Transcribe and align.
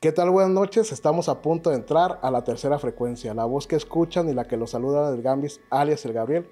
¿Qué 0.00 0.12
tal? 0.12 0.30
Buenas 0.30 0.52
noches. 0.52 0.92
Estamos 0.92 1.28
a 1.28 1.42
punto 1.42 1.70
de 1.70 1.76
entrar 1.76 2.20
a 2.22 2.30
la 2.30 2.44
tercera 2.44 2.78
frecuencia. 2.78 3.34
La 3.34 3.44
voz 3.44 3.66
que 3.66 3.76
escuchan 3.76 4.28
y 4.28 4.34
la 4.34 4.46
que 4.46 4.56
los 4.56 4.70
saluda 4.70 5.10
del 5.10 5.22
Gambis, 5.22 5.60
alias 5.70 6.04
el 6.04 6.12
Gabriel. 6.12 6.48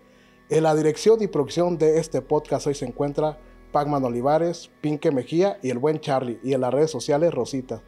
En 0.48 0.64
la 0.64 0.74
dirección 0.74 1.22
y 1.22 1.28
producción 1.28 1.78
de 1.78 1.98
este 1.98 2.22
podcast 2.22 2.66
hoy 2.66 2.74
se 2.74 2.86
encuentra 2.86 3.38
Pacman 3.72 4.04
Olivares, 4.04 4.70
Pinque 4.80 5.10
Mejía 5.12 5.58
y 5.62 5.70
el 5.70 5.78
buen 5.78 6.00
Charlie. 6.00 6.40
Y 6.42 6.52
en 6.52 6.60
las 6.60 6.74
redes 6.74 6.90
sociales 6.90 7.32
Rosita. 7.32 7.82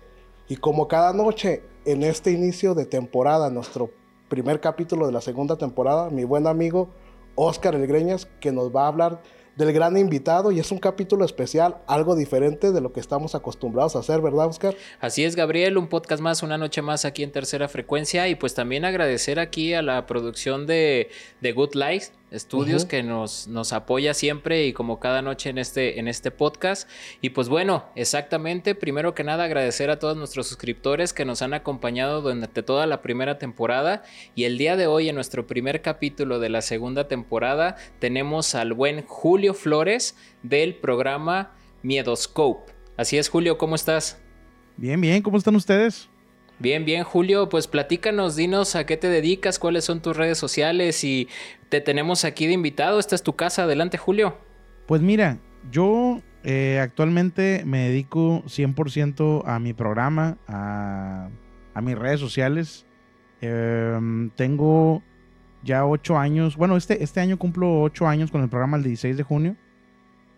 Y 0.48 0.56
como 0.56 0.88
cada 0.88 1.12
noche 1.12 1.62
en 1.84 2.02
este 2.02 2.30
inicio 2.30 2.74
de 2.74 2.86
temporada, 2.86 3.50
nuestro 3.50 3.90
primer 4.28 4.60
capítulo 4.60 5.06
de 5.06 5.12
la 5.12 5.20
segunda 5.20 5.56
temporada, 5.56 6.08
mi 6.10 6.24
buen 6.24 6.46
amigo 6.46 6.88
Oscar 7.34 7.74
Elgreñas, 7.74 8.26
que 8.40 8.52
nos 8.52 8.74
va 8.74 8.84
a 8.84 8.88
hablar 8.88 9.22
del 9.58 9.72
gran 9.72 9.96
invitado 9.96 10.52
y 10.52 10.60
es 10.60 10.70
un 10.70 10.78
capítulo 10.78 11.24
especial, 11.24 11.78
algo 11.88 12.14
diferente 12.14 12.70
de 12.70 12.80
lo 12.80 12.92
que 12.92 13.00
estamos 13.00 13.34
acostumbrados 13.34 13.96
a 13.96 13.98
hacer, 13.98 14.20
¿verdad, 14.20 14.46
Oscar? 14.46 14.76
Así 15.00 15.24
es, 15.24 15.34
Gabriel, 15.34 15.76
un 15.76 15.88
podcast 15.88 16.22
más, 16.22 16.44
una 16.44 16.56
noche 16.56 16.80
más 16.80 17.04
aquí 17.04 17.24
en 17.24 17.32
Tercera 17.32 17.68
Frecuencia 17.68 18.28
y 18.28 18.36
pues 18.36 18.54
también 18.54 18.84
agradecer 18.84 19.40
aquí 19.40 19.74
a 19.74 19.82
la 19.82 20.06
producción 20.06 20.66
de, 20.68 21.10
de 21.40 21.52
Good 21.52 21.74
Life 21.74 22.12
Estudios 22.30 22.84
que 22.84 23.02
nos, 23.02 23.48
nos 23.48 23.72
apoya 23.72 24.12
siempre 24.12 24.66
y 24.66 24.72
como 24.72 25.00
cada 25.00 25.22
noche 25.22 25.50
en 25.50 25.58
este, 25.58 25.98
en 25.98 26.08
este 26.08 26.30
podcast. 26.30 26.88
Y 27.20 27.30
pues 27.30 27.48
bueno, 27.48 27.86
exactamente, 27.94 28.74
primero 28.74 29.14
que 29.14 29.24
nada 29.24 29.44
agradecer 29.44 29.90
a 29.90 29.98
todos 29.98 30.16
nuestros 30.16 30.46
suscriptores 30.46 31.12
que 31.12 31.24
nos 31.24 31.40
han 31.40 31.54
acompañado 31.54 32.20
durante 32.20 32.62
toda 32.62 32.86
la 32.86 33.00
primera 33.00 33.38
temporada. 33.38 34.02
Y 34.34 34.44
el 34.44 34.58
día 34.58 34.76
de 34.76 34.86
hoy, 34.86 35.08
en 35.08 35.14
nuestro 35.14 35.46
primer 35.46 35.80
capítulo 35.80 36.38
de 36.38 36.50
la 36.50 36.60
segunda 36.60 37.08
temporada, 37.08 37.76
tenemos 37.98 38.54
al 38.54 38.74
buen 38.74 39.06
Julio 39.06 39.54
Flores 39.54 40.16
del 40.42 40.74
programa 40.74 41.54
Miedoscope. 41.82 42.72
Así 42.96 43.16
es, 43.16 43.28
Julio, 43.28 43.58
¿cómo 43.58 43.74
estás? 43.74 44.20
Bien, 44.76 45.00
bien, 45.00 45.22
¿cómo 45.22 45.38
están 45.38 45.56
ustedes? 45.56 46.08
Bien, 46.60 46.84
bien, 46.84 47.04
Julio, 47.04 47.48
pues 47.48 47.68
platícanos, 47.68 48.34
dinos 48.34 48.74
a 48.74 48.84
qué 48.84 48.96
te 48.96 49.08
dedicas, 49.08 49.60
cuáles 49.60 49.84
son 49.84 50.02
tus 50.02 50.16
redes 50.16 50.38
sociales 50.38 51.04
y 51.04 51.28
te 51.68 51.80
tenemos 51.80 52.24
aquí 52.24 52.48
de 52.48 52.54
invitado. 52.54 52.98
Esta 52.98 53.14
es 53.14 53.22
tu 53.22 53.36
casa. 53.36 53.62
Adelante, 53.62 53.96
Julio. 53.96 54.36
Pues 54.86 55.00
mira, 55.00 55.38
yo 55.70 56.20
eh, 56.42 56.80
actualmente 56.82 57.62
me 57.64 57.88
dedico 57.88 58.42
100% 58.46 59.42
a 59.46 59.60
mi 59.60 59.72
programa, 59.72 60.38
a, 60.48 61.28
mis 61.80 61.96
redes 61.96 62.18
sociales. 62.18 62.86
Em, 63.40 64.30
tengo 64.30 65.02
ya 65.62 65.86
ocho 65.86 66.18
años, 66.18 66.56
bueno, 66.56 66.76
este, 66.76 67.04
este 67.04 67.20
año 67.20 67.38
cumplo 67.38 67.82
ocho 67.82 68.08
años 68.08 68.32
con 68.32 68.42
el 68.42 68.48
programa 68.48 68.78
el 68.78 68.82
16 68.82 69.16
de 69.16 69.22
junio. 69.22 69.56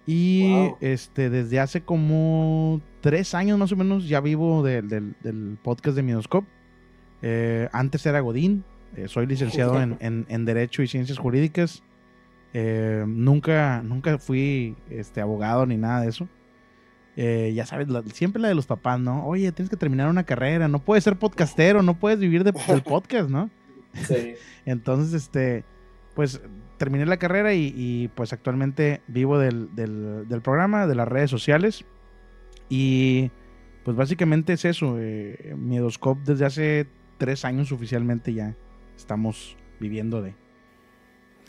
Y 0.07 0.73
este, 0.81 1.31
desde 1.31 1.61
hace 1.61 1.83
como 1.83 2.83
tres 3.01 3.35
años 3.35 3.59
más 3.59 3.73
o 3.73 3.77
menos 3.77 4.09
ya 4.09 4.21
vivo 4.21 4.63
del 4.63 5.59
podcast 5.63 5.97
de 5.97 6.03
Midoscope. 6.03 6.49
Eh, 7.23 7.69
antes 7.73 8.05
era 8.07 8.21
Godín, 8.21 8.65
eh, 8.97 9.09
soy 9.09 9.27
licenciado 9.27 9.81
en, 9.81 10.45
Derecho 10.45 10.83
y 10.83 10.89
Ciencias 10.89 11.19
Jurídicas. 11.19 11.83
Eh, 12.53 13.05
nunca, 13.07 13.83
nunca 13.83 14.19
fui 14.19 14.77
este, 14.89 15.21
abogado 15.21 15.67
ni 15.67 15.77
nada 15.77 16.01
de 16.03 16.09
eso. 16.09 16.29
ya 17.17 17.67
sabes, 17.67 17.89
siempre 18.13 18.41
la 18.41 18.49
de 18.49 18.55
los 18.55 18.67
papás, 18.67 18.99
¿no? 19.01 19.27
Oye, 19.27 19.53
tienes 19.53 19.71
que 19.71 19.77
terminar 19.77 20.09
una 20.09 20.25
carrera, 20.25 20.69
no 20.69 20.79
puedes 20.79 21.05
ser 21.05 21.17
podcastero, 21.17 21.83
no 21.83 21.99
puedes 21.99 22.19
vivir 22.19 22.45
del 22.45 22.55
podcast, 22.85 23.29
¿no? 23.29 23.51
Sí. 23.95 24.35
Entonces, 24.65 25.15
este, 25.15 25.65
pues 26.15 26.41
terminé 26.81 27.05
la 27.05 27.19
carrera 27.19 27.53
y, 27.53 28.11
pues 28.15 28.33
actualmente 28.33 29.03
vivo 29.07 29.39
del, 29.39 29.69
programa, 30.43 30.87
de 30.87 30.95
las 30.95 31.07
redes 31.07 31.31
sociales. 31.31 31.85
Y 32.71 33.31
pues 33.85 33.95
básicamente 33.97 34.55
es 34.55 34.65
eso. 34.65 34.97
Eh, 34.99 35.55
Miedoscope 35.59 36.23
desde 36.25 36.47
hace 36.47 36.87
tres 37.19 37.45
años 37.45 37.73
oficialmente 37.73 38.33
ya 38.33 38.57
estamos 38.97 39.57
viviendo 39.79 40.23
de. 40.23 40.35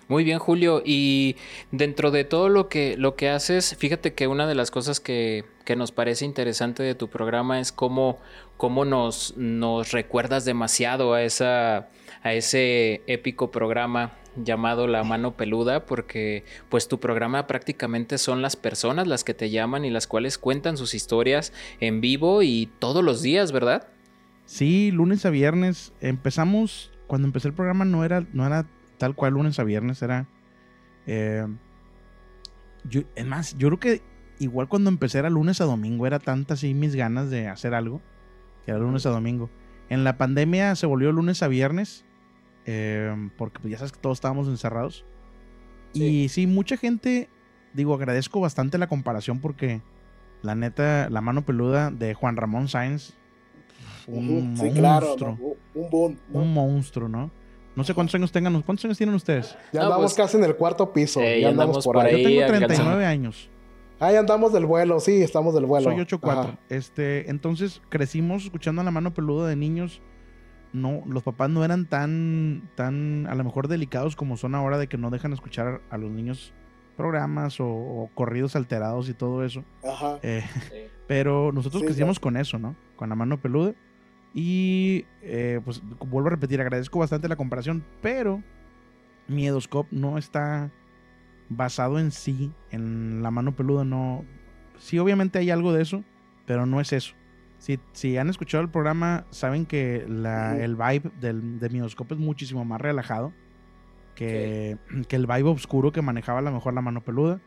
Muy 0.07 0.25
bien, 0.25 0.39
Julio. 0.39 0.81
Y 0.83 1.37
dentro 1.71 2.11
de 2.11 2.25
todo 2.25 2.49
lo 2.49 2.67
que, 2.67 2.97
lo 2.97 3.15
que 3.15 3.29
haces, 3.29 3.77
fíjate 3.77 4.13
que 4.13 4.27
una 4.27 4.45
de 4.45 4.55
las 4.55 4.69
cosas 4.69 4.99
que, 4.99 5.45
que 5.63 5.77
nos 5.77 5.93
parece 5.93 6.25
interesante 6.25 6.83
de 6.83 6.95
tu 6.95 7.09
programa 7.09 7.61
es 7.61 7.71
cómo, 7.71 8.19
cómo 8.57 8.83
nos, 8.83 9.37
nos 9.37 9.93
recuerdas 9.93 10.43
demasiado 10.43 11.13
a, 11.13 11.23
esa, 11.23 11.87
a 12.23 12.33
ese 12.33 13.03
épico 13.07 13.51
programa 13.51 14.11
llamado 14.35 14.87
La 14.87 15.03
Mano 15.03 15.35
Peluda 15.35 15.85
porque 15.85 16.45
pues 16.69 16.87
tu 16.87 16.99
programa 16.99 17.47
prácticamente 17.47 18.17
son 18.17 18.41
las 18.41 18.55
personas 18.55 19.07
las 19.07 19.23
que 19.23 19.33
te 19.33 19.49
llaman 19.49 19.85
y 19.85 19.89
las 19.89 20.07
cuales 20.07 20.37
cuentan 20.37 20.77
sus 20.77 20.93
historias 20.93 21.53
en 21.79 22.01
vivo 22.01 22.41
y 22.41 22.69
todos 22.79 23.03
los 23.03 23.21
días, 23.21 23.51
¿verdad? 23.51 23.87
Sí, 24.45 24.91
lunes 24.91 25.25
a 25.25 25.29
viernes. 25.29 25.93
Empezamos, 26.01 26.91
cuando 27.07 27.27
empecé 27.27 27.49
el 27.49 27.53
programa 27.53 27.85
no 27.85 28.03
era, 28.03 28.25
no 28.33 28.45
era 28.45 28.65
tal 28.97 29.15
cual 29.15 29.33
lunes 29.33 29.59
a 29.59 29.63
viernes, 29.63 30.01
era... 30.01 30.27
Eh, 31.07 31.45
yo, 32.83 33.01
es 33.15 33.25
más, 33.25 33.57
yo 33.57 33.67
creo 33.67 33.79
que 33.79 34.01
igual 34.39 34.67
cuando 34.67 34.89
empecé 34.89 35.19
era 35.19 35.29
lunes 35.29 35.61
a 35.61 35.65
domingo, 35.65 36.07
era 36.07 36.19
tantas 36.19 36.59
así 36.59 36.73
mis 36.73 36.95
ganas 36.95 37.29
de 37.29 37.47
hacer 37.47 37.73
algo, 37.73 38.01
que 38.65 38.71
era 38.71 38.79
lunes 38.79 39.05
a 39.05 39.09
domingo. 39.09 39.49
En 39.89 40.03
la 40.03 40.17
pandemia 40.17 40.75
se 40.75 40.85
volvió 40.85 41.11
lunes 41.11 41.43
a 41.43 41.47
viernes 41.47 42.05
Em, 42.65 43.29
porque 43.31 43.59
pues, 43.59 43.71
ya 43.71 43.77
sabes 43.77 43.91
que 43.91 43.99
todos 43.99 44.17
estábamos 44.17 44.47
encerrados. 44.47 45.05
Y 45.93 46.29
sí, 46.29 46.47
mucha 46.47 46.77
gente, 46.77 47.29
digo, 47.73 47.93
agradezco 47.93 48.39
bastante 48.39 48.77
la 48.77 48.87
comparación 48.87 49.39
porque 49.39 49.81
la 50.41 50.55
neta, 50.55 51.09
la 51.09 51.21
mano 51.21 51.45
peluda 51.45 51.91
de 51.91 52.13
Juan 52.13 52.37
Ramón 52.37 52.67
Sáenz, 52.67 53.13
un 54.07 54.53
monstruo. 54.53 55.37
Un 55.73 56.53
monstruo, 56.53 57.07
¿no? 57.07 57.31
No 57.75 57.83
sé 57.83 57.93
cuántos 57.93 58.15
años 58.15 58.31
tengan, 58.31 58.61
¿cuántos 58.61 58.85
años 58.85 58.97
tienen 58.97 59.15
ustedes? 59.15 59.57
Ya 59.71 59.83
andamos 59.83 60.13
pues, 60.13 60.13
casi 60.15 60.37
en 60.37 60.43
el 60.43 60.55
cuarto 60.55 60.91
piso. 60.91 61.21
ya, 61.21 61.49
andamos, 61.49 61.83
por 61.85 61.97
ahí. 61.99 62.21
Yo 62.21 62.45
tengo 62.45 62.47
39 62.47 63.05
años. 63.05 63.49
Ahí 63.99 64.15
andamos 64.15 64.51
del 64.51 64.65
vuelo, 64.65 64.99
sí, 64.99 65.21
estamos 65.21 65.53
del 65.53 65.65
vuelo. 65.65 65.91
Soy 65.91 65.99
8-4. 65.99 66.57
Este, 66.69 67.29
entonces 67.29 67.81
crecimos 67.89 68.45
escuchando 68.45 68.81
a 68.81 68.83
la 68.83 68.91
mano 68.91 69.13
peluda 69.13 69.47
de 69.47 69.55
niños 69.55 70.01
no, 70.73 71.03
los 71.05 71.23
papás 71.23 71.49
no 71.49 71.65
eran 71.65 71.85
tan, 71.85 72.69
tan, 72.75 73.27
a 73.27 73.35
lo 73.35 73.43
mejor 73.43 73.67
delicados 73.67 74.15
como 74.15 74.37
son 74.37 74.55
ahora 74.55 74.77
de 74.77 74.87
que 74.87 74.97
no 74.97 75.09
dejan 75.09 75.33
escuchar 75.33 75.81
a 75.89 75.97
los 75.97 76.11
niños 76.11 76.53
programas 76.95 77.57
o, 77.59 78.09
corridos 78.13 78.55
alterados 78.55 79.09
y 79.09 79.13
todo 79.13 79.43
eso. 79.43 79.63
Ajá. 79.83 80.19
Eh, 80.23 80.43
pero 81.07 81.51
nosotros 81.51 81.83
crecimos 81.83 82.19
con 82.19 82.37
eso, 82.37 82.57
¿no? 82.59 82.75
Con 82.95 83.09
la 83.09 83.15
mano 83.15 83.39
peluda. 83.39 83.73
Y 84.33 85.05
eh, 85.21 85.59
pues 85.65 85.81
vuelvo 85.99 86.27
a 86.27 86.31
repetir, 86.31 86.61
agradezco 86.61 86.99
bastante 86.99 87.27
la 87.27 87.35
comparación, 87.35 87.83
pero 88.01 88.41
Miedoscope 89.27 89.89
no 89.91 90.17
está 90.17 90.71
basado 91.49 91.99
en 91.99 92.11
sí, 92.11 92.53
en 92.69 93.21
la 93.21 93.31
mano 93.31 93.55
peluda, 93.55 93.83
no. 93.83 94.23
Sí, 94.77 94.99
obviamente 94.99 95.39
hay 95.39 95.49
algo 95.49 95.73
de 95.73 95.81
eso, 95.81 96.03
pero 96.45 96.65
no 96.65 96.79
es 96.79 96.93
eso. 96.93 97.13
Si, 97.93 98.17
han 98.17 98.29
escuchado 98.29 98.63
el 98.63 98.69
programa, 98.69 99.25
saben 99.29 99.67
que 99.67 99.97
el 99.97 100.75
vibe 100.75 101.11
del, 101.19 101.59
de 101.59 101.69
Minoscope 101.69 102.15
es 102.15 102.19
muchísimo 102.19 102.65
más 102.65 102.81
relajado 102.81 103.33
que, 104.15 104.77
que, 105.07 105.15
el 105.15 105.27
vibe 105.27 105.49
oscuro 105.49 105.91
que 105.91 106.01
manejaba 106.01 106.39
a 106.39 106.41
lo 106.41 106.51
mejor 106.51 106.73
la 106.73 106.81
mano 106.81 107.01
peluda. 107.01 107.39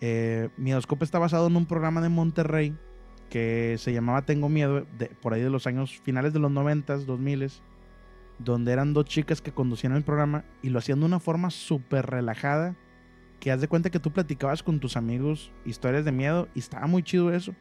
Eh, 0.00 0.48
Miedoscope 0.56 1.04
está 1.04 1.18
basado 1.18 1.46
en 1.46 1.56
un 1.56 1.66
programa 1.66 2.00
de 2.00 2.08
Monterrey 2.08 2.76
que 3.28 3.76
se 3.78 3.92
llamaba 3.92 4.22
Tengo 4.22 4.48
Miedo, 4.48 4.86
de, 4.98 5.06
por 5.06 5.34
ahí 5.34 5.42
de 5.42 5.50
los 5.50 5.66
años 5.66 6.00
finales 6.02 6.32
de 6.32 6.38
los 6.38 6.50
90, 6.50 6.98
2000, 6.98 7.50
donde 8.38 8.72
eran 8.72 8.94
dos 8.94 9.04
chicas 9.04 9.42
que 9.42 9.52
conducían 9.52 9.92
el 9.92 10.04
programa 10.04 10.44
y 10.62 10.70
lo 10.70 10.78
hacían 10.78 11.00
de 11.00 11.06
una 11.06 11.20
forma 11.20 11.50
súper 11.50 12.06
relajada, 12.06 12.76
que 13.40 13.50
haz 13.50 13.60
de 13.60 13.68
cuenta 13.68 13.90
que 13.90 14.00
tú 14.00 14.10
platicabas 14.10 14.62
con 14.62 14.80
tus 14.80 14.96
amigos 14.96 15.52
historias 15.64 16.04
de 16.04 16.12
miedo 16.12 16.48
y 16.54 16.60
estaba 16.60 16.86
muy 16.86 17.02
chido 17.02 17.32
eso. 17.32 17.54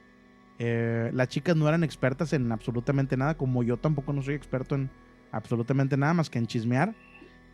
Eh, 0.59 1.09
las 1.13 1.27
chicas 1.29 1.55
no 1.55 1.67
eran 1.67 1.83
expertas 1.83 2.33
en 2.33 2.51
absolutamente 2.51 3.17
nada, 3.17 3.35
como 3.35 3.63
yo 3.63 3.77
tampoco 3.77 4.13
no 4.13 4.21
soy 4.21 4.35
experto 4.35 4.75
en 4.75 4.89
absolutamente 5.31 5.97
nada 5.97 6.13
más 6.13 6.29
que 6.29 6.39
en 6.39 6.47
chismear. 6.47 6.93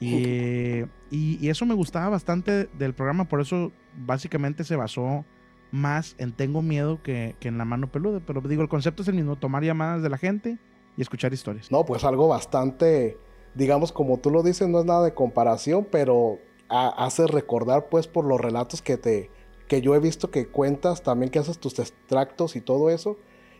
Y, 0.01 0.85
y, 1.11 1.49
eso 1.49 1.65
me 1.65 1.73
gustaba 1.73 2.07
bastante 2.07 2.69
del 2.77 2.93
programa, 2.93 3.25
por 3.25 3.41
eso 3.41 3.73
básicamente 3.97 4.63
se 4.63 4.77
basó 4.77 5.25
más 5.71 6.15
en 6.19 6.31
Tengo 6.31 6.61
Miedo 6.61 7.03
que, 7.03 7.35
que, 7.41 7.49
en 7.49 7.57
La 7.57 7.65
Mano 7.65 7.91
Peluda. 7.91 8.21
Pero 8.25 8.39
digo, 8.41 8.61
el 8.61 8.69
concepto 8.69 9.01
es 9.01 9.09
el 9.09 9.15
mismo, 9.15 9.35
tomar 9.35 9.61
llamadas 9.61 10.01
de 10.01 10.09
la 10.09 10.17
gente 10.17 10.57
y 10.95 11.01
escuchar 11.01 11.33
historias. 11.33 11.69
No, 11.69 11.85
pues 11.85 12.05
algo 12.05 12.29
bastante, 12.29 13.17
digamos, 13.55 13.91
como 13.91 14.19
tú 14.19 14.31
lo 14.31 14.41
dices, 14.41 14.69
no 14.69 14.79
es 14.79 14.85
nada 14.85 15.03
de 15.03 15.13
comparación, 15.13 15.85
pero 15.91 16.39
hace 16.69 17.27
recordar 17.27 17.89
pues 17.89 18.07
por 18.07 18.23
los 18.25 18.39
relatos 18.39 18.81
que 18.81 18.97
te, 18.97 19.29
que 19.69 19.79
yo 19.81 19.95
he 19.95 19.99
visto 19.99 20.31
que 20.31 20.47
cuentas, 20.47 21.03
también 21.03 21.31
que 21.31 21.39
haces 21.39 21.59
tus 21.59 21.79
extractos 21.79 22.57
y 22.57 22.61
todo 22.61 22.89
eso. 22.89 23.17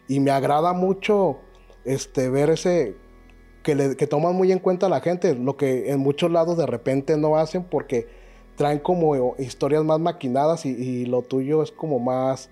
Y 0.09 0.19
me 0.19 0.31
agrada 0.31 0.73
mucho 0.73 1.37
este, 1.85 2.29
ver 2.29 2.49
ese, 2.49 2.97
que, 3.63 3.75
le, 3.75 3.95
que 3.95 4.07
toman 4.07 4.35
muy 4.35 4.51
en 4.51 4.59
cuenta 4.59 4.87
a 4.87 4.89
la 4.89 4.99
gente, 4.99 5.35
lo 5.35 5.55
que 5.55 5.91
en 5.91 5.99
muchos 5.99 6.31
lados 6.31 6.57
de 6.57 6.65
repente 6.65 7.15
no 7.15 7.37
hacen 7.37 7.63
porque 7.63 8.07
traen 8.55 8.79
como 8.79 9.35
historias 9.37 9.85
más 9.85 10.01
maquinadas 10.01 10.65
y, 10.65 11.05
lo 11.05 11.21
tuyo 11.21 11.63
es 11.63 11.71
como 11.71 11.97
más, 11.99 12.49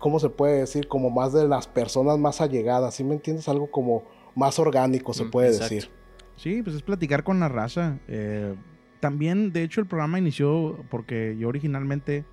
¿cómo 0.00 0.18
se 0.18 0.28
puede 0.28 0.58
decir? 0.58 0.88
Como 0.88 1.08
más 1.08 1.32
de 1.32 1.46
las 1.46 1.68
personas 1.68 2.18
más 2.18 2.40
allegadas, 2.40 2.94
¿sí 2.94 3.04
me 3.04 3.14
entiendes? 3.14 3.48
Algo 3.48 3.70
como 3.70 4.02
más 4.34 4.58
orgánico, 4.58 5.12
se 5.12 5.26
mm, 5.26 5.30
puede 5.30 5.52
decir. 5.56 5.88
Sí, 6.34 6.62
pues 6.62 6.74
es 6.74 6.82
platicar 6.82 7.22
con 7.22 7.38
la 7.38 7.48
raza. 7.48 7.98
Eh, 8.08 8.56
también, 8.98 9.52
de 9.52 9.62
hecho, 9.62 9.80
el 9.80 9.86
programa 9.86 10.18
inició 10.18 10.78
porque 10.90 11.36
yo 11.38 11.48
originalmente, 11.48 12.24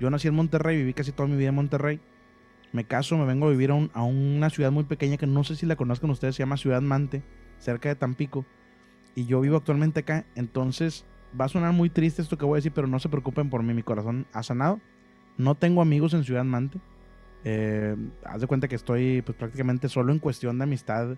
yo 0.00 0.08
nací 0.10 0.28
en 0.28 0.34
Monterrey, 0.34 0.78
viví 0.78 0.94
casi 0.94 1.12
toda 1.12 1.28
mi 1.28 1.36
vida 1.36 1.50
en 1.50 1.54
Monterrey. 1.54 2.00
Me 2.72 2.84
caso, 2.84 3.18
me 3.18 3.26
vengo 3.26 3.46
a 3.46 3.50
vivir 3.50 3.70
a, 3.70 4.02
una 4.02 4.48
ciudad 4.48 4.72
muy 4.72 4.84
pequeña 4.84 5.18
que 5.18 5.26
no 5.26 5.44
sé 5.44 5.56
si 5.56 5.66
la 5.66 5.76
conozcan 5.76 6.10
ustedes, 6.10 6.36
se 6.36 6.42
llama 6.42 6.56
Ciudad 6.56 6.80
Mante, 6.80 7.22
cerca 7.58 7.90
de 7.90 7.96
Tampico. 7.96 8.46
Y 9.14 9.26
yo 9.26 9.40
vivo 9.40 9.56
actualmente 9.56 10.00
acá, 10.00 10.24
entonces 10.36 11.04
va 11.38 11.44
a 11.44 11.48
sonar 11.48 11.72
muy 11.72 11.90
triste 11.90 12.22
esto 12.22 12.38
que 12.38 12.46
voy 12.46 12.56
a 12.56 12.58
decir, 12.58 12.72
pero 12.72 12.86
no 12.86 12.98
se 12.98 13.08
preocupen 13.08 13.50
por 13.50 13.62
mí, 13.62 13.74
mi 13.74 13.82
corazón 13.82 14.26
ha 14.32 14.42
sanado. 14.42 14.80
No 15.36 15.54
tengo 15.54 15.82
amigos 15.82 16.14
en 16.14 16.24
Ciudad 16.24 16.44
Mante. 16.44 16.80
Eh, 17.44 17.96
haz 18.24 18.40
de 18.40 18.46
cuenta 18.46 18.68
que 18.68 18.76
estoy 18.76 19.22
pues, 19.22 19.36
prácticamente 19.36 19.88
solo 19.88 20.12
en 20.12 20.18
cuestión 20.18 20.58
de 20.58 20.64
amistad 20.64 21.16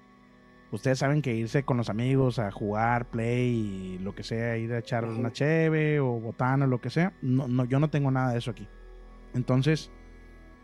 ustedes 0.72 0.98
saben 0.98 1.22
que 1.22 1.34
irse 1.34 1.62
con 1.62 1.76
los 1.76 1.90
amigos 1.90 2.38
a 2.38 2.50
jugar, 2.50 3.08
play 3.10 3.50
y 3.50 3.98
lo 3.98 4.14
que 4.14 4.24
sea, 4.24 4.56
ir 4.56 4.72
a 4.72 4.78
echar 4.78 5.04
una 5.04 5.30
cheve 5.30 6.00
o 6.00 6.18
botana, 6.18 6.66
lo 6.66 6.80
que 6.80 6.90
sea, 6.90 7.12
no, 7.22 7.46
no, 7.46 7.64
yo 7.66 7.78
no 7.78 7.90
tengo 7.90 8.10
nada 8.10 8.32
de 8.32 8.38
eso 8.38 8.50
aquí. 8.50 8.66
Entonces, 9.34 9.90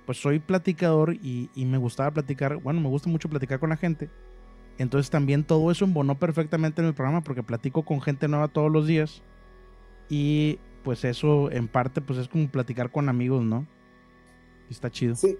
pues 0.06 0.20
soy 0.20 0.38
platicador 0.38 1.14
y, 1.14 1.50
y, 1.54 1.66
me 1.66 1.76
gustaba 1.76 2.10
platicar, 2.10 2.56
bueno, 2.56 2.80
me 2.80 2.88
gusta 2.88 3.10
mucho 3.10 3.28
platicar 3.28 3.60
con 3.60 3.68
la 3.68 3.76
gente. 3.76 4.10
Entonces 4.78 5.10
también 5.10 5.44
todo 5.44 5.70
eso 5.70 5.84
embonó 5.84 6.18
perfectamente 6.18 6.80
en 6.80 6.88
el 6.88 6.94
programa 6.94 7.22
porque 7.22 7.42
platico 7.42 7.84
con 7.84 8.00
gente 8.00 8.28
nueva 8.28 8.48
todos 8.48 8.72
los 8.72 8.86
días. 8.86 9.22
Y 10.08 10.58
pues 10.84 11.04
eso 11.04 11.50
en 11.50 11.68
parte 11.68 12.00
pues 12.00 12.18
es 12.18 12.28
como 12.28 12.48
platicar 12.48 12.90
con 12.90 13.08
amigos, 13.08 13.44
¿no? 13.44 13.66
Y 14.70 14.72
está 14.72 14.90
chido. 14.90 15.14
Sí, 15.16 15.36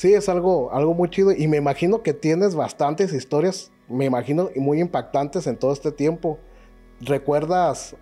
sí, 0.00 0.14
es 0.14 0.28
algo, 0.28 0.72
algo 0.72 0.94
muy 0.94 1.10
chido. 1.10 1.32
Y 1.32 1.46
me 1.48 1.58
imagino 1.58 2.02
que 2.02 2.14
tienes 2.14 2.54
bastantes 2.54 3.12
historias 3.12 3.70
me 3.90 4.04
imagino, 4.04 4.50
muy 4.56 4.80
impactantes 4.80 5.46
en 5.46 5.56
todo 5.56 5.72
este 5.72 5.92
tiempo. 5.92 6.38
¿Recuerdas 7.00 7.96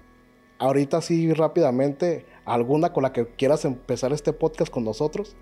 ahorita 0.59 1.01
sí 1.01 1.33
rápidamente 1.33 2.27
alguna 2.45 2.93
con 2.93 3.03
la 3.03 3.13
que 3.13 3.27
quieras 3.27 3.65
empezar 3.65 4.13
este 4.13 4.33
podcast 4.33 4.71
con 4.71 4.85
nosotros? 4.85 5.35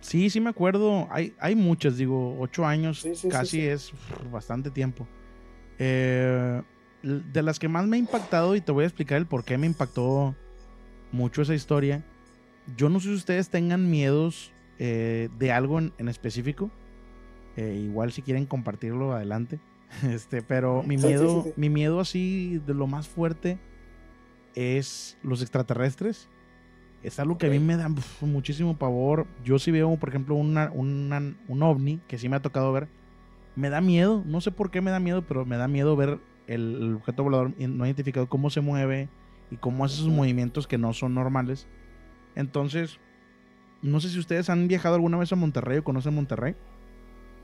Sí, 0.00 0.30
sí 0.30 0.40
me 0.40 0.50
acuerdo. 0.50 1.08
Hay, 1.10 1.34
hay 1.40 1.56
muchas, 1.56 1.96
digo, 1.96 2.38
ocho 2.38 2.64
años 2.64 3.06
casi 3.28 3.66
es 3.66 3.92
bastante 4.30 4.70
tiempo. 4.70 5.06
Eh, 5.80 6.62
de 7.02 7.42
las 7.42 7.58
que 7.58 7.68
más 7.68 7.86
me 7.86 7.96
ha 7.96 8.00
impactado, 8.00 8.54
y 8.54 8.60
te 8.60 8.70
voy 8.70 8.84
a 8.84 8.86
explicar 8.86 9.18
el 9.18 9.26
por 9.26 9.44
qué 9.44 9.58
me 9.58 9.66
impactó 9.66 10.36
mucho 11.10 11.42
esa 11.42 11.54
historia. 11.54 12.04
Yo 12.76 12.88
no 12.88 13.00
sé 13.00 13.08
si 13.08 13.14
ustedes 13.14 13.48
tengan 13.48 13.90
miedos 13.90 14.52
eh, 14.78 15.28
de 15.38 15.52
algo 15.52 15.78
en, 15.78 16.08
específico. 16.08 16.70
Eh, 17.56 17.80
igual 17.84 18.12
si 18.12 18.22
quieren 18.22 18.46
compartirlo, 18.46 19.12
adelante. 19.12 19.60
Este, 20.10 20.42
pero 20.42 20.82
mi 20.82 20.98
miedo, 20.98 21.46
mi 21.56 21.70
miedo 21.70 21.98
así 21.98 22.60
de 22.66 22.74
lo 22.74 22.86
más 22.86 23.08
fuerte 23.08 23.58
es 24.54 25.16
los 25.22 25.40
extraterrestres. 25.40 26.28
Es 27.02 27.18
algo 27.18 27.38
que 27.38 27.46
a 27.46 27.50
mí 27.50 27.58
me 27.58 27.76
da 27.76 27.88
muchísimo 28.20 28.76
pavor. 28.76 29.26
Yo 29.44 29.58
si 29.58 29.70
veo, 29.70 29.96
por 29.96 30.08
ejemplo, 30.08 30.34
una, 30.34 30.70
un 30.74 31.62
ovni, 31.62 32.00
que 32.08 32.18
sí 32.18 32.28
me 32.28 32.36
ha 32.36 32.42
tocado 32.42 32.72
ver, 32.72 32.88
me 33.56 33.70
da 33.70 33.80
miedo. 33.80 34.22
No 34.26 34.40
sé 34.40 34.50
por 34.50 34.70
qué 34.70 34.80
me 34.80 34.90
da 34.90 34.98
miedo, 35.00 35.22
pero 35.26 35.46
me 35.46 35.56
da 35.56 35.68
miedo 35.68 35.96
ver 35.96 36.18
el, 36.48 36.96
objeto 36.96 37.22
volador 37.22 37.52
no 37.58 37.86
identificado, 37.86 38.28
cómo 38.28 38.50
se 38.50 38.60
mueve 38.60 39.08
y 39.50 39.56
cómo 39.56 39.84
hace 39.84 39.96
sus 39.96 40.08
movimientos 40.08 40.66
que 40.66 40.78
no 40.78 40.92
son 40.92 41.14
normales. 41.14 41.68
Entonces, 42.34 42.98
no 43.82 44.00
sé 44.00 44.08
si 44.08 44.18
ustedes 44.18 44.50
han 44.50 44.68
viajado 44.68 44.96
alguna 44.96 45.18
vez 45.18 45.32
a 45.32 45.36
Monterrey 45.36 45.78
o 45.78 45.84
conocen 45.84 46.14
Monterrey. 46.14 46.56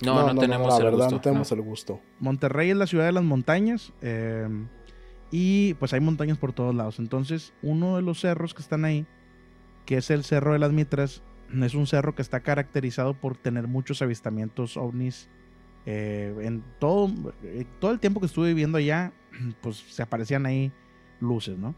No, 0.04 0.32
no, 0.32 0.40
tenemos 0.40 0.78
el 0.80 0.90
gusto. 0.90 1.10
No 1.10 1.20
tenemos 1.20 1.52
el 1.52 1.60
gusto. 1.62 2.00
Monterrey 2.18 2.70
es 2.70 2.76
la 2.76 2.86
ciudad 2.86 3.06
de 3.06 3.12
las 3.12 3.22
montañas. 3.22 3.92
Eh, 4.02 4.48
y 5.30 5.74
pues 5.74 5.92
hay 5.92 6.00
montañas 6.00 6.38
por 6.38 6.52
todos 6.52 6.74
lados. 6.74 6.98
Entonces, 6.98 7.52
uno 7.62 7.96
de 7.96 8.02
los 8.02 8.20
cerros 8.20 8.54
que 8.54 8.62
están 8.62 8.84
ahí, 8.84 9.06
que 9.86 9.96
es 9.96 10.10
el 10.10 10.24
Cerro 10.24 10.52
de 10.52 10.58
las 10.58 10.72
Mitras, 10.72 11.22
es 11.62 11.74
un 11.74 11.86
cerro 11.86 12.14
que 12.14 12.22
está 12.22 12.40
caracterizado 12.40 13.14
por 13.14 13.36
tener 13.36 13.68
muchos 13.68 14.02
avistamientos 14.02 14.76
ovnis. 14.76 15.28
Eh, 15.86 16.34
en 16.40 16.64
todo, 16.80 17.10
eh, 17.42 17.66
todo 17.78 17.90
el 17.92 18.00
tiempo 18.00 18.18
que 18.18 18.26
estuve 18.26 18.48
viviendo 18.48 18.78
allá, 18.78 19.12
pues 19.60 19.76
se 19.76 20.02
aparecían 20.02 20.46
ahí 20.46 20.72
luces, 21.20 21.56
¿no? 21.56 21.74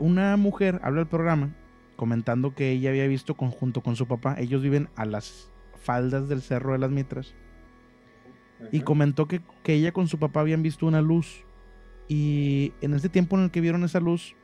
una 0.00 0.38
mujer 0.38 0.80
habla 0.82 1.00
del 1.00 1.06
programa 1.06 1.54
comentando 2.00 2.54
que 2.54 2.70
ella 2.70 2.88
había 2.88 3.06
visto 3.06 3.34
conjunto 3.34 3.82
con 3.82 3.94
su 3.94 4.08
papá. 4.08 4.34
Ellos 4.38 4.62
viven 4.62 4.88
a 4.96 5.04
las 5.04 5.50
faldas 5.78 6.30
del 6.30 6.40
Cerro 6.40 6.72
de 6.72 6.78
las 6.78 6.90
Mitras. 6.90 7.34
Y 8.72 8.80
comentó 8.80 9.28
que, 9.28 9.42
ella 9.66 9.92
con 9.92 10.08
su 10.08 10.18
papá 10.18 10.40
habían 10.40 10.62
visto 10.62 10.86
una 10.86 11.02
luz. 11.02 11.44
Y 12.08 12.72
en 12.80 12.94
ese 12.94 13.10
tiempo 13.10 13.36
en 13.36 13.44
el 13.44 13.50
que 13.50 13.60
vieron 13.60 13.84
esa 13.84 14.00
luz, 14.00 14.34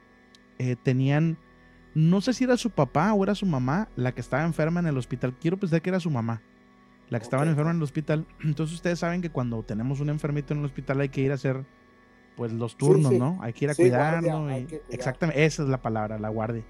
eh, 0.58 0.76
tenían, 0.82 1.38
no 1.94 2.20
sé 2.20 2.34
si 2.34 2.44
era 2.44 2.58
su 2.58 2.68
papá 2.68 3.14
o 3.14 3.24
era 3.24 3.34
su 3.34 3.46
mamá, 3.46 3.88
la 3.96 4.12
que 4.12 4.20
estaba 4.20 4.44
enferma 4.44 4.80
en 4.80 4.88
el 4.88 4.98
hospital. 4.98 5.34
Quiero 5.40 5.56
pensar 5.56 5.80
que 5.80 5.88
era 5.88 5.98
su 5.98 6.10
mamá, 6.10 6.42
la 7.08 7.18
que 7.18 7.24
estaba 7.24 7.46
enferma 7.46 7.70
en 7.70 7.78
el 7.78 7.82
hospital. 7.82 8.26
Entonces 8.44 8.74
ustedes 8.74 8.98
saben 8.98 9.22
que 9.22 9.30
cuando 9.30 9.62
tenemos 9.62 10.00
un 10.00 10.10
enfermito 10.10 10.52
en 10.52 10.60
el 10.60 10.66
hospital 10.66 11.00
hay 11.00 11.08
que 11.08 11.22
ir 11.22 11.30
a 11.30 11.36
hacer 11.36 11.64
pues 12.36 12.52
los 12.52 12.76
turnos, 12.76 13.14
¿no? 13.14 13.38
Hay 13.40 13.54
que 13.54 13.64
ir 13.64 13.70
a 13.70 13.74
cuidarlo. 13.74 14.50
Exactamente, 14.90 15.42
esa 15.42 15.62
es 15.62 15.70
la 15.70 15.80
palabra, 15.80 16.18
la 16.18 16.28
guardia. 16.28 16.62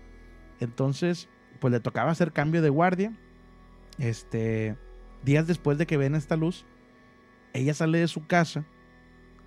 Entonces, 0.61 1.29
pues 1.61 1.73
le 1.73 1.81
tocaba 1.81 2.11
hacer 2.11 2.33
cambio 2.33 2.63
de 2.63 2.69
guardia. 2.69 3.13
Este, 3.99 4.77
días 5.25 5.47
después 5.47 5.79
de 5.79 5.87
que 5.87 5.97
ven 5.97 6.15
esta 6.15 6.37
luz, 6.37 6.65
ella 7.53 7.75
sale 7.75 7.99
de 7.99 8.09
su 8.09 8.27
casa 8.27 8.65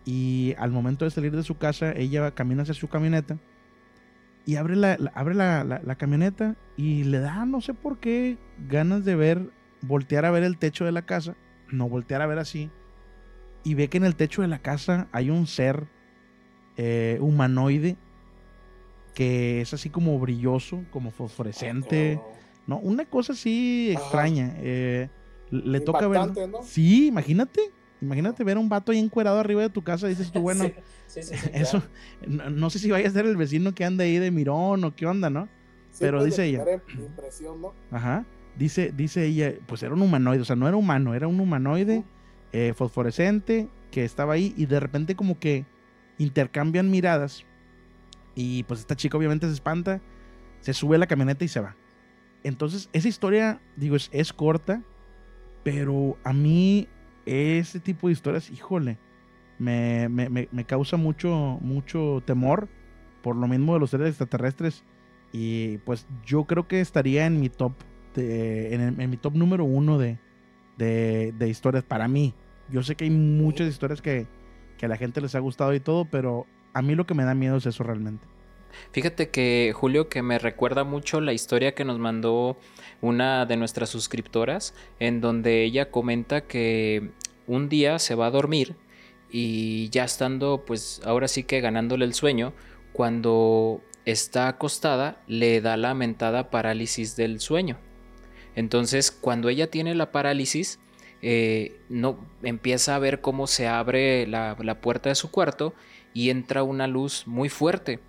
y 0.06 0.56
al 0.58 0.72
momento 0.72 1.06
de 1.06 1.12
salir 1.12 1.36
de 1.36 1.44
su 1.44 1.58
casa, 1.58 1.92
ella 1.92 2.32
camina 2.32 2.64
hacia 2.64 2.74
su 2.74 2.88
camioneta 2.88 3.38
y 4.46 4.56
abre 4.56 4.76
la, 4.76 4.98
abre 5.14 5.36
la, 5.36 5.96
camioneta 5.98 6.56
y 6.76 7.04
le 7.04 7.20
da, 7.20 7.46
no 7.46 7.62
sé 7.62 7.76
por 7.76 8.00
qué, 8.00 8.38
ganas 8.68 9.06
de 9.06 9.16
ver, 9.16 9.52
voltear 9.82 10.26
a 10.26 10.32
ver 10.32 10.44
el 10.44 10.58
techo 10.58 10.86
de 10.86 10.92
la 10.92 11.04
casa, 11.04 11.36
no 11.70 11.88
voltear 11.88 12.24
a 12.24 12.28
ver 12.28 12.40
así, 12.40 12.72
y 13.64 13.76
ve 13.76 13.90
que 13.90 13.98
en 13.98 14.06
el 14.06 14.16
techo 14.16 14.42
de 14.42 14.48
la 14.48 14.60
casa 14.60 15.08
hay 15.12 15.30
un 15.30 15.46
ser 15.46 15.88
eh, 16.78 17.20
humanoide 17.22 17.98
que 19.14 19.62
es 19.62 19.74
así 19.74 19.90
como 19.90 20.18
brilloso, 20.20 20.84
como 20.92 21.12
fosforescente. 21.12 22.20
Oh, 22.22 22.32
no, 22.68 22.78
una 22.80 23.06
cosa 23.06 23.34
así 23.34 23.92
extraña. 23.92 24.54
Eh, 24.58 25.10
le 25.51 25.80
toca 25.80 26.08
ver. 26.08 26.22
Sí, 26.63 27.08
imagínate. 27.08 27.72
Imagínate 28.01 28.44
ver 28.44 28.58
a 28.58 28.60
un 28.60 28.70
vato 28.70 28.92
ahí 28.92 29.00
encuerado 29.00 29.39
arriba 29.39 29.62
de 29.62 29.70
tu 29.70 29.84
casa. 29.84 30.08
Dices 30.08 30.32
tú, 30.32 30.42
bueno, 30.42 30.72
eso. 31.54 31.84
No, 32.28 32.70
sé 32.70 32.80
si 32.80 32.89
vaya 32.92 33.08
a 33.08 33.12
ser 33.12 33.25
el 33.25 33.38
vecino 33.38 33.74
que 33.74 33.86
anda 33.86 34.04
ahí 34.04 34.18
de 34.18 34.32
Mirón 34.32 34.84
o 34.84 34.96
qué 34.96 35.06
onda, 35.06 35.30
¿no? 35.30 35.50
Pero 36.00 36.24
dice 36.24 36.46
ella. 36.46 36.63
Impresión, 36.98 37.62
¿no? 37.62 37.74
Ajá. 37.92 38.25
Dice, 38.58 38.94
dice 38.96 39.25
ella, 39.25 39.54
pues 39.68 39.84
era 39.84 39.94
un 39.94 40.01
humanoide, 40.01 40.42
o 40.42 40.46
sea, 40.46 40.56
no 40.56 40.68
era 40.68 40.75
humano, 40.75 41.13
era 41.13 41.28
un 41.28 41.39
humanoide 41.39 42.04
eh, 42.51 42.74
fosforescente 42.75 43.70
que 43.89 44.04
estaba 44.04 44.34
ahí 44.34 44.54
y 44.58 44.66
de 44.66 44.80
repente 44.80 45.16
como 45.16 45.39
que 45.39 45.66
intercambian 46.18 46.92
miradas 46.92 47.46
y 48.39 48.63
pues 48.63 48.79
esta 48.79 48.96
chica 48.96 49.17
obviamente 49.17 49.48
se 49.48 49.51
espanta, 49.53 50.00
se 50.62 50.74
sube 50.74 50.96
a 50.96 51.00
la 51.00 51.08
camioneta 51.08 51.43
y 51.43 51.50
se 51.50 51.60
va. 51.60 51.75
Entonces, 52.41 52.89
esa 52.93 53.10
historia, 53.10 53.62
digo, 53.75 53.98
es, 53.98 54.31
corta, 54.31 54.81
pero 55.62 56.17
a 56.24 56.31
mí 56.31 56.88
ese 57.25 57.81
tipo 57.81 58.08
de 58.08 58.13
historias, 58.13 58.50
híjole, 58.50 58.98
me, 59.58 60.65
causa 60.65 60.96
mucho, 60.96 61.58
mucho 61.60 62.24
temor 62.25 62.69
por 63.22 63.36
lo 63.36 63.46
mismo 63.50 63.74
de 63.74 63.81
los 63.81 63.89
seres 63.89 64.08
extraterrestres. 64.08 64.86
Y 65.34 65.79
pues 65.79 66.08
yo 66.25 66.46
creo 66.46 66.65
que 66.65 66.79
estaría 66.79 67.25
en 67.25 67.41
mi 67.41 67.50
top, 67.50 67.74
en, 68.15 69.10
mi 69.10 69.17
top 69.17 69.36
número 69.36 69.65
uno 69.65 69.98
de, 69.98 70.17
de, 70.77 71.50
historias 71.50 71.84
para 71.84 72.08
mí. 72.08 72.34
Yo 72.69 72.84
sé 72.84 72.96
que 72.96 73.03
hay 73.03 73.12
muchas 73.12 73.67
historias 73.67 74.01
que, 74.01 74.27
que 74.77 74.86
a 74.86 74.89
la 74.89 74.96
gente 74.96 75.19
les 75.19 75.36
ha 75.36 75.39
gustado 75.39 75.74
y 75.74 75.81
todo, 75.81 76.05
pero 76.05 76.48
a 76.74 76.82
mí 76.82 76.96
lo 76.96 77.06
que 77.06 77.14
me 77.14 77.24
da 77.24 77.34
miedo 77.34 77.58
es 77.58 77.66
eso 77.66 77.84
realmente. 77.84 78.26
Fíjate 78.92 79.30
que 79.30 79.74
Julio 79.76 80.10
que 80.10 80.22
me 80.22 80.40
recuerda 80.40 80.84
mucho 80.84 81.22
la 81.22 81.34
historia 81.34 81.76
que 81.76 81.86
nos 81.86 82.00
mandó 82.00 82.58
una 83.02 83.46
de 83.46 83.58
nuestras 83.58 83.90
suscriptoras 83.90 84.74
en 85.00 85.22
donde 85.22 85.64
ella 85.64 85.92
comenta 85.92 86.42
que 86.42 87.12
un 87.48 87.70
día 87.70 88.00
se 88.00 88.16
va 88.16 88.28
a 88.28 88.32
dormir 88.32 88.76
y 89.30 89.90
ya 89.90 90.04
estando 90.04 90.64
pues 90.66 91.02
ahora 91.06 91.28
sí 91.28 91.44
que 91.44 91.62
ganándole 91.62 92.06
el 92.06 92.14
sueño 92.14 92.54
cuando 92.94 93.82
está 94.06 94.48
acostada 94.48 95.22
le 95.28 95.62
da 95.62 95.78
la 95.78 95.94
mentada 95.94 96.50
parálisis 96.50 97.16
del 97.16 97.40
sueño. 97.40 97.78
Entonces 98.56 99.12
cuando 99.12 99.50
ella 99.50 99.70
tiene 99.70 99.94
la 99.96 100.12
parálisis 100.12 100.80
eh, 101.22 101.82
no 101.90 102.18
empieza 102.44 102.96
a 102.96 103.00
ver 103.00 103.22
cómo 103.22 103.46
se 103.46 103.68
abre 103.68 104.26
la 104.26 104.82
puerta 104.82 105.10
de 105.10 105.16
su 105.16 105.32
cuarto 105.32 105.74
y 106.13 106.30
entra 106.30 106.63
una 106.63 106.88
luz 106.88 107.24
muy 107.28 107.50
fuerte 107.50 108.00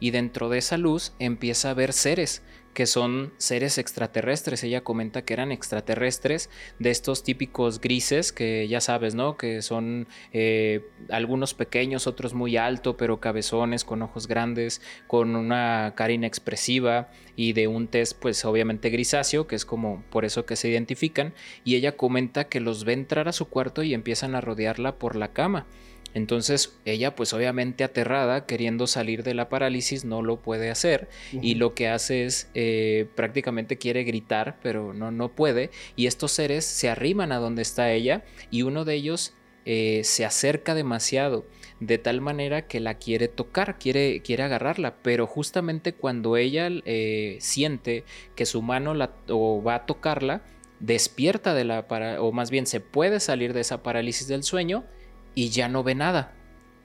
y 0.00 0.10
dentro 0.10 0.48
de 0.48 0.58
esa 0.58 0.76
luz 0.76 1.14
empieza 1.18 1.70
a 1.70 1.74
ver 1.74 1.92
seres 1.92 2.42
que 2.74 2.86
son 2.86 3.32
seres 3.38 3.78
extraterrestres. 3.78 4.62
Ella 4.64 4.82
comenta 4.82 5.24
que 5.24 5.32
eran 5.32 5.52
extraterrestres 5.52 6.50
de 6.78 6.90
estos 6.90 7.22
típicos 7.22 7.80
grises 7.80 8.32
que 8.32 8.68
ya 8.68 8.80
sabes, 8.80 9.14
¿no? 9.14 9.38
Que 9.38 9.62
son 9.62 10.08
eh, 10.32 10.84
algunos 11.08 11.54
pequeños, 11.54 12.06
otros 12.06 12.34
muy 12.34 12.56
altos, 12.56 12.96
pero 12.98 13.20
cabezones, 13.20 13.84
con 13.84 14.02
ojos 14.02 14.26
grandes, 14.26 14.82
con 15.06 15.36
una 15.36 15.94
cara 15.96 16.12
inexpresiva 16.12 17.08
y 17.36 17.52
de 17.52 17.68
un 17.68 17.88
test, 17.88 18.18
pues 18.20 18.44
obviamente 18.44 18.90
grisáceo, 18.90 19.46
que 19.46 19.56
es 19.56 19.64
como 19.64 20.02
por 20.10 20.24
eso 20.24 20.44
que 20.44 20.56
se 20.56 20.68
identifican. 20.68 21.32
Y 21.64 21.76
ella 21.76 21.96
comenta 21.96 22.48
que 22.48 22.60
los 22.60 22.84
ve 22.84 22.92
entrar 22.92 23.28
a 23.28 23.32
su 23.32 23.48
cuarto 23.48 23.82
y 23.82 23.94
empiezan 23.94 24.34
a 24.34 24.40
rodearla 24.40 24.98
por 24.98 25.16
la 25.16 25.32
cama. 25.32 25.66
Entonces 26.14 26.76
ella 26.84 27.14
pues 27.14 27.32
obviamente 27.32 27.84
aterrada, 27.84 28.46
queriendo 28.46 28.86
salir 28.86 29.22
de 29.24 29.34
la 29.34 29.48
parálisis, 29.48 30.04
no 30.04 30.22
lo 30.22 30.40
puede 30.40 30.70
hacer. 30.70 31.08
Y 31.32 31.56
lo 31.56 31.74
que 31.74 31.88
hace 31.88 32.24
es 32.24 32.48
eh, 32.54 33.06
prácticamente 33.16 33.76
quiere 33.76 34.04
gritar, 34.04 34.58
pero 34.62 34.94
no, 34.94 35.10
no 35.10 35.28
puede. 35.28 35.70
Y 35.96 36.06
estos 36.06 36.32
seres 36.32 36.64
se 36.64 36.88
arriman 36.88 37.32
a 37.32 37.38
donde 37.38 37.62
está 37.62 37.92
ella 37.92 38.24
y 38.50 38.62
uno 38.62 38.84
de 38.84 38.94
ellos 38.94 39.34
eh, 39.66 40.02
se 40.04 40.24
acerca 40.24 40.74
demasiado 40.74 41.46
de 41.80 41.98
tal 41.98 42.20
manera 42.20 42.66
que 42.66 42.80
la 42.80 42.94
quiere 42.94 43.28
tocar, 43.28 43.78
quiere, 43.78 44.20
quiere 44.22 44.42
agarrarla, 44.42 44.96
pero 45.02 45.26
justamente 45.26 45.94
cuando 45.94 46.36
ella 46.36 46.68
eh, 46.84 47.38
siente 47.40 48.04
que 48.36 48.46
su 48.46 48.62
mano 48.62 48.94
la, 48.94 49.14
o 49.28 49.62
va 49.62 49.76
a 49.76 49.86
tocarla, 49.86 50.42
despierta 50.80 51.54
de 51.54 51.64
la 51.64 51.88
para 51.88 52.20
o 52.20 52.30
más 52.30 52.50
bien 52.50 52.66
se 52.66 52.80
puede 52.80 53.20
salir 53.20 53.54
de 53.54 53.60
esa 53.60 53.82
parálisis 53.82 54.28
del 54.28 54.42
sueño 54.42 54.84
y 55.34 55.50
ya 55.50 55.68
no 55.68 55.82
ve 55.82 55.94
nada. 55.94 56.32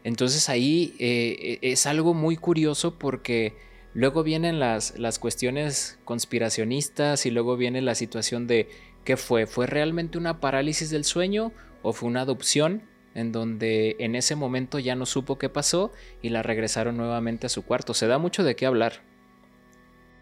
Entonces 0.04 0.50
ahí 0.50 0.96
eh, 1.00 1.60
es 1.62 1.86
algo 1.86 2.14
muy 2.14 2.38
curioso 2.38 2.98
porque 2.98 3.56
luego 3.94 4.24
vienen 4.24 4.60
las, 4.60 4.98
las 4.98 5.20
cuestiones 5.20 6.00
conspiracionistas 6.06 7.26
y 7.26 7.32
luego 7.32 7.58
viene 7.58 7.82
la 7.82 7.96
situación 7.96 8.48
de 8.48 8.70
¿qué 9.04 9.18
fue? 9.18 9.46
¿Fue 9.46 9.68
realmente 9.68 10.18
una 10.18 10.40
parálisis 10.40 10.90
del 10.90 11.04
sueño 11.04 11.52
o 11.82 11.94
fue 11.94 12.10
una 12.10 12.22
adopción? 12.22 12.84
en 13.16 13.32
donde 13.32 13.96
en 14.00 14.16
ese 14.16 14.36
momento 14.36 14.80
ya 14.80 14.96
no 14.96 15.06
supo 15.06 15.38
qué 15.38 15.50
pasó 15.50 15.92
y 16.22 16.30
la 16.30 16.44
regresaron 16.44 16.98
nuevamente 16.98 17.48
a 17.48 17.50
su 17.50 17.64
cuarto. 17.64 17.94
Se 17.94 18.08
da 18.08 18.18
mucho 18.18 18.44
de 18.44 18.56
qué 18.56 18.66
hablar. 18.66 19.02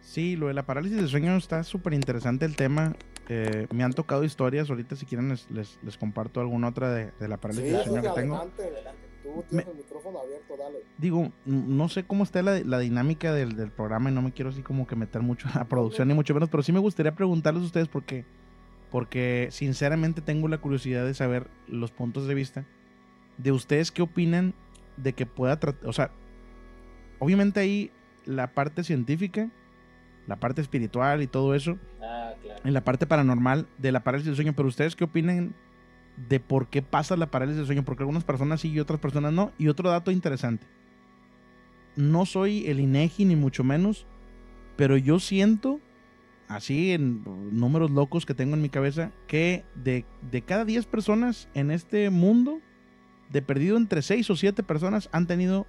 Sí, 0.02 0.36
lo 0.36 0.48
de 0.48 0.54
la 0.54 0.66
parálisis 0.66 0.98
del 0.98 1.10
sueño 1.10 1.36
está 1.36 1.64
súper 1.64 1.94
interesante 1.94 2.46
el 2.46 2.56
tema. 2.56 2.96
Eh, 3.30 3.68
me 3.74 3.84
han 3.84 3.94
tocado 3.94 4.24
historias, 4.24 4.70
ahorita 4.70 4.96
si 4.96 5.06
quieren 5.06 5.30
les, 5.30 5.50
les, 5.52 5.98
comparto 5.98 6.40
alguna 6.40 6.70
otra 6.70 6.94
de, 6.94 7.12
de 7.20 7.28
la 7.28 7.38
parálisis 7.38 7.74
del 7.74 7.84
sueño 7.84 8.02
que 8.02 8.22
tengo. 8.22 8.52
Tú 9.24 9.44
tienes 9.50 9.68
el 9.68 9.76
micrófono 9.76 10.20
abierto, 10.20 10.56
dale. 10.58 10.78
Digo, 10.98 11.32
no 11.46 11.90
sé 11.90 12.06
cómo 12.06 12.24
está 12.24 12.42
la, 12.42 12.60
la 12.60 12.80
dinámica 12.80 13.34
del, 13.34 13.58
del, 13.58 13.72
programa 13.72 14.10
y 14.10 14.14
no 14.14 14.22
me 14.22 14.32
quiero 14.32 14.52
así 14.52 14.62
como 14.62 14.88
que 14.88 14.96
meter 14.96 15.22
mucho 15.22 15.50
a 15.54 15.60
la 15.60 15.66
producción 15.66 16.08
ni 16.08 16.14
mucho 16.14 16.34
menos, 16.34 16.50
pero 16.50 16.64
sí 16.64 16.72
me 16.72 16.80
gustaría 16.80 17.14
preguntarles 17.14 17.64
a 17.64 17.66
ustedes 17.66 17.88
porque, 17.90 18.24
porque 18.90 19.50
sinceramente 19.52 20.22
tengo 20.22 20.48
la 20.48 20.60
curiosidad 20.60 21.06
de 21.06 21.14
saber 21.14 21.48
los 21.68 21.92
puntos 21.92 22.28
de 22.28 22.34
vista 22.34 22.66
de 23.38 23.52
ustedes 23.52 23.92
qué 23.92 24.02
opinan 24.02 24.54
de 24.96 25.14
que 25.14 25.26
pueda 25.26 25.60
tratar, 25.60 25.88
o 25.90 25.94
sea, 25.94 26.12
obviamente 27.20 27.60
ahí 27.60 27.92
la 28.26 28.54
parte 28.54 28.84
científica 28.84 29.50
la 30.28 30.36
parte 30.36 30.62
espiritual 30.62 31.22
y 31.24 31.28
todo 31.28 31.56
eso. 31.56 31.78
Ah, 32.02 32.17
En 32.64 32.74
la 32.74 32.84
parte 32.84 33.08
paranormal 33.08 33.68
de 33.78 33.92
la 33.92 34.04
parálisis 34.04 34.28
del 34.28 34.36
sueño. 34.36 34.54
Pero 34.56 34.68
ustedes 34.68 34.96
qué 34.96 35.04
opinan 35.04 35.56
de 36.30 36.40
por 36.40 36.68
qué 36.68 36.82
pasa 36.82 37.16
la 37.16 37.32
parálisis 37.32 37.58
del 37.58 37.66
sueño? 37.68 37.86
Porque 37.86 38.04
algunas 38.04 38.24
personas 38.24 38.62
sí 38.62 38.70
y 38.70 38.80
otras 38.80 39.00
personas 39.00 39.34
no. 39.34 39.52
Y 39.58 39.68
otro 39.68 39.90
dato 39.90 40.12
interesante. 40.12 40.66
No 41.96 42.26
soy 42.26 42.68
el 42.68 42.80
INEGI 42.80 43.26
ni 43.26 43.36
mucho 43.36 43.64
menos, 43.64 44.06
pero 44.76 44.98
yo 44.98 45.20
siento, 45.20 45.80
así 46.48 46.92
en 46.92 47.24
números 47.52 47.90
locos 47.90 48.26
que 48.26 48.36
tengo 48.36 48.54
en 48.54 48.62
mi 48.62 48.70
cabeza, 48.70 49.12
que 49.28 49.66
de, 49.74 50.06
de 50.30 50.42
cada 50.44 50.64
10 50.64 50.86
personas 50.86 51.50
en 51.56 51.72
este 51.72 52.10
mundo, 52.12 52.62
de 53.32 53.42
perdido 53.42 53.78
entre 53.78 54.02
6 54.02 54.30
o 54.30 54.36
7 54.36 54.64
personas 54.64 55.10
han 55.12 55.28
tenido 55.28 55.66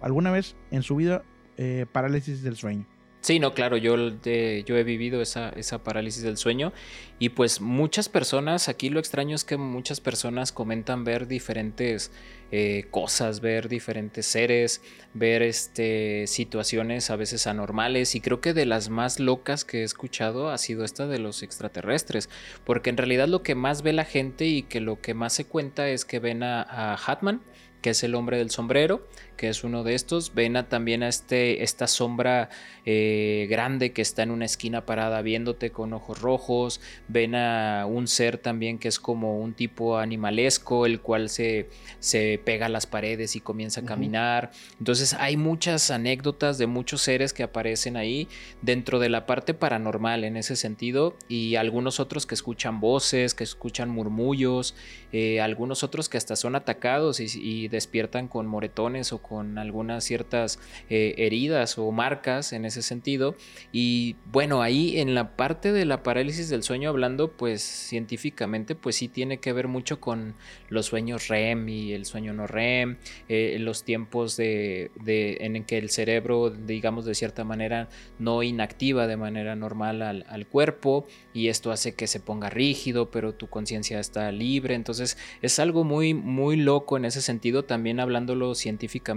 alguna 0.00 0.30
vez 0.30 0.54
en 0.70 0.82
su 0.82 0.96
vida 0.96 1.24
eh, 1.56 1.86
parálisis 1.90 2.42
del 2.42 2.56
sueño. 2.56 2.86
Sí, 3.24 3.38
no, 3.38 3.54
claro, 3.54 3.78
yo, 3.78 3.96
yo 3.96 4.76
he 4.76 4.84
vivido 4.84 5.22
esa, 5.22 5.48
esa, 5.48 5.82
parálisis 5.82 6.22
del 6.22 6.36
sueño 6.36 6.74
y 7.18 7.30
pues 7.30 7.62
muchas 7.62 8.10
personas, 8.10 8.68
aquí 8.68 8.90
lo 8.90 9.00
extraño 9.00 9.34
es 9.34 9.44
que 9.44 9.56
muchas 9.56 10.02
personas 10.02 10.52
comentan 10.52 11.04
ver 11.04 11.26
diferentes 11.26 12.12
eh, 12.52 12.84
cosas, 12.90 13.40
ver 13.40 13.70
diferentes 13.70 14.26
seres, 14.26 14.82
ver 15.14 15.40
este, 15.40 16.26
situaciones 16.26 17.08
a 17.08 17.16
veces 17.16 17.46
anormales 17.46 18.14
y 18.14 18.20
creo 18.20 18.42
que 18.42 18.52
de 18.52 18.66
las 18.66 18.90
más 18.90 19.18
locas 19.18 19.64
que 19.64 19.80
he 19.80 19.84
escuchado 19.84 20.50
ha 20.50 20.58
sido 20.58 20.84
esta 20.84 21.06
de 21.06 21.18
los 21.18 21.42
extraterrestres, 21.42 22.28
porque 22.66 22.90
en 22.90 22.98
realidad 22.98 23.26
lo 23.26 23.42
que 23.42 23.54
más 23.54 23.80
ve 23.80 23.94
la 23.94 24.04
gente 24.04 24.44
y 24.44 24.64
que 24.64 24.82
lo 24.82 25.00
que 25.00 25.14
más 25.14 25.32
se 25.32 25.46
cuenta 25.46 25.88
es 25.88 26.04
que 26.04 26.18
ven 26.18 26.42
a, 26.42 26.60
a 26.60 26.94
Hatman, 26.96 27.40
que 27.80 27.90
es 27.90 28.02
el 28.02 28.14
hombre 28.14 28.36
del 28.36 28.50
sombrero, 28.50 29.06
que 29.36 29.48
es 29.48 29.64
uno 29.64 29.82
de 29.84 29.94
estos. 29.94 30.34
Ven 30.34 30.54
también 30.68 31.02
a 31.02 31.08
este, 31.08 31.62
esta 31.62 31.86
sombra 31.86 32.48
eh, 32.86 33.46
grande 33.48 33.92
que 33.92 34.02
está 34.02 34.22
en 34.22 34.30
una 34.30 34.44
esquina 34.44 34.86
parada 34.86 35.22
viéndote 35.22 35.70
con 35.70 35.92
ojos 35.92 36.20
rojos. 36.20 36.80
Ven 37.08 37.34
a 37.34 37.86
un 37.86 38.06
ser 38.06 38.38
también 38.38 38.78
que 38.78 38.88
es 38.88 38.98
como 38.98 39.40
un 39.40 39.54
tipo 39.54 39.98
animalesco, 39.98 40.86
el 40.86 41.00
cual 41.00 41.28
se, 41.28 41.68
se 41.98 42.40
pega 42.44 42.66
a 42.66 42.68
las 42.68 42.86
paredes 42.86 43.36
y 43.36 43.40
comienza 43.40 43.80
a 43.80 43.84
caminar. 43.84 44.52
Entonces 44.78 45.14
hay 45.14 45.36
muchas 45.36 45.90
anécdotas 45.90 46.58
de 46.58 46.66
muchos 46.66 47.02
seres 47.02 47.32
que 47.32 47.42
aparecen 47.42 47.96
ahí 47.96 48.28
dentro 48.62 48.98
de 48.98 49.08
la 49.08 49.26
parte 49.26 49.54
paranormal 49.54 50.24
en 50.24 50.36
ese 50.36 50.56
sentido 50.56 51.16
y 51.28 51.56
algunos 51.56 52.00
otros 52.00 52.26
que 52.26 52.34
escuchan 52.34 52.80
voces, 52.80 53.34
que 53.34 53.44
escuchan 53.44 53.90
murmullos, 53.90 54.74
eh, 55.12 55.40
algunos 55.40 55.82
otros 55.82 56.08
que 56.08 56.18
hasta 56.18 56.36
son 56.36 56.54
atacados 56.54 57.20
y, 57.20 57.26
y 57.34 57.68
despiertan 57.68 58.28
con 58.28 58.46
moretones 58.46 59.12
o 59.12 59.18
con 59.26 59.58
algunas 59.58 60.04
ciertas 60.04 60.58
eh, 60.90 61.14
heridas 61.18 61.78
o 61.78 61.90
marcas 61.90 62.52
en 62.52 62.64
ese 62.64 62.82
sentido. 62.82 63.34
Y 63.72 64.16
bueno, 64.30 64.62
ahí 64.62 65.00
en 65.00 65.14
la 65.14 65.34
parte 65.36 65.72
de 65.72 65.84
la 65.84 66.02
parálisis 66.02 66.48
del 66.50 66.62
sueño 66.62 66.90
hablando, 66.90 67.32
pues 67.32 67.62
científicamente, 67.62 68.74
pues 68.74 68.96
sí 68.96 69.08
tiene 69.08 69.38
que 69.38 69.52
ver 69.52 69.66
mucho 69.66 70.00
con 70.00 70.34
los 70.68 70.86
sueños 70.86 71.28
REM 71.28 71.68
y 71.68 71.92
el 71.92 72.04
sueño 72.04 72.32
no 72.32 72.46
REM, 72.46 72.98
eh, 73.28 73.56
los 73.60 73.84
tiempos 73.84 74.36
de, 74.36 74.90
en 75.06 75.64
que 75.64 75.78
el 75.78 75.90
cerebro, 75.90 76.50
digamos 76.50 77.04
de 77.04 77.14
cierta 77.14 77.44
manera, 77.44 77.88
no 78.18 78.42
inactiva 78.42 79.06
de 79.06 79.16
manera 79.16 79.56
normal 79.56 80.02
al, 80.02 80.46
cuerpo 80.46 81.06
y 81.32 81.48
esto 81.48 81.72
hace 81.72 81.94
que 81.94 82.06
se 82.06 82.20
ponga 82.20 82.50
rígido, 82.50 83.10
pero 83.10 83.32
tu 83.32 83.48
conciencia 83.48 83.98
está 83.98 84.30
libre. 84.30 84.74
Entonces 84.74 85.16
es 85.40 85.58
algo 85.58 85.82
muy, 85.82 86.12
muy 86.12 86.56
loco 86.56 86.98
en 86.98 87.06
ese 87.06 87.22
sentido, 87.22 87.64
también 87.64 87.98
hablándolo 87.98 88.54
científicamente 88.54 89.13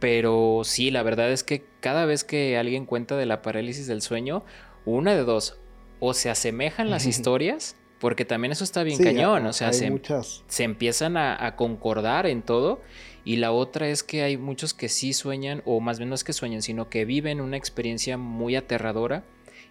pero 0.00 0.62
sí, 0.64 0.90
la 0.90 1.02
verdad 1.02 1.30
es 1.30 1.44
que 1.44 1.64
cada 1.80 2.06
vez 2.06 2.24
que 2.24 2.56
alguien 2.56 2.86
cuenta 2.86 3.16
de 3.16 3.26
la 3.26 3.42
parálisis 3.42 3.86
del 3.86 4.02
sueño, 4.02 4.44
una 4.84 5.14
de 5.14 5.24
dos, 5.24 5.58
o 6.00 6.14
se 6.14 6.30
asemejan 6.30 6.90
las 6.90 7.06
historias, 7.06 7.76
porque 8.00 8.24
también 8.24 8.52
eso 8.52 8.64
está 8.64 8.82
bien 8.82 8.98
cañón, 8.98 9.44
o 9.44 9.52
sea, 9.52 9.74
se, 9.74 10.00
se, 10.48 10.64
empiezan 10.64 11.18
a, 11.18 11.54
concordar 11.56 12.26
en 12.26 12.40
todo, 12.42 12.80
y 13.24 13.36
la 13.36 13.52
otra 13.52 13.88
es 13.88 14.02
que 14.02 14.22
hay 14.22 14.38
muchos 14.38 14.72
que 14.72 14.88
sí 14.88 15.12
sueñan, 15.12 15.62
o 15.66 15.80
más 15.80 15.98
bien 15.98 16.08
no 16.08 16.14
es 16.14 16.24
que 16.24 16.32
sueñan, 16.32 16.62
sino 16.62 16.88
que 16.88 17.04
viven 17.04 17.42
una 17.42 17.58
experiencia 17.58 18.16
muy 18.16 18.56
aterradora, 18.56 19.24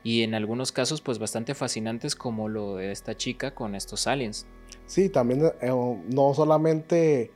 y 0.04 0.22
en 0.22 0.36
algunos 0.36 0.72
casos 0.72 1.02
pues 1.02 1.18
bastante 1.18 1.56
fascinantes 1.56 2.16
como 2.16 2.48
lo 2.48 2.76
de 2.76 2.92
esta 2.92 3.18
chica 3.18 3.56
con 3.56 3.76
estos 3.76 4.06
aliens. 4.06 4.46
Sí, 4.86 5.10
también 5.10 5.52
eh, 5.62 5.72
no 6.08 6.34
solamente 6.34 7.32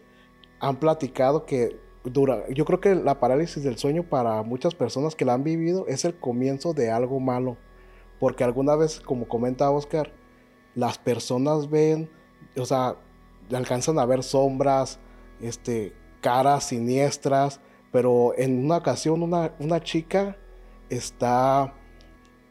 han 0.59 0.79
platicado 0.79 1.45
que 1.45 1.82
dura. 2.03 2.45
Yo 2.49 2.65
creo 2.65 2.79
que 2.79 2.95
la 2.95 3.19
parálisis 3.19 3.63
del 3.63 3.77
sueño 3.77 4.03
para 4.03 4.41
muchas 4.43 4.75
personas 4.75 5.15
que 5.15 5.25
la 5.25 5.33
han 5.33 5.43
vivido 5.43 5.85
es 5.87 6.05
el 6.05 6.15
comienzo 6.15 6.73
de 6.73 6.91
algo 6.91 7.19
malo. 7.19 7.57
Porque 8.19 8.43
alguna 8.43 8.75
vez, 8.75 8.99
como 8.99 9.27
comenta 9.27 9.71
Oscar, 9.71 10.11
las 10.75 10.97
personas 10.97 11.69
ven, 11.69 12.09
o 12.57 12.65
sea, 12.65 12.97
alcanzan 13.51 13.99
a 13.99 14.05
ver 14.05 14.23
sombras, 14.23 14.99
este, 15.41 15.93
caras 16.21 16.65
siniestras, 16.65 17.59
pero 17.91 18.33
en 18.37 18.65
una 18.65 18.77
ocasión 18.77 19.21
una, 19.21 19.53
una 19.59 19.81
chica 19.81 20.37
está, 20.89 21.73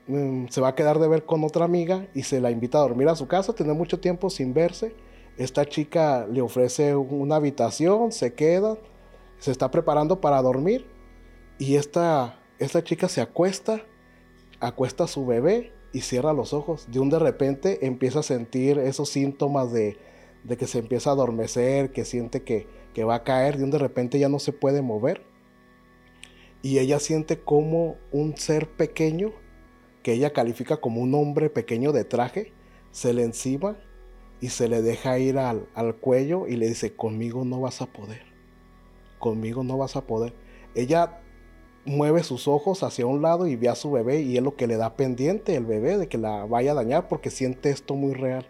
mm, 0.06 0.47
se 0.49 0.61
va 0.61 0.68
a 0.68 0.75
quedar 0.75 0.99
de 0.99 1.09
ver 1.09 1.25
con 1.25 1.42
otra 1.44 1.64
amiga 1.64 2.06
y 2.14 2.23
se 2.23 2.40
la 2.40 2.50
invita 2.50 2.78
a 2.78 2.82
dormir 2.82 3.09
a 3.09 3.16
su 3.16 3.26
casa, 3.26 3.54
tiene 3.54 3.73
mucho 3.73 3.99
tiempo 3.99 4.30
sin 4.30 4.54
verse. 4.54 4.94
Esta 5.38 5.64
chica 5.64 6.26
le 6.26 6.42
ofrece 6.42 6.94
una 6.94 7.37
habitación, 7.37 8.12
se 8.12 8.35
queda 8.35 8.76
se 9.42 9.50
está 9.50 9.72
preparando 9.72 10.20
para 10.20 10.40
dormir 10.40 10.87
y 11.58 11.75
esta, 11.75 12.38
esta 12.61 12.84
chica 12.84 13.08
se 13.08 13.20
acuesta, 13.20 13.82
acuesta 14.61 15.02
a 15.02 15.08
su 15.08 15.26
bebé 15.26 15.72
y 15.92 16.02
cierra 16.02 16.32
los 16.32 16.52
ojos. 16.52 16.87
De 16.92 17.00
un 17.00 17.11
de 17.11 17.18
repente 17.18 17.84
empieza 17.84 18.20
a 18.20 18.22
sentir 18.22 18.78
esos 18.78 19.08
síntomas 19.08 19.72
de, 19.72 19.99
que 20.56 20.68
se 20.68 20.78
empieza 20.78 21.11
a 21.11 21.14
adormecer, 21.14 21.90
que 21.90 22.04
siente 22.04 22.44
que, 22.44 22.68
va 23.02 23.16
a 23.16 23.25
caer, 23.25 23.58
de 23.58 23.64
un 23.64 23.72
de 23.72 23.78
repente 23.78 24.20
ya 24.20 24.28
no 24.28 24.38
se 24.38 24.52
puede 24.52 24.80
mover. 24.80 25.25
y 26.62 26.78
ella 26.78 27.00
siente 27.00 27.40
como 27.40 27.96
un 28.12 28.37
ser 28.37 28.68
pequeño, 28.68 29.32
que 30.04 30.12
ella 30.12 30.32
califica 30.32 30.76
como 30.76 31.00
un 31.00 31.16
hombre 31.16 31.50
pequeño 31.50 31.90
de 31.90 32.04
traje, 32.04 32.52
se 32.92 33.12
le 33.12 33.25
encima 33.25 33.76
y 34.40 34.50
se 34.50 34.68
le 34.68 34.82
deja 34.82 35.18
ir 35.18 35.37
al, 35.37 35.66
al 35.75 35.96
cuello 35.96 36.46
y 36.46 36.54
le 36.54 36.68
dice, 36.68 36.94
conmigo 36.94 37.44
no 37.44 37.61
vas 37.61 37.82
a 37.82 37.87
poder, 37.87 38.31
conmigo 39.22 39.64
no 39.64 39.78
vas 39.78 39.96
a 39.96 40.06
poder. 40.06 40.34
Ella 40.74 41.22
mueve 41.84 42.22
sus 42.22 42.48
ojos 42.48 42.82
hacia 42.82 43.06
un 43.06 43.22
lado 43.22 43.46
y 43.46 43.56
ve 43.56 43.68
a 43.68 43.74
su 43.74 43.90
bebé 43.90 44.20
y 44.20 44.36
es 44.36 44.42
lo 44.42 44.56
que 44.56 44.66
le 44.66 44.76
da 44.76 44.96
pendiente 44.96 45.56
el 45.56 45.64
bebé 45.64 45.96
de 45.96 46.08
que 46.08 46.18
la 46.18 46.44
vaya 46.44 46.72
a 46.72 46.74
dañar 46.74 47.08
porque 47.08 47.30
siente 47.30 47.70
esto 47.70 47.94
muy 47.94 48.12
real. 48.14 48.46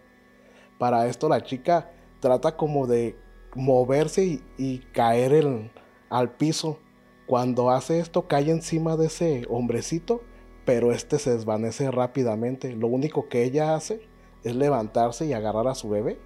Para 0.78 1.06
esto 1.06 1.28
la 1.28 1.42
chica 1.42 1.92
trata 2.20 2.56
como 2.56 2.86
de 2.86 3.16
moverse 3.54 4.40
y, 4.58 4.78
caer 4.92 5.70
al 6.08 6.30
piso. 6.32 6.78
Cuando 7.26 7.70
hace 7.70 8.00
esto 8.00 8.26
cae 8.26 8.50
encima 8.50 8.96
de 8.96 9.06
ese 9.06 9.46
hombrecito, 9.48 10.22
pero 10.64 10.92
este 10.92 11.18
se 11.18 11.30
desvanece 11.30 11.90
rápidamente. 11.90 12.74
Lo 12.74 12.88
único 12.88 13.28
que 13.28 13.44
ella 13.44 13.74
hace 13.74 14.02
es 14.42 14.54
levantarse 14.56 15.26
y 15.26 15.32
agarrar 15.32 15.68
a 15.68 15.74
su 15.74 15.88
bebé 15.88 16.18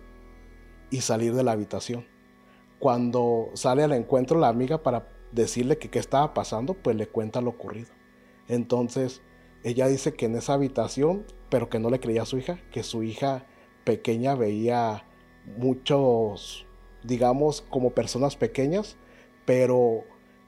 y 0.91 1.01
salir 1.01 1.35
de 1.35 1.45
la 1.45 1.53
habitación. 1.53 2.16
Cuando 2.79 3.51
sale 3.55 3.83
al 3.83 3.93
encuentro 3.93 4.39
la 4.39 4.49
amiga 4.49 4.83
para 4.83 5.09
decirle 5.33 5.79
que 5.79 5.91
qué 5.91 5.99
estaba 5.99 6.35
pasando, 6.35 6.75
pues 6.75 6.97
le 6.97 7.07
cuenta 7.07 7.41
lo 7.41 7.51
ocurrido. 7.51 7.91
Entonces, 8.49 9.23
ella 9.63 9.89
dice 9.89 10.15
que 10.15 10.27
en 10.27 10.37
esa 10.37 10.55
habitación, 10.55 11.25
pero 11.51 11.69
que 11.69 11.79
no 11.79 11.91
le 11.91 12.01
creía 12.01 12.23
a 12.23 12.27
su 12.27 12.39
hija, 12.39 12.61
que 12.71 12.83
su 12.83 13.03
hija 13.03 13.47
pequeña 13.85 14.35
veía 14.35 15.07
muchos, 15.57 16.67
digamos, 17.03 17.63
como 17.63 17.91
personas 17.91 18.37
pequeñas, 18.37 18.97
pero 19.45 20.05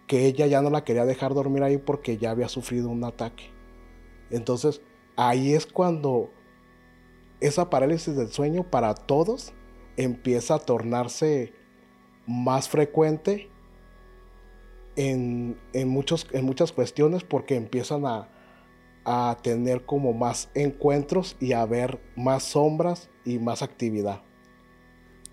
que 0.06 0.26
ella 0.26 0.46
ya 0.46 0.62
no 0.62 0.70
la 0.70 0.84
quería 0.84 1.04
dejar 1.04 1.34
dormir 1.34 1.62
ahí 1.62 1.78
porque 1.78 2.16
ya 2.16 2.30
había 2.30 2.48
sufrido 2.48 2.88
un 2.88 3.04
ataque. 3.04 3.50
Entonces, 4.30 4.82
ahí 5.16 5.54
es 5.54 5.66
cuando 5.66 6.32
esa 7.40 7.70
parálisis 7.70 8.16
del 8.16 8.28
sueño 8.28 8.64
para 8.70 8.94
todos 8.94 9.52
empieza 9.96 10.54
a 10.54 10.58
tornarse 10.58 11.52
más 12.28 12.68
frecuente 12.68 13.48
en, 14.94 15.56
muchos, 15.86 16.28
en 16.32 16.44
muchas 16.44 16.70
cuestiones 16.70 17.24
porque 17.24 17.56
empiezan 17.56 18.04
a, 18.06 18.28
tener 19.42 19.86
como 19.86 20.12
más 20.12 20.50
encuentros 20.54 21.34
y 21.40 21.54
a 21.54 21.64
ver 21.64 21.98
más 22.14 22.42
sombras 22.42 23.08
y 23.24 23.38
más 23.38 23.62
actividad. 23.62 24.20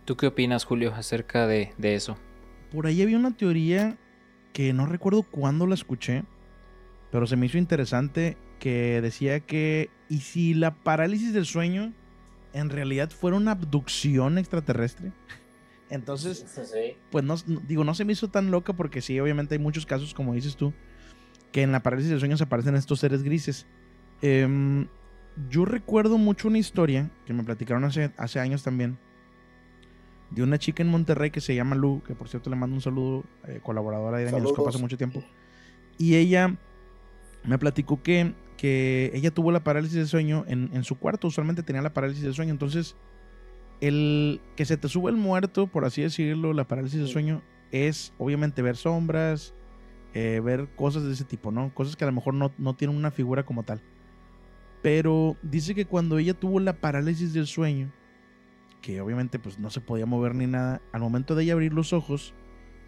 ¿Tú 0.05 0.15
qué 0.15 0.27
opinas, 0.27 0.63
Julio, 0.63 0.93
acerca 0.95 1.45
de, 1.45 1.73
de 1.77 1.95
eso? 1.95 2.15
Por 2.71 2.87
ahí 2.87 3.01
había 3.01 3.17
una 3.17 3.35
teoría 3.35 3.97
que 4.53 4.71
no 4.71 4.85
recuerdo 4.85 5.23
cuándo 5.23 5.67
la 5.67 5.75
escuché, 5.75 6.23
pero 7.11 7.27
se 7.27 7.35
me 7.35 7.47
hizo 7.47 7.57
interesante 7.57 8.37
que 8.59 9.01
decía 9.01 9.41
que, 9.41 9.89
¿y 10.07 10.19
si 10.19 10.53
la 10.53 10.73
parálisis 10.73 11.33
del 11.33 11.45
sueño 11.45 11.91
en 12.53 12.69
realidad 12.69 13.09
fuera 13.09 13.35
una 13.35 13.51
abducción 13.51 14.37
extraterrestre? 14.37 15.11
Entonces, 15.89 16.45
pues 17.11 17.23
no, 17.23 17.35
digo, 17.67 17.83
no 17.83 17.93
se 17.93 18.05
me 18.05 18.13
hizo 18.13 18.29
tan 18.29 18.49
loca 18.49 18.73
porque 18.73 19.01
sí, 19.01 19.19
obviamente 19.19 19.55
hay 19.55 19.59
muchos 19.59 19.85
casos, 19.85 20.13
como 20.13 20.33
dices 20.33 20.55
tú, 20.55 20.73
que 21.51 21.61
en 21.61 21.71
la 21.71 21.83
parálisis 21.83 22.09
del 22.09 22.19
sueño 22.19 22.37
se 22.37 22.43
aparecen 22.43 22.75
estos 22.75 22.99
seres 22.99 23.21
grises. 23.21 23.67
Em, 24.21 24.87
yo 25.49 25.65
recuerdo 25.65 26.17
mucho 26.17 26.47
una 26.47 26.57
historia 26.57 27.11
que 27.25 27.33
me 27.33 27.43
platicaron 27.43 27.83
hace, 27.83 28.11
hace 28.17 28.39
años 28.39 28.63
también, 28.63 28.97
de 30.31 30.41
una 30.41 30.57
chica 30.57 30.81
en 30.81 30.89
Monterrey 30.89 31.29
que 31.29 31.39
se 31.39 31.53
llama 31.53 31.75
Lu, 31.75 32.01
que 32.03 32.15
por 32.15 32.29
cierto 32.29 32.49
le 32.49 32.55
mando 32.55 32.75
un 32.75 32.81
saludo, 32.81 33.23
eh, 33.47 33.59
colaboradora 33.61 34.17
de 34.17 34.25
Daniel 34.25 34.47
hace 34.67 34.79
mucho 34.79 34.97
tiempo. 34.97 35.23
Y 35.99 36.15
ella 36.15 36.57
me 37.43 37.59
platicó 37.59 38.01
que, 38.01 38.33
que 38.57 39.11
ella 39.13 39.29
tuvo 39.29 39.51
la 39.51 39.63
parálisis 39.63 39.97
del 39.97 40.07
sueño 40.07 40.45
en, 40.47 40.71
en 40.73 40.83
su 40.83 40.97
cuarto, 40.97 41.27
usualmente 41.27 41.61
tenía 41.61 41.83
la 41.83 41.93
parálisis 41.93 42.23
del 42.23 42.33
sueño, 42.33 42.51
entonces 42.51 42.95
el 43.81 44.41
que 44.55 44.65
se 44.65 44.77
te 44.77 44.87
sube 44.87 45.11
el 45.11 45.17
muerto, 45.17 45.67
por 45.67 45.85
así 45.85 46.01
decirlo, 46.01 46.53
la 46.53 46.67
parálisis 46.67 46.99
de 46.99 47.07
sueño, 47.07 47.41
es 47.71 48.13
obviamente 48.17 48.61
ver 48.61 48.77
sombras, 48.77 49.53
eh, 50.13 50.39
ver 50.43 50.69
cosas 50.75 51.03
de 51.03 51.13
ese 51.13 51.25
tipo, 51.25 51.51
¿no? 51.51 51.73
Cosas 51.73 51.95
que 51.95 52.03
a 52.03 52.07
lo 52.07 52.13
mejor 52.13 52.33
no, 52.33 52.51
no 52.57 52.75
tienen 52.75 52.95
una 52.95 53.11
figura 53.11 53.45
como 53.45 53.63
tal. 53.63 53.81
Pero 54.81 55.35
dice 55.41 55.75
que 55.75 55.85
cuando 55.85 56.17
ella 56.17 56.33
tuvo 56.33 56.59
la 56.59 56.79
parálisis 56.79 57.33
del 57.33 57.47
sueño, 57.47 57.91
que 58.81 59.01
obviamente 59.01 59.39
pues 59.39 59.59
no 59.59 59.69
se 59.69 59.81
podía 59.81 60.05
mover 60.05 60.35
ni 60.35 60.47
nada, 60.47 60.81
al 60.93 61.01
momento 61.01 61.35
de 61.35 61.43
ella 61.43 61.53
abrir 61.53 61.73
los 61.73 61.91
ojos, 61.91 62.33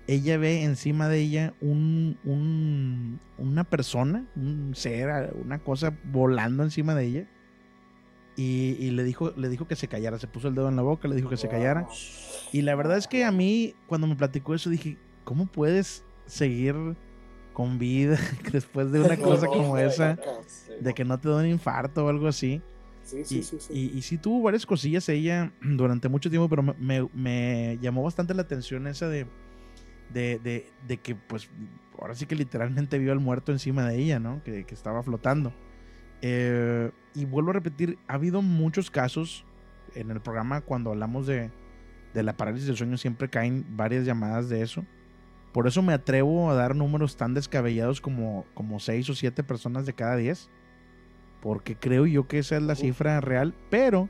ella 0.08 0.38
ve 0.38 0.63
encima 0.63 1.10
de 1.10 1.19
ella 1.19 1.54
un, 1.60 2.17
un, 2.23 3.19
una 3.38 3.63
persona, 3.65 4.26
un 4.36 4.73
ser, 4.73 5.34
una 5.43 5.60
cosa 5.60 5.97
volando 6.06 6.63
encima 6.63 6.95
de 6.95 7.06
ella 7.06 7.28
y, 8.39 8.91
le, 8.91 9.04
dijo, 9.04 9.34
le 9.36 9.50
dijo 9.50 9.67
que 9.67 9.76
se 9.76 9.88
callara. 9.88 10.19
Se 10.19 10.28
puso 10.28 10.47
el 10.47 10.54
dedo 10.54 10.69
en 10.69 10.76
la 10.76 10.84
boca, 10.84 11.08
le 11.08 11.15
dijo 11.15 11.28
que 11.28 11.38
se 11.38 11.50
callara. 11.50 11.88
Y 12.54 12.62
la 12.62 12.76
verdad 12.76 12.95
es 12.97 13.08
que 13.08 13.26
a 13.26 13.32
mí, 13.32 13.73
cuando 13.88 14.06
me 14.06 14.15
platicó 14.15 14.54
eso, 14.54 14.69
dije, 14.69 14.95
¿cómo 15.23 15.47
puedes 15.47 16.06
seguir 16.28 16.76
con 17.54 17.80
vida 17.80 18.19
después 18.52 18.91
de 18.91 19.02
una 19.02 19.17
cosa 19.17 19.47
como 19.47 19.76
esa? 19.80 20.19
De 20.80 20.93
que 20.93 21.04
no 21.04 21.19
te 21.19 21.30
da 21.30 21.38
un 21.38 21.47
infarto 21.47 22.06
o 22.06 22.10
algo 22.10 22.28
así. 22.28 22.62
Sí, 23.02 23.26
sí, 23.26 23.39
y, 23.39 23.43
sí, 23.43 23.58
sí. 23.60 23.91
Y, 23.95 24.02
sí 24.04 24.17
tuvo 24.19 24.43
varias 24.43 24.67
cosillas 24.67 25.10
ella 25.10 25.52
durante 25.62 26.08
mucho 26.08 26.30
tiempo, 26.30 26.47
pero 26.47 26.62
me, 26.62 27.10
me 27.15 27.80
llamó 27.82 28.04
bastante 28.04 28.36
la 28.36 28.43
atención 28.43 28.86
esa 28.86 29.10
de, 29.10 29.26
de, 30.13 30.39
de, 30.43 30.69
de, 30.88 30.97
que, 30.97 31.15
pues, 31.15 31.50
ahora 32.00 32.13
sí 32.13 32.28
que 32.28 32.36
literalmente 32.36 33.00
vio 33.00 33.13
al 33.13 33.19
muerto 33.19 33.52
encima 33.52 33.89
de 33.89 33.97
ella, 33.97 34.19
¿no? 34.19 34.43
Que, 34.43 34.63
que 34.63 34.76
estaba 34.76 35.02
flotando. 35.02 35.54
Eh, 36.21 36.91
y 37.17 37.25
vuelvo 37.25 37.49
a 37.49 37.53
repetir, 37.53 37.97
ha 38.08 38.13
habido 38.13 38.43
muchos 38.43 38.91
casos 38.91 39.43
en 39.95 40.12
el 40.12 40.21
programa 40.21 40.62
cuando 40.62 40.91
hablamos 40.91 41.25
de, 41.25 41.49
de 42.13 42.23
la 42.23 42.38
parálisis 42.38 42.67
del 42.67 42.77
sueño, 42.77 42.95
siempre 42.97 43.27
caen 43.27 43.65
varias 43.75 44.06
llamadas 44.06 44.49
de 44.49 44.62
eso. 44.62 44.86
Por 45.51 45.65
eso 45.65 45.82
me 45.82 45.93
atrevo 45.93 46.51
a 46.51 46.53
dar 46.53 46.75
números 46.75 47.17
tan 47.17 47.34
descabellados 47.34 48.01
como, 48.01 48.45
como 48.53 48.80
6 48.80 49.10
o 49.10 49.15
7 49.15 49.43
personas 49.43 49.88
de 49.88 49.93
cada 49.93 50.15
10. 50.15 50.51
Porque 51.41 51.75
creo 51.75 52.06
yo 52.06 52.27
que 52.27 52.38
esa 52.38 52.58
es 52.58 52.62
la 52.62 52.75
cifra 52.75 53.19
real. 53.21 53.56
Pero 53.71 54.10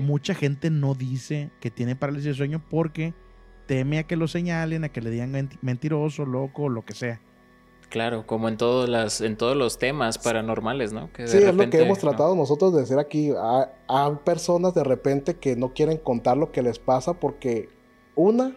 mucha 0.00 0.34
gente 0.34 0.68
no 0.68 0.94
dice 0.94 1.50
que 1.60 1.70
tiene 1.70 1.96
parálisis 1.96 2.26
del 2.26 2.34
sueño 2.34 2.62
porque 2.68 3.14
teme 3.66 3.98
a 3.98 4.02
que 4.02 4.16
lo 4.16 4.28
señalen, 4.28 4.84
a 4.84 4.90
que 4.90 5.00
le 5.00 5.08
digan 5.08 5.48
mentiroso, 5.62 6.26
loco, 6.26 6.68
lo 6.68 6.84
que 6.84 6.94
sea. 6.94 7.22
Claro, 7.88 8.26
como 8.26 8.48
en 8.48 8.56
todos 8.56 8.88
las, 8.88 9.20
en 9.20 9.36
todos 9.36 9.56
los 9.56 9.78
temas 9.78 10.18
paranormales, 10.18 10.92
¿no? 10.92 11.08
sí, 11.16 11.38
es 11.38 11.54
lo 11.54 11.70
que 11.70 11.82
hemos 11.82 11.98
tratado 11.98 12.34
nosotros 12.34 12.74
de 12.74 12.80
decir 12.80 12.98
aquí. 12.98 13.32
Hay, 13.88 14.12
personas 14.24 14.74
de 14.74 14.82
repente 14.82 15.36
que 15.36 15.54
no 15.54 15.72
quieren 15.72 15.98
contar 15.98 16.36
lo 16.36 16.50
que 16.50 16.62
les 16.62 16.80
pasa 16.80 17.14
porque 17.14 17.68
una, 18.16 18.56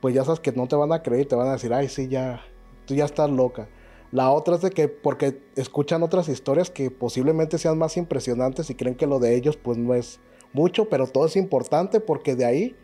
pues 0.00 0.14
ya 0.14 0.24
sabes 0.24 0.38
que 0.38 0.52
no 0.52 0.68
te 0.68 0.76
van 0.76 0.92
a 0.92 1.02
creer 1.02 1.22
y 1.22 1.24
te 1.26 1.34
van 1.34 1.48
a 1.48 1.52
decir, 1.52 1.74
ay, 1.74 1.88
sí, 1.88 2.06
ya, 2.08 2.40
tú 2.86 2.94
ya 2.94 3.04
estás 3.04 3.28
loca. 3.30 3.68
La 4.12 4.30
otra 4.30 4.54
es 4.54 4.62
de 4.62 4.70
que 4.70 4.86
porque 4.86 5.42
escuchan 5.56 6.04
otras 6.04 6.28
historias 6.28 6.70
que 6.70 6.92
posiblemente 6.92 7.58
sean 7.58 7.76
más 7.76 7.96
impresionantes 7.96 8.70
y 8.70 8.76
creen 8.76 8.94
que 8.94 9.06
lo 9.08 9.18
de 9.18 9.34
ellos 9.34 9.56
pues 9.56 9.76
no 9.76 9.92
es 9.92 10.20
mucho, 10.52 10.88
pero 10.88 11.08
todo 11.08 11.26
es 11.26 11.36
importante 11.36 11.98
porque 11.98 12.36
de 12.36 12.44
ahí 12.44 12.76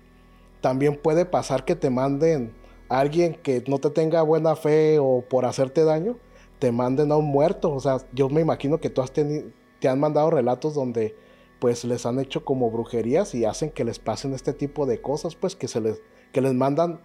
también 0.61 0.96
puede 0.96 1.25
pasar 1.25 1.64
que 1.64 1.77
te 1.77 1.88
manden 1.88 2.53
alguien 2.92 3.35
que 3.42 3.64
no 3.66 3.78
te 3.78 3.90
tenga 3.90 4.22
buena 4.22 4.57
fe 4.57 4.98
o 4.98 5.24
por 5.28 5.44
hacerte 5.44 5.85
daño, 5.85 6.18
te 6.59 6.72
manden 6.72 7.11
a 7.11 7.16
un 7.16 7.26
muerto. 7.26 7.72
O 7.72 7.81
sea, 7.81 7.98
yo 8.12 8.28
me 8.28 8.40
imagino 8.40 8.78
que 8.78 8.90
tú 8.90 9.02
has 9.02 9.12
tenido, 9.12 9.48
te 9.81 9.88
han 9.88 9.98
mandado 9.98 10.31
relatos 10.31 10.74
donde 10.74 11.16
pues 11.59 11.85
les 11.85 12.07
han 12.07 12.18
hecho 12.18 12.44
como 12.44 12.70
brujerías 12.70 13.35
y 13.35 13.44
hacen 13.44 13.70
que 13.70 13.85
les 13.85 13.98
pasen 13.98 14.35
este 14.35 14.52
tipo 14.52 14.85
de 14.85 15.00
cosas, 15.00 15.37
pues 15.37 15.55
que 15.55 15.68
se 15.68 15.81
les, 15.81 16.02
que 16.33 16.40
les 16.40 16.55
mandan, 16.55 17.00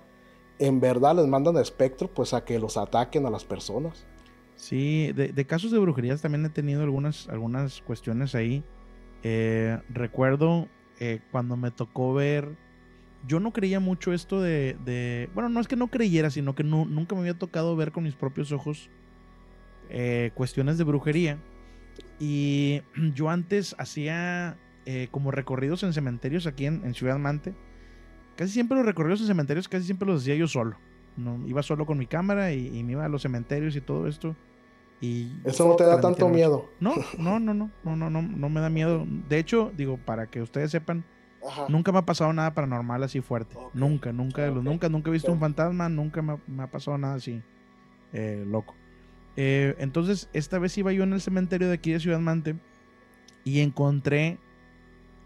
en 0.60 0.80
verdad 0.80 1.16
les 1.16 1.28
mandan 1.28 1.58
espectro 1.58 2.12
pues 2.12 2.34
a 2.34 2.44
que 2.44 2.60
los 2.60 2.76
ataquen 2.76 3.26
a 3.26 3.30
las 3.30 3.46
personas. 3.46 4.06
Sí, 4.56 5.12
de, 5.14 5.46
casos 5.46 5.72
de 5.72 5.78
brujerías 5.78 6.22
también 6.22 6.44
he 6.44 6.50
tenido 6.50 6.82
algunas, 6.82 7.30
algunas 7.30 7.82
cuestiones 7.82 8.34
ahí. 8.34 8.64
Eh, 9.22 9.80
recuerdo 9.90 10.68
eh, 11.00 11.20
cuando 11.32 11.56
me 11.56 11.70
tocó 11.70 12.14
ver 12.14 12.58
yo 13.28 13.40
no 13.40 13.52
creía 13.52 13.80
mucho 13.80 14.14
esto 14.14 14.42
de, 14.42 15.30
Bueno, 15.34 15.50
no 15.50 15.60
es 15.60 15.68
que 15.68 15.76
no 15.76 15.88
creyera, 15.88 16.30
sino 16.30 16.56
que 16.56 16.64
no, 16.64 16.86
nunca 16.86 17.16
me 17.16 17.22
había 17.22 17.38
tocado 17.38 17.76
ver 17.76 17.92
con 17.92 18.04
mis 18.04 18.16
propios 18.16 18.52
ojos 18.52 18.90
eh, 19.90 20.32
cuestiones 20.34 20.78
de 20.78 20.84
brujería. 20.86 21.38
Y 22.20 22.82
yo 23.14 23.30
antes 23.30 23.76
hacía 23.78 24.58
eh, 24.86 25.10
como 25.12 25.32
recorridos 25.32 25.84
en 25.84 25.94
cementerios 25.94 26.48
aquí 26.48 26.66
en, 26.66 26.94
Ciudad 26.94 27.18
Mante. 27.20 27.54
Casi 28.36 28.54
siempre 28.54 28.78
los 28.78 28.86
recorridos 28.86 29.20
en 29.22 29.28
cementerios, 29.28 29.68
casi 29.68 29.86
siempre 29.86 30.08
los 30.08 30.22
hacía 30.22 30.36
yo 30.36 30.48
solo. 30.48 30.78
¿no? 31.18 31.46
Iba 31.48 31.64
solo 31.64 31.86
con 31.86 31.98
mi 31.98 32.06
cámara 32.06 32.54
y, 32.54 32.84
me 32.84 32.94
iba 32.94 33.04
a 33.04 33.10
los 33.10 33.24
cementerios 33.24 33.76
y 33.76 33.82
todo 33.82 34.08
esto. 34.08 34.36
Y 35.02 35.32
¿Eso 35.44 35.68
no 35.68 35.76
te 35.76 35.84
da 35.84 36.00
tanto 36.00 36.30
miedo? 36.30 36.70
No, 36.80 36.96
no, 37.18 37.40
no, 37.40 37.54
no, 37.54 37.72
no, 37.84 37.96
no, 37.96 38.10
no, 38.10 38.22
no 38.22 38.50
me 38.50 38.62
da 38.62 38.70
miedo. 38.70 39.06
De 39.28 39.38
hecho, 39.38 39.72
digo, 39.76 39.98
para 39.98 40.28
que 40.28 40.42
ustedes 40.42 40.72
sepan, 40.72 41.04
Nunca 41.70 41.92
me 41.92 42.00
ha 42.00 42.06
pasado 42.06 42.34
nada 42.34 42.54
paranormal 42.54 43.04
así 43.04 43.22
fuerte. 43.22 43.56
Nunca, 43.74 44.12
nunca, 44.12 44.50
nunca, 44.50 44.90
nunca 44.90 45.10
he 45.10 45.14
visto 45.14 45.32
un 45.32 45.40
fantasma, 45.40 45.90
nunca 45.90 46.22
me 46.22 46.64
ha, 46.64 46.68
pasado 46.68 46.98
nada 46.98 47.16
así 47.16 47.42
eh, 48.14 48.44
loco. 48.48 48.76
Eh, 49.36 49.76
entonces, 49.80 50.30
esta 50.34 50.60
vez 50.60 50.78
iba 50.78 50.92
yo 50.92 51.04
en 51.04 51.14
el 51.14 51.22
cementerio 51.22 51.68
de 51.68 51.76
aquí 51.76 51.92
de 51.92 52.00
Ciudad 52.00 52.20
Mante 52.20 52.56
y 53.44 53.62
encontré 53.62 54.40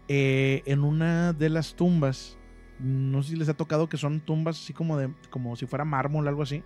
eh, 0.08 0.62
en 0.66 0.84
una 0.84 1.32
de 1.32 1.48
las 1.48 1.74
tumbas, 1.74 2.36
no 2.78 3.22
sé 3.22 3.30
si 3.30 3.36
les 3.36 3.48
ha 3.48 3.54
tocado 3.54 3.88
que 3.88 3.96
son 3.96 4.20
tumbas 4.20 4.60
así 4.60 4.72
como 4.72 4.98
de, 4.98 5.10
como 5.30 5.56
si 5.56 5.66
fuera 5.66 5.84
mármol, 5.84 6.28
algo 6.28 6.42
así. 6.42 6.62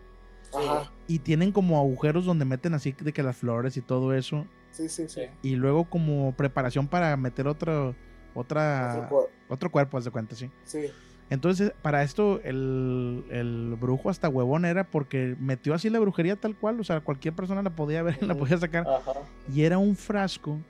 Ajá. 0.53 0.91
Y 1.07 1.21
tienen 1.21 1.53
como 1.53 1.79
agujeros 1.79 2.25
donde 2.25 2.45
meten 2.45 2.75
así 2.75 2.93
de 2.93 3.13
que 3.13 3.23
las 3.23 3.37
flores 3.37 3.77
y 3.77 3.83
todo 3.83 4.13
eso. 4.15 4.47
Sí, 4.71 4.89
sí, 4.89 5.09
sí. 5.09 5.23
Y 5.43 5.57
luego 5.57 5.89
como 5.89 6.35
preparación 6.37 6.89
para 6.89 7.17
meter 7.17 7.47
otro, 7.47 7.95
otra, 8.37 9.07
Otro 9.09 9.31
otro, 9.49 9.69
cu- 9.69 9.73
cuerpo, 9.73 9.99
haz 9.99 10.05
de 10.05 10.11
cuenta, 10.11 10.35
sí. 10.35 10.51
Sí. 10.65 10.87
Entonces, 11.29 11.73
para 11.83 12.05
esto, 12.05 12.41
el, 12.45 13.25
el 13.31 13.75
brujo 13.81 14.11
hasta 14.11 14.29
huevón 14.29 14.65
era 14.65 14.85
porque 14.85 15.37
metió 15.41 15.75
así 15.75 15.91
la 15.91 15.99
brujería 15.99 16.37
tal 16.37 16.55
cual. 16.57 16.79
O 16.79 16.85
sea, 16.85 17.01
cualquier 17.01 17.35
persona 17.35 17.63
la 17.63 17.71
podía 17.71 18.03
ver 18.03 18.19
y 18.21 18.25
la 18.27 18.37
podía 18.37 18.59
sacar. 18.59 18.87
Ajá. 18.89 19.13
Y 19.53 19.63
era 19.63 19.79
un 19.79 19.97
frasco, 19.97 20.61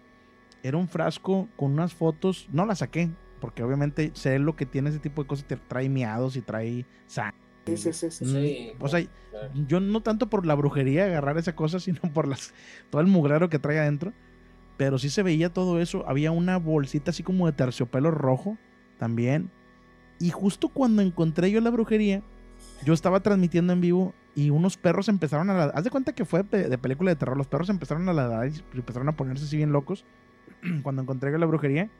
era 0.63 0.79
un 0.79 0.89
frasco 0.89 1.49
con 1.57 1.73
unas 1.73 1.93
fotos, 1.93 2.49
no 2.51 2.65
la 2.65 2.75
saqué, 2.75 3.11
porque 3.41 3.63
obviamente 3.63 4.13
sé 4.15 4.39
lo 4.39 4.57
que 4.57 4.65
tiene 4.65 4.89
ese 4.91 4.99
tipo 4.99 5.23
de 5.23 5.29
cosas, 5.29 5.47
te 5.47 5.57
trae 5.57 5.89
miados 5.91 6.37
y 6.37 6.41
trae 6.43 6.87
sangre. 7.07 7.37
Sí, 7.67 7.77
sí, 7.77 7.93
sí, 7.93 8.11
sí. 8.25 8.75
Mm, 8.79 8.83
o 8.83 8.89
sea, 8.89 9.05
yo 9.67 9.81
no 9.81 10.01
tanto 10.01 10.31
por 10.31 10.47
la 10.47 10.55
brujería 10.55 11.05
agarrar 11.05 11.37
esa 11.37 11.55
cosa, 11.55 11.81
sino 11.81 12.01
por 12.15 12.29
las, 12.29 12.55
todo 12.91 13.03
el 13.03 13.09
mugrero 13.09 13.51
que 13.51 13.59
trae 13.59 13.79
adentro. 13.79 14.13
Pero 14.77 14.99
sí 14.99 15.09
se 15.11 15.23
veía 15.23 15.53
todo 15.53 15.81
eso. 15.81 16.05
Había 16.09 16.31
una 16.33 16.59
bolsita 16.59 17.11
así 17.11 17.23
como 17.23 17.47
de 17.47 17.53
terciopelo 17.53 18.11
rojo 18.11 18.59
también. 18.99 19.51
Y 20.19 20.31
justo 20.31 20.69
cuando 20.69 21.03
encontré 21.03 21.51
yo 21.51 21.61
la 21.61 21.71
brujería, 21.71 22.23
yo 22.85 22.95
estaba 22.95 23.21
transmitiendo 23.21 23.73
en 23.73 23.81
vivo 23.81 24.15
y 24.35 24.51
unos 24.51 24.77
perros 24.77 25.09
empezaron 25.09 25.51
a 25.51 25.55
ladrar. 25.55 25.79
Haz 25.79 25.85
de 25.85 25.91
cuenta 25.91 26.15
que 26.15 26.25
fue 26.25 26.43
de 26.43 26.79
película 26.79 27.11
de 27.11 27.17
terror. 27.17 27.37
Los 27.37 27.47
perros 27.47 27.71
empezaron 27.71 28.09
a 28.09 28.12
ladrar 28.12 28.49
y 28.49 28.62
empezaron 28.77 29.09
a 29.09 29.17
ponerse 29.17 29.45
así 29.45 29.57
bien 29.57 29.73
locos 29.73 30.05
cuando 30.83 31.03
encontré 31.03 31.33
yo 31.33 31.39
la 31.39 31.47
brujería. 31.47 31.91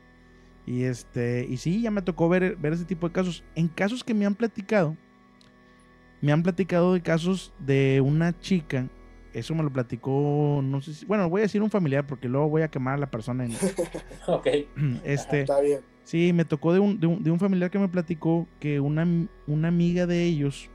Y 0.65 0.83
este, 0.83 1.47
y 1.49 1.57
sí, 1.57 1.81
ya 1.81 1.91
me 1.91 2.01
tocó 2.01 2.27
ver, 2.27 2.57
ver 2.57 2.73
ese 2.73 2.85
tipo 2.85 3.07
de 3.07 3.13
casos. 3.13 3.43
En 3.55 3.67
casos 3.69 4.03
que 4.03 4.13
me 4.13 4.25
han 4.25 4.35
platicado, 4.35 4.97
me 6.21 6.31
han 6.31 6.43
platicado 6.43 6.93
de 6.93 7.01
casos 7.01 7.53
de 7.59 8.01
una 8.01 8.37
chica. 8.39 8.87
Eso 9.33 9.53
me 9.53 9.63
lo 9.63 9.71
platicó, 9.71 10.61
no 10.63 10.81
sé 10.81 10.93
si, 10.93 11.05
bueno, 11.05 11.29
voy 11.29 11.41
a 11.41 11.43
decir 11.43 11.61
un 11.61 11.69
familiar 11.69 12.07
porque 12.07 12.27
luego 12.29 12.49
voy 12.49 12.61
a 12.63 12.69
quemar 12.69 12.95
a 12.95 12.97
la 12.97 13.11
persona. 13.11 13.45
En, 13.45 13.51
Ok. 14.27 14.47
este, 15.03 15.41
Está 15.41 15.59
bien. 15.61 15.81
Sí, 16.03 16.31
me 16.33 16.45
tocó 16.45 16.73
de 16.73 16.79
un, 16.79 16.99
de 16.99 17.07
un- 17.07 17.21
de 17.23 17.31
un 17.31 17.39
familiar 17.39 17.69
que 17.69 17.79
me 17.79 17.89
platicó 17.89 18.47
que 18.59 18.79
una, 18.79 19.05
una 19.45 19.67
amiga 19.67 20.07
de 20.07 20.23
ellos, 20.23 20.69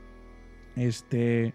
este, 0.75 1.53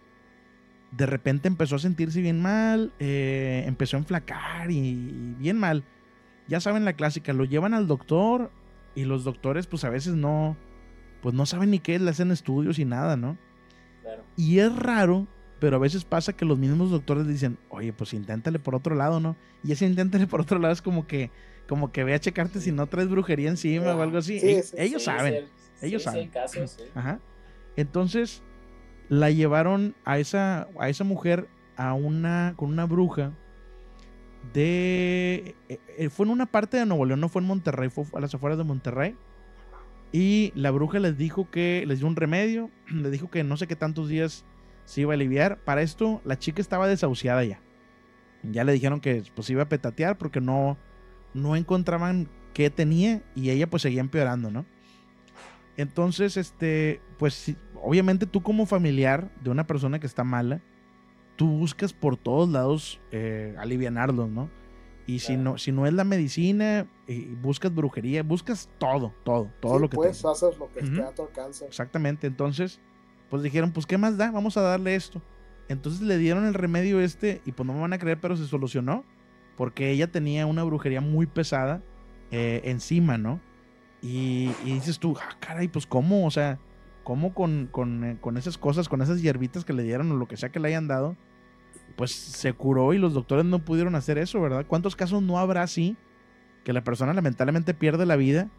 de 0.91 1.07
repente 1.07 1.49
empezó 1.49 1.77
a 1.77 1.79
sentirse 1.79 2.21
bien 2.21 2.41
mal, 2.43 2.93
eh, 2.99 3.65
empezó 3.67 3.97
a 3.97 4.01
enflacar 4.01 4.71
y, 4.71 4.79
y 4.79 5.35
bien 5.39 5.59
mal. 5.59 5.85
Ya 6.49 6.61
saben 6.61 6.85
la 6.85 6.95
clásica, 6.95 7.33
lo 7.33 7.45
llevan 7.45 7.75
al 7.75 7.87
doctor 7.87 8.51
y 8.95 9.05
los 9.05 9.23
doctores 9.23 9.67
pues 9.67 9.85
a 9.85 9.91
veces 9.91 10.15
no, 10.15 10.57
pues 11.23 11.35
no 11.35 11.47
saben 11.47 11.71
ni 11.71 11.79
qué, 11.79 11.99
le 11.99 12.11
hacen 12.11 12.31
estudios 12.33 12.79
y 12.79 12.85
nada, 12.85 13.17
¿no? 13.17 13.37
Claro. 14.03 14.25
Y 14.37 14.59
es 14.59 14.75
raro, 14.75 15.27
pero 15.61 15.77
a 15.77 15.79
veces 15.81 16.05
pasa 16.05 16.33
que 16.35 16.45
los 16.45 16.59
mismos 16.59 16.91
doctores 16.91 17.27
dicen, 17.27 17.59
oye, 17.69 17.93
pues 17.93 18.15
inténtale 18.15 18.59
por 18.59 18.75
otro 18.75 18.95
lado, 18.95 19.21
¿no? 19.21 19.37
Y 19.65 19.73
ese 19.73 19.87
inténtale 19.87 20.27
por 20.27 20.41
otro 20.41 20.59
lado 20.59 20.73
es 20.73 20.83
como 20.83 21.07
que, 21.07 21.31
como 21.69 21.91
que 21.93 22.05
ve 22.05 22.15
a 22.15 22.21
checarte 22.21 22.61
si 22.61 22.73
no 22.73 22.87
traes 22.87 23.09
brujería 23.09 23.49
encima 23.51 23.95
o 23.95 24.03
algo 24.03 24.19
así. 24.19 24.39
Sí, 24.41 24.47
E- 24.49 24.63
sí, 24.63 24.77
ellos 24.79 25.03
Sí, 25.03 25.07
saben, 25.07 25.45
ellos 25.83 26.03
saben. 26.03 26.29
casos, 26.29 26.71
sí. 26.79 26.85
Ajá. 26.95 27.21
Entonces, 27.77 28.43
la 29.09 29.31
llevaron 29.31 29.95
a 30.05 30.19
esa, 30.19 30.69
a 30.79 30.89
esa 30.89 31.05
mujer 31.05 31.49
a 31.77 31.95
una, 31.95 32.55
con 32.57 32.69
una 32.71 32.85
bruja 32.87 33.33
de... 34.53 35.55
eh, 35.69 35.79
eh, 35.99 36.09
fue 36.09 36.27
en 36.27 36.33
una 36.33 36.47
parte 36.47 36.77
de 36.77 36.87
Nuevo 36.87 37.05
León, 37.05 37.21
no 37.21 37.29
fue 37.29 37.43
en 37.43 37.49
Monterrey, 37.49 37.89
fue 37.91 38.05
a 38.15 38.21
las 38.21 38.35
afueras 38.35 38.59
de 38.59 38.65
Monterrey. 38.65 39.17
Y 40.11 40.53
la 40.55 40.71
bruja 40.71 40.99
les 41.01 41.19
dijo 41.19 41.51
que 41.51 41.85
les 41.87 41.99
dio 41.99 42.07
un 42.09 42.17
remedio, 42.17 42.71
les 42.91 43.13
dijo 43.13 43.31
que 43.31 43.45
no 43.45 43.57
sé 43.57 43.67
qué 43.67 43.77
tantos 43.77 44.09
días 44.09 44.45
se 44.89 45.03
iba 45.03 45.13
a 45.13 45.17
aliviar. 45.17 45.59
Para 45.65 45.83
esto, 45.83 46.23
la 46.25 46.39
chica 46.39 46.63
estaba 46.63 46.89
desahuciada 46.89 47.45
ya. 47.45 47.61
Ya 48.43 48.65
le 48.65 48.73
dijeron 48.73 49.01
que 49.01 49.23
pues 49.35 49.51
iba 49.51 49.63
a 49.65 49.69
petatear 49.69 50.17
porque 50.17 50.41
no, 50.41 50.79
no 51.35 51.57
encontraban 51.57 52.27
qué 52.55 52.71
tenía 52.71 53.23
y 53.35 53.51
ella 53.51 53.69
pues 53.69 53.83
seguía 53.83 54.01
empeorando, 54.01 54.51
¿no? 54.51 54.65
Entonces, 55.77 56.37
este, 56.37 57.01
pues 57.19 57.55
obviamente 57.83 58.27
tú 58.27 58.43
como 58.43 58.65
familiar 58.67 59.31
de 59.43 59.51
una 59.51 59.67
persona 59.67 60.01
que 60.01 60.07
está 60.07 60.25
mala, 60.25 60.61
tú 61.37 61.47
buscas 61.49 61.93
por 61.93 62.17
todos 62.17 62.49
lados 62.49 62.99
eh, 63.13 63.55
alivianarlos, 63.59 64.29
¿no? 64.31 64.51
Y 65.07 65.21
si 65.21 65.35
Claro. 65.35 65.43
no, 65.53 65.59
si 65.59 65.71
no 65.73 65.87
es 65.87 65.93
la 65.93 66.05
medicina, 66.05 66.87
eh, 67.07 67.35
buscas 67.43 67.75
brujería, 67.75 68.23
buscas 68.23 68.69
todo, 68.79 69.15
todo, 69.25 69.51
todo 69.61 69.77
Sí, 69.77 69.81
lo 69.83 69.89
que 69.91 69.97
puedes 69.97 70.21
tengas. 70.23 70.43
hacer 70.43 70.59
lo 70.59 70.73
que 70.73 70.81
esté 70.81 71.01
Ujú. 71.01 71.09
a 71.09 71.15
tu 71.15 71.23
alcance. 71.23 71.67
Exactamente. 71.67 72.27
Entonces, 72.27 72.81
pues 73.31 73.43
dijeron, 73.43 73.73
pues, 73.73 73.87
¿qué 73.87 73.99
más 73.99 74.17
da? 74.17 74.31
Vamos 74.31 74.57
a 74.57 74.63
darle 74.63 74.95
esto. 74.95 75.23
Entonces 75.69 76.01
le 76.01 76.17
dieron 76.19 76.47
el 76.47 76.55
remedio 76.55 77.01
este 77.01 77.43
y 77.45 77.53
pues 77.53 77.67
no 77.67 77.75
me 77.75 77.81
van 77.81 77.93
a 77.93 77.99
creer, 77.99 78.19
pero 78.21 78.37
se 78.37 78.47
solucionó. 78.47 79.05
Porque 79.57 79.91
ella 79.91 80.07
tenía 80.11 80.47
una 80.47 80.63
brujería 80.63 81.01
muy 81.01 81.27
pesada 81.27 81.83
eh, 82.31 82.61
encima, 82.65 83.19
¿no? 83.19 83.41
Y, 84.01 84.53
y 84.65 84.73
dices 84.73 84.99
tú, 84.99 85.17
ah, 85.21 85.37
caray, 85.41 85.67
pues 85.67 85.87
cómo, 85.87 86.25
o 86.25 86.31
sea, 86.31 86.61
cómo 87.03 87.35
con, 87.35 87.69
con, 87.73 88.05
eh, 88.05 88.19
con 88.21 88.37
esas 88.37 88.59
cosas, 88.59 88.89
con 88.89 89.03
esas 89.03 89.21
hierbitas 89.21 89.65
que 89.65 89.73
le 89.73 89.83
dieron 89.83 90.13
o 90.13 90.17
lo 90.17 90.29
que 90.29 90.37
sea 90.37 90.51
que 90.51 90.61
le 90.61 90.69
hayan 90.69 90.87
dado, 90.87 91.17
pues 91.97 92.13
se 92.13 92.53
curó 92.53 92.93
y 92.93 92.99
los 92.99 93.15
doctores 93.15 93.45
no 93.45 93.65
pudieron 93.65 93.95
hacer 93.95 94.19
eso, 94.19 94.41
¿verdad? 94.41 94.67
¿Cuántos 94.69 94.95
casos 94.95 95.23
no 95.23 95.39
habrá 95.39 95.63
así 95.63 95.97
que 96.65 96.73
la 96.73 96.85
persona 96.85 97.15
lamentablemente 97.15 97.75
pierde 97.75 98.05
la 98.05 98.17
vida 98.17 98.51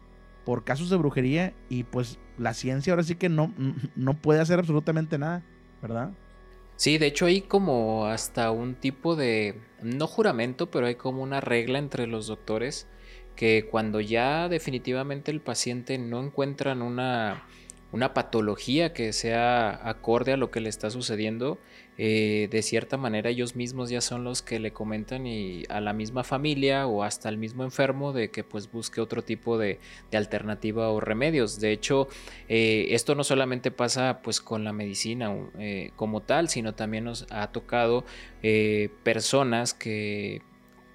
por 0.44 0.64
casos 0.64 0.90
de 0.90 0.96
brujería 0.96 1.54
y 1.68 1.84
pues 1.84 2.18
la 2.38 2.54
ciencia 2.54 2.92
ahora 2.92 3.02
sí 3.02 3.16
que 3.16 3.28
no, 3.28 3.54
no 3.96 4.14
puede 4.14 4.40
hacer 4.40 4.58
absolutamente 4.58 5.18
nada, 5.18 5.42
¿verdad? 5.82 6.12
Sí, 6.76 6.96
de 6.96 7.06
hecho 7.06 7.26
hay 7.26 7.42
como 7.42 8.06
hasta 8.06 8.50
un 8.50 8.74
tipo 8.74 9.14
de, 9.14 9.60
no 9.82 10.06
juramento, 10.06 10.70
pero 10.70 10.86
hay 10.86 10.94
como 10.94 11.22
una 11.22 11.40
regla 11.40 11.78
entre 11.78 12.06
los 12.06 12.26
doctores 12.26 12.86
que 13.36 13.66
cuando 13.70 14.00
ya 14.00 14.48
definitivamente 14.48 15.30
el 15.30 15.40
paciente 15.40 15.98
no 15.98 16.22
encuentran 16.22 16.82
una, 16.82 17.44
una 17.92 18.14
patología 18.14 18.92
que 18.92 19.12
sea 19.12 19.88
acorde 19.88 20.32
a 20.32 20.36
lo 20.36 20.50
que 20.50 20.60
le 20.60 20.68
está 20.68 20.90
sucediendo, 20.90 21.58
eh, 21.98 22.48
de 22.50 22.62
cierta 22.62 22.96
manera 22.96 23.28
ellos 23.28 23.56
mismos 23.56 23.90
ya 23.90 24.00
son 24.00 24.24
los 24.24 24.40
que 24.40 24.58
le 24.58 24.72
comentan 24.72 25.26
y 25.26 25.64
a 25.68 25.80
la 25.80 25.92
misma 25.92 26.24
familia 26.24 26.86
o 26.86 27.02
hasta 27.02 27.28
al 27.28 27.36
mismo 27.36 27.62
enfermo 27.62 28.12
de 28.12 28.30
que 28.30 28.42
pues 28.42 28.70
busque 28.70 29.00
otro 29.00 29.22
tipo 29.22 29.58
de, 29.58 29.80
de 30.10 30.16
alternativa 30.16 30.88
o 30.90 31.00
remedios. 31.00 31.60
De 31.60 31.72
hecho, 31.72 32.08
eh, 32.48 32.86
esto 32.90 33.14
no 33.14 33.24
solamente 33.24 33.70
pasa 33.70 34.20
pues 34.22 34.40
con 34.40 34.64
la 34.64 34.72
medicina 34.72 35.34
eh, 35.58 35.90
como 35.96 36.22
tal, 36.22 36.48
sino 36.48 36.74
también 36.74 37.04
nos 37.04 37.26
ha 37.30 37.48
tocado 37.48 38.04
personas 39.02 39.74
que 39.74 40.40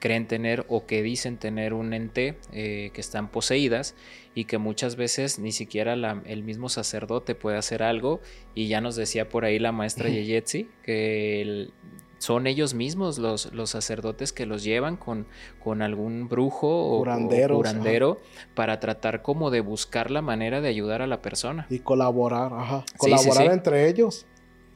creen 0.06 0.28
tener 0.28 0.68
o 0.70 0.86
que 0.86 1.02
dicen 1.02 1.38
tener 1.38 1.74
un 1.74 1.92
ente 1.92 2.38
eh, 2.54 2.92
que 2.94 3.02
están 3.02 3.28
poseídas 3.28 3.96
y 4.36 4.46
que 4.46 4.60
muchas 4.60 4.98
veces 4.98 5.40
ni 5.40 5.52
siquiera 5.52 5.96
la, 5.96 6.22
el 6.28 6.44
mismo 6.44 6.70
sacerdote 6.70 7.34
puede 7.34 7.58
hacer 7.58 7.82
algo 7.82 8.22
y 8.54 8.68
ya 8.68 8.82
nos 8.82 8.96
decía 8.96 9.30
por 9.30 9.46
ahí 9.46 9.58
la 9.58 9.72
maestra 9.72 10.08
Yeyetsi 10.08 10.70
que 10.84 11.42
el, 11.42 11.74
son 12.20 12.46
ellos 12.46 12.76
mismos 12.76 13.18
los, 13.18 13.52
los, 13.52 13.72
sacerdotes 13.72 14.32
que 14.32 14.46
los 14.46 14.64
llevan 14.64 14.96
con, 14.96 15.26
con 15.64 15.82
algún 15.82 16.28
brujo 16.30 16.68
o 16.68 17.00
curandero 17.00 18.20
para 18.54 18.80
tratar 18.80 19.24
como 19.24 19.50
de 19.50 19.62
buscar 19.62 20.12
la 20.12 20.22
manera 20.22 20.62
de 20.62 20.70
ayudar 20.70 21.02
a 21.02 21.08
la 21.08 21.24
persona. 21.24 21.66
Y 21.72 21.80
colaborar, 21.80 22.54
ajá. 22.54 22.86
Colaborar 22.98 23.34
sí, 23.34 23.40
sí, 23.40 23.48
sí. 23.48 23.54
entre 23.54 23.90
ellos. 23.90 24.26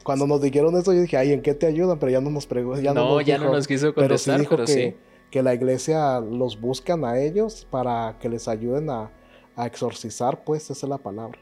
Cuando 0.02 0.26
nos 0.26 0.40
dijeron 0.40 0.76
eso, 0.76 0.92
yo 0.92 1.02
dije, 1.02 1.16
ay, 1.16 1.32
¿en 1.32 1.40
qué 1.40 1.54
te 1.54 1.66
ayudan? 1.66 2.00
Pero 2.00 2.10
ya 2.10 2.20
no 2.20 2.30
nos 2.30 2.46
preguntó. 2.46 2.80
Ya 2.80 2.94
no, 2.94 3.04
no, 3.04 3.14
nos 3.18 3.24
ya 3.24 3.34
dijo, 3.34 3.46
no 3.46 3.52
nos 3.52 3.68
quiso 3.68 3.94
contestar, 3.94 4.04
pero 4.04 4.16
sí 4.16 4.40
dijo 4.40 4.56
pero 4.56 4.64
que, 4.64 4.72
sí. 4.72 5.09
Que 5.30 5.42
la 5.42 5.54
iglesia 5.54 6.20
los 6.20 6.60
buscan 6.60 7.04
a 7.04 7.18
ellos 7.18 7.66
para 7.70 8.16
que 8.20 8.28
les 8.28 8.48
ayuden 8.48 8.90
a, 8.90 9.10
a 9.56 9.66
exorcizar, 9.66 10.44
pues, 10.44 10.70
esa 10.70 10.86
es 10.86 10.90
la 10.90 10.98
palabra. 10.98 11.38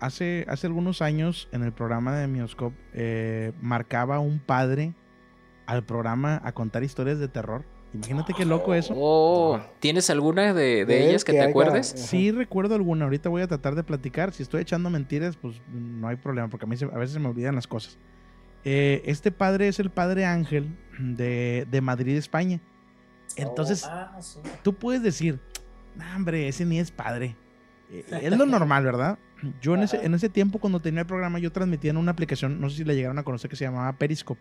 Hace, 0.00 0.44
hace 0.48 0.66
algunos 0.66 1.00
años, 1.00 1.48
en 1.52 1.62
el 1.62 1.72
programa 1.72 2.16
de 2.16 2.26
Mioscope, 2.26 2.76
eh, 2.92 3.52
marcaba 3.60 4.18
un 4.18 4.40
padre 4.40 4.94
al 5.66 5.84
programa 5.84 6.40
a 6.44 6.52
contar 6.52 6.82
historias 6.82 7.18
de 7.18 7.28
terror. 7.28 7.64
Imagínate 7.94 8.32
qué 8.34 8.44
loco 8.44 8.74
eso. 8.74 8.94
Oh, 8.96 9.60
¿tienes 9.78 10.08
alguna 10.10 10.54
de, 10.54 10.62
de, 10.62 10.84
de 10.86 11.08
ellas 11.10 11.24
que, 11.24 11.32
que 11.32 11.38
te 11.38 11.42
haya, 11.42 11.50
acuerdes? 11.50 11.92
Ajá. 11.94 12.02
Sí, 12.02 12.32
recuerdo 12.32 12.74
alguna. 12.74 13.04
Ahorita 13.04 13.28
voy 13.28 13.42
a 13.42 13.46
tratar 13.46 13.74
de 13.74 13.84
platicar. 13.84 14.32
Si 14.32 14.42
estoy 14.42 14.62
echando 14.62 14.88
mentiras, 14.88 15.36
pues 15.36 15.60
no 15.70 16.08
hay 16.08 16.16
problema, 16.16 16.48
porque 16.48 16.64
a 16.64 16.68
mí 16.68 16.76
se, 16.76 16.86
a 16.86 16.98
veces 16.98 17.12
se 17.12 17.20
me 17.20 17.28
olvidan 17.28 17.54
las 17.54 17.66
cosas. 17.66 17.98
Eh, 18.64 19.02
este 19.04 19.30
padre 19.30 19.68
es 19.68 19.78
el 19.78 19.90
padre 19.90 20.24
Ángel 20.24 20.74
de, 20.98 21.66
de 21.70 21.80
Madrid, 21.80 22.16
España. 22.16 22.60
Entonces, 23.36 23.84
oh, 23.84 23.88
ah, 23.90 24.16
sí. 24.20 24.38
tú 24.62 24.74
puedes 24.74 25.02
decir, 25.02 25.40
nah, 25.96 26.16
hombre, 26.16 26.48
ese 26.48 26.64
ni 26.64 26.78
es 26.78 26.90
padre. 26.90 27.36
Eh, 27.90 28.04
es 28.22 28.36
lo 28.36 28.46
normal, 28.46 28.84
¿verdad? 28.84 29.18
Yo 29.60 29.74
en 29.74 29.82
ese, 29.82 30.04
en 30.04 30.14
ese 30.14 30.28
tiempo, 30.28 30.58
cuando 30.60 30.80
tenía 30.80 31.00
el 31.00 31.06
programa, 31.06 31.38
yo 31.38 31.50
transmitía 31.50 31.90
en 31.90 31.96
una 31.96 32.12
aplicación, 32.12 32.60
no 32.60 32.70
sé 32.70 32.76
si 32.78 32.84
la 32.84 32.94
llegaron 32.94 33.18
a 33.18 33.22
conocer, 33.24 33.50
que 33.50 33.56
se 33.56 33.64
llamaba 33.64 33.92
Periscope. 33.94 34.40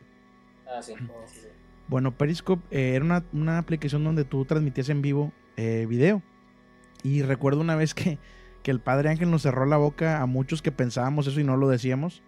Ah, 0.68 0.82
sí. 0.82 0.94
Oh, 1.10 1.26
sí, 1.28 1.40
sí. 1.42 1.48
Bueno, 1.88 2.16
Periscope 2.16 2.64
eh, 2.72 2.94
era 2.96 3.04
una, 3.04 3.24
una 3.34 3.58
aplicación 3.58 4.04
donde 4.04 4.24
tú 4.24 4.46
transmitías 4.46 4.90
en 4.90 5.02
vivo 5.02 5.34
eh, 5.58 5.86
video. 5.90 6.22
Y 7.04 7.24
recuerdo 7.24 7.62
una 7.62 7.76
vez 7.76 7.94
que, 7.96 8.20
que 8.64 8.72
el 8.72 8.80
padre 8.80 9.10
Ángel 9.10 9.32
nos 9.32 9.42
cerró 9.42 9.66
la 9.66 9.78
boca 9.78 10.22
a 10.22 10.26
muchos 10.28 10.62
que 10.62 10.72
pensábamos 10.72 11.26
eso 11.28 11.40
y 11.40 11.44
no 11.44 11.58
lo 11.58 11.68
decíamos. 11.68 12.22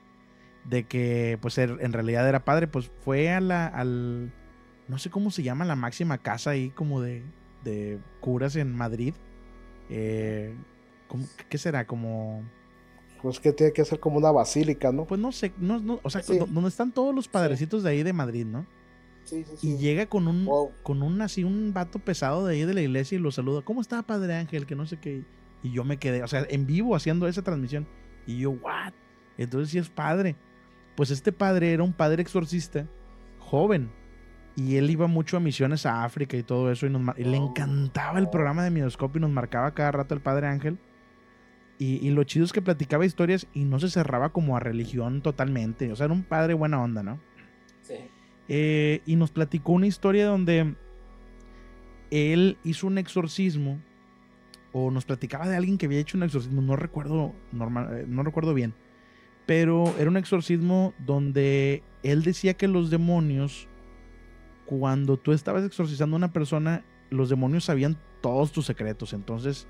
De 0.66 0.84
que 0.86 1.38
pues 1.42 1.58
er- 1.60 1.78
en 1.80 1.94
realidad 1.94 2.28
era 2.28 2.44
padre. 2.44 2.68
Pues 2.68 2.90
fue 3.06 3.30
a 3.32 3.40
la, 3.40 3.68
al... 3.68 4.34
No 4.88 4.98
sé 4.98 5.10
cómo 5.10 5.32
se 5.32 5.44
llama 5.44 5.66
la 5.66 5.76
máxima 5.76 6.18
casa 6.18 6.52
ahí 6.52 6.70
como 6.72 7.02
de, 7.02 7.24
de 7.64 8.00
curas 8.22 8.56
en 8.56 8.76
Madrid. 8.76 9.14
Eh, 9.90 10.54
¿cómo- 11.08 11.26
¿Qué 11.50 11.58
será? 11.58 11.86
Como... 11.88 12.44
Pues 13.22 13.40
que 13.40 13.54
tiene 13.54 13.72
que 13.72 13.86
ser 13.86 14.00
como 14.02 14.18
una 14.18 14.32
basílica, 14.32 14.92
¿no? 14.92 15.06
Pues 15.06 15.20
no 15.22 15.32
sé, 15.32 15.54
no, 15.58 15.80
no, 15.80 16.00
o 16.04 16.10
sea, 16.10 16.22
Sí. 16.22 16.38
do- 16.38 16.46
donde 16.46 16.68
están 16.70 16.92
todos 16.92 17.16
los 17.16 17.30
padrecitos 17.30 17.82
de 17.84 17.92
ahí 17.92 18.04
de 18.04 18.12
Madrid, 18.12 18.46
¿no? 18.46 18.66
Sí, 19.24 19.46
sí, 19.46 19.70
Y 19.70 19.78
llega 19.78 20.06
con 20.08 20.28
un, 20.28 20.44
Wow. 20.44 20.72
con 20.84 21.02
un 21.02 21.22
así, 21.22 21.46
un 21.46 21.74
vato 21.74 22.00
pesado 22.00 22.46
de 22.46 22.56
ahí 22.56 22.66
de 22.66 22.74
la 22.74 22.82
iglesia 22.82 23.18
y 23.18 23.22
lo 23.22 23.32
saluda. 23.32 23.62
¿Cómo 23.62 23.80
está, 23.80 24.02
Padre 24.04 24.36
Ángel? 24.36 24.66
Que 24.66 24.76
no 24.76 24.86
sé 24.86 24.98
qué. 25.00 25.24
Y 25.64 25.72
yo 25.72 25.86
me 25.86 25.96
quedé, 25.98 26.22
o 26.24 26.28
sea, 26.28 26.46
en 26.50 26.66
vivo 26.68 26.94
haciendo 26.98 27.26
esa 27.30 27.42
transmisión. 27.42 27.88
Y 28.28 28.40
yo, 28.40 28.52
¿what? 28.52 28.92
Entonces 29.38 29.70
sí 29.70 29.78
es 29.78 29.88
padre. 29.90 30.36
Pues 30.98 31.10
este 31.10 31.32
padre 31.32 31.72
era 31.72 31.84
un 31.84 31.94
padre 31.94 32.22
exorcista, 32.22 32.86
joven. 33.40 33.90
Y 34.56 34.76
él 34.76 34.90
iba 34.90 35.08
mucho 35.08 35.38
a 35.38 35.40
misiones 35.40 35.86
a 35.86 36.04
África 36.04 36.38
y 36.38 36.44
todo 36.44 36.72
eso. 36.72 36.86
Y, 36.86 36.90
nos 36.90 37.02
mar- 37.02 37.16
y 37.20 37.24
le 37.24 37.38
encantaba 37.38 38.20
el 38.20 38.30
programa 38.30 38.64
de 38.64 38.70
Midoscopio 38.70 39.18
y 39.20 39.22
nos 39.22 39.32
marcaba 39.32 39.74
cada 39.74 39.92
rato 39.92 40.14
el 40.14 40.22
Padre 40.22 40.48
Ángel. 40.48 40.78
Y, 41.80 41.96
y 42.08 42.12
lo 42.12 42.24
chido 42.24 42.46
es 42.46 42.54
que 42.54 42.62
platicaba 42.62 43.06
historias 43.06 43.48
y 43.54 43.66
no 43.66 43.80
se 43.80 43.90
cerraba 43.90 44.30
como 44.30 44.56
a 44.56 44.60
religión 44.60 45.22
totalmente. 45.22 45.92
O 45.92 45.96
sea, 45.96 46.06
era 46.06 46.14
un 46.14 46.24
padre 46.24 46.54
buena 46.54 46.82
onda, 46.82 47.02
¿no? 47.02 47.20
Eh, 48.48 49.02
y 49.06 49.16
nos 49.16 49.32
platicó 49.32 49.72
una 49.72 49.88
historia 49.88 50.28
donde 50.28 50.76
él 52.12 52.58
hizo 52.64 52.88
un 52.88 52.98
exorcismo 53.00 53.82
o 54.72 54.92
nos 54.92 55.06
platicaba 55.06 55.48
de 55.48 55.56
alguien 55.56 55.78
que 55.78 55.88
había 55.88 56.00
hecho 56.00 56.18
un 56.18 56.24
exorcismo, 56.24 56.62
no 56.62 56.76
recuerdo 56.76 57.34
normal, 57.52 57.90
eh, 57.98 58.06
no 58.08 58.22
recuerdo 58.24 58.54
bien, 58.54 58.74
pero 59.46 59.94
era 60.00 60.10
un 60.10 60.18
exorcismo 60.18 60.94
donde 61.00 61.84
él 62.04 62.24
decía 62.24 62.54
que 62.56 62.68
los 62.68 62.90
demonios 62.90 63.68
cuando 64.66 65.18
tú 65.18 65.32
estabas 65.32 65.64
exorcizando 65.64 66.16
a 66.16 66.18
una 66.18 66.34
persona, 66.34 66.86
los 67.10 67.30
demonios 67.30 67.66
sabían 67.66 67.98
todos 68.22 68.52
tus 68.52 68.66
secretos, 68.66 69.14
entonces 69.14 69.68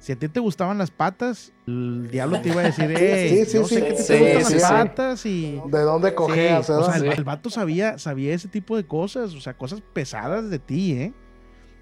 si 0.00 0.12
a 0.12 0.16
ti 0.16 0.28
te 0.28 0.40
gustaban 0.40 0.78
las 0.78 0.90
patas, 0.90 1.52
el 1.66 2.08
diablo 2.10 2.40
te 2.40 2.48
iba 2.48 2.62
a 2.62 2.64
decir, 2.64 2.86
sí, 3.46 3.58
yo 3.58 3.64
sí, 3.66 3.74
sé 3.74 3.84
que 3.84 3.92
te, 3.92 4.02
sí, 4.02 4.18
gustan 4.18 4.44
sí, 4.44 4.54
las 4.54 4.62
sí. 4.62 4.72
patas 4.72 5.26
y 5.26 5.62
¿De 5.66 5.80
dónde 5.80 6.14
cogeas, 6.14 6.66
Sí, 6.66 6.72
o 6.72 6.84
sea, 6.84 6.96
el, 6.96 7.12
el 7.12 7.24
vato 7.24 7.50
sabía, 7.50 7.98
sabía 7.98 8.32
ese 8.32 8.48
tipo 8.48 8.76
de 8.76 8.86
cosas, 8.86 9.34
o 9.34 9.40
sea, 9.42 9.58
cosas 9.58 9.82
pesadas 9.92 10.48
de 10.48 10.58
ti, 10.58 10.92
¿eh? 10.92 11.12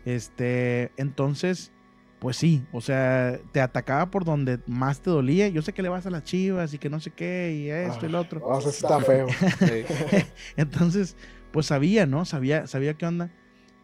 Este, 0.05 0.91
entonces, 0.97 1.71
pues 2.19 2.37
sí, 2.37 2.65
o 2.73 2.81
sea, 2.81 3.39
te 3.53 3.61
atacaba 3.61 4.11
por 4.11 4.25
donde 4.25 4.59
más 4.67 5.01
te 5.01 5.11
dolía. 5.11 5.49
Yo 5.49 5.63
sé 5.63 5.73
que 5.73 5.83
le 5.83 5.89
vas 5.89 6.07
a 6.07 6.11
las 6.11 6.25
chivas 6.25 6.75
y 6.75 6.79
que 6.79 6.91
no 6.91 6.99
sé 6.99 7.11
qué, 7.11 7.55
y 7.57 7.71
esto 7.71 8.07
y 8.07 8.09
lo 8.09 8.21
otro. 8.21 8.41
O 8.45 8.61
sea, 8.61 8.73
sí 8.73 8.85
está 8.85 9.01
feo. 9.01 9.29
Entonces, 10.57 11.17
pues 11.53 11.67
sabía, 11.67 12.07
¿no? 12.07 12.25
Sabía, 12.25 12.67
sabía 12.67 12.95
qué 12.95 13.07
onda. 13.07 13.31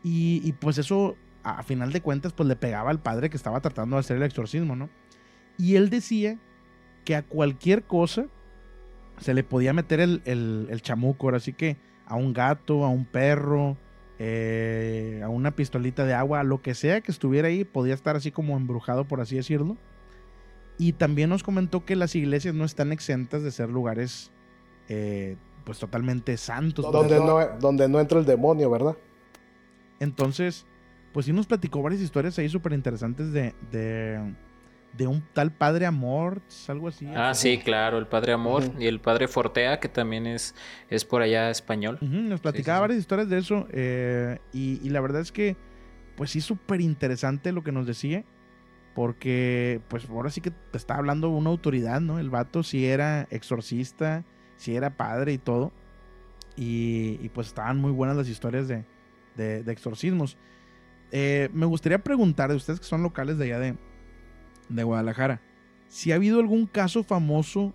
Y, 0.02 0.52
pues 0.60 0.76
eso, 0.76 1.16
a 1.42 1.62
final 1.62 1.90
de 1.92 2.02
cuentas, 2.02 2.34
pues 2.34 2.46
le 2.46 2.56
pegaba 2.56 2.90
al 2.90 3.00
padre 3.00 3.30
que 3.30 3.38
estaba 3.38 3.60
tratando 3.60 3.96
de 3.96 4.00
hacer 4.00 4.18
el 4.18 4.22
exorcismo, 4.22 4.76
¿no? 4.76 4.90
Y 5.56 5.76
él 5.76 5.88
decía 5.88 6.38
que 7.04 7.16
a 7.16 7.22
cualquier 7.22 7.84
cosa 7.84 8.26
se 9.18 9.32
le 9.32 9.44
podía 9.44 9.72
meter 9.72 10.00
el, 10.00 10.20
el, 10.26 10.82
chamuco, 10.82 11.26
ahora 11.26 11.40
que 11.40 11.78
a 12.06 12.16
un 12.16 12.34
gato, 12.34 12.84
a 12.84 12.90
un 12.90 13.06
perro, 13.06 13.78
eh, 14.18 15.22
a 15.24 15.28
una 15.28 15.56
pistolita 15.56 16.04
de 16.04 16.14
agua, 16.14 16.40
a 16.40 16.44
lo 16.44 16.60
que 16.60 16.74
sea 16.74 17.00
que 17.00 17.10
estuviera 17.10 17.48
ahí, 17.48 17.64
podía 17.64 17.94
estar 17.94 18.14
así 18.14 18.30
como 18.30 18.56
embrujado, 18.56 19.06
por 19.06 19.20
así 19.20 19.36
decirlo. 19.36 19.78
Y 20.76 20.92
también 20.92 21.30
nos 21.30 21.42
comentó 21.42 21.84
que 21.84 21.96
las 21.96 22.14
iglesias 22.14 22.54
no 22.54 22.64
están 22.64 22.92
exentas 22.92 23.42
de 23.42 23.50
ser 23.50 23.70
lugares 23.70 24.32
eh, 24.88 25.36
pues 25.64 25.78
totalmente 25.78 26.36
santos. 26.36 26.90
donde, 26.90 27.18
no, 27.18 27.38
donde 27.58 27.88
no 27.88 28.00
entra 28.00 28.18
el 28.18 28.24
demonio, 28.24 28.70
¿verdad? 28.70 28.96
Entonces, 30.00 30.66
pues 31.12 31.26
sí 31.26 31.32
nos 31.32 31.46
platicó 31.46 31.82
varias 31.82 32.02
historias 32.02 32.38
ahí 32.38 32.48
súper 32.48 32.72
interesantes 32.72 33.32
de, 33.32 33.54
de, 33.70 34.34
de 34.96 35.06
un 35.06 35.24
tal 35.32 35.52
padre 35.52 35.86
amor, 35.86 36.42
algo 36.68 36.88
así. 36.88 37.06
Ah, 37.14 37.34
sí, 37.34 37.58
claro, 37.58 37.98
el 37.98 38.06
padre 38.06 38.32
Amor 38.32 38.62
y 38.78 38.86
el 38.86 39.00
padre 39.00 39.28
Fortea, 39.28 39.80
que 39.80 39.88
también 39.88 40.26
es, 40.26 40.54
es 40.90 41.04
por 41.04 41.22
allá 41.22 41.50
español. 41.50 41.98
Nos 42.00 42.40
platicaba 42.40 42.76
sí, 42.76 42.78
sí. 42.78 42.82
varias 42.82 42.98
historias 43.00 43.28
de 43.28 43.38
eso 43.38 43.66
eh, 43.70 44.38
y, 44.52 44.80
y 44.86 44.90
la 44.90 45.00
verdad 45.00 45.22
es 45.22 45.32
que, 45.32 45.56
pues 46.16 46.30
sí, 46.30 46.40
súper 46.40 46.80
interesante 46.80 47.52
lo 47.52 47.62
que 47.62 47.72
nos 47.72 47.86
decía. 47.86 48.24
Porque, 48.94 49.80
pues 49.88 50.08
ahora 50.08 50.30
sí 50.30 50.40
que 50.40 50.52
te 50.52 50.78
está 50.78 50.94
hablando 50.94 51.28
una 51.28 51.50
autoridad, 51.50 52.00
¿no? 52.00 52.20
El 52.20 52.30
vato 52.30 52.62
sí 52.62 52.86
era 52.86 53.26
exorcista, 53.30 54.24
sí 54.56 54.74
era 54.76 54.96
padre 54.96 55.32
y 55.32 55.38
todo. 55.38 55.72
Y, 56.56 57.18
y, 57.22 57.28
pues 57.30 57.48
estaban 57.48 57.80
muy 57.80 57.90
buenas 57.90 58.16
las 58.16 58.28
historias 58.28 58.68
de, 58.68 58.84
de- 59.36 59.62
de 59.64 59.72
exorcismos. 59.72 60.36
Eh, 61.10 61.48
me 61.52 61.66
gustaría 61.66 61.98
preguntar 61.98 62.50
de 62.50 62.56
ustedes 62.56 62.78
que 62.80 62.86
son 62.86 63.02
locales 63.02 63.38
de 63.38 63.44
allá 63.46 63.58
de, 63.58 63.76
de 64.68 64.82
Guadalajara, 64.84 65.40
si 65.88 66.12
ha 66.12 66.14
habido 66.16 66.40
algún 66.40 66.66
caso 66.66 67.02
famoso 67.04 67.72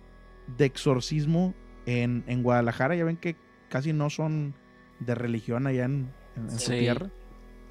de 0.58 0.64
exorcismo 0.64 1.54
en, 1.86 2.24
en 2.26 2.42
Guadalajara. 2.42 2.96
Ya 2.96 3.04
ven 3.04 3.16
que 3.18 3.36
casi 3.68 3.92
no 3.92 4.08
son 4.10 4.54
de 4.98 5.14
religión 5.14 5.66
allá 5.66 5.84
en, 5.84 6.10
en- 6.36 6.48
en 6.50 6.58
su 6.58 6.70
tierra. 6.72 7.10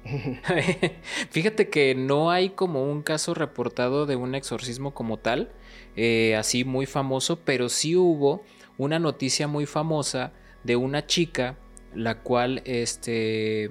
Fíjate 1.30 1.68
que 1.68 1.94
no 1.94 2.30
hay 2.30 2.50
como 2.50 2.90
un 2.90 3.02
caso 3.02 3.34
reportado 3.34 4.06
de 4.06 4.16
un 4.16 4.34
exorcismo 4.34 4.94
como 4.94 5.18
tal, 5.18 5.50
eh, 5.96 6.36
así 6.36 6.64
muy 6.64 6.86
famoso, 6.86 7.40
pero 7.40 7.68
sí 7.68 7.96
hubo 7.96 8.42
una 8.80 8.98
noticia 8.98 9.46
muy 9.46 9.66
famosa 9.66 10.32
de 10.64 10.74
una 10.74 11.06
chica, 11.06 11.58
la 11.94 12.22
cual, 12.22 12.62
este, 12.64 13.68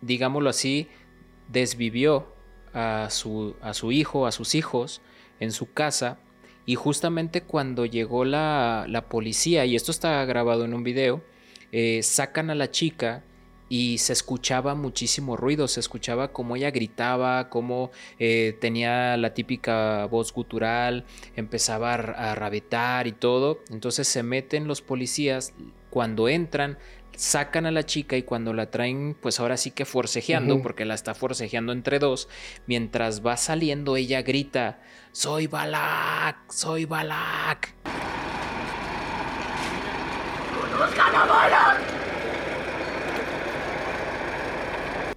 digámoslo 0.00 0.48
así, 0.48 0.86
desvivió 1.48 2.32
a 2.72 3.08
su, 3.10 3.56
a 3.60 3.74
su 3.74 3.90
hijo, 3.90 4.28
a 4.28 4.32
sus 4.32 4.54
hijos 4.54 5.00
en 5.40 5.50
su 5.50 5.72
casa. 5.72 6.20
Y 6.66 6.76
justamente 6.76 7.42
cuando 7.42 7.84
llegó 7.84 8.24
la, 8.24 8.86
la 8.88 9.08
policía, 9.08 9.64
y 9.66 9.74
esto 9.74 9.90
está 9.90 10.24
grabado 10.24 10.64
en 10.64 10.74
un 10.74 10.84
video, 10.84 11.20
eh, 11.72 12.00
sacan 12.04 12.50
a 12.50 12.54
la 12.54 12.70
chica 12.70 13.24
y 13.72 13.96
se 13.96 14.12
escuchaba 14.12 14.74
muchísimo 14.74 15.34
ruido, 15.34 15.66
se 15.66 15.80
escuchaba 15.80 16.30
como 16.30 16.56
ella 16.56 16.70
gritaba, 16.70 17.48
como 17.48 17.90
eh, 18.18 18.54
tenía 18.60 19.16
la 19.16 19.32
típica 19.32 20.04
voz 20.10 20.30
gutural, 20.34 21.06
empezaba 21.36 21.94
a, 21.94 22.32
a 22.32 22.34
rabetar 22.34 23.06
y 23.06 23.12
todo. 23.12 23.60
Entonces 23.70 24.06
se 24.06 24.22
meten 24.22 24.68
los 24.68 24.82
policías, 24.82 25.54
cuando 25.88 26.28
entran, 26.28 26.76
sacan 27.16 27.64
a 27.64 27.70
la 27.70 27.86
chica 27.86 28.14
y 28.18 28.24
cuando 28.24 28.52
la 28.52 28.70
traen, 28.70 29.16
pues 29.18 29.40
ahora 29.40 29.56
sí 29.56 29.70
que 29.70 29.86
forcejeando, 29.86 30.60
porque 30.60 30.84
la 30.84 30.92
está 30.92 31.14
forcejeando 31.14 31.72
entre 31.72 31.98
dos, 31.98 32.28
mientras 32.66 33.24
va 33.24 33.38
saliendo 33.38 33.96
ella 33.96 34.20
grita, 34.20 34.82
soy 35.12 35.46
Balak, 35.46 36.52
soy 36.52 36.84
Balak. 36.84 37.74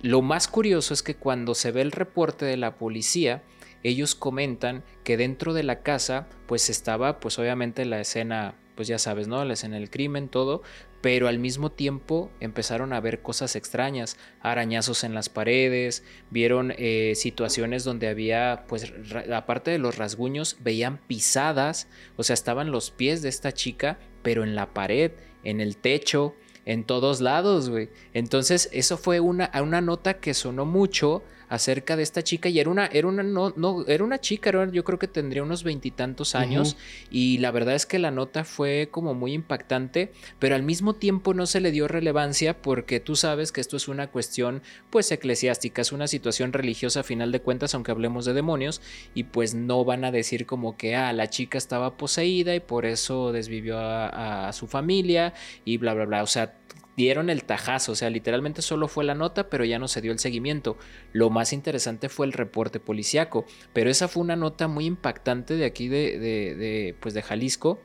Lo 0.01 0.21
más 0.21 0.47
curioso 0.47 0.93
es 0.93 1.03
que 1.03 1.15
cuando 1.15 1.55
se 1.55 1.71
ve 1.71 1.81
el 1.81 1.91
reporte 1.91 2.45
de 2.45 2.57
la 2.57 2.75
policía, 2.75 3.43
ellos 3.83 4.15
comentan 4.15 4.83
que 5.03 5.17
dentro 5.17 5.53
de 5.53 5.63
la 5.63 5.81
casa 5.81 6.27
pues 6.47 6.69
estaba 6.69 7.19
pues 7.19 7.37
obviamente 7.37 7.85
la 7.85 8.01
escena, 8.01 8.55
pues 8.75 8.87
ya 8.87 8.97
sabes, 8.97 9.27
¿no? 9.27 9.43
La 9.45 9.53
escena 9.53 9.75
del 9.75 9.89
crimen, 9.89 10.27
todo, 10.27 10.63
pero 11.05 11.27
al 11.27 11.37
mismo 11.37 11.71
tiempo 11.71 12.31
empezaron 12.39 12.91
a 12.91 12.99
ver 12.99 13.21
cosas 13.21 13.55
extrañas, 13.55 14.17
arañazos 14.41 15.03
en 15.03 15.13
las 15.13 15.29
paredes, 15.29 16.03
vieron 16.31 16.73
eh, 16.79 17.13
situaciones 17.15 17.83
donde 17.83 18.07
había, 18.07 18.65
pues 18.67 18.91
aparte 19.31 19.69
de 19.69 19.77
los 19.77 19.97
rasguños, 19.97 20.57
veían 20.61 20.97
pisadas, 21.05 21.87
o 22.15 22.23
sea, 22.23 22.33
estaban 22.33 22.71
los 22.71 22.89
pies 22.89 23.21
de 23.21 23.29
esta 23.29 23.51
chica, 23.51 23.99
pero 24.23 24.43
en 24.43 24.55
la 24.55 24.73
pared, 24.73 25.11
en 25.43 25.61
el 25.61 25.77
techo, 25.77 26.33
en 26.65 26.83
todos 26.83 27.21
lados, 27.21 27.69
güey. 27.69 27.89
Entonces, 28.13 28.69
eso 28.73 28.97
fue 28.97 29.19
una, 29.19 29.51
una 29.61 29.81
nota 29.81 30.15
que 30.15 30.33
sonó 30.33 30.65
mucho 30.65 31.23
acerca 31.49 31.95
de 31.95 32.03
esta 32.03 32.23
chica 32.23 32.49
y 32.49 32.59
era 32.59 32.69
una, 32.69 32.85
era 32.87 33.07
una, 33.07 33.23
no, 33.23 33.53
no, 33.55 33.85
era 33.87 34.03
una 34.03 34.19
chica, 34.19 34.49
era- 34.49 34.69
yo 34.71 34.83
creo 34.83 34.99
que 34.99 35.07
tendría 35.07 35.43
unos 35.43 35.63
veintitantos 35.63 36.35
años 36.35 36.75
y 37.11 37.37
la 37.39 37.51
verdad 37.51 37.75
es 37.75 37.85
que 37.85 37.99
la 37.99 38.11
nota 38.11 38.43
fue 38.43 38.89
como 38.91 39.13
muy 39.13 39.33
impactante, 39.33 40.11
pero 40.39 40.55
al 40.55 40.63
mismo 40.63 40.93
tiempo 40.95 41.33
no 41.33 41.45
se 41.45 41.59
le 41.61 41.71
dio 41.71 41.87
relevancia 41.87 42.61
porque 42.61 42.99
tú 42.99 43.15
sabes 43.15 43.51
que 43.51 43.61
esto 43.61 43.77
es 43.77 43.87
una 43.87 44.07
cuestión 44.07 44.61
pues 44.89 45.11
eclesiástica, 45.11 45.81
es 45.81 45.91
una 45.91 46.07
situación 46.07 46.53
religiosa 46.53 47.01
a 47.01 47.03
final 47.03 47.31
de 47.31 47.41
cuentas, 47.41 47.73
aunque 47.75 47.91
hablemos 47.91 48.25
de 48.25 48.33
demonios, 48.33 48.81
y 49.13 49.23
pues 49.25 49.53
no 49.53 49.83
van 49.85 50.05
a 50.05 50.11
decir 50.11 50.45
como 50.45 50.77
que 50.77 50.95
ah, 50.95 51.13
la 51.13 51.29
chica 51.29 51.57
estaba 51.57 51.97
poseída 51.97 52.55
y 52.55 52.59
por 52.59 52.85
eso 52.85 53.31
desvivió 53.31 53.77
a, 53.79 54.47
a 54.49 54.53
su 54.53 54.67
familia 54.67 55.33
y 55.63 55.77
bla 55.77 55.93
bla 55.93 56.05
bla, 56.05 56.23
o 56.23 56.27
sea, 56.27 56.53
dieron 56.95 57.29
el 57.29 57.43
tajazo, 57.43 57.91
o 57.91 57.95
sea, 57.95 58.09
literalmente 58.09 58.61
solo 58.61 58.87
fue 58.87 59.03
la 59.03 59.15
nota, 59.15 59.49
pero 59.49 59.65
ya 59.65 59.79
no 59.79 59.87
se 59.87 60.01
dio 60.01 60.11
el 60.11 60.19
seguimiento. 60.19 60.77
Lo 61.13 61.29
más 61.29 61.53
interesante 61.53 62.09
fue 62.09 62.25
el 62.25 62.33
reporte 62.33 62.79
policiaco, 62.79 63.45
pero 63.73 63.89
esa 63.89 64.07
fue 64.07 64.23
una 64.23 64.35
nota 64.35 64.67
muy 64.67 64.85
impactante 64.85 65.55
de 65.55 65.65
aquí 65.65 65.87
de, 65.87 66.19
de, 66.19 66.95
pues 66.99 67.13
de 67.13 67.21
Jalisco. 67.21 67.79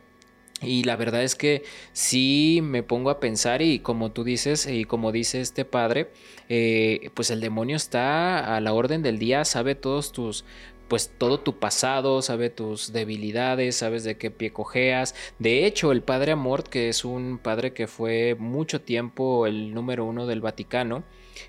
Y 0.63 0.85
la 0.85 0.97
verdad 0.97 1.23
es 1.23 1.37
que 1.37 1.63
sí 1.95 2.61
me 2.63 2.83
pongo 2.83 3.09
a 3.09 3.19
pensar 3.19 3.63
y 3.63 3.79
como 3.79 4.13
tú 4.13 4.25
dices 4.25 4.67
y 4.67 4.85
como 4.85 5.11
dice 5.11 5.41
este 5.41 5.65
padre, 5.65 6.11
eh, 6.51 7.11
pues 7.15 7.31
el 7.31 7.41
demonio 7.41 7.77
está 7.77 8.57
a 8.57 8.61
la 8.61 8.75
orden 8.75 9.03
del 9.03 9.19
día, 9.19 9.47
sabe 9.47 9.75
todos 9.75 10.13
tus 10.13 10.45
pues 10.91 11.13
todo 11.17 11.39
tu 11.39 11.61
pasado, 11.61 12.21
sabe 12.21 12.51
tus 12.51 12.93
debilidades, 12.93 13.77
sabes 13.77 14.03
de 14.03 14.19
qué 14.19 14.33
pie 14.33 14.53
cojeas. 14.53 15.15
De 15.39 15.65
hecho, 15.65 15.93
el 15.93 16.03
padre 16.03 16.33
Amort, 16.33 16.67
que 16.67 16.89
es 16.89 17.05
un 17.05 17.39
padre 17.39 17.73
que 17.73 17.87
fue 17.87 18.35
mucho 18.37 18.81
tiempo 18.81 19.47
el 19.47 19.73
número 19.73 20.05
uno 20.05 20.27
del 20.27 20.41
Vaticano, 20.41 21.05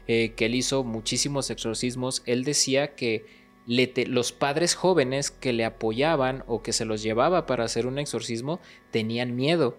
eh, 0.08 0.34
que 0.36 0.45
él 0.45 0.54
hizo 0.54 0.84
muchísimos 0.84 1.49
exorcismos, 1.49 2.21
él 2.27 2.43
decía 2.43 2.93
que 2.93 3.25
los 3.65 4.32
padres 4.32 4.75
jóvenes 4.75 5.32
que 5.32 5.54
le 5.54 5.65
apoyaban 5.65 6.43
o 6.45 6.62
que 6.62 6.71
se 6.71 6.86
los 6.86 7.01
llevaba 7.01 7.47
para 7.47 7.63
hacer 7.63 7.88
un 7.88 7.97
exorcismo 7.97 8.60
tenían 8.91 9.36
miedo, 9.36 9.75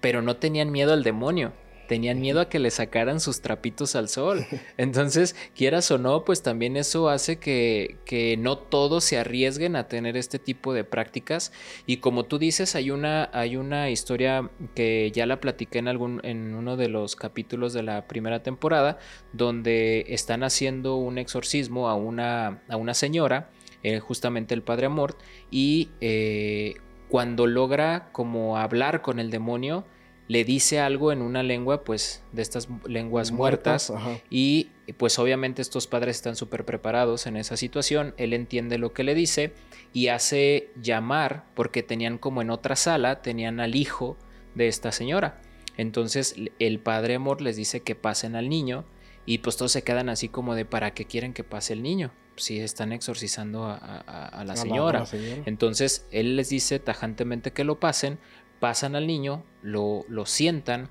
pero 0.00 0.22
no 0.22 0.36
tenían 0.36 0.72
miedo 0.72 0.94
al 0.94 1.04
demonio, 1.04 1.52
tenían 1.86 2.20
miedo 2.20 2.40
a 2.40 2.48
que 2.48 2.58
le 2.58 2.70
sacaran 2.70 3.20
sus 3.20 3.40
trapitos 3.40 3.96
al 3.96 4.08
sol. 4.08 4.46
Entonces, 4.76 5.36
quieras 5.54 5.90
o 5.90 5.98
no, 5.98 6.24
pues 6.24 6.42
también 6.42 6.76
eso 6.76 7.08
hace 7.08 7.38
que, 7.38 7.96
que, 8.04 8.36
no 8.36 8.58
todos 8.58 9.04
se 9.04 9.18
arriesguen 9.18 9.76
a 9.76 9.88
tener 9.88 10.16
este 10.16 10.38
tipo 10.38 10.72
de 10.72 10.84
prácticas. 10.84 11.52
Y 11.86 11.98
como 11.98 12.24
tú 12.24 12.38
dices, 12.38 12.74
hay 12.74 12.90
una, 12.90 13.30
hay 13.32 13.56
una 13.56 13.90
historia 13.90 14.50
que 14.74 15.10
ya 15.12 15.26
la 15.26 15.40
platiqué 15.40 15.78
en, 15.78 15.88
algún, 15.88 16.20
en 16.24 16.54
uno 16.54 16.76
de 16.76 16.88
los 16.88 17.16
capítulos 17.16 17.72
de 17.72 17.82
la 17.82 18.06
primera 18.06 18.42
temporada, 18.42 18.98
donde 19.32 20.06
están 20.08 20.42
haciendo 20.42 20.96
un 20.96 21.18
exorcismo 21.18 21.88
a 21.88 21.94
una, 21.94 22.62
a 22.68 22.76
una 22.76 22.94
señora, 22.94 23.50
eh, 23.82 24.00
justamente 24.00 24.54
el 24.54 24.62
padre 24.62 24.86
Amort, 24.86 25.18
y 25.50 25.90
eh, 26.00 26.74
cuando 27.08 27.46
logra 27.46 28.08
como 28.12 28.58
hablar 28.58 29.02
con 29.02 29.18
el 29.20 29.30
demonio, 29.30 29.84
le 30.26 30.44
dice 30.44 30.80
algo 30.80 31.12
en 31.12 31.22
una 31.22 31.42
lengua, 31.42 31.84
pues 31.84 32.22
de 32.32 32.42
estas 32.42 32.68
lenguas 32.86 33.30
muertas, 33.30 33.92
y 34.30 34.70
pues 34.96 35.18
obviamente 35.18 35.60
estos 35.60 35.86
padres 35.86 36.16
están 36.16 36.36
súper 36.36 36.64
preparados 36.64 37.26
en 37.26 37.36
esa 37.36 37.56
situación, 37.56 38.14
él 38.16 38.32
entiende 38.32 38.78
lo 38.78 38.92
que 38.92 39.04
le 39.04 39.14
dice 39.14 39.52
y 39.92 40.08
hace 40.08 40.70
llamar, 40.80 41.44
porque 41.54 41.82
tenían 41.82 42.18
como 42.18 42.42
en 42.42 42.50
otra 42.50 42.76
sala, 42.76 43.22
tenían 43.22 43.60
al 43.60 43.74
hijo 43.74 44.16
de 44.54 44.68
esta 44.68 44.92
señora. 44.92 45.40
Entonces 45.76 46.36
el 46.58 46.78
padre 46.78 47.16
amor 47.16 47.40
les 47.40 47.56
dice 47.56 47.80
que 47.80 47.94
pasen 47.94 48.36
al 48.36 48.48
niño 48.48 48.84
y 49.26 49.38
pues 49.38 49.56
todos 49.56 49.72
se 49.72 49.82
quedan 49.82 50.08
así 50.08 50.28
como 50.28 50.54
de 50.54 50.64
para 50.64 50.94
qué 50.94 51.04
quieren 51.04 51.32
que 51.32 51.44
pase 51.44 51.72
el 51.72 51.82
niño 51.82 52.12
si 52.36 52.58
están 52.60 52.92
exorcizando 52.92 53.66
a, 53.66 54.44
la, 54.44 54.56
señora. 54.56 55.04
Entonces 55.46 56.06
él 56.10 56.36
les 56.36 56.48
dice 56.48 56.78
tajantemente 56.78 57.52
que 57.52 57.64
lo 57.64 57.78
pasen, 57.78 58.18
pasan 58.64 58.96
al 58.96 59.06
niño, 59.06 59.44
lo, 59.60 60.06
lo 60.08 60.24
sientan, 60.24 60.88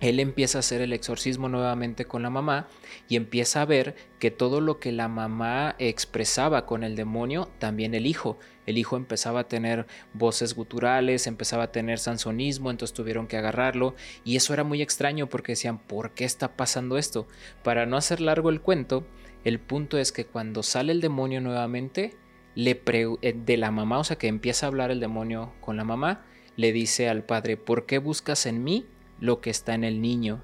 él 0.00 0.18
empieza 0.18 0.58
a 0.58 0.66
hacer 0.66 0.80
el 0.80 0.92
exorcismo 0.92 1.48
nuevamente 1.48 2.04
con 2.04 2.24
la 2.24 2.30
mamá 2.30 2.66
y 3.08 3.14
empieza 3.14 3.62
a 3.62 3.64
ver 3.64 3.94
que 4.18 4.32
todo 4.32 4.60
lo 4.60 4.80
que 4.80 4.90
la 4.90 5.06
mamá 5.06 5.76
expresaba 5.78 6.66
con 6.66 6.82
el 6.82 6.96
demonio, 6.96 7.48
también 7.60 7.94
el 7.94 8.06
hijo. 8.06 8.40
El 8.66 8.76
hijo 8.76 8.96
empezaba 8.96 9.38
a 9.38 9.48
tener 9.48 9.86
voces 10.14 10.56
guturales, 10.56 11.28
empezaba 11.28 11.62
a 11.62 11.70
tener 11.70 12.00
sansonismo, 12.00 12.72
entonces 12.72 12.92
tuvieron 12.92 13.28
que 13.28 13.36
agarrarlo 13.36 13.94
y 14.24 14.34
eso 14.34 14.52
era 14.52 14.64
muy 14.64 14.82
extraño 14.82 15.28
porque 15.28 15.52
decían, 15.52 15.78
¿por 15.78 16.10
qué 16.10 16.24
está 16.24 16.56
pasando 16.56 16.98
esto? 16.98 17.28
Para 17.62 17.86
no 17.86 17.96
hacer 17.96 18.20
largo 18.20 18.50
el 18.50 18.60
cuento, 18.60 19.06
el 19.44 19.60
punto 19.60 19.96
es 19.96 20.10
que 20.10 20.26
cuando 20.26 20.64
sale 20.64 20.90
el 20.90 21.00
demonio 21.00 21.40
nuevamente, 21.40 22.16
le 22.56 22.82
eh, 22.84 23.32
de 23.32 23.56
la 23.58 23.70
mamá, 23.70 24.00
o 24.00 24.04
sea 24.04 24.18
que 24.18 24.26
empieza 24.26 24.66
a 24.66 24.70
hablar 24.70 24.90
el 24.90 24.98
demonio 24.98 25.52
con 25.60 25.76
la 25.76 25.84
mamá, 25.84 26.24
le 26.56 26.72
dice 26.72 27.08
al 27.08 27.24
padre, 27.24 27.56
¿por 27.56 27.86
qué 27.86 27.98
buscas 27.98 28.46
en 28.46 28.64
mí 28.64 28.86
lo 29.20 29.40
que 29.40 29.50
está 29.50 29.74
en 29.74 29.84
el 29.84 30.00
niño? 30.00 30.42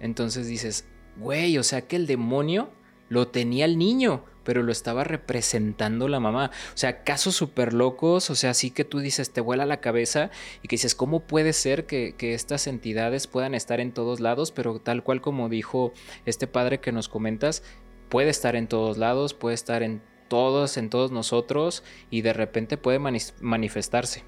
Entonces 0.00 0.46
dices, 0.46 0.86
güey, 1.16 1.58
o 1.58 1.62
sea 1.62 1.82
que 1.82 1.96
el 1.96 2.06
demonio 2.06 2.70
lo 3.08 3.28
tenía 3.28 3.64
el 3.64 3.78
niño, 3.78 4.24
pero 4.42 4.62
lo 4.62 4.72
estaba 4.72 5.04
representando 5.04 6.08
la 6.08 6.20
mamá. 6.20 6.50
O 6.74 6.76
sea, 6.76 7.04
casos 7.04 7.36
súper 7.36 7.72
locos, 7.72 8.30
o 8.30 8.34
sea, 8.34 8.54
sí 8.54 8.70
que 8.70 8.84
tú 8.84 9.00
dices, 9.00 9.32
te 9.32 9.40
vuela 9.40 9.66
la 9.66 9.80
cabeza 9.80 10.30
y 10.62 10.68
que 10.68 10.74
dices, 10.74 10.94
¿cómo 10.94 11.20
puede 11.20 11.52
ser 11.52 11.86
que, 11.86 12.14
que, 12.16 12.34
estas 12.34 12.66
entidades 12.66 13.26
puedan 13.26 13.54
estar 13.54 13.80
en 13.80 13.92
todos 13.92 14.20
lados? 14.20 14.50
Pero 14.50 14.80
tal 14.80 15.04
cual 15.04 15.20
como 15.20 15.48
dijo 15.48 15.92
este 16.24 16.46
padre 16.46 16.80
que 16.80 16.92
nos 16.92 17.08
comentas, 17.08 17.62
puede 18.08 18.30
estar 18.30 18.56
en 18.56 18.66
todos 18.66 18.98
lados, 18.98 19.34
puede 19.34 19.54
estar 19.54 19.82
en 19.82 20.02
todos, 20.28 20.78
en 20.78 20.88
todos 20.88 21.12
nosotros 21.12 21.84
y 22.10 22.22
de 22.22 22.32
repente 22.32 22.78
puede 22.78 22.98
manifestarse. 22.98 24.24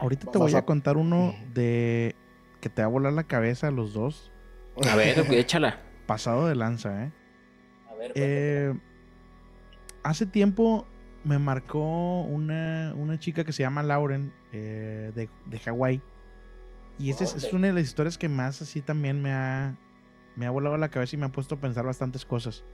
Ahorita 0.00 0.30
te 0.30 0.38
voy 0.38 0.54
a 0.54 0.64
contar 0.64 0.96
uno 0.96 1.34
de 1.52 2.14
que 2.60 2.68
te 2.68 2.82
va 2.82 2.86
a 2.86 2.90
volar 2.90 3.12
la 3.12 3.24
cabeza 3.24 3.68
a 3.68 3.70
los 3.70 3.92
dos. 3.92 4.32
A 4.90 4.96
ver, 4.96 5.18
échala. 5.32 5.80
Pasado 6.06 6.48
de 6.48 6.56
lanza, 6.56 7.04
¿eh? 7.04 7.12
A 7.88 7.94
ver. 7.94 8.12
Eh, 8.14 8.74
hace 10.02 10.26
tiempo 10.26 10.86
me 11.24 11.38
marcó 11.38 12.22
una, 12.22 12.94
chica 13.18 13.44
que 13.44 13.52
se 13.52 13.62
llama 13.62 13.82
Lauren 13.82 14.32
eh, 14.52 15.12
de, 15.14 15.28
de 15.46 15.58
Hawái. 15.58 16.02
Y 16.98 17.10
esa 17.10 17.24
es, 17.24 17.52
una 17.52 17.68
de 17.68 17.72
las 17.72 17.84
historias 17.84 18.18
que 18.18 18.28
más 18.28 18.60
así 18.60 18.82
también 18.82 19.22
me 19.22 19.32
ha, 19.32 19.74
me 20.36 20.46
ha 20.46 20.50
volado 20.50 20.76
la 20.76 20.90
cabeza 20.90 21.16
y 21.16 21.18
me 21.18 21.26
ha 21.26 21.32
puesto 21.32 21.54
a 21.54 21.58
pensar 21.58 21.84
bastantes 21.86 22.26
cosas. 22.26 22.64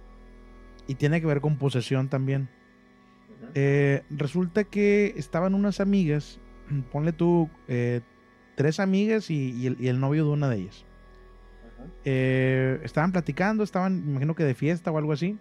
Y 0.89 0.97
tiene 0.97 1.21
que 1.21 1.27
ver 1.27 1.41
con 1.41 1.57
posesión 1.57 2.09
también. 2.09 2.49
Eh, 3.55 4.03
resulta 4.11 4.65
que 4.65 5.15
estaban 5.17 5.55
unas 5.55 5.79
amigas 5.79 6.41
ponle 6.93 7.13
tú 7.13 7.49
eh, 7.69 8.01
tres 8.55 8.81
amigas 8.81 9.31
y, 9.31 9.67
el, 9.67 10.01
novio 10.01 10.25
de 10.25 10.31
una 10.31 10.49
de 10.49 10.57
ellas. 10.57 10.85
Eh, 12.05 12.81
estaban 12.83 13.13
platicando, 13.13 13.63
estaban, 13.63 14.05
imagino 14.09 14.35
que 14.35 14.45
de 14.45 14.55
fiesta 14.55 14.91
o 14.91 14.99
algo 14.99 15.13
así. 15.13 15.39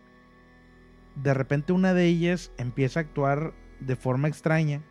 De 1.16 1.34
repente 1.34 1.74
una 1.74 1.94
de 1.94 2.06
ellas 2.06 2.52
empieza 2.58 3.00
a 3.00 3.04
actuar 3.04 3.54
de 3.80 3.96
forma 3.96 4.28
extraña. 4.28 4.82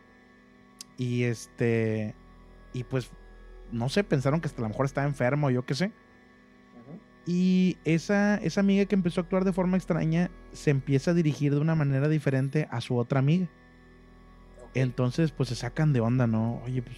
Y 0.97 1.25
este. 1.25 2.15
Y 2.73 2.85
pues, 2.85 3.11
no 3.73 3.89
sé, 3.89 4.05
pensaron 4.05 4.41
que 4.41 4.47
hasta 4.47 4.61
a 4.61 4.63
lo 4.63 4.69
mejor 4.69 4.87
estaba 4.87 5.07
enfermo, 5.07 5.51
yo 5.51 5.65
qué 5.65 5.75
sé. 5.75 5.93
Y 7.27 7.79
esa, 7.85 8.37
esa 8.37 8.61
amiga 8.61 8.85
que 8.85 8.95
empezó 8.95 9.21
a 9.21 9.25
actuar 9.25 9.45
de 9.45 9.53
forma 9.53 9.77
extraña 9.77 10.31
se 10.53 10.71
empieza 10.71 11.13
a 11.13 11.15
dirigir 11.15 11.55
de 11.55 11.61
una 11.61 11.75
manera 11.75 12.09
diferente 12.09 12.69
a 12.71 12.81
su 12.81 12.97
otra 12.97 13.21
amiga. 13.21 13.49
Entonces, 14.75 15.31
pues 15.31 15.49
se 15.49 15.55
sacan 15.55 15.93
de 15.93 16.01
onda, 16.01 16.27
¿no? 16.27 16.61
Oye, 16.65 16.83
pues, 16.83 16.97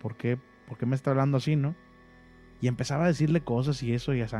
¿por 0.00 0.16
qué, 0.16 0.38
¿por 0.68 0.78
qué 0.78 0.86
me 0.86 0.94
está 0.94 1.10
hablando 1.10 1.36
así, 1.36 1.56
no? 1.56 1.74
Y 2.60 2.68
empezaba 2.68 3.04
a 3.04 3.08
decirle 3.08 3.42
cosas 3.42 3.82
y 3.82 3.92
eso 3.92 4.14
y 4.14 4.22
así. 4.22 4.36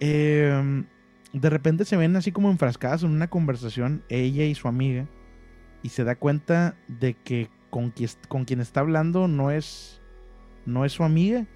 Em, 0.00 0.86
de 1.32 1.50
repente 1.50 1.84
se 1.84 1.96
ven 1.96 2.16
así 2.16 2.32
como 2.32 2.50
enfrascadas 2.50 3.02
en 3.02 3.10
una 3.10 3.28
conversación, 3.28 4.04
ella 4.08 4.44
y 4.44 4.54
su 4.54 4.68
amiga, 4.68 5.06
y 5.82 5.90
se 5.90 6.04
da 6.04 6.14
cuenta 6.14 6.76
de 6.88 7.14
que 7.14 7.50
con 7.70 7.90
quien, 7.90 8.08
con 8.28 8.44
quien 8.44 8.60
está 8.60 8.80
hablando 8.80 9.28
no 9.28 9.50
es, 9.50 10.00
no 10.64 10.84
es 10.84 10.92
su 10.92 11.02
amiga, 11.02 11.46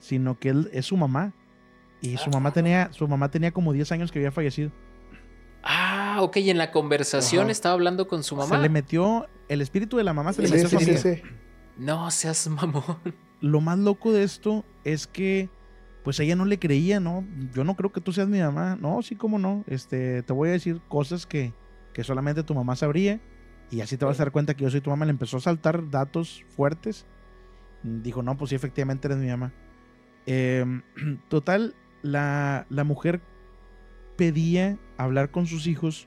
sino 0.00 0.38
que 0.38 0.48
él 0.50 0.68
es 0.72 0.86
su 0.86 0.96
mamá. 0.96 1.32
Y 2.00 2.16
su 2.16 2.30
mamá 2.30 2.52
tenía, 2.52 2.92
su 2.92 3.06
mamá 3.06 3.30
tenía 3.30 3.52
como 3.52 3.72
10 3.72 3.92
años 3.92 4.10
que 4.10 4.18
había 4.18 4.32
fallecido. 4.32 4.72
Ah, 6.22 6.26
ok, 6.26 6.36
y 6.36 6.50
en 6.50 6.58
la 6.58 6.70
conversación 6.70 7.50
estaba 7.50 7.74
hablando 7.74 8.06
con 8.06 8.22
su 8.22 8.36
mamá. 8.36 8.56
Se 8.56 8.62
le 8.62 8.68
metió, 8.68 9.26
el 9.48 9.60
espíritu 9.60 9.96
de 9.96 10.04
la 10.04 10.12
mamá 10.12 10.32
se 10.32 10.42
le 10.42 10.48
metió 10.48 10.78
sí, 10.78 10.96
sí, 10.96 11.22
No 11.76 12.10
seas 12.12 12.46
mamón. 12.48 12.84
Lo 13.40 13.60
más 13.60 13.76
loco 13.78 14.12
de 14.12 14.22
esto 14.22 14.64
es 14.84 15.08
que, 15.08 15.50
pues 16.04 16.20
ella 16.20 16.36
no 16.36 16.44
le 16.44 16.60
creía, 16.60 17.00
¿no? 17.00 17.26
Yo 17.52 17.64
no 17.64 17.74
creo 17.74 17.90
que 17.90 18.00
tú 18.00 18.12
seas 18.12 18.28
mi 18.28 18.38
mamá. 18.38 18.76
No, 18.80 19.02
sí, 19.02 19.16
cómo 19.16 19.40
no. 19.40 19.64
Este, 19.66 20.22
te 20.22 20.32
voy 20.32 20.50
a 20.50 20.52
decir 20.52 20.80
cosas 20.88 21.26
que, 21.26 21.52
que 21.92 22.04
solamente 22.04 22.44
tu 22.44 22.54
mamá 22.54 22.76
sabría. 22.76 23.20
Y 23.72 23.80
así 23.80 23.96
te 23.96 24.04
vas 24.04 24.20
a 24.20 24.24
dar 24.24 24.32
cuenta 24.32 24.54
que 24.54 24.62
yo 24.62 24.70
soy 24.70 24.80
tu 24.80 24.90
mamá. 24.90 25.04
Le 25.06 25.10
empezó 25.10 25.38
a 25.38 25.40
saltar 25.40 25.90
datos 25.90 26.44
fuertes. 26.54 27.04
Dijo, 27.82 28.22
no, 28.22 28.36
pues 28.36 28.50
sí, 28.50 28.54
efectivamente 28.54 29.08
eres 29.08 29.18
mi 29.18 29.28
mamá. 29.28 29.52
Em, 30.26 30.82
total, 31.28 31.74
la, 32.02 32.66
la 32.70 32.84
mujer 32.84 33.22
pedía 34.16 34.78
hablar 34.98 35.32
con 35.32 35.46
sus 35.46 35.66
hijos 35.66 36.06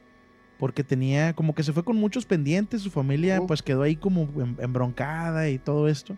porque 0.57 0.83
tenía 0.83 1.33
como 1.33 1.53
que 1.53 1.63
se 1.63 1.73
fue 1.73 1.83
con 1.83 1.97
muchos 1.97 2.25
pendientes, 2.25 2.81
su 2.81 2.91
familia 2.91 3.41
pues 3.45 3.61
quedó 3.61 3.81
ahí 3.81 3.95
como 3.95 4.29
embroncada 4.59 5.49
y 5.49 5.59
todo 5.59 5.87
esto. 5.87 6.17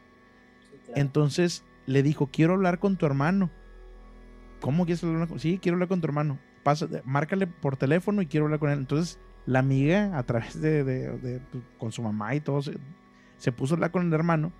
Entonces 0.95 1.63
le 1.85 2.03
dijo, 2.03 2.27
quiero 2.31 2.53
hablar 2.53 2.79
con 2.79 2.97
tu 2.97 3.05
hermano. 3.05 3.49
¿Cómo 4.61 4.85
quieres 4.85 5.03
hablar 5.03 5.27
con 5.27 5.39
Sí, 5.39 5.59
quiero 5.61 5.75
hablar 5.75 5.89
con 5.89 6.01
tu 6.01 6.07
hermano. 6.07 6.39
Pasa, 6.63 6.87
márcale 7.05 7.47
por 7.47 7.77
teléfono 7.77 8.21
y 8.21 8.27
quiero 8.27 8.45
hablar 8.45 8.59
con 8.59 8.69
él. 8.69 8.79
Entonces 8.79 9.19
la 9.45 9.59
amiga 9.59 10.17
a 10.17 10.23
través 10.23 10.59
de, 10.61 11.41
pues, 11.51 11.63
con 11.77 11.91
su 11.91 12.01
mamá 12.01 12.35
y 12.35 12.41
todo 12.41 12.61
se, 12.61 12.77
se 13.37 13.51
puso 13.51 13.73
a 13.73 13.75
hablar 13.75 13.91
con 13.91 14.05
el 14.05 14.13
hermano. 14.13 14.51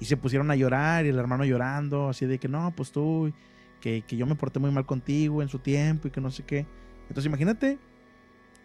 Y 0.00 0.04
se 0.06 0.16
pusieron 0.16 0.50
a 0.50 0.56
llorar 0.56 1.06
y 1.06 1.08
el 1.08 1.18
hermano 1.18 1.44
llorando, 1.44 2.08
así 2.08 2.26
de 2.26 2.38
que 2.38 2.48
no, 2.48 2.72
pues 2.76 2.90
tú, 2.90 3.32
que, 3.80 4.02
que 4.02 4.16
yo 4.16 4.26
me 4.26 4.34
porté 4.34 4.58
muy 4.58 4.70
mal 4.70 4.84
contigo 4.84 5.40
en 5.40 5.48
su 5.48 5.60
tiempo 5.60 6.08
y 6.08 6.10
que 6.10 6.20
no 6.20 6.30
sé 6.30 6.42
qué. 6.42 6.66
Entonces 7.08 7.26
imagínate 7.26 7.78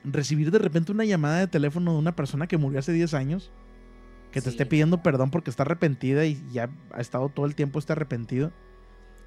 recibir 0.04 0.52
de 0.52 0.60
repente 0.60 0.92
una 0.92 1.06
llamada 1.06 1.40
de 1.40 1.48
teléfono 1.48 1.94
de 1.94 2.00
una 2.00 2.16
persona 2.16 2.48
que 2.48 2.58
murió 2.58 2.80
hace 2.80 2.94
10 2.94 3.14
años, 3.14 3.52
que 4.32 4.40
te 4.42 4.46
Sí. 4.46 4.50
esté 4.52 4.66
pidiendo 4.66 5.02
perdón 5.04 5.32
porque 5.32 5.50
está 5.50 5.64
arrepentida 5.64 6.26
y 6.26 6.42
ya 6.52 6.70
ha 6.92 7.02
estado 7.02 7.30
todo 7.30 7.46
el 7.46 7.56
tiempo 7.56 7.80
está 7.80 7.94
arrepentido. 7.94 8.52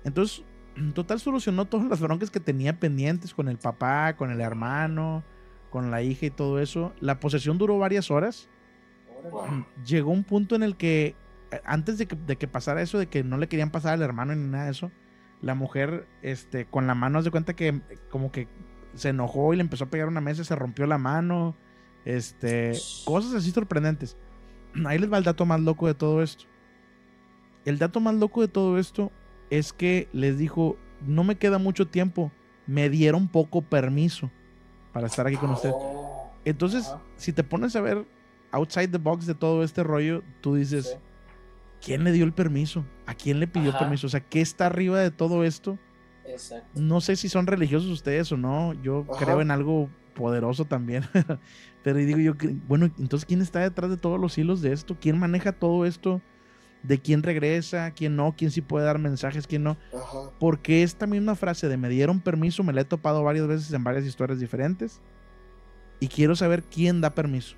Entonces, 0.04 0.44
total 0.94 1.20
solucionó 1.20 1.66
todas 1.66 1.86
las 1.88 2.00
broncas 2.00 2.30
que 2.30 2.40
tenía 2.40 2.78
pendientes 2.78 3.34
con 3.34 3.48
el 3.48 3.58
papá, 3.58 4.14
con 4.16 4.30
el 4.30 4.40
hermano, 4.40 5.24
con 5.70 5.90
la 5.90 6.02
hija 6.02 6.26
y 6.26 6.30
todo 6.30 6.60
eso. 6.60 6.92
La 7.00 7.18
posesión 7.20 7.58
duró 7.58 7.78
varias 7.78 8.10
horas. 8.10 8.48
Llegó 9.86 10.10
un 10.10 10.24
punto 10.24 10.54
en 10.54 10.62
el 10.62 10.76
que, 10.76 11.14
eh, 11.50 11.60
antes 11.64 11.98
de 11.98 12.06
que, 12.06 12.16
de 12.16 12.36
que 12.36 12.48
pasara 12.48 12.82
eso, 12.82 12.98
de 12.98 13.06
que 13.08 13.22
no 13.24 13.36
le 13.38 13.48
querían 13.48 13.70
pasar 13.70 13.94
al 13.94 14.02
hermano 14.02 14.34
ni 14.34 14.48
nada 14.48 14.64
de 14.64 14.70
eso, 14.70 14.90
la 15.40 15.54
mujer, 15.54 16.06
este, 16.22 16.66
con 16.66 16.86
la 16.86 16.94
mano, 16.94 17.18
haz 17.18 17.24
de 17.24 17.30
cuenta 17.32 17.54
que 17.54 17.80
como 18.10 18.30
que 18.30 18.46
se 18.94 19.10
enojó 19.10 19.52
y 19.52 19.56
le 19.56 19.62
empezó 19.62 19.84
a 19.84 19.90
pegar 19.90 20.08
una 20.08 20.20
mesa, 20.20 20.44
se 20.44 20.56
rompió 20.56 20.86
la 20.86 20.98
mano, 20.98 21.56
este, 22.04 22.72
cosas 23.04 23.34
así 23.34 23.50
sorprendentes. 23.50 24.16
Ahí 24.86 24.98
les 24.98 25.12
va 25.12 25.18
el 25.18 25.24
dato 25.24 25.46
más 25.46 25.60
loco 25.60 25.86
de 25.86 25.94
todo 25.94 26.22
esto. 26.22 26.44
El 27.64 27.78
dato 27.78 28.00
más 28.00 28.14
loco 28.14 28.40
de 28.40 28.48
todo 28.48 28.78
esto 28.78 29.12
es 29.50 29.72
que 29.72 30.08
les 30.12 30.38
dijo, 30.38 30.76
no 31.06 31.24
me 31.24 31.36
queda 31.36 31.58
mucho 31.58 31.86
tiempo, 31.86 32.32
me 32.66 32.88
dieron 32.88 33.28
poco 33.28 33.62
permiso 33.62 34.30
para 34.92 35.06
estar 35.06 35.26
aquí 35.26 35.36
con 35.36 35.50
usted. 35.50 35.70
Oh. 35.72 36.32
Entonces, 36.44 36.92
si 37.16 37.32
te 37.32 37.44
pones 37.44 37.76
a 37.76 37.80
ver 37.80 38.04
outside 38.50 38.88
the 38.88 38.98
box 38.98 39.26
de 39.26 39.34
todo 39.34 39.62
este 39.62 39.82
rollo, 39.82 40.22
tú 40.40 40.56
dices. 40.56 40.98
¿quién 41.84 42.04
le 42.04 42.12
dio 42.12 42.24
el 42.24 42.32
permiso? 42.32 42.84
¿A 43.06 43.14
quién 43.14 43.40
le 43.40 43.46
pidió 43.46 43.70
Ajá. 43.70 43.80
permiso? 43.80 44.06
O 44.06 44.10
sea, 44.10 44.20
¿qué 44.20 44.40
está 44.40 44.66
arriba 44.66 45.00
de 45.00 45.10
todo 45.10 45.44
esto? 45.44 45.78
Exacto. 46.26 46.68
No 46.80 47.00
sé 47.00 47.16
si 47.16 47.28
son 47.28 47.46
religiosos 47.46 47.88
ustedes 47.90 48.30
o 48.32 48.36
no. 48.36 48.72
Yo 48.82 49.06
Ajá. 49.10 49.24
creo 49.24 49.40
en 49.40 49.50
algo 49.50 49.88
poderoso 50.14 50.64
también. 50.64 51.04
Pero 51.82 51.98
digo 51.98 52.18
yo, 52.18 52.36
que- 52.38 52.54
bueno, 52.68 52.86
entonces, 52.98 53.24
¿quién 53.26 53.40
está 53.42 53.60
detrás 53.60 53.90
de 53.90 53.96
todos 53.96 54.20
los 54.20 54.36
hilos 54.38 54.62
de 54.62 54.72
esto? 54.72 54.96
¿Quién 55.00 55.18
maneja 55.18 55.52
todo 55.52 55.84
esto? 55.86 56.20
¿De 56.82 56.98
quién 57.00 57.22
regresa? 57.22 57.92
¿Quién 57.92 58.16
no? 58.16 58.34
¿Quién 58.36 58.50
sí 58.50 58.60
puede 58.60 58.84
dar 58.84 58.98
mensajes? 58.98 59.46
¿Quién 59.46 59.62
no? 59.62 59.76
Ajá. 59.94 60.30
Porque 60.40 60.82
esta 60.82 61.06
misma 61.06 61.34
frase 61.36 61.68
de 61.68 61.76
me 61.76 61.88
dieron 61.88 62.20
permiso 62.20 62.62
me 62.64 62.72
la 62.72 62.80
he 62.80 62.84
topado 62.84 63.22
varias 63.22 63.46
veces 63.46 63.72
en 63.72 63.84
varias 63.84 64.04
historias 64.04 64.40
diferentes. 64.40 65.00
Y 66.00 66.08
quiero 66.08 66.34
saber 66.34 66.64
quién 66.64 67.00
da 67.00 67.14
permiso. 67.14 67.54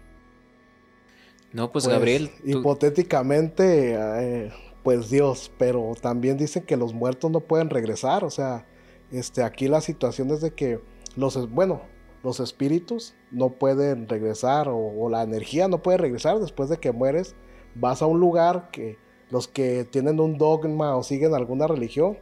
No, 1.52 1.70
pues, 1.72 1.84
Pues, 1.84 1.94
Gabriel, 1.96 2.30
tú- 2.42 2.58
Hipotéticamente, 2.58 3.94
eh, 3.96 4.52
pues 4.84 5.10
Dios, 5.10 5.50
pero 5.58 5.92
también 6.00 6.36
dicen 6.36 6.64
que 6.64 6.76
los 6.76 6.94
muertos 6.94 7.30
no 7.30 7.40
pueden 7.40 7.70
regresar. 7.70 8.22
O 8.22 8.30
sea, 8.30 8.66
este, 9.10 9.42
aquí 9.42 9.66
la 9.66 9.80
situación 9.80 10.30
es 10.30 10.42
de 10.42 10.52
que 10.52 10.78
los, 11.16 11.50
bueno, 11.50 11.82
los 12.22 12.38
espíritus 12.38 13.14
no 13.32 13.50
pueden 13.50 14.08
regresar 14.08 14.68
o, 14.68 14.76
o 14.76 15.08
la 15.08 15.22
energía 15.22 15.66
no 15.68 15.82
puede 15.82 15.98
regresar 15.98 16.38
después 16.38 16.68
de 16.68 16.78
que 16.78 16.92
mueres. 16.92 17.34
Vas 17.74 18.02
a 18.02 18.06
un 18.06 18.20
lugar 18.20 18.70
que 18.70 18.98
los 19.30 19.48
que 19.48 19.84
tienen 19.84 20.20
un 20.20 20.36
dogma 20.36 20.94
o 20.96 21.02
siguen 21.02 21.34
alguna 21.34 21.66
religión 21.66 22.18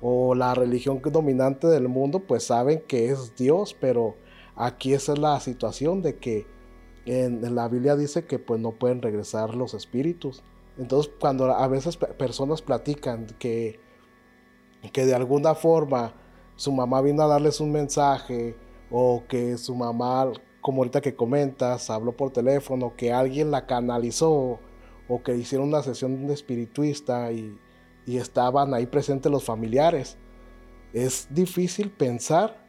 o 0.00 0.34
la 0.34 0.54
religión 0.54 1.00
dominante 1.00 1.68
del 1.68 1.88
mundo, 1.88 2.18
pues 2.26 2.42
saben 2.44 2.82
que 2.88 3.10
es 3.10 3.36
Dios, 3.36 3.76
pero 3.80 4.16
aquí 4.56 4.92
esa 4.92 5.12
es 5.12 5.20
la 5.20 5.38
situación 5.38 6.02
de 6.02 6.16
que 6.16 6.46
en, 7.06 7.44
en 7.44 7.54
la 7.54 7.68
Biblia 7.68 7.94
dice 7.94 8.24
que 8.24 8.40
pues 8.40 8.60
no 8.60 8.72
pueden 8.72 9.00
regresar 9.00 9.54
los 9.54 9.74
espíritus. 9.74 10.42
Entonces 10.78 11.12
cuando 11.20 11.46
a 11.46 11.68
veces 11.68 11.96
pe- 11.96 12.06
personas 12.08 12.62
platican 12.62 13.26
que, 13.38 13.80
que 14.92 15.06
de 15.06 15.14
alguna 15.14 15.54
forma 15.54 16.14
su 16.56 16.72
mamá 16.72 17.00
vino 17.02 17.22
a 17.22 17.26
darles 17.26 17.60
un 17.60 17.72
mensaje 17.72 18.56
o 18.90 19.24
que 19.28 19.56
su 19.58 19.74
mamá, 19.74 20.32
como 20.60 20.78
ahorita 20.78 21.00
que 21.00 21.14
comentas, 21.14 21.90
habló 21.90 22.12
por 22.16 22.30
teléfono, 22.30 22.94
que 22.96 23.12
alguien 23.12 23.50
la 23.50 23.66
canalizó 23.66 24.60
o 25.08 25.22
que 25.22 25.36
hicieron 25.36 25.68
una 25.68 25.82
sesión 25.82 26.26
de 26.26 26.34
espirituista 26.34 27.32
y, 27.32 27.58
y 28.06 28.16
estaban 28.18 28.72
ahí 28.74 28.86
presentes 28.86 29.30
los 29.32 29.44
familiares. 29.44 30.16
Es 30.92 31.28
difícil 31.30 31.90
pensar 31.90 32.66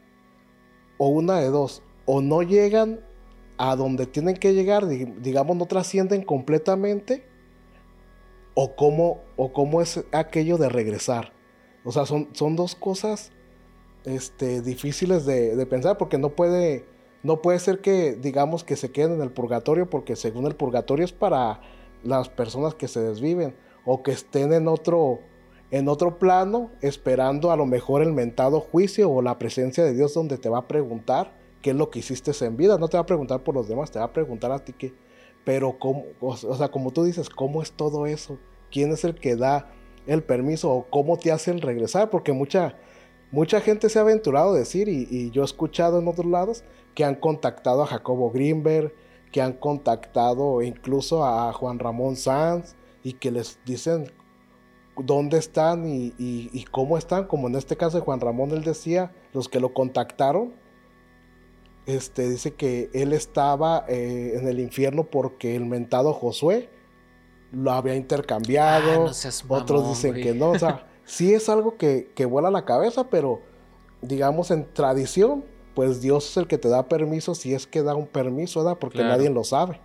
o 0.98 1.08
una 1.10 1.40
de 1.40 1.48
dos, 1.50 1.84
o 2.06 2.22
no 2.22 2.42
llegan 2.42 3.02
a 3.58 3.76
donde 3.76 4.06
tienen 4.06 4.36
que 4.36 4.54
llegar, 4.54 4.88
di- 4.88 5.06
digamos, 5.06 5.58
no 5.58 5.66
trascienden 5.66 6.24
completamente, 6.24 7.26
o 8.56 8.76
cómo, 8.76 9.22
o 9.36 9.54
cómo 9.54 9.82
es 9.82 10.04
aquello 10.12 10.58
de 10.58 10.70
regresar. 10.70 11.34
O 11.84 11.92
sea, 11.92 12.06
son, 12.06 12.30
son 12.34 12.56
dos 12.56 12.76
cosas 12.76 13.32
este, 14.06 14.62
difíciles 14.62 15.26
de, 15.26 15.66
pensar, 15.66 15.98
porque 15.98 16.18
no 16.18 16.30
puede, 16.30 16.86
no 17.24 17.42
puede 17.42 17.60
ser 17.60 17.82
que, 17.82 18.14
digamos, 18.16 18.64
que 18.64 18.76
se 18.76 18.92
queden 18.92 19.14
en 19.14 19.22
el 19.22 19.32
purgatorio, 19.32 19.90
porque 19.90 20.16
según 20.16 20.46
el 20.46 20.56
purgatorio 20.56 21.06
es 21.06 21.14
para 21.14 21.62
las 22.04 22.30
personas 22.30 22.76
que 22.76 22.88
se 22.88 23.02
desviven, 23.02 23.56
o 23.86 24.04
que 24.04 24.12
estén 24.12 24.54
en 24.54 24.68
otro, 24.68 25.20
en 25.72 25.88
otro 25.88 26.20
plano, 26.20 26.72
esperando 26.82 27.52
a 27.52 27.58
lo 27.58 27.66
mejor 27.66 28.02
el 28.02 28.14
mentado 28.14 28.62
juicio 28.62 29.10
o 29.10 29.22
la 29.22 29.40
presencia 29.40 29.84
de 29.84 29.94
Dios 29.94 30.14
donde 30.14 30.38
te 30.38 30.50
va 30.50 30.60
a 30.60 30.68
preguntar 30.68 31.34
qué 31.62 31.72
es 31.72 31.76
lo 31.76 31.90
que 31.90 32.00
hiciste 32.00 32.32
en 32.46 32.56
vida. 32.56 32.78
No 32.78 32.88
te 32.88 32.98
va 32.98 33.02
a 33.02 33.06
preguntar 33.06 33.44
por 33.44 33.56
los 33.56 33.68
demás, 33.68 33.92
te 33.92 34.00
va 34.00 34.06
a 34.06 34.14
preguntar 34.14 34.52
a 34.52 34.60
ti 34.60 34.74
qué. 34.74 34.94
Pero, 35.46 35.78
cómo, 35.78 36.06
o, 36.22 36.36
sea, 36.36 36.70
como 36.70 36.92
tú 36.92 37.04
dices, 37.04 37.30
¿cómo 37.30 37.62
es 37.62 37.72
todo 37.72 38.06
eso? 38.06 38.38
¿Quién 38.72 38.92
es 38.92 39.04
el 39.04 39.16
que 39.16 39.36
da 39.36 39.72
el 40.08 40.24
permiso 40.24 40.72
o 40.72 40.86
cómo 40.90 41.18
te 41.18 41.32
hacen 41.32 41.62
regresar? 41.62 42.10
Porque 42.10 42.32
mucha, 42.32 42.78
mucha 43.32 43.60
gente 43.60 43.90
se 43.90 44.00
ha 44.00 44.04
aventurado 44.04 44.54
a 44.54 44.58
decir, 44.58 44.88
y, 44.88 45.32
yo 45.32 45.42
he 45.42 45.46
escuchado 45.46 46.00
en 46.00 46.08
otros 46.08 46.28
lados, 46.28 46.64
que 46.96 47.04
han 47.04 47.16
contactado 47.16 47.84
a 47.84 47.88
Jacobo 47.88 48.32
Greenberg, 48.32 48.94
que 49.32 49.42
han 49.42 49.54
contactado 49.54 50.62
incluso 50.62 51.26
a 51.26 51.52
Juan 51.54 51.80
Ramón 51.80 52.16
Sanz, 52.16 52.76
y 53.04 53.14
que 53.14 53.32
les 53.32 53.60
dicen 53.66 54.12
dónde 54.96 55.40
están 55.40 55.88
y, 55.88 56.14
y- 56.18 56.50
y 56.54 56.64
cómo 56.66 56.98
están, 56.98 57.26
como 57.26 57.48
en 57.48 57.56
este 57.56 57.76
caso 57.76 57.98
de 57.98 58.04
Juan 58.04 58.22
Ramón, 58.22 58.52
él 58.52 58.64
decía, 58.64 59.12
los 59.34 59.50
que 59.50 59.60
lo 59.60 59.74
contactaron, 59.74 60.54
este, 61.86 62.30
dice 62.30 62.54
que 62.54 62.90
él 62.94 63.14
estaba 63.14 63.86
eh, 63.88 64.34
en 64.40 64.48
el 64.48 64.60
infierno 64.60 65.04
porque 65.06 65.56
el 65.56 65.66
mentado 65.66 66.14
Josué 66.14 66.70
lo 67.52 67.72
había 67.72 67.96
intercambiado, 67.96 68.92
Ah, 69.04 69.08
no 69.08 69.14
seas 69.14 69.44
otros 69.48 69.82
mamón, 69.82 69.94
dicen 69.96 70.12
güey. 70.12 70.24
que 70.24 70.34
no, 70.34 70.52
o 70.52 70.60
sea, 70.60 70.88
sí 71.06 71.34
es 71.34 71.50
algo 71.50 71.78
que, 71.78 72.12
que 72.16 72.26
vuela 72.26 72.50
la 72.52 72.66
cabeza, 72.66 73.10
pero 73.10 73.42
digamos 74.02 74.50
en 74.52 74.66
tradición, 74.74 75.46
pues 75.76 76.02
Dios 76.02 76.30
es 76.30 76.38
el 76.38 76.48
que 76.48 76.58
te 76.58 76.70
da 76.70 76.88
permiso 76.88 77.36
si 77.36 77.54
es 77.54 77.68
que 77.68 77.82
da 77.84 77.96
un 77.96 78.08
permiso, 78.08 78.64
¿verdad? 78.64 78.78
Porque 78.80 79.00
Claro. 79.00 79.18
nadie 79.18 79.30
lo 79.30 79.44
sabe. 79.44 79.80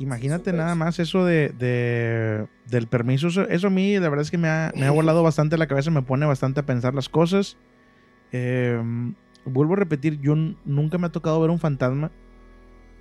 Imagínate 0.00 0.52
nada 0.52 0.76
más 0.76 1.00
eso 1.00 1.24
de, 1.24 1.48
de- 1.48 2.46
del 2.66 2.86
permiso. 2.86 3.26
Eso, 3.28 3.42
eso 3.48 3.66
a 3.66 3.70
mí, 3.70 3.94
la 3.98 4.08
verdad 4.08 4.22
es 4.22 4.30
que 4.30 4.38
me 4.38 4.48
ha, 4.48 4.72
me 4.76 4.86
ha 4.86 4.92
volado 4.92 5.24
bastante 5.24 5.58
la 5.58 5.66
cabeza, 5.66 5.90
me 5.90 6.02
pone 6.02 6.24
bastante 6.24 6.60
a 6.60 6.66
pensar 6.66 6.94
las 6.94 7.08
cosas. 7.08 7.56
Eh, 8.30 8.80
vuelvo 9.44 9.74
a 9.74 9.76
repetir, 9.76 10.20
yo 10.20 10.34
nunca 10.64 10.98
me 10.98 11.06
ha 11.06 11.12
tocado 11.12 11.40
ver 11.40 11.50
un 11.50 11.58
fantasma. 11.58 12.10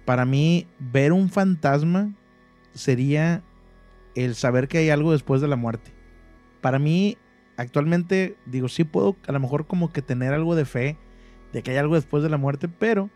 Para 0.05 0.25
mí, 0.25 0.67
ver 0.79 1.11
un 1.11 1.29
fantasma 1.29 2.13
sería 2.73 3.43
el 4.15 4.35
saber 4.35 4.67
que 4.67 4.77
hay 4.79 4.89
algo 4.89 5.11
después 5.11 5.41
de 5.41 5.47
la 5.47 5.55
muerte. 5.55 5.91
Para 6.61 6.79
mí, 6.79 7.17
actualmente, 7.57 8.37
digo, 8.45 8.67
sí 8.67 8.83
puedo 8.83 9.15
a 9.27 9.31
lo 9.31 9.39
mejor 9.39 9.67
como 9.67 9.91
que 9.91 10.01
tener 10.01 10.33
algo 10.33 10.55
de 10.55 10.65
fe 10.65 10.97
de 11.53 11.63
que 11.63 11.71
hay 11.71 11.77
algo 11.77 11.95
después 11.95 12.23
de 12.23 12.29
la 12.29 12.37
muerte, 12.37 12.67
pero 12.67 13.09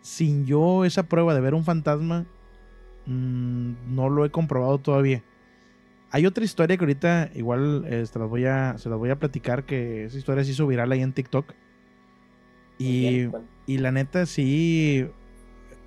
sin 0.00 0.46
yo 0.46 0.84
esa 0.84 1.04
prueba 1.04 1.34
de 1.34 1.40
ver 1.40 1.54
un 1.54 1.64
fantasma, 1.64 2.26
mm, 3.06 3.94
no 3.94 4.08
lo 4.08 4.24
he 4.24 4.30
comprobado 4.30 4.78
todavía. 4.78 5.22
Hay 6.10 6.26
otra 6.26 6.44
historia 6.44 6.76
que 6.76 6.84
ahorita 6.84 7.30
igual 7.34 7.84
eh, 7.86 8.04
se, 8.04 8.18
las 8.18 8.28
voy 8.28 8.44
a, 8.44 8.76
se 8.78 8.88
las 8.90 8.98
voy 8.98 9.10
a 9.10 9.18
platicar, 9.18 9.64
que 9.64 10.04
esa 10.04 10.18
historia 10.18 10.44
se 10.44 10.50
hizo 10.50 10.66
viral 10.66 10.92
ahí 10.92 11.00
en 11.00 11.12
TikTok. 11.12 11.54
Y, 12.82 13.30
y 13.66 13.78
la 13.78 13.92
neta, 13.92 14.26
sí, 14.26 15.06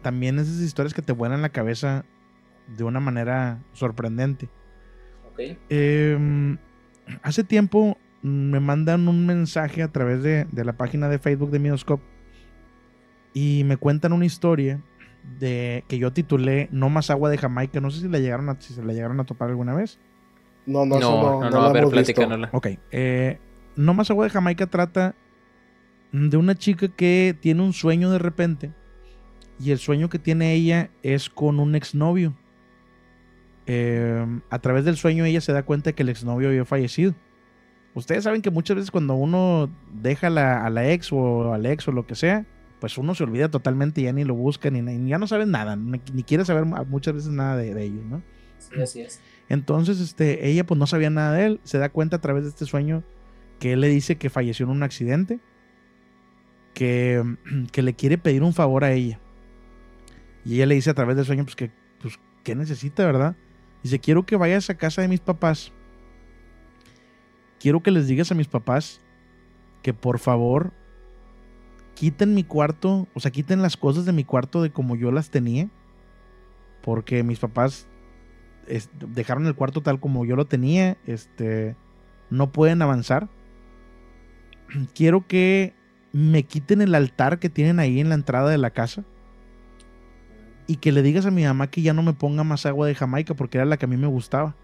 también 0.02 0.40
esas 0.40 0.60
historias 0.62 0.94
que 0.94 1.02
te 1.02 1.14
vuelan 1.14 1.42
la 1.42 1.50
cabeza 1.50 2.06
de 2.78 2.84
una 2.84 3.00
manera 3.00 3.60
sorprendente. 3.74 4.50
Ok. 5.32 5.58
Eh, 5.70 6.58
hace 7.22 7.44
tiempo 7.44 7.98
me 8.22 8.60
mandan 8.60 9.08
un 9.08 9.26
mensaje 9.26 9.84
a 9.84 9.92
través 9.92 10.24
de, 10.24 10.46
de 10.52 10.66
la 10.66 10.74
página 10.74 11.10
de 11.10 11.20
Facebook 11.20 11.52
de 11.52 11.60
Midoscope 11.60 12.04
y 13.34 13.64
me 13.66 13.78
cuentan 13.78 14.14
una 14.14 14.26
historia 14.26 14.82
de 15.40 15.84
que 15.88 15.98
yo 15.98 16.14
titulé 16.14 16.70
No 16.72 16.90
más 16.90 17.10
agua 17.10 17.30
de 17.30 17.38
Jamaica. 17.38 17.82
No 17.82 17.92
sé 17.92 18.02
si 18.02 18.08
la 18.08 18.20
llegaron 18.20 18.50
a, 18.50 18.60
si 18.60 18.74
se 18.74 18.84
la 18.84 18.94
llegaron 18.94 19.20
a 19.20 19.26
topar 19.26 19.50
alguna 19.50 19.74
vez. 19.76 20.00
No, 20.66 20.86
no, 20.86 21.00
No, 21.00 21.22
no, 21.22 21.22
no, 21.22 21.42
no, 21.42 21.50
no 21.50 21.62
a 21.66 21.74
ver, 21.74 21.88
platícanosla. 21.88 22.50
Ok. 22.54 22.68
eh, 22.92 23.40
no 23.76 23.94
más 23.94 24.10
agua 24.10 24.26
de 24.26 24.32
Jamaica 24.32 24.68
trata 24.68 25.16
de 26.16 26.38
una 26.38 26.56
chica 26.56 26.88
que 26.88 27.36
tiene 27.40 27.62
un 27.62 27.74
sueño 27.74 28.10
de 28.10 28.20
repente 28.20 28.72
y 29.60 29.72
el 29.72 29.80
sueño 29.80 30.10
que 30.10 30.20
tiene 30.20 30.54
ella 30.54 30.90
es 31.04 31.30
con 31.30 31.60
un 31.60 31.76
exnovio. 31.76 32.36
em, 33.68 34.42
a 34.52 34.60
través 34.60 34.86
del 34.86 34.96
sueño 34.96 35.26
ella 35.26 35.42
se 35.42 35.52
da 35.52 35.64
cuenta 35.64 35.94
que 35.94 36.04
el 36.04 36.10
exnovio 36.10 36.50
había 36.50 36.66
fallecido. 36.66 37.16
Ustedes 37.96 38.24
saben 38.24 38.42
que 38.42 38.52
muchas 38.52 38.76
veces 38.76 38.92
cuando 38.92 39.16
uno 39.16 39.70
deja 39.92 40.28
a 40.28 40.70
la 40.70 40.92
ex 40.92 41.12
o 41.12 41.54
al 41.54 41.66
ex 41.66 41.88
o 41.88 41.92
lo 41.92 42.06
que 42.06 42.14
sea, 42.14 42.46
pues 42.80 42.98
uno 42.98 43.16
se 43.16 43.24
olvida 43.24 43.50
totalmente 43.50 44.02
y 44.02 44.04
ya 44.04 44.14
ni 44.14 44.24
lo 44.24 44.36
busca, 44.36 44.70
ni, 44.70 45.10
ya 45.10 45.18
no 45.18 45.28
saben 45.28 45.52
nada, 45.52 45.76
ni, 45.76 46.00
quiere 46.00 46.46
saber 46.46 46.66
muchas 46.66 47.16
veces 47.16 47.32
nada 47.32 47.56
de, 47.58 47.84
ellos, 47.84 48.06
¿no? 48.06 48.22
Sí, 48.60 48.82
así 48.82 49.02
es. 49.02 49.22
Entonces, 49.50 50.00
este, 50.00 50.48
ella 50.48 50.66
pues 50.66 50.78
no 50.78 50.86
sabía 50.86 51.10
nada 51.10 51.34
de 51.34 51.46
él, 51.46 51.60
se 51.64 51.78
da 51.78 51.90
cuenta 51.90 52.18
a 52.18 52.22
través 52.22 52.44
de 52.44 52.50
este 52.50 52.66
sueño 52.66 53.04
que 53.60 53.74
él 53.74 53.82
le 53.82 53.88
dice 53.88 54.18
que 54.18 54.30
falleció 54.30 54.66
en 54.66 54.72
un 54.72 54.84
accidente, 54.84 55.40
que, 56.76 57.24
le 57.74 57.94
quiere 57.96 58.20
pedir 58.20 58.44
un 58.44 58.54
favor 58.54 58.84
a 58.84 58.92
ella. 58.92 59.20
Y 60.44 60.56
ella 60.56 60.68
le 60.68 60.76
dice 60.76 60.92
a 60.92 60.94
través 60.94 61.16
del 61.16 61.26
sueño, 61.26 61.44
pues 61.44 61.56
que, 61.56 61.72
pues, 62.00 62.20
¿qué 62.44 62.54
necesita, 62.54 63.04
verdad? 63.04 63.36
Dice, 63.82 63.98
quiero 63.98 64.28
que 64.28 64.36
vayas 64.36 64.70
a 64.70 64.78
casa 64.78 65.02
de 65.02 65.08
mis 65.08 65.22
papás. 65.22 65.72
Quiero 67.60 67.82
que 67.82 67.90
les 67.90 68.08
digas 68.08 68.32
a 68.32 68.36
mis 68.36 68.48
papás 68.48 69.02
que 69.82 69.94
por 69.94 70.20
favor 70.20 70.74
quiten 71.96 72.34
mi 72.36 72.44
cuarto, 72.44 73.08
o 73.14 73.20
sea, 73.20 73.32
quiten 73.32 73.62
las 73.62 73.78
cosas 73.78 74.06
de 74.06 74.12
mi 74.12 74.24
cuarto 74.24 74.62
de 74.62 74.72
como 74.72 74.96
yo 74.96 75.12
las 75.12 75.32
tenía. 75.32 75.70
Porque 76.84 77.24
mis 77.24 77.40
papás 77.40 77.88
dejaron 79.16 79.48
el 79.48 79.56
cuarto 79.56 79.82
tal 79.82 80.00
como 80.00 80.26
yo 80.26 80.36
lo 80.36 80.46
tenía. 80.46 80.98
Este, 81.08 81.76
no 82.30 82.52
pueden 82.52 82.82
avanzar. 82.82 83.30
Quiero 84.94 85.26
que 85.28 85.74
me 86.16 86.44
quiten 86.44 86.80
el 86.80 86.96
altar 86.96 87.40
que 87.40 87.50
tienen 87.50 87.78
ahí 87.78 88.00
en 88.00 88.08
la 88.08 88.16
entrada 88.16 88.50
de 88.50 88.58
la 88.58 88.70
casa. 88.70 89.04
Y 90.66 90.78
que 90.78 90.94
le 90.94 91.02
digas 91.02 91.26
a 91.26 91.32
mi 91.32 91.44
mamá 91.44 91.70
que 91.70 91.82
ya 91.82 91.94
no 91.94 92.04
me 92.04 92.14
ponga 92.14 92.46
más 92.46 92.66
agua 92.66 92.88
de 92.88 92.96
Jamaica 92.96 93.34
porque 93.34 93.58
era 93.58 93.66
la 93.66 93.76
que 93.76 93.84
a 93.84 93.90
mí 93.90 93.98
me 93.98 94.08
gustaba. 94.08 94.56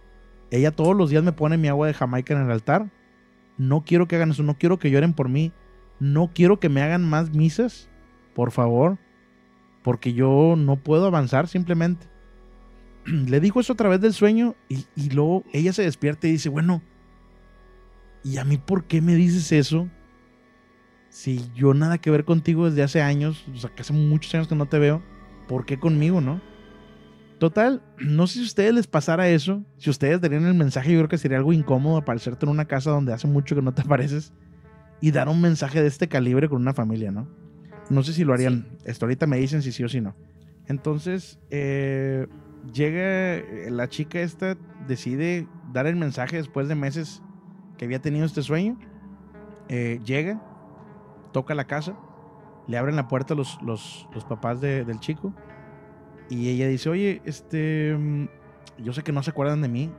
Ella 0.50 0.72
todos 0.72 0.96
los 0.96 1.10
días 1.10 1.26
me 1.26 1.34
pone 1.34 1.58
mi 1.58 1.68
agua 1.68 1.88
de 1.88 1.94
Jamaica 1.94 2.34
en 2.34 2.44
el 2.44 2.52
altar. 2.52 2.90
No 3.58 3.84
quiero 3.84 4.08
que 4.08 4.16
hagan 4.16 4.32
eso, 4.32 4.44
no 4.44 4.58
quiero 4.58 4.80
que 4.80 4.92
lloren 4.92 5.14
por 5.14 5.28
mí. 5.28 5.52
No 6.00 6.32
quiero 6.34 6.58
que 6.62 6.70
me 6.70 6.84
hagan 6.84 7.04
más 7.04 7.32
misas, 7.32 7.90
por 8.34 8.52
favor. 8.52 8.98
Porque 9.84 10.14
yo 10.14 10.56
no 10.58 10.78
puedo 10.78 11.06
avanzar 11.06 11.50
simplemente. 11.50 12.08
Le 13.06 13.42
dijo 13.42 13.60
eso 13.60 13.74
a 13.74 13.78
través 13.78 14.00
del 14.00 14.14
sueño 14.14 14.56
y, 14.70 14.86
y 14.96 15.10
luego 15.10 15.44
ella 15.52 15.74
se 15.74 15.84
despierta 15.84 16.30
y 16.30 16.32
dice, 16.32 16.48
bueno, 16.48 16.82
¿y 18.24 18.38
a 18.38 18.46
mí 18.46 18.58
por 18.58 18.86
qué 18.86 19.02
me 19.02 19.16
dices 19.16 19.52
eso? 19.52 19.90
Si 21.12 21.52
yo 21.54 21.74
nada 21.74 21.98
que 21.98 22.10
ver 22.10 22.26
contigo 22.26 22.70
desde 22.70 22.84
hace 22.84 23.02
años, 23.02 23.46
o 23.54 23.58
sea, 23.58 23.70
que 23.70 23.82
hace 23.82 23.94
muchos 23.94 24.34
años 24.34 24.48
que 24.48 24.56
no 24.56 24.66
te 24.66 24.80
veo, 24.80 25.04
¿por 25.48 25.66
qué 25.66 25.78
conmigo, 25.78 26.22
no? 26.22 26.42
Total, 27.38 27.84
no 28.00 28.28
sé 28.28 28.36
si 28.36 28.40
a 28.40 28.46
ustedes 28.46 28.74
les 28.74 28.88
pasara 28.88 29.30
eso, 29.30 29.64
si 29.78 29.90
ustedes 29.90 30.22
darían 30.22 30.46
el 30.46 30.54
mensaje, 30.54 30.92
yo 30.92 31.00
creo 31.00 31.10
que 31.10 31.18
sería 31.18 31.38
algo 31.38 31.54
incómodo 31.54 31.98
aparecerte 31.98 32.46
en 32.46 32.52
una 32.52 32.66
casa 32.66 32.92
donde 32.92 33.14
hace 33.14 33.28
mucho 33.28 33.56
que 33.56 33.62
no 33.62 33.74
te 33.74 33.82
apareces 33.86 34.34
y 35.02 35.12
dar 35.12 35.28
un 35.28 35.42
mensaje 35.42 35.82
de 35.82 35.88
este 35.88 36.08
calibre 36.08 36.48
con 36.48 36.62
una 36.62 36.74
familia, 36.74 37.12
¿no? 37.12 37.28
No 37.90 38.04
sé 38.04 38.14
si 38.14 38.24
lo 38.24 38.34
harían. 38.34 38.78
Esto 38.86 39.06
ahorita 39.06 39.28
me 39.28 39.38
dicen 39.38 39.62
si 39.62 39.74
sí 39.74 39.84
o 39.84 39.90
si 39.90 40.00
no. 40.00 40.16
Entonces, 40.68 41.40
eh, 41.50 42.28
llega 42.72 43.36
eh, 43.36 43.70
la 43.70 43.90
chica 43.90 44.22
esta, 44.22 44.58
decide 44.88 45.48
dar 45.74 45.88
el 45.88 45.98
mensaje 45.98 46.38
después 46.38 46.70
de 46.70 46.76
meses 46.76 47.22
que 47.78 47.86
había 47.86 48.00
tenido 48.00 48.26
este 48.26 48.44
sueño. 48.44 48.80
Eh, 49.68 50.00
llega, 50.06 50.42
toca 51.32 51.56
la 51.56 51.66
casa, 51.66 51.96
le 52.68 52.78
abren 52.78 52.96
la 52.96 53.08
puerta 53.08 53.36
los, 53.36 53.62
los, 53.62 54.08
los 54.14 54.26
papás 54.26 54.62
del 54.62 55.00
chico 55.00 55.34
y 56.32 56.48
ella 56.48 56.68
dice, 56.68 56.90
oye, 56.90 57.22
este, 57.26 57.94
mm, 57.98 58.30
yo 58.78 58.94
sé 58.94 59.04
que 59.04 59.12
no 59.12 59.22
se 59.22 59.32
acuerdan 59.32 59.62
de 59.62 59.68
mí, 59.68 59.92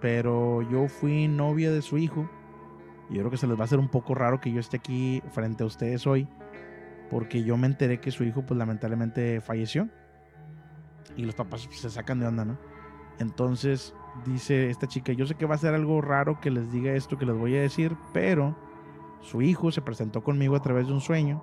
pero 0.00 0.62
yo 0.70 0.86
fui 0.86 1.26
novia 1.26 1.72
de 1.72 1.82
su 1.82 1.98
hijo. 1.98 2.30
Y 3.10 3.14
yo 3.14 3.22
creo 3.22 3.32
que 3.32 3.36
se 3.36 3.48
les 3.48 3.56
va 3.56 3.62
a 3.62 3.64
hacer 3.64 3.80
un 3.80 3.88
poco 3.88 4.14
raro 4.14 4.40
que 4.40 4.52
yo 4.52 4.60
esté 4.60 4.76
aquí 4.76 5.20
frente 5.32 5.64
a 5.64 5.66
ustedes 5.66 6.06
hoy, 6.06 6.28
porque 7.10 7.42
yo 7.42 7.56
me 7.56 7.66
enteré 7.66 7.98
que 7.98 8.12
su 8.12 8.22
hijo, 8.22 8.46
pues 8.46 8.56
lamentablemente 8.56 9.40
falleció. 9.40 9.88
Y 11.16 11.24
los 11.24 11.34
papás 11.34 11.68
se 11.68 11.90
sacan 11.90 12.20
de 12.20 12.26
onda, 12.26 12.44
¿no? 12.44 12.58
Entonces 13.18 13.92
dice 14.24 14.70
esta 14.70 14.86
chica, 14.86 15.12
yo 15.12 15.26
sé 15.26 15.34
que 15.34 15.46
va 15.46 15.56
a 15.56 15.58
ser 15.58 15.74
algo 15.74 16.00
raro 16.00 16.40
que 16.40 16.52
les 16.52 16.70
diga 16.70 16.92
esto 16.92 17.18
que 17.18 17.26
les 17.26 17.36
voy 17.36 17.56
a 17.56 17.60
decir, 17.60 17.96
pero 18.12 18.56
su 19.22 19.40
hijo 19.42 19.70
se 19.70 19.82
presentó 19.82 20.22
conmigo 20.22 20.56
a 20.56 20.62
través 20.62 20.86
de 20.86 20.92
un 20.92 21.00
sueño. 21.00 21.42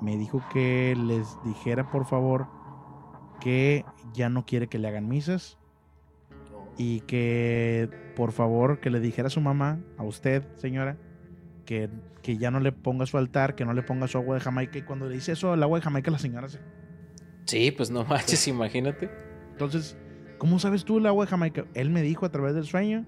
Me 0.00 0.16
dijo 0.16 0.42
que 0.52 0.96
les 0.96 1.38
dijera 1.44 1.90
por 1.90 2.06
favor 2.06 2.46
que 3.40 3.84
ya 4.12 4.28
no 4.28 4.44
quiere 4.44 4.68
que 4.68 4.78
le 4.78 4.88
hagan 4.88 5.08
misas 5.08 5.58
y 6.76 7.00
que 7.00 7.88
por 8.16 8.32
favor 8.32 8.80
que 8.80 8.90
le 8.90 9.00
dijera 9.00 9.28
a 9.28 9.30
su 9.30 9.40
mamá, 9.40 9.80
a 9.98 10.02
usted 10.02 10.44
señora, 10.56 10.96
que, 11.64 11.90
que 12.22 12.36
ya 12.36 12.50
no 12.50 12.60
le 12.60 12.72
ponga 12.72 13.06
su 13.06 13.18
altar, 13.18 13.54
que 13.54 13.64
no 13.64 13.72
le 13.72 13.82
ponga 13.82 14.08
su 14.08 14.18
agua 14.18 14.36
de 14.36 14.40
Jamaica 14.40 14.78
y 14.78 14.82
cuando 14.82 15.06
le 15.06 15.14
dice 15.14 15.32
eso 15.32 15.54
el 15.54 15.62
agua 15.62 15.78
de 15.78 15.84
Jamaica 15.84 16.10
la 16.10 16.18
señora 16.18 16.48
se... 16.48 16.60
Sí, 17.46 17.70
pues 17.70 17.90
no 17.90 18.04
manches, 18.04 18.48
imagínate. 18.48 19.10
Entonces, 19.52 19.96
¿cómo 20.38 20.58
sabes 20.58 20.84
tú 20.84 20.98
el 20.98 21.06
agua 21.06 21.26
de 21.26 21.30
Jamaica? 21.30 21.66
Él 21.74 21.90
me 21.90 22.02
dijo 22.02 22.26
a 22.26 22.30
través 22.30 22.54
del 22.54 22.64
sueño 22.64 23.04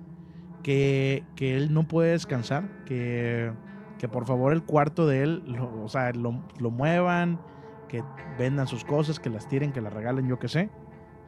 que, 0.62 1.24
que 1.34 1.56
él 1.56 1.72
no 1.72 1.88
puede 1.88 2.12
descansar, 2.12 2.84
que 2.84 3.52
que 3.98 4.08
por 4.08 4.26
favor 4.26 4.52
el 4.52 4.62
cuarto 4.62 5.06
de 5.06 5.22
él, 5.22 5.42
lo, 5.46 5.84
o 5.84 5.88
sea, 5.88 6.12
lo, 6.12 6.42
lo, 6.58 6.70
muevan, 6.70 7.40
que 7.88 8.02
vendan 8.38 8.66
sus 8.66 8.84
cosas, 8.84 9.20
que 9.20 9.30
las 9.30 9.48
tiren, 9.48 9.72
que 9.72 9.80
las 9.80 9.92
regalen, 9.92 10.28
yo 10.28 10.38
qué 10.38 10.48
sé, 10.48 10.70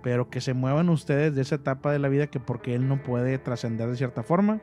pero 0.03 0.29
que 0.29 0.41
se 0.41 0.55
muevan 0.55 0.89
ustedes 0.89 1.35
de 1.35 1.43
esa 1.43 1.57
etapa 1.57 1.93
de 1.93 1.99
la 1.99 2.09
vida 2.09 2.27
que 2.27 2.41
porque 2.41 2.75
él 2.75 2.89
no 2.89 3.03
puede 3.03 3.39
trascender 3.39 3.89
de 3.89 3.97
cierta 3.97 4.23
forma. 4.23 4.61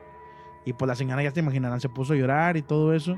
Y 0.64 0.72
pues 0.72 0.88
la 0.88 0.94
señora 0.94 1.22
ya 1.22 1.32
te 1.32 1.40
imaginarán, 1.40 1.80
se 1.80 1.88
puso 1.88 2.12
a 2.12 2.16
llorar 2.16 2.56
y 2.56 2.62
todo 2.62 2.92
eso. 2.92 3.16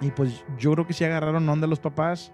Y 0.00 0.10
pues 0.10 0.44
yo 0.58 0.72
creo 0.72 0.86
que 0.86 0.92
sí 0.92 1.04
agarraron 1.04 1.48
onda 1.48 1.66
los 1.66 1.80
papás. 1.80 2.32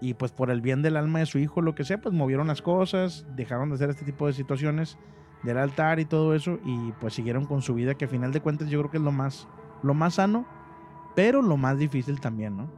Y 0.00 0.12
pues 0.14 0.30
por 0.30 0.50
el 0.50 0.60
bien 0.60 0.82
del 0.82 0.96
alma 0.96 1.20
de 1.20 1.26
su 1.26 1.38
hijo, 1.38 1.62
lo 1.62 1.74
que 1.74 1.84
sea, 1.84 1.98
pues 1.98 2.14
movieron 2.14 2.48
las 2.48 2.60
cosas, 2.60 3.26
dejaron 3.34 3.70
de 3.70 3.76
hacer 3.76 3.88
este 3.88 4.04
tipo 4.04 4.26
de 4.26 4.34
situaciones 4.34 4.98
del 5.42 5.56
altar 5.56 6.00
y 6.00 6.04
todo 6.04 6.34
eso. 6.34 6.58
Y 6.64 6.92
pues 7.00 7.14
siguieron 7.14 7.46
con 7.46 7.62
su 7.62 7.74
vida, 7.74 7.94
que 7.94 8.04
a 8.04 8.08
final 8.08 8.32
de 8.32 8.42
cuentas 8.42 8.68
yo 8.68 8.78
creo 8.80 8.90
que 8.90 8.98
es 8.98 9.02
lo 9.02 9.12
más, 9.12 9.48
lo 9.82 9.94
más 9.94 10.14
sano 10.14 10.46
pero 11.16 11.42
lo 11.42 11.56
más 11.56 11.78
difícil 11.78 12.20
también, 12.20 12.56
¿no? 12.56 12.70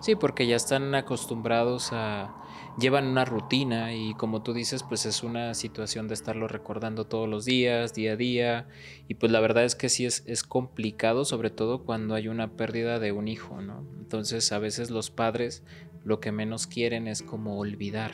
Sí, 0.00 0.16
porque 0.16 0.46
ya 0.46 0.56
están 0.56 0.94
acostumbrados 0.94 1.90
a... 1.92 2.34
llevan 2.78 3.06
una 3.06 3.24
rutina 3.24 3.94
y 3.94 4.14
como 4.14 4.42
tú 4.42 4.52
dices, 4.52 4.82
pues 4.82 5.06
es 5.06 5.22
una 5.22 5.54
situación 5.54 6.08
de 6.08 6.14
estarlo 6.14 6.48
recordando 6.48 7.06
todos 7.06 7.28
los 7.28 7.44
días, 7.44 7.94
día 7.94 8.12
a 8.12 8.16
día, 8.16 8.68
y 9.08 9.14
pues 9.14 9.30
la 9.30 9.40
verdad 9.40 9.64
es 9.64 9.76
que 9.76 9.88
sí 9.88 10.06
es, 10.06 10.24
es 10.26 10.42
complicado, 10.42 11.24
sobre 11.24 11.50
todo 11.50 11.84
cuando 11.84 12.14
hay 12.14 12.28
una 12.28 12.48
pérdida 12.56 12.98
de 12.98 13.12
un 13.12 13.28
hijo, 13.28 13.60
¿no? 13.60 13.86
Entonces 13.98 14.50
a 14.52 14.58
veces 14.58 14.90
los 14.90 15.10
padres 15.10 15.62
lo 16.02 16.18
que 16.18 16.32
menos 16.32 16.66
quieren 16.66 17.06
es 17.06 17.22
como 17.22 17.58
olvidar. 17.58 18.12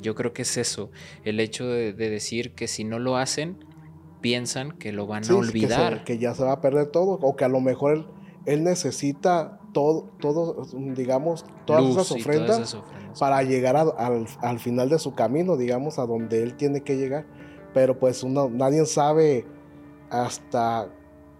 Yo 0.00 0.14
creo 0.14 0.34
que 0.34 0.42
es 0.42 0.56
eso, 0.56 0.90
el 1.24 1.40
hecho 1.40 1.66
de, 1.66 1.94
decir 1.94 2.52
que 2.52 2.68
si 2.68 2.84
no 2.84 2.98
lo 2.98 3.16
hacen, 3.16 3.64
piensan 4.20 4.72
que 4.72 4.92
lo 4.92 5.06
van 5.06 5.24
a 5.28 5.34
olvidar. 5.34 6.04
Que, 6.04 6.14
que, 6.14 6.18
ya 6.18 6.34
se 6.34 6.44
va 6.44 6.52
a 6.52 6.60
perder 6.60 6.88
todo, 6.88 7.12
o 7.12 7.34
que 7.34 7.44
a 7.44 7.48
lo 7.48 7.60
mejor 7.60 8.12
él 8.46 8.64
necesita 8.64 9.58
todo, 9.72 10.10
todo 10.20 10.66
digamos, 10.74 11.44
todas, 11.66 11.84
esas 11.84 12.12
ofrendas, 12.12 12.78
para 13.18 13.42
llegar 13.42 13.76
al, 13.76 14.58
final 14.58 14.88
de 14.88 14.98
su 14.98 15.14
camino, 15.14 15.56
digamos, 15.56 15.98
a 15.98 16.06
donde 16.06 16.42
él 16.42 16.56
tiene 16.56 16.82
que 16.82 16.96
llegar. 16.96 17.26
Pero 17.72 17.98
pues 17.98 18.22
uno, 18.22 18.48
nadie 18.48 18.84
sabe 18.86 19.46
hasta 20.10 20.88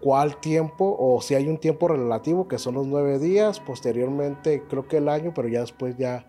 cuál 0.01 0.37
tiempo 0.39 0.95
o 0.99 1.21
si 1.21 1.33
hay 1.35 1.47
un 1.47 1.57
tiempo 1.57 1.87
relativo 1.87 2.47
que 2.47 2.57
son 2.57 2.75
los 2.75 2.85
nueve 2.85 3.19
días, 3.19 3.59
posteriormente 3.59 4.63
creo 4.69 4.87
que 4.87 4.97
el 4.97 5.09
año, 5.09 5.31
pero 5.33 5.47
ya 5.47 5.61
después 5.61 5.95
ya, 5.97 6.27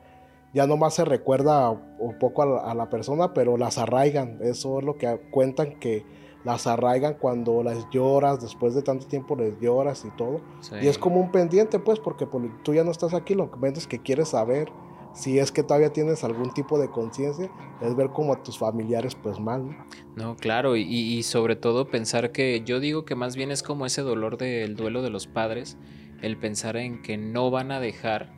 ya 0.54 0.66
nomás 0.66 0.94
se 0.94 1.04
recuerda 1.04 1.70
un 1.70 2.18
poco 2.18 2.42
a 2.42 2.74
la 2.74 2.88
persona, 2.88 3.34
pero 3.34 3.56
las 3.56 3.78
arraigan. 3.78 4.38
Eso 4.42 4.78
es 4.78 4.84
lo 4.84 4.96
que 4.96 5.20
cuentan 5.30 5.78
que 5.80 6.04
las 6.47 6.68
arraigan 6.68 7.14
cuando 7.14 7.64
las 7.64 7.90
lloras, 7.90 8.40
después 8.40 8.72
de 8.72 8.80
tanto 8.80 9.07
tiempo 9.07 9.34
les 9.34 9.59
lloras 9.59 10.05
y 10.05 10.16
todo. 10.16 10.40
Y 10.80 10.86
es 10.86 10.97
como 10.97 11.18
un 11.18 11.32
pendiente, 11.32 11.80
pues, 11.80 11.99
porque 11.99 12.24
pues, 12.24 12.44
tú 12.62 12.72
ya 12.72 12.84
no 12.84 12.92
estás 12.92 13.14
aquí, 13.14 13.34
lo 13.34 13.51
que 13.51 13.68
es 13.70 13.88
que 13.88 13.99
quieres 13.99 14.28
saber 14.28 14.70
si 15.12 15.40
es 15.40 15.51
que 15.51 15.64
todavía 15.64 15.92
tienes 15.92 16.22
algún 16.22 16.55
tipo 16.55 16.78
de 16.78 16.88
conciencia, 16.88 17.51
es 17.80 17.97
ver 17.97 18.11
como 18.11 18.32
a 18.32 18.44
tus 18.44 18.59
familiares 18.59 19.16
pues 19.16 19.40
mal. 19.40 19.66
¿no? 19.66 19.76
No, 20.14 20.36
claro, 20.36 20.76
y, 20.76 21.20
sobre 21.24 21.57
todo 21.57 21.88
pensar 21.88 22.30
que 22.30 22.62
yo 22.64 22.78
digo 22.78 23.05
que 23.05 23.16
más 23.16 23.34
bien 23.34 23.51
es 23.51 23.64
como 23.64 23.84
ese 23.84 24.03
dolor 24.03 24.38
del 24.38 24.76
duelo 24.76 25.03
de 25.03 25.11
los 25.11 25.26
padres, 25.26 25.76
el 26.22 26.36
pensar 26.36 26.76
en 26.76 27.03
que 27.03 27.16
no 27.16 27.51
van 27.51 27.72
a 27.72 27.80
dejar 27.80 28.34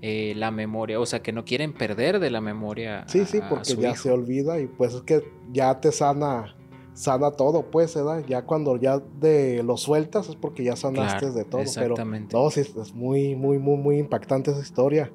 eh, 0.00 0.32
la 0.34 0.50
memoria, 0.50 0.98
o 0.98 1.04
sea, 1.04 1.20
que 1.20 1.32
no 1.32 1.44
quieren 1.44 1.74
perder 1.74 2.20
de 2.20 2.30
la 2.30 2.40
memoria. 2.40 3.04
Sí, 3.08 3.26
sí, 3.26 3.40
porque 3.50 3.76
ya 3.76 3.94
se 3.96 4.10
olvida 4.10 4.58
y 4.60 4.66
pues 4.66 4.94
es 4.94 5.02
que 5.02 5.30
ya 5.52 5.78
te 5.78 5.92
sana 5.92 6.54
sana 6.94 7.30
todo, 7.32 7.70
pues, 7.70 7.94
¿verdad? 7.94 8.24
Ya 8.26 8.42
cuando 8.42 8.76
ya 8.76 8.98
de 8.98 9.62
lo 9.62 9.76
sueltas 9.76 10.28
es 10.28 10.36
porque 10.36 10.64
ya 10.64 10.76
sanaste 10.76 11.30
de 11.30 11.44
todo. 11.44 11.60
Exactamente. 11.60 12.28
Pero 12.30 12.44
no, 12.44 12.50
sí, 12.50 12.60
es 12.60 12.94
muy, 12.94 13.34
muy, 13.34 13.58
muy, 13.58 13.76
muy 13.76 13.98
impactante 13.98 14.50
esa 14.50 14.60
historia. 14.60 15.10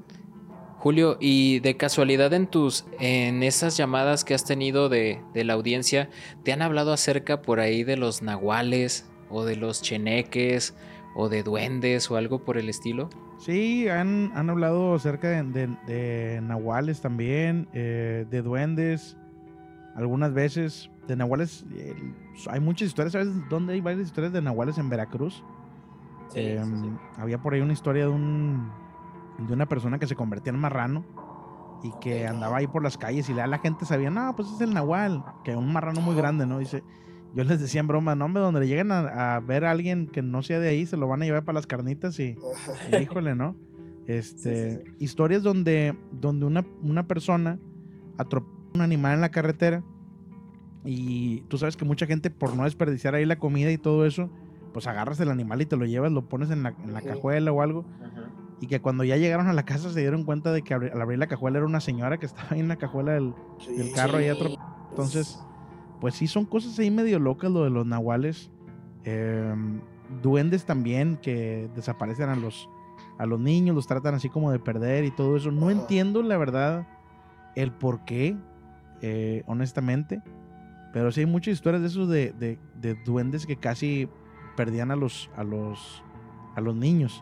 Julio, 0.80 1.18
y 1.20 1.62
de 1.62 1.78
casualidad 1.78 2.32
en 2.34 2.46
tus, 2.46 2.86
en 3.00 3.42
esas 3.42 3.76
llamadas 3.76 4.24
que 4.24 4.36
has 4.36 4.46
tenido 4.46 4.88
de, 4.88 5.20
de, 5.34 5.44
la 5.44 5.54
audiencia, 5.54 6.10
¿te 6.44 6.54
han 6.54 6.62
hablado 6.62 6.94
acerca 6.94 7.42
por 7.42 7.60
ahí 7.60 7.84
de 7.84 7.98
los 7.98 8.22
nahuales 8.22 9.10
o 9.32 9.46
de 9.46 9.56
los 9.56 9.82
cheneques 9.82 10.76
o 11.16 11.28
de 11.28 11.42
duendes 11.42 12.12
o 12.12 12.18
algo 12.18 12.44
por 12.44 12.58
el 12.58 12.70
estilo? 12.70 13.10
Sí, 13.40 13.88
han, 13.88 14.32
han 14.36 14.50
hablado 14.50 14.94
acerca 14.94 15.30
de, 15.30 15.76
de, 15.88 16.42
nahuales 16.42 17.02
también, 17.02 17.68
eh, 17.74 18.26
de 18.30 18.42
duendes, 18.42 19.18
algunas 19.96 20.34
veces. 20.34 20.90
De 21.08 21.16
nahuales, 21.16 21.66
eh, 21.74 21.96
hay 22.50 22.60
muchas 22.60 22.88
historias, 22.88 23.14
¿sabes 23.14 23.30
dónde 23.50 23.74
hay 23.74 23.82
varias 23.82 24.08
historias 24.08 24.34
de 24.34 24.42
nahuales 24.42 24.78
en 24.78 24.90
Veracruz? 24.90 25.44
Eh, 26.34 26.62
había 27.18 27.42
por 27.42 27.54
ahí 27.54 27.62
una 27.62 27.74
historia 27.74 28.04
de 28.04 28.10
un 28.10 28.72
de 29.38 29.54
una 29.54 29.68
persona 29.68 30.00
que 30.00 30.08
se 30.08 30.16
convertía 30.16 30.52
en 30.52 30.60
marrano 30.60 31.04
y 31.84 31.92
que 32.00 32.26
andaba 32.26 32.58
ahí 32.58 32.68
por 32.68 32.82
las 32.82 32.98
calles 32.98 33.30
y 33.30 33.34
la 33.34 33.60
gente 33.60 33.86
sabía, 33.86 34.10
no, 34.10 34.36
pues 34.36 34.50
es 34.50 34.62
el 34.62 34.74
nahual, 34.74 35.24
que 35.44 35.56
un 35.56 35.72
marrano 35.72 36.02
muy 36.02 36.16
grande, 36.16 36.46
¿no? 36.48 36.58
Dice, 36.58 36.84
yo 37.36 37.44
les 37.44 37.60
decía 37.60 37.82
en 37.82 37.88
broma, 37.88 38.16
no, 38.16 38.26
hombre, 38.26 38.42
donde 38.42 38.62
le 38.62 38.68
lleguen 38.68 38.92
a, 38.92 39.40
ver 39.42 39.66
a 39.66 39.72
alguien 39.72 40.08
que 40.08 40.22
no 40.22 40.42
sea 40.42 40.60
de 40.60 40.70
ahí, 40.70 40.86
se 40.86 40.98
lo 40.98 41.08
van 41.08 41.22
a 41.22 41.26
llevar 41.26 41.44
para 41.44 41.58
las 41.58 41.68
carnitas 41.68 42.20
y, 42.20 42.38
híjole, 43.02 43.36
¿no? 43.36 43.56
Este, 44.08 44.84
historias 45.00 45.44
donde, 45.44 45.98
donde 46.12 46.46
una, 46.46 46.66
una 46.82 47.08
persona 47.08 47.60
atropella 48.18 48.56
un 48.76 48.82
animal 48.82 49.14
en 49.14 49.22
la 49.22 49.30
carretera 49.30 49.84
y 50.86 51.42
tú 51.48 51.58
sabes 51.58 51.76
que 51.76 51.84
mucha 51.84 52.06
gente 52.06 52.30
por 52.30 52.56
no 52.56 52.64
desperdiciar 52.64 53.16
ahí 53.16 53.26
la 53.26 53.38
comida 53.38 53.72
y 53.72 53.78
todo 53.78 54.06
eso, 54.06 54.30
pues 54.72 54.86
agarras 54.88 55.20
el 55.20 55.30
animal 55.30 55.62
y 55.62 55.66
te 55.66 55.76
lo 55.78 55.86
llevas, 55.86 56.12
lo 56.12 56.30
pones 56.30 56.52
en 56.52 56.62
la, 56.62 56.76
en 56.84 56.94
la 56.94 57.02
cajuela 57.02 57.52
o 57.52 57.62
algo. 57.62 57.86
Y 58.62 58.68
que 58.68 58.80
cuando 58.80 59.04
ya 59.04 59.18
llegaron 59.18 59.48
a 59.48 59.54
la 59.54 59.64
casa 59.66 59.90
se 59.90 60.00
dieron 60.00 60.24
cuenta 60.24 60.52
de 60.52 60.62
que 60.62 60.74
al 60.74 61.02
abrir 61.02 61.20
la 61.20 61.28
cajuela 61.28 61.58
era 61.58 61.66
una 61.66 61.82
señora 61.82 62.20
que 62.20 62.26
estaba 62.26 62.50
ahí 62.52 62.60
en 62.60 62.68
la 62.68 62.76
cajuela 62.78 63.14
del, 63.14 63.34
carro 63.94 64.22
y 64.22 64.30
otro. 64.30 64.52
Entonces, 64.92 65.40
pues 66.00 66.16
sí, 66.16 66.28
son 66.28 66.46
cosas 66.46 66.78
ahí 66.80 66.92
medio 66.92 67.20
locas 67.20 67.52
lo 67.52 67.64
de 67.64 67.70
los 67.70 67.86
nahuales. 67.86 68.52
Em, 69.04 69.82
duendes 70.22 70.66
también 70.66 71.18
que 71.22 71.70
desaparecen 71.76 72.30
a 72.30 72.36
los, 72.36 72.70
a 73.18 73.26
los 73.26 73.40
niños, 73.40 73.76
los 73.76 73.88
tratan 73.88 74.16
así 74.16 74.30
como 74.30 74.52
de 74.52 74.60
perder 74.60 75.04
y 75.04 75.12
todo 75.12 75.36
eso. 75.36 75.52
No 75.52 75.72
entiendo 75.72 76.22
la 76.22 76.38
verdad 76.38 76.88
el 77.56 77.72
por 77.72 78.06
qué, 78.06 78.38
eh, 79.02 79.44
honestamente. 79.48 80.22
Pero 80.96 81.12
sí 81.12 81.20
hay 81.20 81.26
muchas 81.26 81.56
historias 81.56 81.82
de 81.82 81.90
esos 81.90 82.08
de, 82.08 82.32
de, 82.32 82.96
duendes 83.04 83.46
que 83.46 83.58
casi 83.58 84.08
perdían 84.56 84.92
a 84.92 84.96
los, 84.96 85.30
a 85.36 85.44
los, 85.44 86.02
a 86.56 86.62
los 86.62 86.74
niños. 86.74 87.22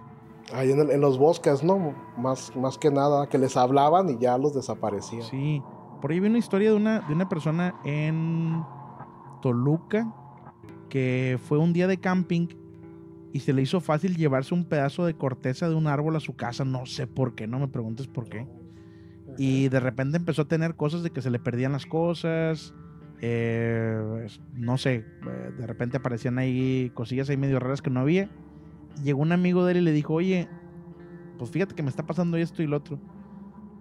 Ahí 0.53 0.71
en, 0.71 1.01
los 1.01 1.17
bosques, 1.17 1.63
¿no? 1.63 1.95
Más, 2.15 2.55
más 2.55 2.77
que 2.77 2.91
nada, 2.91 3.27
que 3.29 3.39
les 3.39 3.57
hablaban 3.57 4.11
y 4.11 4.19
ya 4.19 4.37
los 4.37 4.53
desaparecían. 4.53 5.23
Sí. 5.23 5.63
Por 6.03 6.11
ahí 6.11 6.19
vi 6.19 6.27
una 6.27 6.37
historia 6.37 6.69
de 6.69 6.75
una, 6.75 6.99
de 6.99 7.15
una 7.15 7.27
persona 7.27 7.73
en 7.83 8.63
Toluca 9.41 10.13
que 10.87 11.39
fue 11.43 11.57
un 11.57 11.73
día 11.73 11.87
de 11.87 11.97
camping 11.97 12.49
y 13.31 13.39
se 13.39 13.53
le 13.53 13.63
hizo 13.63 13.81
fácil 13.81 14.15
llevarse 14.15 14.53
un 14.53 14.65
pedazo 14.65 15.03
de 15.03 15.15
corteza 15.15 15.67
de 15.67 15.73
un 15.73 15.87
árbol 15.87 16.15
a 16.15 16.19
su 16.19 16.35
casa. 16.35 16.63
No 16.63 16.85
sé 16.85 17.07
por 17.07 17.33
qué, 17.33 17.47
no 17.47 17.57
me 17.57 17.69
preguntes 17.69 18.05
por 18.05 18.29
qué. 18.29 18.47
Y 19.39 19.69
de 19.69 19.79
repente 19.79 20.17
empezó 20.17 20.43
a 20.43 20.47
tener 20.47 20.75
cosas 20.75 21.01
de 21.01 21.09
que 21.09 21.23
se 21.23 21.31
le 21.31 21.39
perdían 21.39 21.71
las 21.71 21.87
cosas. 21.87 22.75
Eh, 23.25 24.27
no 24.53 24.77
sé, 24.77 24.95
eh, 24.95 25.51
de 25.57 25.65
repente 25.65 25.95
aparecían 25.95 26.37
ahí 26.39 26.91
cosillas 26.93 27.29
ahí 27.29 27.37
medio 27.37 27.57
raras 27.57 27.81
que 27.81 27.89
no 27.89 28.01
había 28.01 28.29
llegó 29.01 29.21
un 29.21 29.31
amigo 29.31 29.65
de 29.65 29.71
él 29.73 29.77
y 29.79 29.81
le 29.81 29.91
dijo, 29.91 30.13
oye, 30.13 30.47
pues 31.37 31.49
fíjate 31.49 31.73
que 31.73 31.83
me 31.83 31.89
está 31.89 32.05
pasando 32.05 32.37
esto 32.37 32.61
y 32.61 32.67
lo 32.67 32.77
otro. 32.77 32.99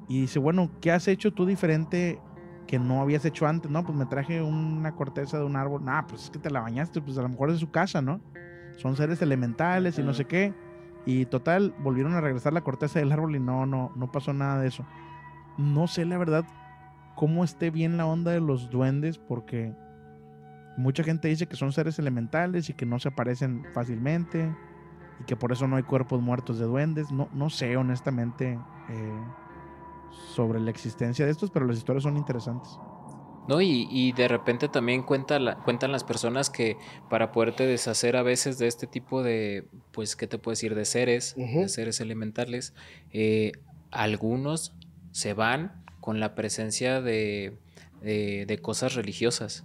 Y 0.08 0.22
dice, 0.22 0.38
bueno, 0.38 0.70
¿qué 0.80 0.90
has 0.90 1.08
hecho 1.08 1.32
tú 1.32 1.46
diferente 1.46 2.20
que 2.66 2.78
no 2.78 3.00
habías 3.00 3.24
hecho 3.24 3.46
antes? 3.46 3.70
No, 3.70 3.84
pues 3.84 3.96
me 3.96 4.06
traje 4.06 4.42
una 4.42 4.94
corteza 4.94 5.38
de 5.38 5.44
un 5.44 5.56
árbol. 5.56 5.84
Nah, 5.84 6.02
pues 6.02 6.24
es 6.24 6.30
que 6.30 6.38
te 6.38 6.50
la 6.50 6.60
bañaste, 6.60 7.00
pues 7.00 7.18
a 7.18 7.22
lo 7.22 7.28
mejor 7.28 7.50
es 7.50 7.58
su 7.58 7.70
casa, 7.70 8.02
¿no? 8.02 8.20
Son 8.76 8.96
seres 8.96 9.20
elementales 9.22 9.98
y 9.98 10.02
no 10.02 10.14
sé 10.14 10.24
qué. 10.24 10.54
Y 11.04 11.26
total, 11.26 11.74
volvieron 11.80 12.14
a 12.14 12.20
regresar 12.20 12.52
la 12.52 12.62
corteza 12.62 12.98
del 12.98 13.12
árbol 13.12 13.36
y 13.36 13.40
no, 13.40 13.66
no, 13.66 13.92
no 13.96 14.10
pasó 14.10 14.32
nada 14.32 14.60
de 14.60 14.68
eso. 14.68 14.84
No 15.58 15.86
sé 15.86 16.04
la 16.04 16.16
verdad 16.16 16.44
cómo 17.14 17.44
esté 17.44 17.70
bien 17.70 17.96
la 17.96 18.06
onda 18.06 18.32
de 18.32 18.40
los 18.40 18.70
duendes 18.70 19.18
porque 19.18 19.74
mucha 20.76 21.04
gente 21.04 21.28
dice 21.28 21.46
que 21.46 21.56
son 21.56 21.72
seres 21.72 21.98
elementales 21.98 22.68
y 22.70 22.74
que 22.74 22.86
no 22.86 22.98
se 22.98 23.08
aparecen 23.08 23.64
fácilmente 23.72 24.54
y 25.20 25.24
que 25.24 25.36
por 25.36 25.52
eso 25.52 25.66
no 25.66 25.76
hay 25.76 25.82
cuerpos 25.82 26.20
muertos 26.20 26.58
de 26.58 26.66
duendes. 26.66 27.10
No, 27.10 27.28
no 27.32 27.50
sé 27.50 27.76
honestamente 27.76 28.58
eh, 28.88 29.20
sobre 30.34 30.60
la 30.60 30.70
existencia 30.70 31.24
de 31.24 31.30
estos, 31.30 31.50
pero 31.50 31.66
las 31.66 31.76
historias 31.76 32.04
son 32.04 32.16
interesantes. 32.16 32.78
No, 33.48 33.60
y, 33.60 34.12
de 34.12 34.28
repente 34.28 34.68
también 34.68 35.02
cuenta 35.02 35.56
cuentan 35.64 35.90
las 35.90 36.04
personas 36.04 36.48
que 36.48 36.76
para 37.10 37.32
poderte 37.32 37.66
deshacer 37.66 38.16
a 38.16 38.22
veces 38.22 38.56
de 38.58 38.68
este 38.68 38.86
tipo 38.86 39.24
de, 39.24 39.66
pues, 39.90 40.14
¿qué 40.14 40.28
te 40.28 40.38
puedo 40.38 40.52
decir? 40.52 40.76
De 40.76 40.84
seres, 40.84 41.34
de 41.36 41.68
seres 41.68 42.00
elementales, 42.00 42.72
eh, 43.10 43.52
algunos 43.90 44.76
se 45.10 45.34
van 45.34 45.81
con 46.02 46.18
la 46.18 46.34
presencia 46.34 47.00
de, 47.00 47.54
de, 48.02 48.58
cosas 48.60 48.96
religiosas, 48.96 49.64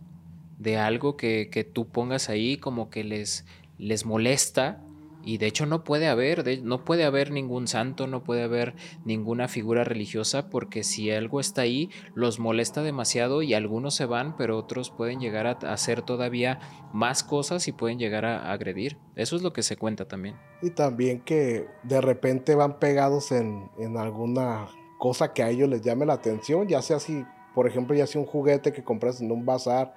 de 0.59 0.77
algo 0.77 1.17
que, 1.17 1.49
que, 1.51 1.63
tú 1.63 1.87
pongas 1.87 2.29
ahí 2.29 2.57
como 2.57 2.91
que 2.91 3.03
les, 3.03 3.43
les 3.79 4.05
molesta 4.05 4.79
y 5.25 5.39
de 5.39 5.47
hecho 5.47 5.65
no 5.65 5.83
puede 5.83 6.07
haber, 6.07 6.61
no 6.61 6.85
puede 6.85 7.05
haber 7.05 7.31
ningún 7.31 7.67
santo, 7.67 8.05
no 8.05 8.23
puede 8.23 8.43
haber 8.43 8.75
ninguna 9.03 9.47
figura 9.47 9.83
religiosa 9.83 10.47
porque 10.47 10.83
si 10.83 11.09
algo 11.09 11.39
está 11.39 11.63
ahí 11.63 11.89
los 12.13 12.37
molesta 12.37 12.83
demasiado 12.83 13.41
y 13.41 13.55
algunos 13.55 13.95
se 13.95 14.05
van, 14.05 14.37
pero 14.37 14.59
otros 14.59 14.91
pueden 14.91 15.19
llegar 15.19 15.47
a 15.47 15.73
hacer 15.73 16.03
todavía 16.03 16.59
más 16.93 17.23
cosas 17.23 17.67
y 17.67 17.71
pueden 17.71 17.97
llegar 17.97 18.25
a 18.25 18.51
agredir. 18.51 18.99
Eso 19.15 19.35
es 19.35 19.41
lo 19.41 19.53
que 19.53 19.63
se 19.63 19.75
cuenta 19.75 20.07
también. 20.07 20.35
Y 20.61 20.69
también 20.69 21.19
que 21.21 21.65
de 21.81 21.99
repente 21.99 22.53
van 22.53 22.77
pegados 22.77 23.31
en, 23.31 23.71
en 23.79 23.97
alguna 23.97 24.69
cosa 24.97 25.33
que 25.33 25.43
a 25.43 25.49
ellos 25.49 25.69
les 25.69 25.81
llame 25.81 26.05
la 26.05 26.13
atención, 26.13 26.67
ya 26.67 26.81
sea 26.81 26.99
si, 26.99 27.25
por 27.53 27.67
ejemplo, 27.67 27.95
ya 27.95 28.07
sea 28.07 28.21
un 28.21 28.27
juguete 28.27 28.73
que 28.73 28.83
compras 28.83 29.21
en 29.21 29.31
un 29.31 29.45
bazar, 29.45 29.93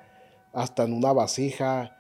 hasta 0.52 0.84
en 0.84 0.92
una 0.92 1.12
vasija, 1.12 1.96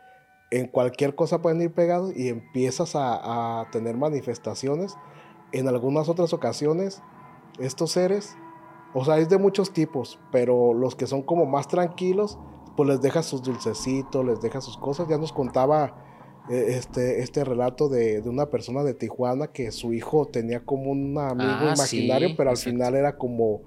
en 0.50 0.66
cualquier 0.66 1.14
cosa 1.14 1.40
pueden 1.40 1.62
ir 1.62 1.72
pegados 1.72 2.14
y 2.16 2.28
empiezas 2.28 2.92
a, 2.94 3.66
tener 3.70 3.96
manifestaciones. 3.96 4.96
En 5.52 5.68
algunas 5.68 6.08
otras 6.08 6.32
ocasiones, 6.32 7.02
estos 7.58 7.92
seres, 7.92 8.36
o 8.94 9.04
sea, 9.04 9.18
es 9.18 9.28
de 9.28 9.38
muchos 9.38 9.72
tipos, 9.72 10.18
pero 10.32 10.74
los 10.74 10.96
que 10.96 11.06
son 11.06 11.22
como 11.22 11.46
más 11.46 11.68
tranquilos, 11.68 12.38
pues 12.76 12.88
les 12.88 13.00
deja 13.00 13.22
sus 13.22 13.42
dulcecitos, 13.42 14.24
les 14.24 14.40
deja 14.40 14.60
sus 14.60 14.76
cosas. 14.76 15.08
Ya 15.08 15.18
nos 15.18 15.32
contaba 15.32 16.09
este, 16.50 17.20
este 17.20 17.44
relato 17.44 17.88
de, 17.88 18.20
una 18.24 18.50
persona 18.50 18.82
de 18.82 18.94
Tijuana 18.94 19.48
que 19.48 19.70
su 19.70 19.92
hijo 19.92 20.26
tenía 20.26 20.60
como 20.60 20.90
un 20.90 21.16
amigo 21.16 21.50
ah, 21.50 21.74
imaginario, 21.76 22.30
pero 22.36 22.50
al 22.50 22.56
final 22.56 22.94
era 22.94 23.16
como, 23.16 23.62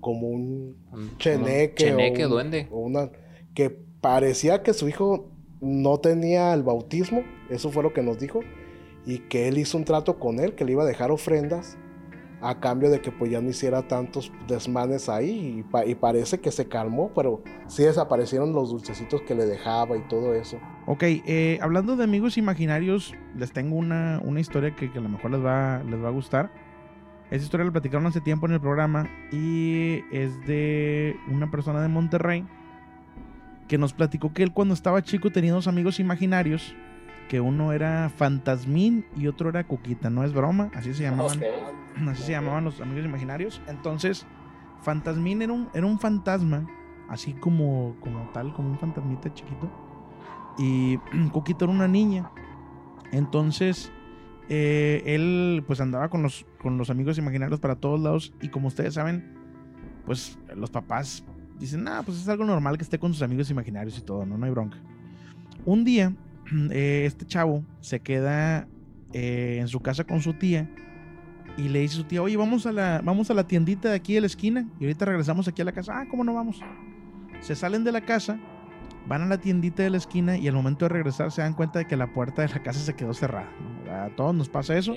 como 0.00 0.28
un, 0.28 0.76
cheneque. 1.18 1.84
cheneque, 1.84 2.24
duende. 2.24 2.68
O 2.70 2.80
una, 2.80 3.10
que 3.54 3.70
parecía 4.00 4.62
que 4.62 4.72
su 4.72 4.88
hijo 4.88 5.30
no 5.60 5.98
tenía 5.98 6.54
el 6.54 6.62
bautismo, 6.62 7.22
eso 7.50 7.70
fue 7.70 7.82
lo 7.82 7.92
que 7.92 8.02
nos 8.02 8.18
dijo, 8.18 8.40
y 9.04 9.18
que 9.18 9.48
él 9.48 9.58
hizo 9.58 9.76
un 9.76 9.84
trato 9.84 10.18
con 10.18 10.40
él, 10.40 10.54
que 10.54 10.64
le 10.64 10.72
iba 10.72 10.84
a 10.84 10.86
dejar 10.86 11.10
ofrendas 11.10 11.76
a 12.40 12.58
cambio 12.58 12.90
de 12.90 13.00
que 13.00 13.12
pues 13.12 13.30
ya 13.30 13.40
no 13.40 13.50
hiciera 13.50 13.86
tantos 13.86 14.32
desmanes 14.48 15.08
ahí 15.08 15.64
y, 15.86 15.94
parece 15.94 16.40
que 16.40 16.50
se 16.50 16.66
calmó, 16.66 17.12
pero 17.14 17.42
sí 17.68 17.84
desaparecieron 17.84 18.52
los 18.52 18.70
dulcecitos 18.70 19.22
que 19.22 19.36
le 19.36 19.46
dejaba 19.46 19.96
y 19.96 20.00
todo 20.08 20.34
eso. 20.34 20.58
Ok, 20.84 21.02
eh, 21.04 21.58
hablando 21.62 21.94
de 21.96 22.02
amigos 22.02 22.36
imaginarios, 22.38 23.14
les 23.36 23.52
tengo 23.52 23.76
una, 23.76 24.20
historia 24.38 24.74
que, 24.74 24.90
a 24.92 25.00
lo 25.00 25.08
mejor 25.08 25.30
les 25.30 25.44
va, 25.44 25.82
les 25.84 26.02
va 26.02 26.08
a 26.08 26.10
gustar. 26.10 26.50
Esa 27.30 27.44
historia 27.44 27.64
la 27.64 27.72
platicaron 27.72 28.06
hace 28.06 28.20
tiempo 28.20 28.46
en 28.46 28.52
el 28.52 28.60
programa 28.60 29.08
y 29.30 30.04
es 30.10 30.44
de 30.44 31.16
una 31.28 31.50
persona 31.50 31.80
de 31.80 31.88
Monterrey 31.88 32.44
que 33.68 33.78
nos 33.78 33.94
platicó 33.94 34.32
que 34.34 34.42
él 34.42 34.52
cuando 34.52 34.74
estaba 34.74 35.02
chico 35.02 35.30
tenía 35.30 35.52
dos 35.52 35.66
amigos 35.66 35.98
imaginarios, 36.00 36.74
que 37.28 37.40
uno 37.40 37.72
era 37.72 38.10
Fantasmín 38.10 39.06
y 39.16 39.28
otro 39.28 39.48
era 39.48 39.64
Cuquita, 39.64 40.10
no 40.10 40.24
es 40.24 40.34
broma, 40.34 40.70
así 40.74 40.92
se 40.92 41.04
llamaban. 41.04 41.40
Así 42.08 42.24
se 42.24 42.32
llamaban 42.32 42.64
los 42.64 42.80
amigos 42.80 43.04
imaginarios. 43.04 43.62
Entonces, 43.66 44.26
Fantasmín 44.82 45.40
era 45.42 45.52
un, 45.52 45.68
era 45.72 45.86
un 45.86 45.98
fantasma, 45.98 46.66
así 47.08 47.32
como, 47.34 47.96
como 48.00 48.28
tal, 48.32 48.52
como 48.52 48.70
un 48.70 48.78
fantasmita 48.78 49.32
chiquito. 49.32 49.70
Y 50.58 50.98
Cuquita 51.32 51.64
era 51.64 51.72
una 51.72 51.88
niña. 51.88 52.30
Entonces, 53.12 53.92
eh, 54.48 55.02
él 55.06 55.64
pues 55.66 55.80
andaba 55.80 56.08
con 56.08 56.22
los, 56.22 56.46
con 56.60 56.78
los 56.78 56.90
amigos 56.90 57.18
imaginarios 57.18 57.60
para 57.60 57.76
todos 57.76 58.00
lados. 58.00 58.32
Y 58.40 58.48
como 58.48 58.68
ustedes 58.68 58.94
saben, 58.94 59.34
pues 60.06 60.38
los 60.54 60.70
papás 60.70 61.24
dicen, 61.58 61.86
ah, 61.88 62.02
pues 62.04 62.18
es 62.18 62.28
algo 62.28 62.44
normal 62.44 62.76
que 62.76 62.84
esté 62.84 62.98
con 62.98 63.12
sus 63.12 63.22
amigos 63.22 63.50
imaginarios 63.50 63.98
y 63.98 64.02
todo, 64.02 64.26
no, 64.26 64.36
no 64.36 64.44
hay 64.44 64.50
bronca. 64.50 64.78
Un 65.64 65.84
día, 65.84 66.14
eh, 66.70 67.04
este 67.06 67.24
chavo 67.24 67.64
se 67.80 68.00
queda 68.00 68.66
eh, 69.12 69.58
en 69.60 69.68
su 69.68 69.80
casa 69.80 70.04
con 70.04 70.22
su 70.22 70.32
tía 70.32 70.70
Y 71.58 71.68
le 71.68 71.80
dice 71.80 71.94
a 71.94 71.96
su 71.98 72.04
tía, 72.04 72.22
oye, 72.22 72.36
vamos 72.36 72.66
a 72.66 72.72
la, 72.72 73.00
vamos 73.04 73.30
a 73.30 73.34
la 73.34 73.46
tiendita 73.46 73.90
de 73.90 73.96
aquí 73.96 74.14
de 74.14 74.22
la 74.22 74.26
esquina 74.26 74.66
y 74.80 74.84
ahorita 74.84 75.04
regresamos 75.04 75.46
aquí 75.48 75.62
a 75.62 75.64
la 75.64 75.72
casa. 75.72 75.92
Ah, 76.00 76.06
¿cómo 76.10 76.24
no 76.24 76.34
vamos? 76.34 76.60
Se 77.40 77.54
salen 77.54 77.84
de 77.84 77.92
la 77.92 78.00
casa, 78.00 78.38
van 79.06 79.22
a 79.22 79.26
la 79.26 79.38
tiendita 79.38 79.82
de 79.82 79.90
la 79.90 79.96
esquina 79.96 80.36
y 80.36 80.48
al 80.48 80.54
momento 80.54 80.84
de 80.84 80.90
regresar 80.90 81.30
se 81.32 81.42
dan 81.42 81.54
cuenta 81.54 81.78
de 81.78 81.86
que 81.86 81.96
la 81.96 82.12
puerta 82.12 82.42
de 82.42 82.48
la 82.48 82.62
casa 82.62 82.80
se 82.80 82.94
quedó 82.94 83.14
cerrada. 83.14 83.48
A 83.90 84.08
todos 84.16 84.34
nos 84.34 84.48
pasa 84.48 84.76
eso. 84.76 84.94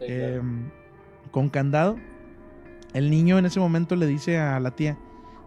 Em, 0.00 0.70
con 1.30 1.48
candado. 1.48 1.96
El 2.92 3.10
niño 3.10 3.38
en 3.38 3.46
ese 3.46 3.58
momento 3.58 3.96
le 3.96 4.06
dice 4.06 4.38
a 4.38 4.60
la 4.60 4.72
tía, 4.72 4.98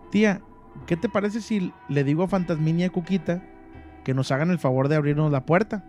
tía, 0.10 0.41
¿qué 0.88 0.98
te 0.98 1.10
parece 1.10 1.41
si 1.41 1.72
le 1.89 2.04
digo 2.04 2.24
a 2.24 2.28
Fantasmini 2.28 2.82
y 2.82 2.86
a 2.86 2.89
Cuquita 2.89 3.43
que 4.04 4.14
nos 4.14 4.32
hagan 4.32 4.50
el 4.50 4.60
favor 4.60 4.88
de 4.88 4.96
abrirnos 4.96 5.32
la 5.32 5.46
puerta? 5.46 5.84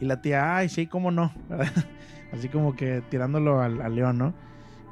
Y 0.00 0.04
la 0.04 0.20
tía, 0.20 0.56
ay, 0.56 0.68
sí, 0.68 0.86
cómo 0.86 1.10
no. 1.10 1.32
Así 2.32 2.48
como 2.48 2.74
que 2.74 3.02
tirándolo 3.08 3.60
al, 3.60 3.94
león, 3.94 4.18
¿no? 4.18 4.34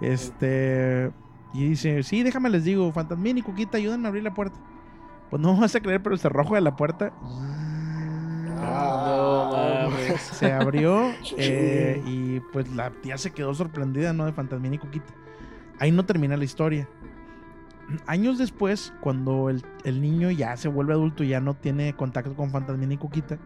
Este. 0.01 1.11
Y 1.55 1.69
dice, 1.69 2.03
sí, 2.03 2.23
déjame 2.23 2.49
les 2.49 2.65
digo, 2.65 2.91
Fantasmini 2.93 3.41
y 3.41 3.43
Cuquita, 3.43 3.77
ayúdenme 3.77 4.07
a 4.07 4.09
abrir 4.09 4.25
la 4.25 4.33
puerta. 4.33 4.59
Pues 5.33 5.41
no 5.41 5.57
vas 5.57 5.75
a 5.75 5.81
creer, 5.81 6.03
pero 6.03 6.15
el 6.15 6.21
cerrojo 6.21 6.57
de 6.57 6.61
la 6.61 6.77
puerta. 6.77 7.11
Ah, 8.59 9.89
se 10.19 10.53
abrió 10.53 11.11
eh, 11.39 12.03
y 12.07 12.41
pues 12.53 12.71
la 12.73 12.91
tía 12.91 13.17
se 13.17 13.31
quedó 13.31 13.55
sorprendida, 13.55 14.13
¿no? 14.13 14.27
De 14.27 14.35
Fantasmini 14.35 14.77
y 14.77 14.79
Cuquita. 14.79 15.15
Ahí 15.79 15.91
no 15.91 16.05
termina 16.05 16.37
la 16.37 16.45
historia. 16.45 16.87
Años 18.07 18.37
después, 18.37 18.93
cuando 19.01 19.49
el, 19.49 19.65
el 19.85 20.03
niño 20.03 20.31
ya 20.31 20.55
se 20.59 20.69
vuelve 20.69 20.93
adulto 20.93 21.25
y 21.25 21.29
ya 21.29 21.41
no 21.41 21.55
tiene 21.55 21.95
contacto 21.97 22.37
con 22.37 22.51
Fantasmini 22.51 22.97
y 22.97 22.99
Cuquita, 22.99 23.39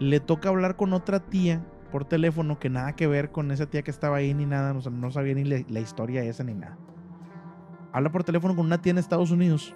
le 0.00 0.18
toca 0.18 0.48
hablar 0.48 0.74
con 0.74 0.94
otra 0.94 1.20
tía 1.20 1.64
por 1.92 2.06
teléfono 2.06 2.58
que 2.58 2.70
nada 2.70 2.96
que 2.96 3.06
ver 3.06 3.30
con 3.30 3.52
esa 3.52 3.66
tía 3.66 3.82
que 3.82 3.92
estaba 3.92 4.16
ahí 4.16 4.34
ni 4.34 4.46
nada, 4.46 4.74
no, 4.74 5.10
sabía 5.12 5.34
ni 5.34 5.44
la, 5.44 5.78
historia 5.78 6.24
esa 6.24 6.42
ni 6.42 6.54
nada. 6.54 6.76
Habla 7.92 8.10
por 8.10 8.24
teléfono 8.24 8.56
con 8.56 8.66
una 8.66 8.82
tía 8.82 8.90
en 8.90 8.98
Estados 8.98 9.30
Unidos 9.30 9.72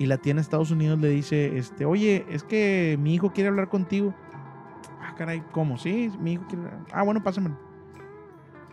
y 0.00 0.06
la 0.06 0.16
tía 0.16 0.30
en 0.30 0.38
Estados 0.38 0.70
Unidos 0.70 0.98
le 0.98 1.10
dice, 1.10 1.58
este, 1.58 1.84
oye, 1.84 2.24
es 2.30 2.42
que 2.42 2.98
mi 2.98 3.14
hijo 3.14 3.34
quiere 3.34 3.50
hablar 3.50 3.68
contigo. 3.68 4.14
Ah, 4.98 5.14
caray, 5.14 5.42
¿cómo? 5.52 5.76
Sí, 5.76 6.10
mi 6.18 6.32
hijo 6.32 6.46
quiere... 6.48 6.64
Ah, 6.90 7.02
bueno, 7.02 7.22
pásamelo. 7.22 7.54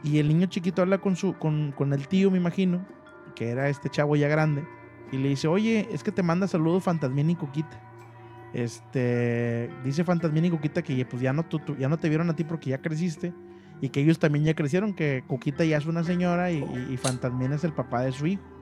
Y 0.04 0.20
el 0.20 0.30
niño 0.30 0.46
chiquito 0.46 0.82
habla 0.82 1.00
con, 1.00 1.18
su, 1.18 1.34
con, 1.34 1.74
con 1.74 1.92
el 1.92 2.08
tío, 2.08 2.32
me 2.32 2.38
imagino, 2.38 2.88
que 3.36 3.50
era 3.50 3.68
este 3.68 3.90
chavo 3.90 4.16
ya 4.16 4.30
grande, 4.30 4.66
y 5.12 5.18
le 5.18 5.28
dice, 5.28 5.50
oye, 5.50 5.90
es 5.92 6.02
que 6.02 6.14
te 6.14 6.24
manda 6.24 6.48
saludos 6.48 6.86
Fantasmín 6.86 7.30
y 7.30 7.36
Coquita. 7.36 7.78
Este, 8.54 9.70
dice 9.84 10.06
Fantasmín 10.06 10.46
y 10.46 10.50
Coquita 10.50 10.82
que 10.82 11.06
pues 11.06 11.22
ya 11.22 11.34
no, 11.34 11.44
ya 11.78 11.90
no 11.90 11.98
te 11.98 12.08
vieron 12.08 12.30
a 12.30 12.38
ti 12.38 12.46
porque 12.46 12.70
ya 12.70 12.78
creciste 12.78 13.34
y 13.82 13.90
que 13.90 14.00
ellos 14.00 14.18
también 14.18 14.46
ya 14.46 14.54
crecieron, 14.54 14.94
que 14.94 15.26
Coquita 15.28 15.66
ya 15.66 15.76
es 15.76 15.88
una 15.88 16.06
señora 16.06 16.52
y, 16.52 16.64
y, 16.90 16.96
Fantasmín 16.96 17.52
es 17.52 17.66
el 17.66 17.74
papá 17.74 18.04
de 18.04 18.14
su 18.14 18.28
hijo. 18.28 18.57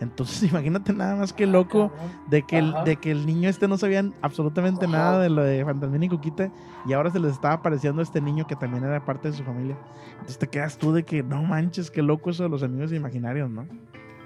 Entonces 0.00 0.42
imagínate 0.50 0.92
nada 0.92 1.16
más 1.16 1.32
que 1.32 1.46
loco 1.46 1.92
de 2.28 2.42
que, 2.42 2.58
el, 2.58 2.74
de 2.84 2.96
que 2.96 3.10
el 3.10 3.26
niño 3.26 3.48
este 3.48 3.68
no 3.68 3.78
sabían 3.78 4.14
absolutamente 4.22 4.86
nada 4.86 5.20
de 5.20 5.30
lo 5.30 5.42
de 5.42 5.64
Fantasmín 5.64 6.04
y 6.04 6.08
Coquita 6.08 6.50
y 6.86 6.92
ahora 6.92 7.10
se 7.10 7.20
les 7.20 7.32
estaba 7.32 7.54
apareciendo 7.54 8.02
este 8.02 8.20
niño 8.20 8.46
que 8.46 8.56
también 8.56 8.84
era 8.84 9.04
parte 9.04 9.30
de 9.30 9.36
su 9.36 9.44
familia. 9.44 9.76
Entonces 10.12 10.38
te 10.38 10.48
quedas 10.48 10.78
tú 10.78 10.92
de 10.92 11.04
que 11.04 11.22
no 11.22 11.42
manches, 11.42 11.90
qué 11.90 12.02
loco 12.02 12.30
eso 12.30 12.42
de 12.42 12.48
los 12.48 12.62
amigos 12.62 12.92
imaginarios, 12.92 13.50
¿no? 13.50 13.66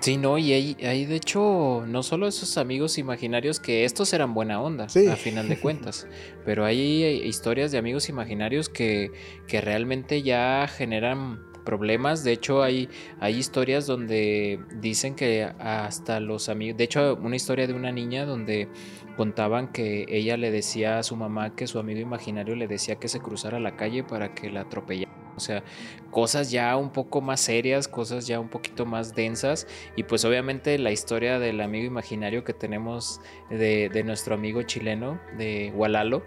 Sí, 0.01 0.19
no, 0.19 0.37
y 0.37 0.53
hay, 0.53 0.77
hay, 0.85 1.07
de 1.07 1.17
hecho 1.17 1.85
no 1.87 2.03
solo 2.03 2.27
esos 2.27 2.59
amigos 2.59 2.99
imaginarios 2.99 3.59
que 3.59 3.87
estos 3.87 4.13
eran 4.13 4.35
buena 4.35 4.61
onda, 4.61 4.85
a 4.85 5.17
final 5.17 5.49
de 5.49 5.59
cuentas, 5.59 6.07
pero 6.45 6.67
hay 6.67 7.05
historias 7.25 7.73
de 7.73 7.79
amigos 7.79 8.11
imaginarios 8.11 8.69
que, 8.69 9.11
que 9.49 9.63
realmente 9.63 10.23
ya 10.23 10.69
generan 10.69 11.39
problemas. 11.65 12.25
De 12.25 12.33
hecho, 12.33 12.63
hay, 12.63 12.89
hay 13.21 13.37
historias 13.37 13.87
donde 13.87 14.61
dicen 14.81 15.15
que 15.15 15.45
hasta 15.59 16.21
los 16.21 16.49
amigos, 16.49 16.77
de 16.79 16.85
hecho, 16.85 17.19
una 17.21 17.37
historia 17.37 17.67
de 17.67 17.75
una 17.75 17.93
niña 17.93 18.27
donde 18.27 18.69
contaban 19.17 19.73
que 19.73 20.07
ella 20.09 20.37
le 20.37 20.51
decía 20.51 20.99
a 20.99 21.03
su 21.03 21.17
mamá 21.17 21.55
que 21.55 21.67
su 21.67 21.79
amigo 21.79 22.01
imaginario 22.01 22.57
le 22.57 22.67
decía 22.67 22.97
que 22.97 23.09
se 23.09 23.21
cruzara 23.21 23.61
la 23.61 23.77
calle 23.77 24.05
para 24.05 24.35
que 24.35 24.51
la 24.51 24.63
atropellara. 24.63 25.13
O 25.37 25.41
sea, 25.41 25.65
cosas 26.11 26.51
ya 26.51 26.77
un 26.77 26.91
poco 26.91 27.21
más 27.21 27.41
serias, 27.41 27.89
cosas 27.89 28.27
ya 28.27 28.39
un 28.41 28.49
poquito 28.49 28.87
más 28.87 29.15
densas. 29.15 29.67
Y 29.97 30.05
pues 30.05 30.25
obviamente 30.25 30.79
la 30.79 30.93
historia 30.93 31.39
del 31.39 31.61
amigo 31.61 31.87
imaginario 31.87 32.45
que 32.45 32.53
tenemos 32.53 33.21
de, 33.51 34.03
nuestro 34.05 34.35
amigo 34.35 34.63
chileno, 34.63 35.21
de 35.37 35.73
Walalo, 35.75 36.23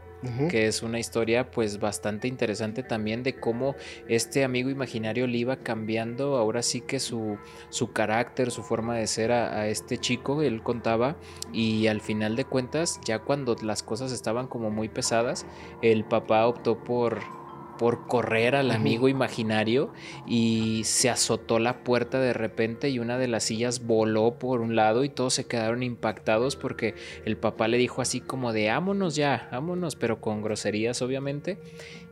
que 0.49 0.67
es 0.67 0.83
una 0.83 0.99
historia 0.99 1.51
pues 1.51 1.79
bastante 1.79 2.27
interesante 2.27 2.83
también 2.83 3.23
de 3.23 3.35
cómo 3.35 3.75
este 4.07 4.43
amigo 4.43 4.69
imaginario 4.69 5.27
le 5.27 5.37
iba 5.37 5.57
cambiando 5.57 6.37
ahora 6.37 6.63
sí 6.63 6.81
que 6.81 6.99
su, 6.99 7.37
su 7.69 7.91
carácter, 7.91 8.51
su 8.51 8.63
forma 8.63 8.95
de 8.95 9.07
ser 9.07 9.31
a, 9.31 9.59
a 9.59 9.67
este 9.67 9.97
chico, 9.97 10.41
él 10.41 10.63
contaba 10.63 11.17
y 11.53 11.87
al 11.87 12.01
final 12.01 12.35
de 12.35 12.45
cuentas 12.45 12.99
ya 13.05 13.19
cuando 13.19 13.55
las 13.61 13.83
cosas 13.83 14.11
estaban 14.11 14.47
como 14.47 14.71
muy 14.71 14.89
pesadas, 14.89 15.45
el 15.81 16.03
papá 16.03 16.47
optó 16.47 16.83
por 16.83 17.36
por 17.77 18.07
correr 18.07 18.55
al 18.55 18.71
amigo 18.71 19.09
imaginario 19.09 19.91
y 20.25 20.81
se 20.85 21.09
azotó 21.09 21.59
la 21.59 21.83
puerta 21.83 22.19
de 22.19 22.33
repente 22.33 22.89
y 22.89 22.99
una 22.99 23.17
de 23.17 23.27
las 23.27 23.43
sillas 23.45 23.85
voló 23.85 24.39
por 24.39 24.61
un 24.61 24.75
lado 24.75 25.03
y 25.03 25.09
todos 25.09 25.33
se 25.33 25.45
quedaron 25.45 25.83
impactados 25.83 26.55
porque 26.55 26.95
el 27.25 27.37
papá 27.37 27.67
le 27.67 27.77
dijo 27.77 28.01
así 28.01 28.21
como 28.21 28.53
de 28.53 28.69
ámonos 28.69 29.15
ya, 29.15 29.47
ámonos, 29.51 29.95
pero 29.95 30.21
con 30.21 30.41
groserías 30.41 31.01
obviamente, 31.01 31.57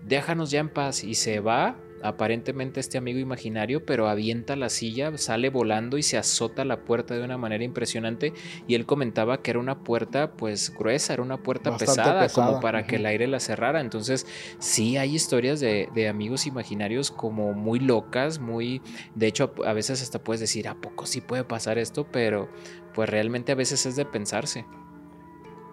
déjanos 0.03 0.51
ya 0.51 0.59
en 0.59 0.69
paz 0.69 1.03
y 1.03 1.15
se 1.15 1.39
va 1.39 1.75
aparentemente 2.05 2.79
este 2.79 2.97
amigo 2.97 3.19
imaginario, 3.19 3.85
pero 3.85 4.07
avienta 4.07 4.55
la 4.55 4.69
silla, 4.69 5.17
sale 5.17 5.49
volando 5.49 5.97
y 5.97 6.03
se 6.03 6.17
azota 6.17 6.63
la 6.65 6.85
puerta 6.85 7.15
de 7.15 7.23
una 7.23 7.37
manera 7.37 7.63
impresionante. 7.63 8.33
Y 8.67 8.75
él 8.75 8.85
comentaba 8.85 9.41
que 9.41 9.51
era 9.51 9.59
una 9.59 9.83
puerta 9.83 10.33
pues 10.33 10.73
gruesa, 10.73 11.13
era 11.13 11.23
una 11.23 11.41
puerta 11.41 11.77
pesada, 11.77 12.29
como 12.29 12.59
para 12.59 12.85
que 12.85 12.97
el 12.97 13.05
aire 13.05 13.27
la 13.27 13.39
cerrara. 13.39 13.81
Entonces 13.81 14.27
sí 14.59 14.97
hay 14.97 15.15
historias 15.15 15.59
de, 15.59 15.89
de, 15.93 16.07
amigos 16.07 16.45
imaginarios 16.45 17.11
como 17.11 17.53
muy 17.53 17.79
locas, 17.79 18.39
muy... 18.39 18.81
De 19.15 19.27
hecho 19.27 19.53
a 19.65 19.73
veces 19.73 20.01
hasta 20.01 20.23
puedes 20.23 20.39
decir, 20.39 20.67
¿a 20.67 20.75
poco 20.75 21.05
sí 21.05 21.21
puede 21.21 21.43
pasar 21.43 21.77
esto? 21.77 22.07
Pero 22.11 22.49
pues 22.93 23.09
realmente 23.09 23.51
a 23.51 23.55
veces 23.55 23.85
es 23.85 23.95
de 23.95 24.05
pensarse. 24.05 24.65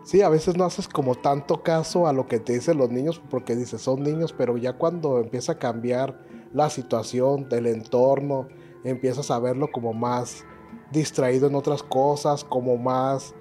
Sí, 0.05 0.21
a 0.21 0.29
veces 0.29 0.57
no 0.57 0.65
haces 0.65 0.89
como 0.89 1.15
tanto 1.15 1.63
caso 1.63 2.09
a 2.09 2.13
lo 2.13 2.27
que 2.27 2.41
te 2.41 2.55
dicen 2.55 2.79
los 2.79 2.91
niños 2.91 3.23
porque 3.31 3.55
dices 3.55 3.83
son 3.83 4.03
niños, 4.03 4.35
pero 4.37 4.57
ya 4.57 4.73
cuando 4.73 5.19
empieza 5.19 5.53
a 5.53 5.59
cambiar 5.59 6.19
la 6.53 6.71
situación, 6.71 7.49
del 7.49 7.67
entorno, 7.67 8.49
empiezas 8.85 9.31
a 9.31 9.39
verlo 9.39 9.71
como 9.71 9.93
más 9.93 10.45
distraído 10.91 11.47
en 11.47 11.55
otras 11.55 11.83
cosas, 11.83 12.45
como 12.45 12.77
más, 12.77 13.35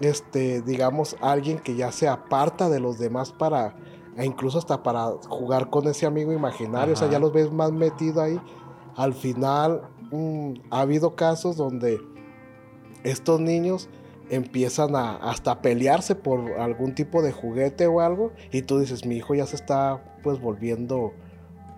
este, 0.00 0.62
digamos, 0.62 1.16
alguien 1.20 1.58
que 1.58 1.74
ya 1.74 1.92
se 1.92 2.08
aparta 2.08 2.68
de 2.68 2.80
los 2.80 2.98
demás 2.98 3.32
para, 3.32 3.76
e 4.16 4.24
incluso 4.24 4.58
hasta 4.58 4.82
para 4.82 5.06
jugar 5.28 5.68
con 5.68 5.86
ese 5.88 6.06
amigo 6.06 6.32
imaginario, 6.32 6.94
o 6.94 6.96
sea, 6.96 7.10
ya 7.10 7.18
los 7.18 7.32
ves 7.32 7.52
más 7.52 7.72
metido 7.72 8.22
ahí. 8.22 8.40
Al 8.96 9.12
final, 9.14 9.82
mm, 10.12 10.54
ha 10.70 10.80
habido 10.80 11.16
casos 11.16 11.56
donde 11.56 12.00
estos 13.02 13.40
niños 13.40 13.90
empiezan 14.30 14.96
a 14.96 15.16
hasta 15.16 15.60
pelearse 15.60 16.14
por 16.14 16.52
algún 16.58 16.94
tipo 16.94 17.22
de 17.22 17.32
juguete 17.32 17.86
o 17.86 18.00
algo 18.00 18.32
y 18.52 18.62
tú 18.62 18.78
dices 18.78 19.04
mi 19.04 19.16
hijo 19.16 19.34
ya 19.34 19.46
se 19.46 19.56
está 19.56 20.02
pues 20.22 20.40
volviendo 20.40 21.12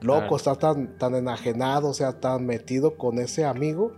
loco, 0.01 0.37
está 0.37 0.55
tan, 0.57 0.99
tan 0.99 1.15
enajenado, 1.15 1.89
o 1.89 1.95
sea, 1.95 2.21
tan 2.21 2.47
metido 2.47 2.97
con 2.97 3.19
ese 3.19 3.45
amigo 3.45 3.93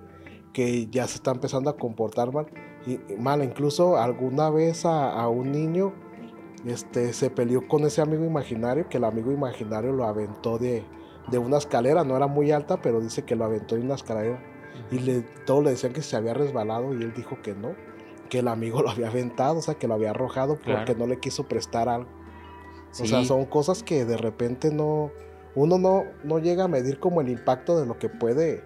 que 0.52 0.86
ya 0.86 1.06
se 1.06 1.16
está 1.16 1.32
empezando 1.32 1.70
a 1.70 1.76
comportar 1.76 2.32
mal. 2.32 2.46
Y, 2.86 2.98
mal, 3.18 3.42
incluso 3.44 3.96
alguna 3.96 4.50
vez 4.50 4.84
a, 4.84 5.28
un 5.28 5.52
niño 5.52 5.92
este, 6.64 7.12
se 7.12 7.30
peleó 7.30 7.68
con 7.68 7.84
ese 7.84 8.00
amigo 8.00 8.24
imaginario, 8.24 8.88
que 8.88 8.96
el 8.96 9.04
amigo 9.04 9.32
imaginario 9.32 9.92
lo 9.92 10.04
aventó 10.04 10.58
de, 10.58 10.84
de 11.30 11.38
una 11.38 11.58
escalera, 11.58 12.04
no 12.04 12.16
era 12.16 12.26
muy 12.26 12.50
alta, 12.50 12.80
pero 12.80 13.00
dice 13.00 13.24
que 13.24 13.36
lo 13.36 13.44
aventó 13.44 13.74
de 13.74 13.82
una 13.82 13.94
escalera. 13.94 14.42
Y 14.90 15.00
le, 15.00 15.22
todos 15.44 15.64
le 15.64 15.70
decían 15.70 15.92
que 15.92 16.02
se 16.02 16.16
había 16.16 16.34
resbalado 16.34 16.94
y 16.94 17.02
él 17.02 17.12
dijo 17.12 17.42
que 17.42 17.54
no 17.54 17.74
que 18.28 18.40
el 18.40 18.48
amigo 18.48 18.82
lo 18.82 18.90
había 18.90 19.08
aventado, 19.08 19.58
o 19.58 19.62
sea, 19.62 19.74
que 19.74 19.88
lo 19.88 19.94
había 19.94 20.10
arrojado 20.10 20.58
porque 20.64 20.94
no 20.94 21.06
le 21.06 21.18
quiso 21.18 21.48
prestar 21.48 21.88
algo. 21.88 22.08
O 22.90 23.06
sea, 23.06 23.24
son 23.24 23.44
cosas 23.44 23.82
que 23.82 24.04
de 24.04 24.16
repente 24.16 24.72
no, 24.72 25.12
uno 25.54 25.78
no, 25.78 26.04
no 26.24 26.38
llega 26.38 26.64
a 26.64 26.68
medir 26.68 26.98
como 26.98 27.20
el 27.20 27.28
impacto 27.28 27.78
de 27.78 27.86
lo 27.86 27.98
que 27.98 28.08
puede, 28.08 28.64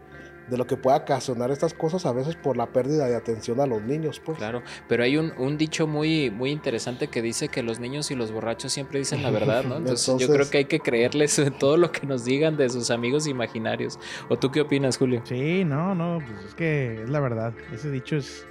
de 0.49 0.57
lo 0.57 0.67
que 0.67 0.77
puede 0.77 0.97
ocasionar 0.97 1.51
estas 1.51 1.75
cosas 1.75 2.07
a 2.07 2.13
veces 2.13 2.37
por 2.37 2.57
la 2.57 2.67
pérdida 2.67 3.07
de 3.07 3.17
atención 3.17 3.61
a 3.61 3.67
los 3.67 3.83
niños, 3.83 4.21
pues. 4.25 4.39
Claro, 4.39 4.63
pero 4.89 5.03
hay 5.03 5.17
un, 5.17 5.33
un 5.39 5.59
dicho 5.59 5.87
muy, 5.87 6.31
muy 6.31 6.51
interesante 6.51 7.09
que 7.09 7.21
dice 7.21 7.49
que 7.49 7.63
los 7.63 7.81
niños 7.81 8.11
y 8.11 8.15
los 8.15 8.31
borrachos 8.31 8.73
siempre 8.73 9.01
dicen 9.01 9.23
la 9.23 9.31
verdad, 9.31 9.65
¿no? 9.65 9.77
Entonces, 9.79 10.17
yo 10.19 10.29
creo 10.29 10.49
que 10.49 10.59
hay 10.59 10.65
que 10.67 10.81
creerles 10.81 11.41
todo 11.59 11.77
lo 11.77 11.91
que 11.91 12.07
nos 12.07 12.25
digan 12.25 12.57
de 12.57 12.69
sus 12.69 12.91
amigos 12.91 13.27
imaginarios. 13.27 13.99
¿O 14.29 14.39
tú 14.39 14.51
qué 14.51 14.61
opinas, 14.61 14.99
Julio? 14.99 15.23
Sí, 15.25 15.65
no, 15.65 15.95
no, 15.95 16.19
pues 16.25 16.47
es 16.47 16.55
que 16.55 17.03
es 17.03 17.11
la 17.11 17.21
verdad. 17.21 17.55
Ese 17.73 17.91
dicho 17.91 18.17
es, 18.17 18.47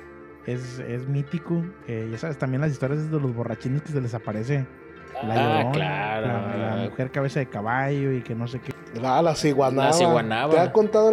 es, 0.45 0.79
es 0.79 1.07
mítico. 1.07 1.63
ya 1.87 2.17
sabes, 2.17 2.37
también 2.37 2.61
las 2.61 2.71
historias 2.71 3.09
de 3.11 3.19
los 3.19 3.33
borrachines 3.35 3.81
que 3.81 3.89
se 3.91 4.01
les 4.01 4.13
aparece 4.13 4.65
La 5.23 5.33
Ah, 5.33 5.57
Llorona, 5.63 5.71
claro. 5.71 6.27
La, 6.27 6.75
la 6.77 6.89
mujer 6.89 7.11
cabeza 7.11 7.39
de 7.39 7.45
caballo 7.47 8.11
y 8.11 8.21
que 8.21 8.33
no 8.33 8.47
sé 8.47 8.59
qué. 8.59 8.71
La, 8.99 9.21
la 9.21 9.35
ciguanaba. 9.35 9.87
La 9.87 9.93
ciguanaba. 9.93 10.53
¿Te 10.53 10.59
han, 10.59 10.71
contado, 10.71 11.11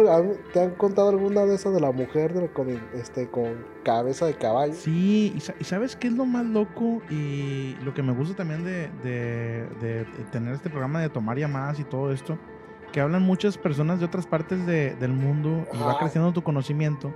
¿Te 0.51 0.61
han 0.61 0.71
contado 0.71 1.09
alguna 1.09 1.45
de 1.45 1.55
esas 1.55 1.73
de 1.73 1.79
la 1.79 1.91
mujer 1.93 2.33
de- 2.33 2.49
con, 2.49 2.67
este, 2.93 3.29
con 3.29 3.63
cabeza 3.83 4.25
de 4.25 4.33
caballo? 4.33 4.73
Sí, 4.73 5.31
y, 5.35 5.39
sa- 5.39 5.53
y 5.59 5.63
¿sabes 5.63 5.95
qué 5.95 6.07
es 6.07 6.13
lo 6.13 6.25
más 6.25 6.45
loco? 6.45 7.01
Y 7.09 7.75
lo 7.85 7.93
que 7.93 8.03
me 8.03 8.11
gusta 8.13 8.35
también 8.35 8.63
de, 8.65 8.89
de- 9.03 10.05
tener 10.31 10.53
este 10.55 10.69
programa 10.69 10.99
de 11.01 11.07
tomar 11.09 11.37
llamadas 11.37 11.79
y 11.79 11.83
todo 11.85 12.11
esto, 12.11 12.37
que 12.91 12.99
hablan 12.99 13.21
muchas 13.21 13.57
personas 13.57 13.99
de 13.99 14.05
otras 14.07 14.25
partes 14.27 14.65
de- 14.65 14.95
del 14.95 15.13
mundo 15.13 15.65
y 15.73 15.77
va 15.77 15.97
creciendo 15.99 16.33
tu 16.33 16.41
conocimiento. 16.41 17.13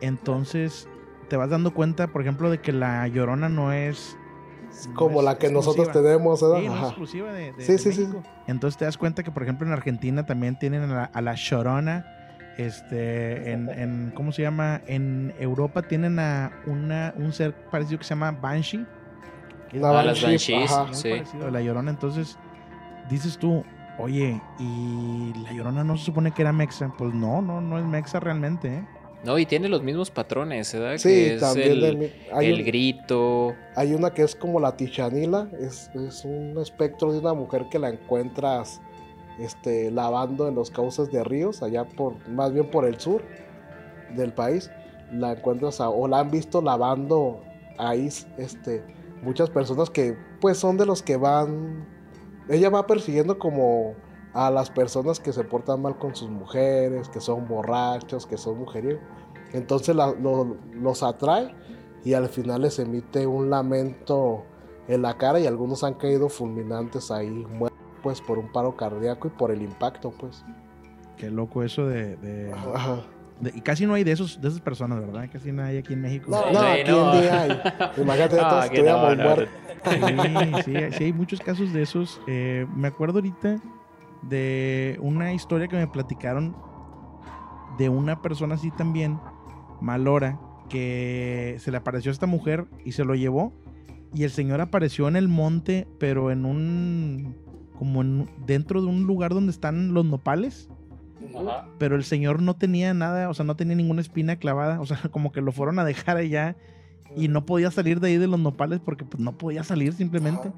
Entonces 0.00 0.88
te 1.28 1.36
vas 1.36 1.50
dando 1.50 1.72
cuenta, 1.74 2.06
por 2.08 2.22
ejemplo, 2.22 2.50
de 2.50 2.58
que 2.60 2.72
la 2.72 3.06
llorona 3.08 3.48
no 3.48 3.72
es... 3.72 4.16
no 4.88 4.94
Como 4.94 5.20
es 5.20 5.24
la 5.24 5.38
que 5.38 5.50
nosotros 5.50 5.90
tenemos, 5.92 6.40
¿verdad? 6.40 6.58
Sí, 6.60 6.66
no 6.66 6.72
es 6.72 6.78
Ajá. 6.78 6.86
exclusiva 6.88 7.32
de, 7.32 7.52
de- 7.52 7.62
Sí, 7.64 7.72
de 7.72 7.78
sí, 7.78 7.92
sí. 7.92 8.08
Entonces 8.46 8.78
te 8.78 8.84
das 8.84 8.96
cuenta 8.98 9.22
que, 9.22 9.30
por 9.30 9.42
ejemplo, 9.42 9.66
en 9.66 9.72
Argentina 9.72 10.24
también 10.26 10.58
tienen 10.58 10.82
a 10.84 10.86
la, 10.94 11.04
a 11.04 11.20
la 11.20 11.34
Llorona. 11.34 12.04
Este, 12.56 13.52
en, 13.52 13.68
en- 13.68 14.12
¿cómo 14.16 14.32
se 14.32 14.42
llama? 14.42 14.80
En 14.86 15.32
Europa 15.38 15.82
tienen 15.82 16.18
a 16.18 16.50
una, 16.66 17.14
un 17.16 17.32
ser 17.32 17.54
parecido 17.70 17.98
que 17.98 18.04
se 18.04 18.10
llama 18.10 18.32
Banshee. 18.32 18.84
Una 19.74 19.90
Ah, 19.90 20.02
las 20.02 20.22
Banshee, 20.22 20.54
Banshees, 20.54 20.72
ajá. 20.72 20.94
sí. 20.94 21.10
parecido 21.10 21.46
a 21.46 21.50
la 21.50 21.60
Llorona. 21.60 21.90
Entonces 21.90 22.36
dices 23.08 23.38
tú, 23.38 23.64
oye, 23.98 24.40
¿y 24.58 25.34
la 25.44 25.52
Llorona 25.52 25.84
no 25.84 25.96
se 25.96 26.04
supone 26.06 26.32
que 26.32 26.42
era 26.42 26.52
Mexa? 26.52 26.92
Pues 26.98 27.14
no, 27.14 27.42
no, 27.42 27.60
no 27.60 27.78
es 27.78 27.84
Mexa 27.84 28.18
realmente, 28.18 28.68
¿eh? 28.74 28.84
No, 29.24 29.36
y 29.38 29.46
tiene 29.46 29.68
los 29.68 29.82
mismos 29.82 30.10
patrones, 30.10 30.72
¿verdad? 30.72 30.96
Sí, 30.98 31.08
que 31.08 31.34
es 31.34 31.40
también 31.40 31.72
el, 31.72 31.80
del 31.80 32.12
hay, 32.32 32.46
el 32.46 32.60
un- 32.60 32.64
grito. 32.64 33.54
hay 33.74 33.92
una 33.94 34.14
que 34.14 34.22
es 34.22 34.36
como 34.36 34.60
la 34.60 34.76
tichanila, 34.76 35.48
es, 35.60 35.90
es 35.94 36.24
un 36.24 36.56
espectro 36.62 37.12
de 37.12 37.18
una 37.18 37.34
mujer 37.34 37.66
que 37.68 37.78
la 37.80 37.88
encuentras 37.88 38.80
este, 39.40 39.90
lavando 39.90 40.46
en 40.48 40.54
los 40.54 40.70
cauces 40.70 41.10
de 41.10 41.24
ríos, 41.24 41.62
allá 41.62 41.84
por, 41.84 42.14
más 42.28 42.52
bien 42.52 42.70
por 42.70 42.84
el 42.84 42.98
sur 43.00 43.22
del 44.16 44.32
país, 44.32 44.70
la 45.12 45.32
encuentras 45.32 45.80
a- 45.80 45.90
o 45.90 46.06
la 46.06 46.20
han 46.20 46.30
visto 46.30 46.62
lavando 46.62 47.42
ahí 47.76 48.08
este, 48.36 48.84
muchas 49.22 49.50
personas 49.50 49.90
que 49.90 50.16
pues 50.40 50.58
son 50.58 50.76
de 50.76 50.86
los 50.86 51.02
que 51.02 51.16
van, 51.16 51.86
ella 52.48 52.70
va 52.70 52.86
persiguiendo 52.86 53.36
como 53.38 53.94
a 54.34 54.50
las 54.50 54.70
personas 54.70 55.20
que 55.20 55.32
se 55.32 55.44
portan 55.44 55.82
mal 55.82 55.98
con 55.98 56.14
sus 56.14 56.28
mujeres, 56.30 57.08
que 57.08 57.20
son 57.20 57.48
borrachos, 57.48 58.26
que 58.26 58.36
son 58.36 58.58
mujeriegos. 58.58 59.02
Entonces 59.52 59.94
la- 59.96 60.12
lo- 60.14 60.56
los 60.74 61.02
atrae 61.02 61.54
y 62.04 62.14
al 62.14 62.28
final 62.28 62.62
les 62.62 62.78
emite 62.78 63.26
un 63.26 63.50
lamento 63.50 64.44
en 64.86 65.02
la 65.02 65.16
cara 65.16 65.40
y 65.40 65.46
algunos 65.46 65.84
han 65.84 65.94
caído 65.94 66.28
fulminantes 66.28 67.10
ahí, 67.10 67.28
muertos 67.30 67.76
pues 68.02 68.20
por 68.20 68.38
un 68.38 68.52
paro 68.52 68.76
cardíaco 68.76 69.26
y 69.28 69.30
por 69.30 69.50
el 69.50 69.60
impacto 69.62 70.10
pues. 70.12 70.44
Qué 71.16 71.30
loco 71.30 71.62
eso 71.64 71.86
de... 71.86 72.16
de- 72.16 72.52
Ajá. 72.52 73.02
de- 73.40 73.50
y 73.54 73.60
casi 73.60 73.86
no 73.86 73.94
hay 73.94 74.04
de, 74.04 74.12
esos, 74.12 74.40
de 74.40 74.48
esas 74.48 74.60
personas, 74.60 75.00
¿verdad? 75.00 75.28
Casi 75.32 75.50
no 75.50 75.64
hay 75.64 75.78
aquí 75.78 75.94
en 75.94 76.02
México. 76.02 76.30
No, 76.30 76.52
no, 76.52 76.60
aquí 76.60 76.90
no. 76.90 77.12
en 77.14 77.20
día 77.20 77.42
hay. 77.42 77.60
Imagínate, 78.00 78.36
Ah, 78.40 78.68
todos 78.72 79.16
no, 79.16 79.36
no. 79.36 79.36
Sí, 79.84 80.62
sí, 80.64 80.74
sí, 80.92 81.04
hay 81.04 81.12
muchos 81.12 81.40
casos 81.40 81.72
de 81.72 81.82
esos. 81.82 82.20
Eh, 82.28 82.66
me 82.76 82.88
acuerdo 82.88 83.18
ahorita 83.18 83.56
de 84.22 84.98
una 85.00 85.32
historia 85.32 85.68
que 85.68 85.76
me 85.76 85.86
platicaron 85.86 86.56
de 87.78 87.88
una 87.88 88.20
persona 88.20 88.56
así 88.56 88.70
también, 88.70 89.18
Malora, 89.80 90.40
que 90.68 91.56
se 91.60 91.70
le 91.70 91.76
apareció 91.76 92.10
a 92.10 92.12
esta 92.12 92.26
mujer 92.26 92.66
y 92.84 92.92
se 92.92 93.04
lo 93.04 93.14
llevó. 93.14 93.52
Y 94.14 94.24
el 94.24 94.30
señor 94.30 94.60
apareció 94.60 95.06
en 95.08 95.16
el 95.16 95.28
monte, 95.28 95.86
pero 95.98 96.30
en 96.30 96.44
un. 96.44 97.36
como 97.78 98.02
en, 98.02 98.28
dentro 98.46 98.80
de 98.80 98.88
un 98.88 99.06
lugar 99.06 99.34
donde 99.34 99.52
están 99.52 99.94
los 99.94 100.04
nopales. 100.04 100.68
Pero 101.78 101.96
el 101.96 102.04
señor 102.04 102.42
no 102.42 102.56
tenía 102.56 102.94
nada, 102.94 103.28
o 103.28 103.34
sea, 103.34 103.44
no 103.44 103.56
tenía 103.56 103.76
ninguna 103.76 104.00
espina 104.00 104.36
clavada. 104.36 104.80
O 104.80 104.86
sea, 104.86 104.98
como 105.10 105.30
que 105.32 105.40
lo 105.40 105.52
fueron 105.52 105.78
a 105.78 105.84
dejar 105.84 106.16
allá 106.16 106.56
y 107.16 107.28
no 107.28 107.44
podía 107.46 107.70
salir 107.70 108.00
de 108.00 108.08
ahí 108.08 108.16
de 108.16 108.26
los 108.26 108.38
nopales 108.40 108.80
porque 108.84 109.04
pues 109.04 109.20
no 109.20 109.32
podía 109.32 109.64
salir 109.64 109.92
simplemente. 109.94 110.52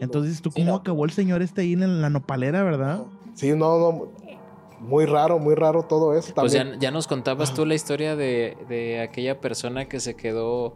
Entonces, 0.00 0.40
¿tú 0.42 0.50
Sí, 0.50 0.60
cómo 0.60 0.72
no. 0.72 0.76
acabó 0.78 1.04
el 1.04 1.10
señor 1.10 1.42
este 1.42 1.62
ahí 1.62 1.72
en 1.72 2.00
la 2.02 2.10
nopalera, 2.10 2.62
verdad? 2.62 3.04
Sí, 3.34 3.50
no, 3.50 3.78
no. 3.78 4.08
Muy 4.80 5.06
raro, 5.06 5.38
muy 5.38 5.54
raro 5.54 5.84
todo 5.84 6.14
eso. 6.16 6.34
Pues 6.34 6.52
También, 6.52 6.74
ya, 6.74 6.88
ya 6.88 6.90
nos 6.90 7.06
contabas 7.06 7.54
tú 7.54 7.64
la 7.64 7.74
historia 7.74 8.14
de, 8.14 8.56
de 8.68 9.00
aquella 9.00 9.40
persona 9.40 9.86
que 9.86 10.00
se 10.00 10.14
quedó, 10.16 10.74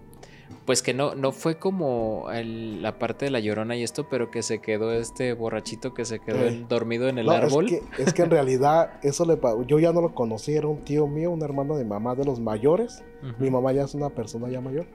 pues 0.65 0.81
que 0.83 0.95
no, 0.95 1.15
no 1.15 1.33
fue 1.33 1.59
como 1.59 2.31
el- 2.33 2.81
la 2.81 2.99
parte 2.99 3.27
de 3.27 3.31
la 3.31 3.41
llorona 3.41 3.77
y 3.77 3.83
esto, 3.83 4.09
pero 4.09 4.31
que 4.31 4.43
se 4.43 4.61
quedó 4.61 4.91
este 4.93 5.35
borrachito 5.35 5.93
que 5.93 6.07
se 6.07 6.19
quedó 6.19 6.39
Eh. 6.39 6.65
dormido 6.67 7.09
en 7.09 7.19
el 7.19 7.27
No, 7.27 7.33
árbol. 7.33 7.67
Es 7.67 7.73
que, 7.97 8.03
es 8.03 8.15
que 8.15 8.23
en 8.23 8.31
realidad 8.31 8.95
eso 9.03 9.27
le 9.27 9.39
yo 9.67 9.79
ya 9.79 9.93
no 9.93 10.01
lo 10.01 10.15
conocí, 10.15 10.55
era 10.55 10.67
un 10.67 10.79
tío 10.83 11.07
mío, 11.07 11.31
un 11.31 11.43
hermano 11.43 11.77
de 11.77 11.85
mamá 11.85 12.15
de 12.15 12.25
los 12.25 12.41
mayores. 12.41 13.05
Mi 13.39 13.51
mamá 13.51 13.73
ya 13.75 13.85
es 13.85 13.95
una 13.95 14.09
persona 14.09 14.49
ya 14.49 14.63
mayor. 14.63 14.87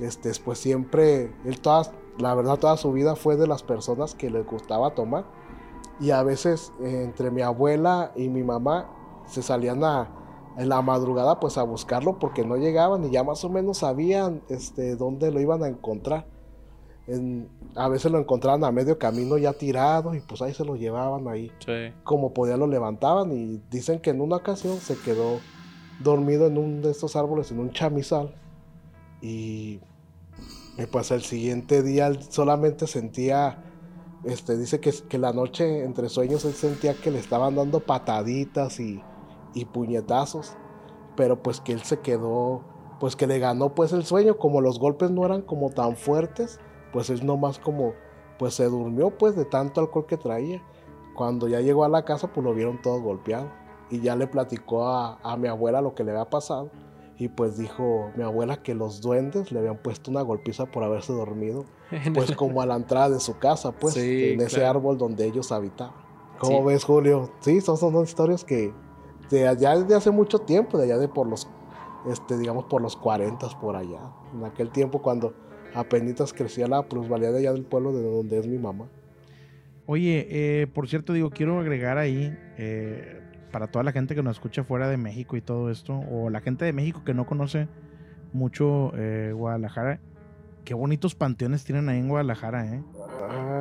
Este, 0.00 0.30
pues 0.44 0.58
siempre, 0.58 1.32
él 1.44 1.60
toda, 1.60 1.90
la 2.18 2.34
verdad 2.34 2.58
toda 2.58 2.76
su 2.76 2.92
vida 2.92 3.16
fue 3.16 3.36
de 3.36 3.46
las 3.46 3.62
personas 3.62 4.14
que 4.14 4.30
les 4.30 4.44
gustaba 4.46 4.94
tomar. 4.94 5.24
Y 6.00 6.10
a 6.10 6.22
veces 6.22 6.72
eh, 6.82 7.02
entre 7.04 7.30
mi 7.30 7.40
abuela 7.42 8.12
y 8.16 8.28
mi 8.28 8.42
mamá 8.42 8.90
se 9.26 9.42
salían 9.42 9.82
a, 9.82 10.08
en 10.58 10.68
la 10.68 10.82
madrugada 10.82 11.40
pues 11.40 11.56
a 11.58 11.62
buscarlo 11.62 12.18
porque 12.18 12.44
no 12.44 12.56
llegaban 12.56 13.04
y 13.04 13.10
ya 13.10 13.24
más 13.24 13.42
o 13.44 13.48
menos 13.48 13.78
sabían 13.78 14.42
este, 14.48 14.96
dónde 14.96 15.30
lo 15.30 15.40
iban 15.40 15.62
a 15.62 15.68
encontrar. 15.68 16.26
En- 17.06 17.48
a 17.76 17.88
veces 17.88 18.10
lo 18.10 18.18
encontraban 18.18 18.64
a 18.64 18.72
medio 18.72 18.98
camino 18.98 19.38
ya 19.38 19.52
tirado 19.52 20.14
y 20.14 20.20
pues 20.20 20.42
ahí 20.42 20.52
se 20.54 20.64
lo 20.64 20.76
llevaban 20.76 21.28
ahí 21.28 21.50
Sí. 21.64 21.92
como 22.04 22.32
podían 22.34 22.60
lo 22.60 22.66
levantaban 22.66 23.30
y 23.32 23.62
dicen 23.70 24.00
que 24.00 24.10
en 24.10 24.20
una 24.20 24.36
ocasión 24.36 24.76
se 24.78 24.96
quedó 24.98 25.38
dormido 26.02 26.46
en 26.46 26.58
un 26.58 26.82
de 26.82 26.90
estos 26.90 27.14
árboles, 27.16 27.50
en 27.52 27.60
un 27.60 27.70
chamizal 27.70 28.34
y, 29.20 29.80
y 30.78 30.86
pues 30.90 31.10
el 31.10 31.22
siguiente 31.22 31.82
día 31.82 32.12
solamente 32.30 32.86
sentía, 32.86 33.64
este, 34.24 34.56
dice 34.56 34.80
que, 34.80 34.92
que 35.08 35.18
la 35.18 35.32
noche 35.32 35.84
entre 35.84 36.08
sueños 36.08 36.44
él 36.44 36.54
sentía 36.54 36.94
que 36.94 37.10
le 37.10 37.18
estaban 37.18 37.54
dando 37.54 37.80
pataditas 37.80 38.80
y, 38.80 39.02
y 39.54 39.64
puñetazos, 39.64 40.56
pero 41.16 41.42
pues 41.42 41.60
que 41.60 41.72
él 41.72 41.82
se 41.82 42.00
quedó, 42.00 42.62
pues 43.00 43.16
que 43.16 43.26
le 43.26 43.38
ganó 43.38 43.74
pues 43.74 43.92
el 43.92 44.04
sueño, 44.04 44.38
como 44.38 44.60
los 44.60 44.78
golpes 44.78 45.10
no 45.10 45.24
eran 45.24 45.42
como 45.42 45.70
tan 45.70 45.96
fuertes, 45.96 46.60
pues 46.92 47.10
él 47.10 47.24
nomás 47.24 47.58
como, 47.58 47.94
pues 48.38 48.54
se 48.54 48.64
durmió 48.64 49.16
pues 49.16 49.36
de 49.36 49.44
tanto 49.44 49.80
alcohol 49.80 50.06
que 50.06 50.16
traía. 50.16 50.62
Cuando 51.14 51.48
ya 51.48 51.60
llegó 51.60 51.84
a 51.84 51.88
la 51.88 52.04
casa, 52.04 52.28
pues 52.32 52.44
lo 52.44 52.52
vieron 52.52 52.80
todo 52.82 53.00
golpeado. 53.00 53.50
Y 53.90 54.00
ya 54.00 54.16
le 54.16 54.26
platicó 54.26 54.86
a, 54.86 55.18
a 55.22 55.36
mi 55.36 55.48
abuela 55.48 55.80
lo 55.80 55.94
que 55.94 56.04
le 56.04 56.10
había 56.10 56.28
pasado. 56.28 56.70
Y 57.18 57.28
pues 57.28 57.56
dijo 57.56 58.10
mi 58.16 58.22
abuela 58.22 58.62
que 58.62 58.74
los 58.74 59.00
duendes 59.00 59.50
le 59.50 59.58
habían 59.60 59.78
puesto 59.78 60.10
una 60.10 60.20
golpiza 60.22 60.66
por 60.66 60.82
haberse 60.84 61.12
dormido. 61.12 61.64
Pues 62.14 62.32
como 62.32 62.60
a 62.62 62.66
la 62.66 62.76
entrada 62.76 63.10
de 63.10 63.20
su 63.20 63.38
casa, 63.38 63.72
pues, 63.72 63.94
Sí, 63.94 64.32
en 64.32 64.40
ese 64.40 64.56
claro. 64.56 64.78
árbol 64.80 64.98
donde 64.98 65.24
ellos 65.24 65.52
habitaban. 65.52 65.94
¿Cómo 66.38 66.58
Sí. 66.60 66.66
ves, 66.66 66.84
Julio? 66.84 67.30
Sí, 67.40 67.60
son, 67.62 67.76
son 67.78 68.02
historias 68.02 68.44
que 68.44 68.72
de 69.30 69.48
allá 69.48 69.76
de 69.78 69.94
hace 69.94 70.10
mucho 70.10 70.40
tiempo, 70.40 70.76
de 70.78 70.84
allá 70.84 70.98
de 70.98 71.08
por 71.08 71.26
los, 71.26 71.48
este, 72.10 72.36
digamos, 72.36 72.64
por 72.66 72.82
los 72.82 72.96
40 72.96 73.48
por 73.60 73.76
allá. 73.76 74.00
En 74.34 74.44
aquel 74.44 74.70
tiempo 74.70 75.00
cuando 75.00 75.32
apenas 75.74 76.32
crecía 76.34 76.66
la 76.68 76.82
plusvalía 76.82 77.30
de 77.32 77.38
allá 77.38 77.52
del 77.52 77.64
pueblo 77.64 77.92
de 77.92 78.02
donde 78.02 78.38
es 78.38 78.46
mi 78.46 78.58
mamá. 78.58 78.86
Oye, 79.86 80.26
eh, 80.28 80.66
por 80.66 80.88
cierto, 80.88 81.12
digo, 81.12 81.30
quiero 81.30 81.58
agregar 81.60 81.96
ahí, 81.98 82.36
eh, 82.58 83.22
para 83.56 83.68
toda 83.68 83.84
la 83.84 83.92
gente 83.92 84.14
que 84.14 84.22
nos 84.22 84.36
escucha 84.36 84.64
fuera 84.64 84.86
de 84.86 84.98
México 84.98 85.34
y 85.34 85.40
todo 85.40 85.70
esto, 85.70 85.98
o 86.10 86.28
la 86.28 86.42
gente 86.42 86.66
de 86.66 86.74
México 86.74 87.04
que 87.06 87.14
no 87.14 87.24
conoce 87.24 87.68
mucho 88.34 88.92
eh, 88.94 89.32
Guadalajara, 89.34 89.98
qué 90.66 90.74
bonitos 90.74 91.14
panteones 91.14 91.64
tienen 91.64 91.88
ahí 91.88 91.98
en 91.98 92.10
Guadalajara, 92.10 92.66
¿eh? 92.66 92.82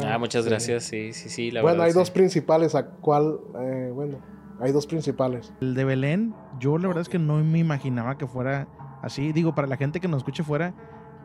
Ah, 0.05 0.17
muchas 0.19 0.43
sí. 0.43 0.49
gracias, 0.49 0.83
sí, 0.83 1.13
sí, 1.13 1.29
sí, 1.29 1.49
la 1.49 1.61
bueno, 1.61 1.75
verdad, 1.75 1.85
hay 1.85 1.91
sí. 1.93 1.97
dos 1.97 2.11
principales, 2.11 2.75
¿a 2.75 2.87
cuál? 2.87 3.39
Eh, 3.57 3.91
bueno, 3.93 4.17
hay 4.59 4.73
dos 4.73 4.85
principales. 4.85 5.53
El 5.61 5.75
de 5.75 5.85
Belén, 5.85 6.35
yo 6.59 6.77
la 6.77 6.89
verdad 6.89 7.03
es 7.03 7.07
que 7.07 7.17
no 7.17 7.41
me 7.41 7.59
imaginaba 7.59 8.17
que 8.17 8.27
fuera 8.27 8.67
así. 9.01 9.31
Digo, 9.31 9.55
para 9.55 9.69
la 9.69 9.77
gente 9.77 10.01
que 10.01 10.09
nos 10.09 10.17
escuche 10.17 10.43
fuera, 10.43 10.73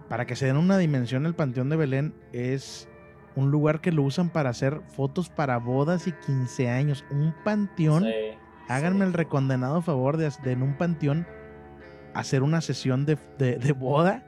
para 0.08 0.26
que 0.26 0.36
se 0.36 0.46
den 0.46 0.56
una 0.56 0.78
dimensión, 0.78 1.26
el 1.26 1.34
Panteón 1.34 1.70
de 1.70 1.76
Belén 1.76 2.14
es 2.32 2.88
un 3.34 3.50
lugar 3.50 3.80
que 3.80 3.90
lo 3.90 4.04
usan 4.04 4.30
para 4.30 4.50
hacer 4.50 4.80
fotos 4.94 5.28
para 5.28 5.56
bodas 5.58 6.06
y 6.06 6.12
15 6.12 6.68
años. 6.68 7.04
Un 7.10 7.34
panteón. 7.44 8.04
Sí, 8.04 8.38
Háganme 8.68 9.04
el 9.04 9.12
recondenado 9.12 9.82
favor 9.82 10.16
de, 10.16 10.30
de 10.44 10.52
en 10.52 10.62
un 10.62 10.74
panteón 10.76 11.26
hacer 12.14 12.42
una 12.42 12.60
sesión 12.60 13.06
de, 13.06 13.18
de- 13.38 13.56
de 13.56 13.72
boda 13.72 14.24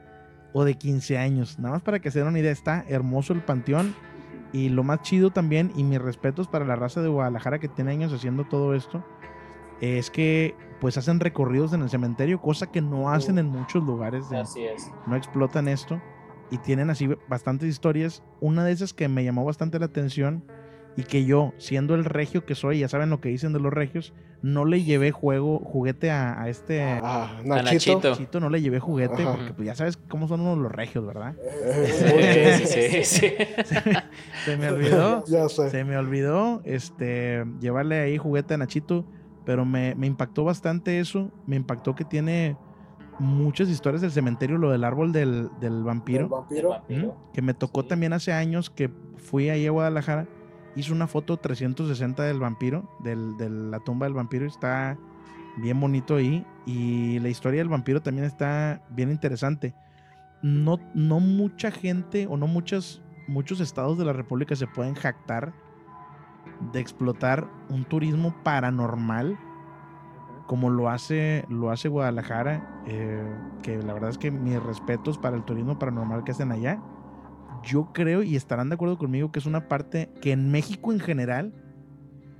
o 0.53 0.63
de 0.63 0.75
15 0.75 1.17
años. 1.17 1.59
Nada 1.59 1.75
más 1.75 1.81
para 1.83 1.99
que 1.99 2.11
se 2.11 2.19
den 2.19 2.27
una 2.27 2.39
idea. 2.39 2.51
Está 2.51 2.83
hermoso 2.87 3.33
el 3.33 3.41
panteón. 3.43 3.95
Y 4.51 4.69
lo 4.69 4.83
más 4.83 5.01
chido 5.01 5.31
también, 5.31 5.71
y 5.75 5.83
mis 5.83 5.99
respetos 5.99 6.47
para 6.47 6.63
la 6.65 6.75
raza 6.75 7.01
de 7.01 7.07
Guadalajara 7.07 7.57
que 7.57 7.67
tiene 7.67 7.91
años 7.91 8.13
haciendo 8.13 8.43
todo 8.45 8.75
esto, 8.75 9.03
es 9.81 10.11
que 10.11 10.55
pues 10.79 10.95
hacen 10.97 11.19
recorridos 11.19 11.73
en 11.73 11.81
el 11.81 11.89
cementerio, 11.89 12.39
cosa 12.39 12.71
que 12.71 12.79
no 12.81 13.09
hacen 13.09 13.39
en 13.39 13.47
muchos 13.47 13.83
lugares. 13.83 14.29
de- 14.29 14.37
Así 14.37 14.63
es. 14.63 14.91
no 15.07 15.15
explotan 15.15 15.67
esto. 15.67 15.99
y 16.51 16.59
tienen 16.59 16.91
así 16.91 17.09
bastantes 17.27 17.67
historias. 17.67 18.21
Una 18.41 18.63
de 18.63 18.73
esas 18.73 18.93
que 18.93 19.07
me 19.07 19.23
llamó 19.23 19.43
bastante 19.43 19.79
la 19.79 19.85
atención 19.87 20.43
y 20.95 21.03
que 21.03 21.25
yo, 21.25 21.53
siendo 21.57 21.95
el 21.95 22.05
regio 22.05 22.45
que 22.45 22.53
soy, 22.55 22.79
ya 22.79 22.87
saben 22.87 23.09
lo 23.09 23.19
que 23.19 23.29
dicen 23.29 23.51
de 23.53 23.59
los 23.59 23.73
regios, 23.73 24.13
no 24.43 24.65
le 24.65 24.83
llevé 24.83 25.11
juego, 25.11 25.57
juguete 25.59 26.11
a, 26.11 26.47
este 26.49 26.81
Ah, 26.83 27.37
A 27.39 27.43
Nachito. 27.43 27.95
Nachito. 27.95 28.15
Chito, 28.15 28.39
no 28.39 28.49
le 28.49 28.61
llevé 28.61 28.79
juguete 28.79 29.23
Ajá. 29.23 29.35
porque 29.35 29.53
pues, 29.53 29.65
ya 29.65 29.73
sabes 29.75 29.97
cómo 29.97 30.27
son 30.27 30.41
unos 30.41 30.57
los 30.57 30.71
regios, 30.71 31.05
¿verdad? 31.05 31.33
Eh, 31.65 32.61
Sí, 32.65 33.03
sí, 33.03 33.03
sí. 33.03 33.33
Se 34.45 34.57
me 34.57 34.69
olvidó. 34.69 35.23
ya 35.27 35.47
sé. 35.49 35.69
Se 35.69 35.83
me 35.83 35.97
olvidó 35.97 36.61
este 36.65 37.43
llevarle 37.59 37.99
ahí 38.01 38.17
juguete 38.17 38.53
a 38.53 38.57
Nachito, 38.57 39.05
pero 39.45 39.65
me, 39.65 39.95
me 39.95 40.07
impactó 40.07 40.43
bastante 40.43 40.99
eso. 40.99 41.31
Me 41.47 41.55
impactó 41.55 41.95
que 41.95 42.03
tiene 42.05 42.55
muchas 43.19 43.69
historias 43.69 44.01
del 44.01 44.11
cementerio, 44.11 44.57
lo 44.57 44.71
del 44.71 44.83
árbol 44.83 45.11
del, 45.11 45.49
del 45.59 45.73
El 45.77 45.83
vampiro. 45.83 46.27
vampiro. 46.29 46.83
Ujú, 46.89 47.13
Que 47.33 47.41
me 47.41 47.53
tocó 47.53 47.81
Sí. 47.83 47.87
también 47.89 48.11
hace 48.13 48.33
años 48.33 48.69
que 48.69 48.89
fui 49.17 49.49
ahí 49.49 49.65
a 49.67 49.71
Guadalajara. 49.71 50.27
Hice 50.75 50.91
una 50.91 51.07
foto 51.07 51.37
360 51.37 52.23
del 52.23 52.39
vampiro, 52.39 52.89
del, 52.99 53.37
de 53.37 53.49
la 53.49 53.79
tumba 53.79 54.05
del 54.05 54.13
vampiro. 54.13 54.45
Está 54.45 54.97
bien 55.57 55.79
bonito 55.79 56.15
ahí. 56.15 56.45
Y 56.65 57.19
la 57.19 57.29
historia 57.29 57.59
del 57.59 57.69
vampiro 57.69 58.01
también 58.01 58.25
está 58.25 58.81
bien 58.89 59.11
interesante. 59.11 59.75
No, 60.41 60.79
no 60.93 61.19
mucha 61.19 61.71
gente 61.71 62.27
o 62.27 62.37
no 62.37 62.47
muchas, 62.47 63.01
muchos 63.27 63.59
estados 63.59 63.97
de 63.97 64.05
la 64.05 64.13
República 64.13 64.55
se 64.55 64.67
pueden 64.67 64.95
jactar 64.95 65.53
de 66.71 66.79
explotar 66.79 67.47
un 67.69 67.85
turismo 67.85 68.35
paranormal 68.43 69.37
como 70.47 70.69
lo 70.69 70.89
hace, 70.89 71.45
lo 71.49 71.71
hace 71.71 71.87
Guadalajara, 71.87 72.83
eh, 72.85 73.23
que 73.61 73.81
la 73.81 73.93
verdad 73.93 74.09
es 74.09 74.17
que 74.17 74.29
mis 74.29 74.61
respetos 74.61 75.17
para 75.17 75.37
el 75.37 75.43
turismo 75.43 75.79
paranormal 75.79 76.23
que 76.23 76.31
hacen 76.31 76.51
allá. 76.51 76.81
Yo 77.63 77.89
creo 77.93 78.23
y 78.23 78.35
estarán 78.35 78.69
de 78.69 78.75
acuerdo 78.75 78.97
conmigo 78.97 79.31
que 79.31 79.39
es 79.39 79.45
una 79.45 79.67
parte 79.67 80.09
que 80.21 80.31
en 80.31 80.51
México 80.51 80.91
en 80.91 80.99
general 80.99 81.53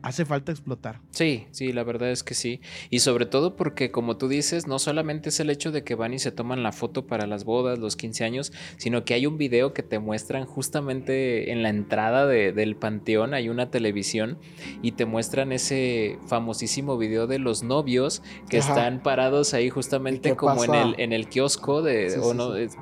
hace 0.01 0.25
falta 0.25 0.51
explotar. 0.51 0.99
Sí, 1.11 1.45
sí, 1.51 1.71
la 1.71 1.85
verdad 1.85 2.11
es 2.11 2.23
que 2.23 2.33
sí. 2.33 2.59
Y 2.89 2.99
sobre 2.99 3.25
todo 3.25 3.55
porque, 3.55 3.89
como 3.89 4.17
tú 4.17 4.27
dices, 4.27 4.67
no 4.67 4.77
solamente 4.77 5.29
es 5.29 5.39
el 5.39 5.49
hecho 5.49 5.71
de 5.71 5.85
que 5.85 5.95
van 5.95 6.13
y 6.13 6.19
se 6.19 6.33
toman 6.33 6.61
la 6.61 6.73
foto 6.73 7.07
para 7.07 7.25
las 7.25 7.45
bodas, 7.45 7.79
los 7.79 7.95
15 7.95 8.25
años, 8.25 8.51
sino 8.77 9.05
que 9.05 9.13
hay 9.13 9.25
un 9.25 9.37
video 9.37 9.73
que 9.73 9.81
te 9.81 9.99
muestran 9.99 10.45
justamente 10.45 11.53
en 11.53 11.63
la 11.63 11.69
entrada 11.69 12.25
de- 12.27 12.51
del 12.51 12.75
panteón, 12.75 13.33
hay 13.33 13.47
una 13.47 13.71
televisión, 13.71 14.39
y 14.81 14.91
te 14.91 15.05
muestran 15.05 15.53
ese 15.53 16.19
famosísimo 16.27 16.97
video 16.97 17.25
de 17.25 17.39
los 17.39 17.63
novios 17.63 18.21
que 18.49 18.57
Ajá. 18.57 18.69
están 18.71 19.01
parados 19.03 19.53
ahí 19.53 19.67
¿Y 19.67 19.69
justamente 19.69 20.35
como 20.35 20.65
en 20.65 20.73
el, 20.75 20.95
en 20.99 21.13
el 21.13 21.29
kiosco 21.29 21.81
de, 21.81 22.09
Sí, 22.09 22.17
o 22.21 22.31
sí, 22.31 22.37
no, 22.37 22.55
sí. 22.55 22.77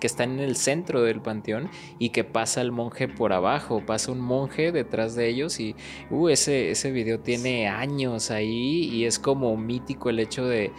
Que 0.00 0.06
está 0.06 0.24
en 0.24 0.40
el 0.40 0.56
centro 0.56 1.02
del 1.02 1.20
panteón 1.20 1.68
y 1.98 2.10
que 2.10 2.24
pasa 2.24 2.60
el 2.62 2.72
monje 2.72 3.08
por 3.08 3.32
abajo, 3.32 3.82
pasa 3.84 4.12
un 4.12 4.20
monje 4.20 4.72
detrás 4.72 5.14
de 5.14 5.28
ellos 5.28 5.60
y 5.60 5.74
uh, 6.10 6.28
ese, 6.28 6.70
ese 6.70 6.90
video 6.90 7.20
tiene 7.20 7.68
años 7.68 8.30
ahí 8.30 8.84
y 8.92 9.04
es 9.04 9.18
como 9.18 9.56
mítico 9.56 10.08
el 10.10 10.18
hecho 10.18 10.46
de, 10.46 10.72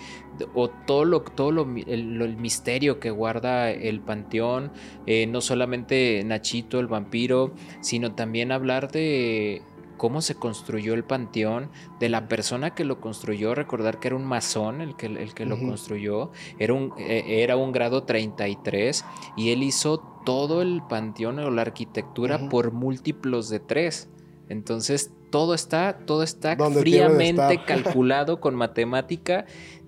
o 0.53 0.69
todo 0.69 1.05
lo, 1.05 1.21
todo 1.21 1.51
lo- 1.51 1.67
el 1.87 2.37
misterio 2.37 2.99
que 2.99 3.09
guarda 3.11 3.69
el 3.71 3.99
panteón, 4.01 4.71
eh, 5.05 5.27
no 5.27 5.41
solamente 5.41 6.23
Nachito 6.25 6.79
el 6.79 6.87
vampiro, 6.87 7.53
sino 7.81 8.13
también 8.15 8.51
hablar 8.51 8.91
de 8.91 9.61
cómo 9.97 10.21
se 10.21 10.35
construyó 10.35 10.93
el 10.93 11.03
panteón, 11.03 11.69
de 11.99 12.09
la 12.09 12.27
persona 12.27 12.73
que 12.73 12.85
lo 12.85 13.01
construyó, 13.01 13.55
recordar 13.55 13.99
que 13.99 14.09
era 14.09 14.15
un 14.15 14.25
masón 14.25 14.81
el 14.81 14.95
que, 14.95 15.07
el 15.07 15.33
que 15.33 15.45
lo 15.45 15.57
construyó, 15.59 16.31
era 16.59 16.73
un, 16.73 16.93
eh, 16.97 17.43
era 17.43 17.57
un 17.57 17.71
grado 17.71 18.03
33 18.03 19.03
y 19.35 19.51
él 19.51 19.63
hizo 19.63 19.99
todo 20.25 20.61
el 20.61 20.81
panteón 20.87 21.39
o 21.39 21.49
la 21.51 21.61
arquitectura 21.63 22.49
por 22.49 22.71
múltiplos 22.71 23.49
de 23.49 23.59
3. 23.59 24.09
Entonces 24.49 25.11
todo 25.29 25.53
está, 25.53 25.99
todo 26.05 26.23
está 26.23 26.55
fríamente 26.71 27.61
calculado 27.65 28.39
con 28.39 28.55
matemática. 28.55 29.45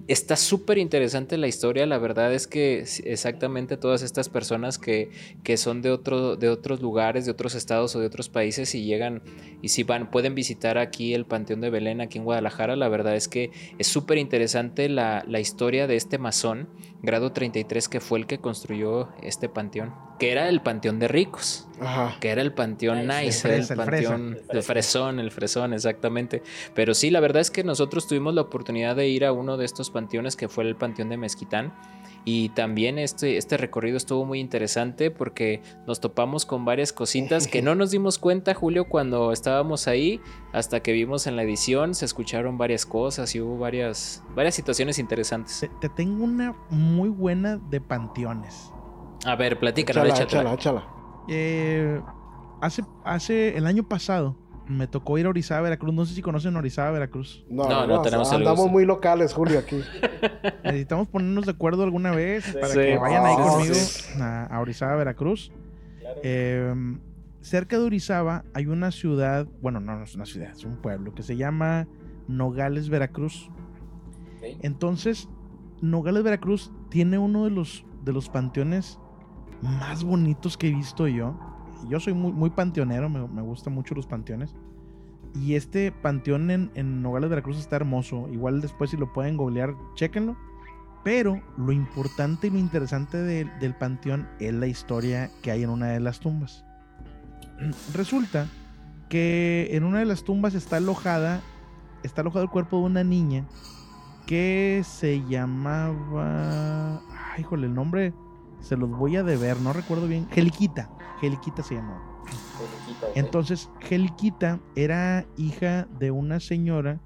Está 0.10 0.36
súper 0.38 0.80
interesante 0.80 1.38
la 1.38 1.46
historia, 1.46 1.86
la 1.86 2.00
verdad 2.00 2.34
es 2.34 2.48
que 2.48 2.84
exactamente 3.04 3.78
todas 3.78 4.02
estas 4.02 4.28
personas 4.28 4.80
que, 4.80 5.12
que 5.44 5.56
son 5.56 5.84
de, 5.84 5.92
otro, 5.92 6.36
de 6.36 6.50
otros 6.50 6.82
lugares, 6.82 7.26
de 7.26 7.32
otros 7.32 7.54
estados 7.54 7.96
o 7.96 8.00
de 8.00 8.08
otros 8.08 8.28
países 8.28 8.74
y 8.74 8.86
llegan 8.86 9.22
y 9.62 9.70
si 9.70 9.84
van, 9.84 10.10
pueden 10.10 10.34
visitar 10.34 10.80
aquí 10.80 11.14
el 11.14 11.26
Panteón 11.26 11.62
de 11.62 11.70
Belén, 11.70 12.02
aquí 12.02 12.18
en 12.18 12.24
Guadalajara, 12.24 12.76
la 12.76 12.90
verdad 12.90 13.16
es 13.16 13.28
que 13.28 13.52
es 13.78 13.86
súper 13.86 14.18
interesante 14.18 14.90
la, 14.90 15.24
la 15.28 15.40
historia 15.40 15.86
de 15.86 15.96
este 15.96 16.18
masón, 16.18 16.70
grado 17.04 17.32
33, 17.32 17.88
que 17.88 18.00
fue 18.00 18.18
el 18.18 18.26
que 18.26 18.40
construyó 18.40 19.10
este 19.22 19.48
panteón, 19.48 19.94
que 20.18 20.32
era 20.32 20.50
el 20.50 20.62
Panteón 20.62 20.98
de 20.98 21.08
Ricos 21.08 21.68
Ajá. 21.80 22.18
que 22.20 22.30
era 22.30 22.42
el 22.42 22.52
panteón 22.52 23.08
Nice, 23.08 23.48
El 23.48 23.54
fresa, 23.54 23.74
el 23.74 23.78
panteón 23.78 24.38
el 24.50 24.64
fresón, 24.64 25.20
el 25.20 25.32
fresón, 25.32 25.74
exactamente. 25.74 26.44
Pero 26.74 26.94
sí, 26.94 27.10
la 27.10 27.20
verdad 27.20 27.42
es 27.42 27.52
que 27.52 27.64
nosotros 27.64 28.08
tuvimos 28.08 28.34
la 28.34 28.42
oportunidad 28.42 28.96
de 28.96 29.08
ir 29.08 29.24
a 29.24 29.32
uno 29.32 29.56
de 29.56 29.66
estos 29.66 29.90
panteones 29.90 29.99
que 30.08 30.48
fue 30.48 30.64
el 30.64 30.76
panteón 30.76 31.10
de 31.10 31.18
Mezquitán. 31.18 31.74
Y 32.26 32.50
también 32.50 33.00
este, 33.00 33.38
este 33.38 33.58
recorrido 33.58 33.98
estuvo 33.98 34.26
muy 34.26 34.40
interesante 34.40 35.10
porque 35.10 35.62
nos 35.88 36.00
topamos 36.00 36.46
con 36.46 36.66
varias 36.66 36.92
cositas 36.94 37.48
que 37.48 37.62
no 37.64 37.76
nos 37.76 37.92
dimos 37.92 38.20
cuenta, 38.20 38.54
Julio, 38.54 38.86
cuando 38.86 39.32
estábamos 39.32 39.88
ahí, 39.88 40.20
hasta 40.52 40.82
que 40.82 40.92
vimos 40.92 41.28
en 41.28 41.36
la 41.36 41.44
edición, 41.44 41.96
se 41.96 42.06
escucharon 42.06 42.58
varias 42.58 42.86
cosas 42.86 43.34
y 43.36 43.42
hubo 43.42 43.58
varias, 43.58 44.24
varias 44.36 44.56
situaciones 44.56 45.00
interesantes. 45.00 45.60
Te, 45.60 45.70
te 45.82 45.90
tengo 45.90 46.24
una 46.24 46.56
muy 46.70 47.10
buena 47.10 47.58
de 47.58 47.82
panteones. 47.82 48.72
A 49.26 49.36
ver, 49.36 49.60
platícanos, 49.60 50.20
échala, 50.20 50.54
échala. 50.54 50.88
Eh, 51.28 52.02
hace, 52.62 52.84
hace 53.04 53.58
el 53.58 53.66
año 53.66 53.84
pasado 53.84 54.36
me 54.70 54.88
tocó 54.88 55.18
ir 55.18 55.26
a 55.26 55.30
Orizaba, 55.30 55.62
Veracruz. 55.62 55.94
No 55.94 56.06
sé 56.06 56.14
si 56.14 56.22
conocen 56.22 56.56
Orizaba, 56.56 56.92
Veracruz. 56.92 57.44
No, 57.50 57.64
No, 57.68 57.88
no, 57.88 57.96
no 57.98 58.02
tenemos 58.04 58.30
el 58.32 58.38
Andamos 58.38 58.60
gusto. 58.60 58.72
muy 58.72 58.86
locales, 58.86 59.34
Julio, 59.34 59.60
aquí. 59.60 59.82
Necesitamos 60.64 61.08
ponernos 61.10 61.46
de 61.46 61.52
acuerdo 61.52 61.84
alguna 61.84 62.12
vez 62.12 62.54
para 62.54 62.68
Sí. 62.68 62.80
que 62.80 62.98
vayan 62.98 63.26
ahí 63.26 63.36
Ah, 63.38 63.44
conmigo 63.44 63.74
sí. 63.74 64.22
a, 64.22 64.46
a 64.46 64.60
Orizaba, 64.62 64.96
Veracruz. 64.96 65.52
Eh, 66.24 66.74
cerca 67.42 67.78
de 67.80 67.84
Orizaba 67.86 68.46
hay 68.54 68.68
una 68.68 68.92
ciudad, 68.92 69.48
bueno, 69.62 69.80
no, 69.80 69.96
no 69.98 70.04
es 70.04 70.16
una 70.16 70.26
ciudad, 70.26 70.52
es 70.52 70.64
un 70.66 70.78
pueblo 70.78 71.14
que 71.16 71.24
se 71.24 71.36
llama 71.36 71.88
Nogales, 72.28 72.90
Veracruz. 72.90 73.50
Entonces, 74.62 75.28
Nogales, 75.82 76.24
Veracruz 76.24 76.72
tiene 76.90 77.18
uno 77.18 77.46
de 77.46 77.52
los, 77.52 77.86
de 78.04 78.14
los 78.14 78.30
panteones 78.30 79.00
más 79.62 80.04
bonitos 80.04 80.58
que 80.58 80.68
he 80.70 80.74
visto 80.74 81.08
yo. 81.08 81.40
Yo 81.88 82.00
soy 82.00 82.14
muy, 82.14 82.32
muy 82.32 82.50
panteonero, 82.50 83.10
me, 83.10 83.42
gustan 83.42 83.74
mucho 83.74 83.96
los 83.96 84.06
panteones. 84.08 84.56
Y 85.36 85.56
este 85.56 85.92
panteón 85.92 86.50
en, 86.50 86.72
en 86.76 87.02
Nogales, 87.02 87.30
Veracruz 87.30 87.58
está 87.58 87.76
hermoso. 87.76 88.28
Igual 88.32 88.62
después 88.62 88.90
si 88.90 88.98
lo 88.98 89.14
pueden 89.14 89.38
googlear, 89.38 89.76
chéquenlo. 89.96 90.36
Pero 91.04 91.42
lo 91.58 91.72
importante 91.72 92.48
y 92.48 92.50
lo 92.50 92.58
interesante 92.58 93.18
del- 93.18 93.76
panteón 93.76 94.28
es 94.40 94.54
la 94.54 94.68
historia 94.68 95.32
que 95.42 95.52
hay 95.52 95.64
en 95.64 95.70
una 95.70 95.88
de 95.88 96.00
las 96.00 96.20
tumbas. 96.20 96.66
Resulta 97.94 98.48
que 99.08 99.70
en 99.72 99.84
una 99.84 100.00
de 100.00 100.06
las 100.06 100.24
tumbas 100.24 100.56
está 100.56 100.78
alojada, 100.78 101.42
está 102.04 102.22
alojado 102.22 102.44
el 102.44 102.52
cuerpo 102.52 102.78
de 102.80 102.84
una 102.84 103.04
niña 103.04 103.46
que 104.28 104.84
se 104.86 105.24
llamaba, 105.28 107.02
ay, 107.34 107.42
híjole, 107.42 107.68
el 107.68 107.74
nombre 107.74 108.14
se 108.62 108.78
los 108.78 108.90
voy 108.90 109.16
a 109.16 109.24
deber, 109.24 109.60
no 109.62 109.74
recuerdo 109.74 110.08
bien, 110.08 110.28
Geliquita, 110.30 110.90
Geliquita 111.20 111.64
se 111.64 111.76
llamaba. 111.76 112.02
Entonces, 113.16 113.70
Geliquita 113.80 114.60
era 114.76 115.26
hija 115.38 115.88
de 116.00 116.12
una 116.12 116.40
señora 116.40 117.00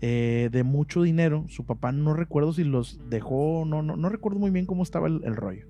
eh, 0.00 0.48
de 0.52 0.62
mucho 0.64 1.02
dinero. 1.02 1.44
Su 1.48 1.64
papá 1.64 1.92
no 1.92 2.14
recuerdo 2.14 2.52
si 2.52 2.64
los 2.64 3.00
dejó, 3.08 3.64
no, 3.66 3.82
no, 3.82 3.96
no 3.96 4.08
recuerdo 4.08 4.38
muy 4.38 4.50
bien 4.50 4.66
cómo 4.66 4.82
estaba 4.82 5.08
el, 5.08 5.22
el 5.24 5.36
rollo. 5.36 5.66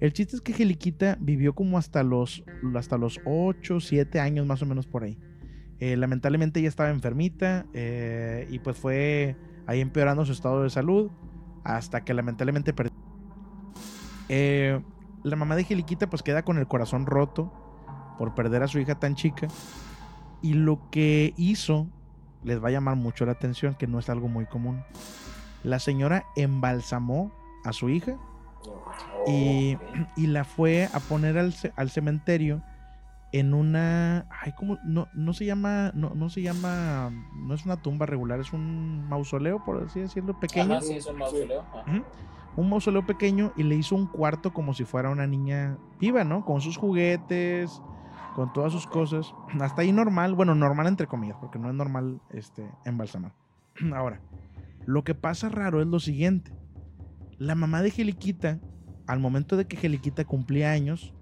El 0.00 0.12
chiste 0.12 0.36
es 0.36 0.42
que 0.42 0.52
Geliquita 0.52 1.18
vivió 1.20 1.54
como 1.54 1.76
hasta 1.76 2.02
los, 2.02 2.44
hasta 2.76 2.98
los 2.98 3.20
8, 3.24 3.80
7 3.80 4.20
años 4.20 4.46
más 4.46 4.62
o 4.62 4.66
menos 4.66 4.86
por 4.86 5.02
ahí. 5.02 5.18
Eh, 5.80 5.96
lamentablemente 5.96 6.60
ella 6.60 6.68
estaba 6.68 6.90
enfermita 6.90 7.66
eh, 7.72 8.46
y 8.50 8.58
pues 8.58 8.76
fue 8.76 9.36
ahí 9.66 9.80
empeorando 9.80 10.24
su 10.24 10.32
estado 10.32 10.62
de 10.62 10.70
salud 10.70 11.10
hasta 11.64 12.04
que 12.04 12.14
lamentablemente 12.14 12.72
perdió. 12.72 13.07
Eh, 14.28 14.80
la 15.22 15.36
mamá 15.36 15.56
de 15.56 15.64
Geliquita 15.64 16.08
pues 16.08 16.22
queda 16.22 16.42
con 16.42 16.58
el 16.58 16.66
corazón 16.66 17.06
roto 17.06 17.52
por 18.18 18.34
perder 18.34 18.62
a 18.62 18.68
su 18.68 18.78
hija 18.78 18.96
tan 18.96 19.14
chica. 19.14 19.48
Y 20.42 20.54
lo 20.54 20.80
que 20.90 21.34
hizo 21.36 21.86
les 22.44 22.62
va 22.62 22.68
a 22.68 22.72
llamar 22.72 22.96
mucho 22.96 23.26
la 23.26 23.32
atención, 23.32 23.74
que 23.74 23.86
no 23.86 23.98
es 23.98 24.08
algo 24.08 24.28
muy 24.28 24.46
común. 24.46 24.82
La 25.64 25.78
señora 25.78 26.24
embalsamó 26.36 27.32
a 27.64 27.72
su 27.72 27.88
hija 27.88 28.16
y, 29.26 29.76
y 30.16 30.26
la 30.28 30.44
fue 30.44 30.88
a 30.92 31.00
poner 31.00 31.36
al, 31.38 31.54
al 31.76 31.90
cementerio 31.90 32.62
en 33.32 33.54
una. 33.54 34.26
Ay, 34.30 34.52
¿cómo? 34.56 34.78
No, 34.84 35.08
no 35.14 35.32
se 35.32 35.44
llama. 35.44 35.90
No, 35.94 36.10
no 36.14 36.30
se 36.30 36.42
llama. 36.42 37.10
No 37.34 37.54
es 37.54 37.64
una 37.64 37.76
tumba 37.76 38.06
regular, 38.06 38.40
es 38.40 38.52
un 38.52 39.08
mausoleo, 39.08 39.64
por 39.64 39.82
así 39.82 40.00
decirlo, 40.00 40.38
pequeño. 40.38 40.74
Ajá, 40.74 40.82
sí, 40.82 40.94
es 40.94 41.06
un 41.06 41.18
mausoleo. 41.18 41.64
Un 42.58 42.70
mausoleo 42.70 43.06
pequeño 43.06 43.52
y 43.56 43.62
le 43.62 43.76
hizo 43.76 43.94
un 43.94 44.06
cuarto 44.06 44.52
como 44.52 44.74
si 44.74 44.84
fuera 44.84 45.10
una 45.10 45.28
niña 45.28 45.78
viva, 46.00 46.24
¿no? 46.24 46.44
Con 46.44 46.60
sus 46.60 46.76
juguetes, 46.76 47.80
con 48.34 48.52
todas 48.52 48.72
sus 48.72 48.84
cosas. 48.84 49.32
Hasta 49.60 49.82
ahí 49.82 49.92
normal, 49.92 50.34
bueno, 50.34 50.56
normal 50.56 50.88
entre 50.88 51.06
comillas, 51.06 51.36
porque 51.40 51.60
no 51.60 51.68
es 51.68 51.74
normal 51.76 52.20
este, 52.30 52.68
embalsamar. 52.84 53.32
Ahora, 53.94 54.20
lo 54.86 55.04
que 55.04 55.14
pasa 55.14 55.48
raro 55.48 55.80
es 55.80 55.86
lo 55.86 56.00
siguiente. 56.00 56.52
La 57.38 57.54
mamá 57.54 57.80
de 57.80 57.92
Geliquita, 57.92 58.58
al 59.06 59.20
momento 59.20 59.56
de 59.56 59.68
que 59.68 59.76
Geliquita 59.76 60.24
cumplía 60.24 60.72
años, 60.72 61.14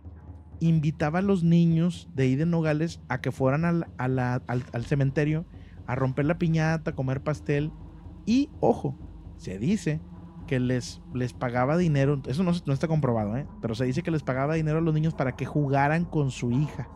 invitaba 0.61 1.19
a 1.19 1.23
los 1.23 1.45
niños 1.45 2.09
de 2.15 2.23
ahí 2.23 2.37
de 2.37 2.47
Nogales 2.47 3.03
a 3.11 3.21
que 3.21 3.31
fueran 3.31 3.67
al, 3.67 3.87
al 3.99 4.85
cementerio 4.87 5.45
a 5.87 5.97
romper 5.97 6.25
la 6.25 6.39
piñata, 6.39 6.93
a 6.93 6.95
comer 6.95 7.23
pastel. 7.23 7.73
Y, 8.25 8.49
ojo, 8.61 8.97
se 9.37 9.59
dice 9.59 10.01
que 10.47 10.61
les, 10.61 11.01
les 11.13 11.33
pagaba 11.33 11.77
dinero, 11.77 12.21
eso 12.27 12.43
no, 12.43 12.53
no, 12.65 12.73
está 12.73 12.89
comprobado, 12.89 13.37
¿eh? 13.37 13.47
pero 13.61 13.75
se 13.75 13.85
dice 13.85 14.03
que 14.03 14.11
les 14.11 14.23
pagaba 14.23 14.55
dinero 14.55 14.79
a 14.79 14.81
los 14.81 14.95
niños 14.95 15.15
para 15.15 15.37
que 15.37 15.45
jugaran 15.45 16.05
con 16.05 16.31
su 16.31 16.53
hija. 16.53 16.89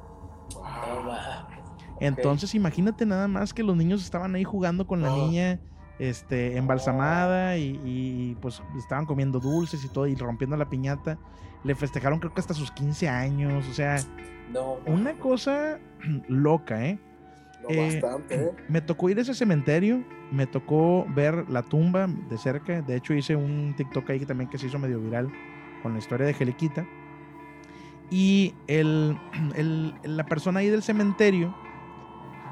Entonces 2.01 2.55
imagínate 2.55 3.05
nada 3.05 3.29
más 3.29 3.53
que 3.53 3.63
los 3.63 3.77
niños 3.77 4.03
estaban 4.03 4.35
ahí 4.35 4.45
jugando 4.45 4.87
con 4.87 5.03
la 5.03 5.11
niña 5.11 5.61
este, 5.99 6.57
embalsamada 6.57 7.59
y, 7.59 8.37
pues 8.41 8.63
estaban 8.79 9.05
comiendo 9.05 9.39
dulces 9.39 9.85
y 9.85 9.89
todo 9.89 10.07
y 10.07 10.15
rompiendo 10.15 10.57
la 10.57 10.69
piñata. 10.69 11.19
Le 11.63 11.75
festejaron 11.75 12.19
creo 12.19 12.33
que 12.33 12.41
hasta 12.41 12.55
sus 12.55 12.71
15 12.71 13.09
años, 13.09 13.67
o 13.69 13.75
sea, 13.75 13.97
una 14.87 15.19
cosa 15.19 15.79
loca, 16.29 16.87
¿eh? 16.87 16.99
Eh, 17.69 18.01
¿eh? 18.31 18.51
Me 18.69 18.81
tocó 18.81 19.11
ir 19.11 19.19
a 19.19 19.23
ese 19.23 19.35
cementerio, 19.35 20.03
me 20.31 20.47
tocó 20.47 21.07
ver 21.15 21.49
la 21.49 21.63
tumba 21.63 22.07
de 22.07 22.39
cerca. 22.39 22.83
De 22.83 22.97
hecho, 22.97 23.15
hice 23.15 23.37
un 23.37 23.75
TikTok 23.77 24.11
ahí 24.11 24.21
también 24.21 24.49
que 24.49 24.59
se 24.59 24.67
hizo 24.67 24.79
medio 24.79 25.01
viral 25.01 25.31
con 25.83 25.93
la 25.93 25.99
historia 25.99 26.27
de 26.27 26.35
Geliquita. 26.35 26.87
Y 28.11 28.55
el, 28.67 29.17
la 30.03 30.27
persona 30.27 30.61
ahí 30.61 30.69
del 30.69 30.83
cementerio 30.83 31.55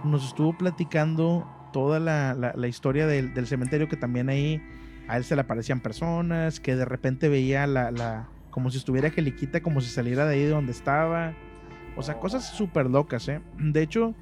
nos 0.05 0.27
estuvo 0.27 0.57
platicando 0.57 1.47
toda 1.73 2.01
la, 2.01 2.69
historia 2.69 3.07
del, 3.07 3.47
cementerio, 3.47 3.89
que 3.89 3.97
también 3.97 4.29
ahí 4.29 4.63
a 5.09 5.17
él 5.17 5.25
se 5.25 5.35
le 5.35 5.43
aparecían 5.43 5.81
personas, 5.81 6.61
que 6.61 6.77
de 6.77 6.85
repente 6.85 7.29
veía 7.29 7.67
la, 7.67 8.29
como 8.51 8.71
si 8.71 8.79
estuviera 8.79 9.11
Geliquita, 9.11 9.61
como 9.61 9.81
si 9.81 9.91
saliera 9.91 10.27
de 10.27 10.35
ahí 10.35 10.45
de 10.45 10.51
donde 10.51 10.73
estaba. 10.73 11.35
O 11.97 12.03
sea, 12.03 12.19
cosas 12.21 12.49
súper 12.49 12.89
locas, 12.89 13.29
¿eh? 13.29 13.41
De 13.59 13.83
hecho, 13.83 14.15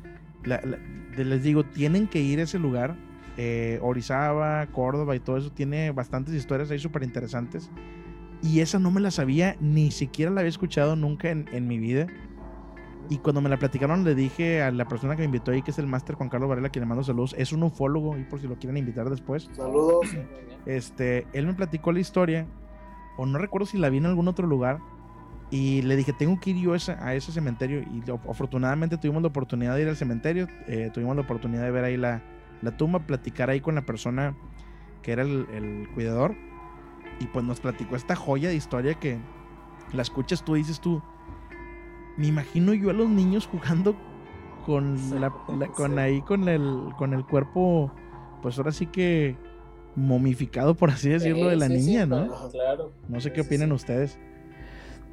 les 0.47 1.43
digo, 1.43 1.65
tienen 1.65 2.07
que 2.07 2.21
ir 2.21 2.41
a 2.41 2.45
ese 2.45 2.59
lugar. 2.59 2.97
Eh, 3.37 3.79
Orizaba, 3.83 4.67
Córdoba 4.69 5.15
y 5.15 5.21
todo 5.21 5.37
eso 5.37 5.51
tiene 5.51 5.91
bastantes 5.91 6.35
historias 6.35 6.71
ahí 6.71 6.79
súper 6.79 7.03
interesantes. 7.03 7.71
Y 8.43 8.61
esa 8.61 8.79
no 8.79 8.91
me 8.91 9.01
la 9.01 9.11
sabía, 9.11 9.57
ni 9.61 9.91
siquiera 9.91 10.31
la 10.31 10.41
había 10.41 10.51
escuchado 10.51 10.97
nunca 10.97 11.31
en, 11.31 11.69
mi 11.69 11.79
vida. 11.79 12.07
Y 13.09 13.19
cuando 13.19 13.41
me 13.41 13.49
la 13.49 13.59
platicaron, 13.59 14.05
le 14.05 14.15
dije 14.15 14.63
a 14.63 14.71
la 14.71 14.87
persona 14.89 15.15
que 15.15 15.21
me 15.21 15.27
invitó 15.27 15.53
ahí, 15.53 15.63
que 15.63 15.71
es 15.71 15.79
el 15.79 15.87
máster 15.87 16.17
Juan 16.17 16.29
Carlos 16.29 16.49
Varela, 16.49 16.71
que 16.71 16.81
le 16.81 16.87
mando 16.87 17.03
saludos. 17.03 17.35
Es 17.39 17.53
un 17.53 17.63
ufólogo, 17.63 18.19
y 18.19 18.25
por 18.25 18.41
si 18.41 18.47
lo 18.47 18.57
quieren 18.57 18.77
invitar 18.77 19.09
después. 19.09 19.49
Saludos. 19.53 20.07
Este, 20.67 21.27
él 21.33 21.47
me 21.47 21.55
platicó 21.55 21.93
la 21.93 22.01
historia, 22.01 22.47
o 23.17 23.27
no 23.27 23.39
recuerdo 23.39 23.67
si 23.67 23.79
la 23.79 23.89
vi 23.89 23.99
en 23.99 24.07
algún 24.07 24.29
otro 24.29 24.47
lugar, 24.47 24.81
y 25.51 25.83
le 25.83 25.95
dije, 25.95 26.13
tengo 26.13 26.41
que 26.41 26.51
ir 26.51 26.57
yo 26.57 26.73
a 26.73 27.15
ese, 27.15 27.33
cementerio. 27.33 27.81
Y 27.81 28.03
afortunadamente 28.29 28.97
tuvimos 28.99 29.23
la 29.23 29.29
oportunidad 29.29 29.77
de 29.77 29.83
ir 29.83 29.89
al 29.89 29.97
cementerio. 29.97 30.49
Eh, 30.67 30.91
tuvimos 30.93 31.15
la 31.15 31.23
oportunidad 31.23 31.63
de 31.63 31.71
ver 31.71 31.85
ahí 31.85 31.97
la, 31.97 32.23
tumba, 32.77 33.01
platicar 33.01 33.51
ahí 33.51 33.61
con 33.61 33.77
la 33.77 33.83
persona 33.83 34.35
que 35.03 35.13
era 35.13 35.23
el, 35.23 35.89
cuidador. 35.95 36.35
Y 37.21 37.27
pues 37.27 37.45
nos 37.45 37.61
platicó 37.61 37.97
esta 37.97 38.17
joya 38.17 38.49
de 38.49 38.57
historia 38.57 38.95
que 38.95 39.19
la 39.93 40.03
escuchas 40.03 40.45
tú, 40.45 40.55
dices 40.55 40.81
tú. 40.81 41.01
Me 42.17 42.27
imagino 42.27 42.75
yo 42.75 42.91
a 42.91 42.93
los 42.93 43.09
niños 43.09 43.47
jugando 43.47 43.97
con 44.65 45.21
la, 45.21 45.31
con 45.77 45.99
ahí 45.99 46.23
con 46.23 46.49
el 46.49 46.89
con 46.99 47.15
el 47.15 47.25
cuerpo 47.25 47.93
pues 48.43 48.59
ahora 48.59 48.73
sí 48.73 48.87
que 48.87 49.37
momificado 49.95 50.75
por 50.75 50.91
así 50.91 51.09
decirlo 51.09 51.49
de 51.49 51.57
la 51.57 51.69
niña, 51.69 52.05
¿no? 52.05 52.29
Claro. 52.51 52.91
No 53.09 53.21
sé 53.21 53.33
qué 53.33 53.43
opinan 53.43 53.71
ustedes. 53.71 54.19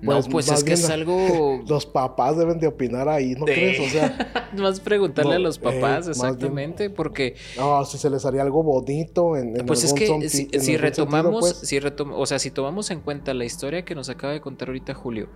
No, 0.03 0.21
pues, 0.23 0.49
es 0.49 0.63
que 0.63 0.73
es 0.73 0.89
algo. 0.89 1.61
Los 1.67 1.85
papás 1.85 2.37
deben 2.37 2.59
de 2.59 2.67
opinar 2.67 3.07
ahí, 3.07 3.35
¿no 3.35 3.45
crees? 3.45 3.79
O 3.79 3.89
sea. 3.89 4.49
más 4.57 4.79
preguntarle 4.79 5.35
a 5.35 5.39
los 5.39 5.57
papás, 5.57 6.07
exactamente, 6.07 6.89
porque. 6.89 7.35
No, 7.57 7.83
si 7.85 7.97
se 7.97 8.09
les 8.09 8.25
haría 8.25 8.41
algo 8.41 8.63
bonito 8.63 9.37
en. 9.37 9.57
en 9.57 9.65
pues 9.65 9.83
es 9.83 9.93
que 9.93 10.29
si, 10.29 10.77
retomamos, 10.77 11.39
pues. 11.39 11.57
si 11.57 11.79
o 11.79 12.25
sea, 12.25 12.39
si 12.39 12.51
tomamos 12.51 12.91
en 12.91 12.99
cuenta 13.01 13.33
la 13.33 13.45
historia 13.45 13.85
que 13.85 13.95
nos 13.95 14.09
acaba 14.09 14.33
de 14.33 14.41
contar 14.41 14.69
ahorita 14.69 14.93
Julio, 14.93 15.29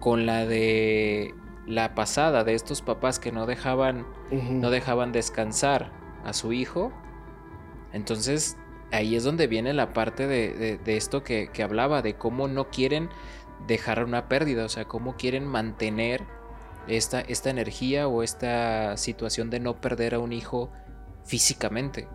con 0.00 0.26
la 0.26 0.46
de 0.46 1.34
la 1.66 1.94
pasada 1.94 2.44
de 2.44 2.54
estos 2.54 2.82
papás 2.82 3.18
que 3.18 3.32
no 3.32 3.46
dejaban, 3.46 4.06
no 4.30 4.70
dejaban 4.70 5.12
descansar 5.12 5.92
a 6.24 6.32
su 6.32 6.52
hijo, 6.52 6.92
entonces 7.92 8.56
ahí 8.92 9.16
es 9.16 9.24
donde 9.24 9.46
viene 9.46 9.72
la 9.72 9.92
parte 9.92 10.26
de, 10.26 10.78
esto 10.86 11.22
que, 11.22 11.48
que 11.52 11.62
hablaba, 11.62 12.02
de 12.02 12.14
cómo 12.14 12.48
no 12.48 12.68
quieren 12.70 13.08
dejar 13.66 14.04
una 14.04 14.28
pérdida, 14.28 14.64
o 14.64 14.68
sea, 14.68 14.86
cómo 14.86 15.16
quieren 15.16 15.46
mantener 15.46 16.24
esta, 16.86 17.20
esta 17.20 17.50
energía 17.50 18.08
o 18.08 18.22
esta 18.22 18.96
situación 18.96 19.50
de 19.50 19.60
no 19.60 19.80
perder 19.80 20.14
a 20.14 20.18
un 20.18 20.32
hijo 20.32 20.70
físicamente. 21.24 22.08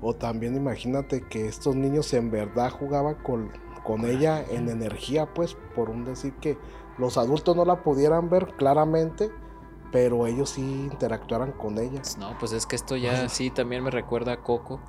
O 0.00 0.14
también 0.14 0.54
imagínate 0.54 1.22
que 1.28 1.48
estos 1.48 1.74
niños 1.74 2.12
en 2.12 2.30
verdad 2.30 2.70
jugaban 2.70 3.14
con, 3.16 3.50
con 3.82 4.04
ella 4.04 4.44
en 4.50 4.68
energía, 4.68 5.26
pues, 5.32 5.56
por 5.74 5.90
un 5.90 6.04
decir 6.04 6.34
que 6.34 6.58
los 6.98 7.16
adultos 7.18 7.56
no 7.56 7.64
la 7.64 7.82
pudieran 7.82 8.28
ver 8.28 8.54
claramente, 8.56 9.30
pero 9.92 10.26
ellos 10.26 10.50
sí 10.50 10.60
interactuaran 10.60 11.52
con 11.52 11.78
ella. 11.78 12.02
No, 12.18 12.36
pues 12.38 12.52
es 12.52 12.66
que 12.66 12.76
esto 12.76 12.96
ya 12.96 13.28
sí 13.28 13.50
también 13.50 13.82
me 13.82 13.90
recuerda 13.90 14.32
a 14.32 14.42
Coco. 14.42 14.80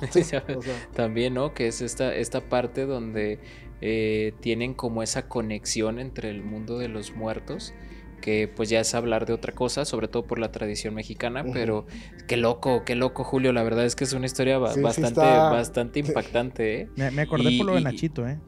también, 0.94 1.34
¿no? 1.34 1.52
Que 1.52 1.68
es 1.68 1.82
esta, 1.82 2.14
esta 2.14 2.40
parte 2.40 2.86
donde 2.86 3.40
eh, 3.80 4.34
tienen 4.40 4.74
como 4.74 5.02
esa 5.02 5.28
conexión 5.28 5.98
entre 5.98 6.30
el 6.30 6.42
mundo 6.42 6.78
de 6.78 6.88
los 6.88 7.14
muertos 7.14 7.72
que 8.20 8.48
pues 8.54 8.68
ya 8.68 8.80
es 8.80 8.94
hablar 8.94 9.26
de 9.26 9.32
otra 9.32 9.52
cosa, 9.52 9.84
sobre 9.84 10.06
todo 10.06 10.24
por 10.24 10.38
la 10.38 10.52
tradición 10.52 10.94
mexicana, 10.94 11.44
pero 11.52 11.86
qué 12.28 12.36
loco, 12.36 12.84
qué 12.84 12.94
loco 12.94 13.24
Julio, 13.24 13.52
la 13.52 13.62
verdad 13.62 13.84
es 13.84 13.96
que 13.96 14.04
es 14.04 14.12
una 14.12 14.26
historia 14.26 14.58
bastante, 14.58 15.20
bastante 15.20 16.00
impactante. 16.00 16.82
¿eh? 16.82 16.88
Me, 16.96 17.22
acordé 17.22 17.56
por 17.56 17.66
lo 17.66 17.74
de 17.74 17.80
Nachito, 17.80 18.28
¿eh? 18.28 18.38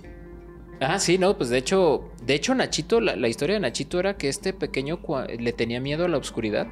Ah, 0.80 0.98
sí, 0.98 1.16
no, 1.16 1.36
pues 1.36 1.48
de 1.48 1.58
hecho, 1.58 2.10
de 2.24 2.34
hecho 2.34 2.54
Nachito, 2.54 3.00
la, 3.00 3.28
historia 3.28 3.54
de 3.54 3.60
Nachito 3.60 3.98
era 3.98 4.16
que 4.16 4.28
este 4.28 4.52
pequeño 4.52 5.00
le 5.38 5.52
tenía 5.52 5.80
miedo 5.80 6.04
a 6.04 6.08
la 6.08 6.18
oscuridad, 6.18 6.66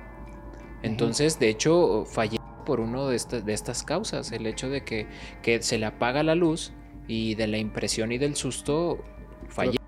entonces 0.82 1.38
de 1.38 1.48
hecho 1.48 2.04
falleció 2.06 2.40
por 2.66 2.80
uno 2.80 3.08
de, 3.08 3.16
estas 3.16 3.44
de 3.44 3.52
estas 3.52 3.82
causas, 3.82 4.32
el 4.32 4.46
hecho 4.46 4.68
de 4.68 4.84
que, 4.84 5.06
que 5.42 5.62
se 5.62 5.78
le 5.78 5.86
apaga 5.86 6.22
la 6.22 6.34
luz 6.34 6.72
y 7.10 7.34
de 7.34 7.48
la 7.48 7.58
impresión 7.58 8.12
y 8.12 8.18
del 8.18 8.36
susto 8.36 9.02
falló. 9.48 9.80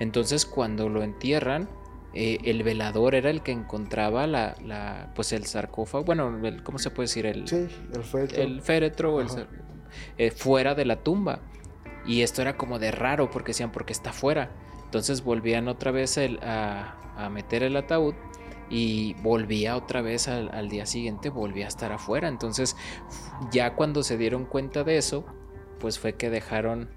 Entonces 0.00 0.44
cuando 0.44 0.88
lo 0.88 1.04
entierran, 1.04 1.68
eh, 2.14 2.38
el 2.42 2.64
velador 2.64 3.14
era 3.14 3.30
el 3.30 3.42
que 3.42 3.52
encontraba 3.52 4.26
la, 4.26 4.56
la 4.64 5.12
pues 5.14 5.32
el 5.32 5.46
sarcófago, 5.46 6.02
bueno, 6.02 6.36
¿cómo 6.64 6.80
se 6.80 6.90
puede 6.90 7.04
decir? 7.04 7.26
El, 7.26 7.46
sí, 7.46 7.68
el 7.94 8.02
féretro. 8.02 8.42
El 8.42 8.60
féretro 8.60 9.26
eh, 10.18 10.32
fuera 10.32 10.74
de 10.74 10.84
la 10.84 10.96
tumba. 10.96 11.38
Y 12.04 12.22
esto 12.22 12.42
era 12.42 12.56
como 12.56 12.80
de 12.80 12.90
raro 12.90 13.30
porque 13.30 13.50
decían, 13.50 13.70
porque 13.70 13.92
está 13.92 14.12
fuera. 14.12 14.50
Entonces 14.84 15.22
volvían 15.22 15.68
otra 15.68 15.92
vez 15.92 16.18
a, 16.18 16.96
a, 17.16 17.30
meter 17.30 17.62
el 17.62 17.76
ataúd 17.76 18.14
y 18.68 19.14
volvía 19.22 19.76
otra 19.76 20.02
vez 20.02 20.26
al, 20.26 20.50
al, 20.52 20.68
día 20.68 20.86
siguiente, 20.86 21.30
volvía 21.30 21.66
a 21.66 21.68
estar 21.68 21.92
afuera. 21.92 22.26
Entonces 22.26 22.76
ya 23.52 23.76
cuando 23.76 24.02
se 24.02 24.18
dieron 24.18 24.44
cuenta 24.44 24.82
de 24.82 24.96
eso, 24.96 25.24
pues 25.82 25.98
fue 25.98 26.12
que 26.12 26.30
dejaron 26.30 26.88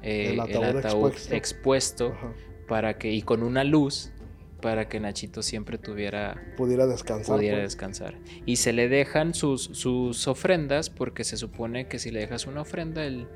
eh, 0.00 0.30
el 0.30 0.40
ataúd, 0.40 1.12
expuesto, 1.32 2.14
para 2.68 2.96
que 2.96 3.10
y 3.12 3.22
con 3.22 3.42
una 3.42 3.64
luz 3.64 4.12
para 4.62 4.88
que 4.88 5.00
Nachito 5.00 5.42
siempre 5.42 5.76
tuviera 5.76 6.40
pudiera 6.56 6.86
descansar 6.86 7.36
pudiera 7.36 7.56
pues. 7.56 7.72
descansar. 7.72 8.14
Y 8.46 8.56
se 8.56 8.72
le 8.72 8.88
dejan 8.88 9.34
sus, 9.34 9.64
sus 9.72 10.28
ofrendas 10.28 10.88
porque 10.88 11.24
se 11.24 11.36
supone 11.36 11.88
que 11.88 11.98
si 11.98 12.12
le 12.12 12.20
dejas 12.20 12.46
una 12.46 12.60
ofrenda 12.60 13.04
él, 13.04 13.26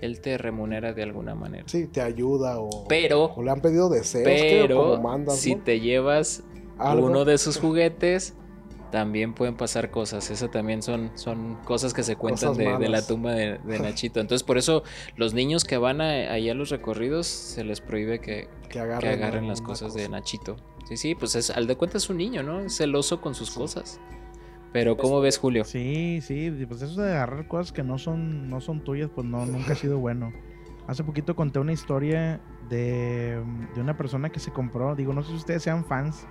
él 0.00 0.20
te 0.20 0.38
remunera 0.38 0.92
de 0.92 1.02
alguna 1.02 1.34
manera. 1.34 1.64
Sí 1.66 1.88
te 1.88 2.00
ayuda 2.00 2.60
o 2.60 2.86
pero 2.86 3.34
le 3.42 3.50
han 3.50 3.60
pedido 3.60 3.90
deseos 3.90 4.24
pero 4.24 5.02
si 5.30 5.56
te 5.56 5.80
llevas 5.80 6.44
uno 6.78 7.24
de 7.24 7.36
sus 7.38 7.58
juguetes 7.58 8.34
también 8.92 9.32
pueden 9.32 9.56
pasar 9.56 9.90
cosas. 9.90 10.30
Eso 10.30 10.50
también 10.50 10.82
son, 10.82 11.10
son 11.14 11.56
cosas 11.64 11.94
que 11.94 12.02
se 12.02 12.14
cuentan 12.14 12.54
de, 12.54 12.88
la 12.88 13.04
tumba 13.04 13.32
de, 13.32 13.58
Nachito. 13.80 14.20
Entonces, 14.20 14.44
por 14.44 14.58
eso 14.58 14.84
los 15.16 15.32
niños 15.32 15.64
que 15.64 15.78
van 15.78 16.02
ahí 16.02 16.48
a 16.50 16.54
los 16.54 16.68
recorridos 16.68 17.26
se 17.26 17.64
les 17.64 17.80
prohíbe 17.80 18.20
que, 18.20 18.48
agarren, 18.78 19.48
las 19.48 19.62
cosas 19.62 19.94
de 19.94 20.08
Nachito. 20.10 20.56
Sí, 20.84 20.96
sí, 20.98 21.14
pues 21.14 21.34
es, 21.34 21.50
al 21.50 21.66
de 21.66 21.76
cuentas 21.76 22.04
es 22.04 22.10
un 22.10 22.18
niño, 22.18 22.42
¿no? 22.42 22.60
Es 22.60 22.76
celoso 22.76 23.22
con 23.22 23.34
sus 23.34 23.50
cosas. 23.50 23.98
Pero 24.74 24.96
¿cómo 24.98 25.20
ves, 25.20 25.38
Julio? 25.38 25.64
Sí, 25.64 26.20
sí, 26.22 26.50
pues 26.68 26.82
eso 26.82 27.00
de 27.00 27.12
agarrar 27.12 27.48
cosas 27.48 27.72
que 27.72 27.82
no 27.82 27.98
son, 27.98 28.48
no 28.48 28.60
son 28.60 28.84
tuyas, 28.84 29.10
pues 29.14 29.26
no, 29.26 29.46
nunca 29.46 29.72
ha 29.72 29.76
sido 29.76 29.98
bueno. 29.98 30.32
Hace 30.86 31.02
poquito 31.02 31.34
conté 31.34 31.58
una 31.58 31.72
historia 31.72 32.42
de, 32.68 33.42
de 33.74 33.80
una 33.80 33.96
persona 33.96 34.30
que 34.30 34.38
se 34.38 34.52
compró, 34.52 34.94
digo, 34.94 35.14
no 35.14 35.22
sé 35.22 35.30
si 35.30 35.36
ustedes 35.36 35.62
sean 35.62 35.84
fans 35.86 36.26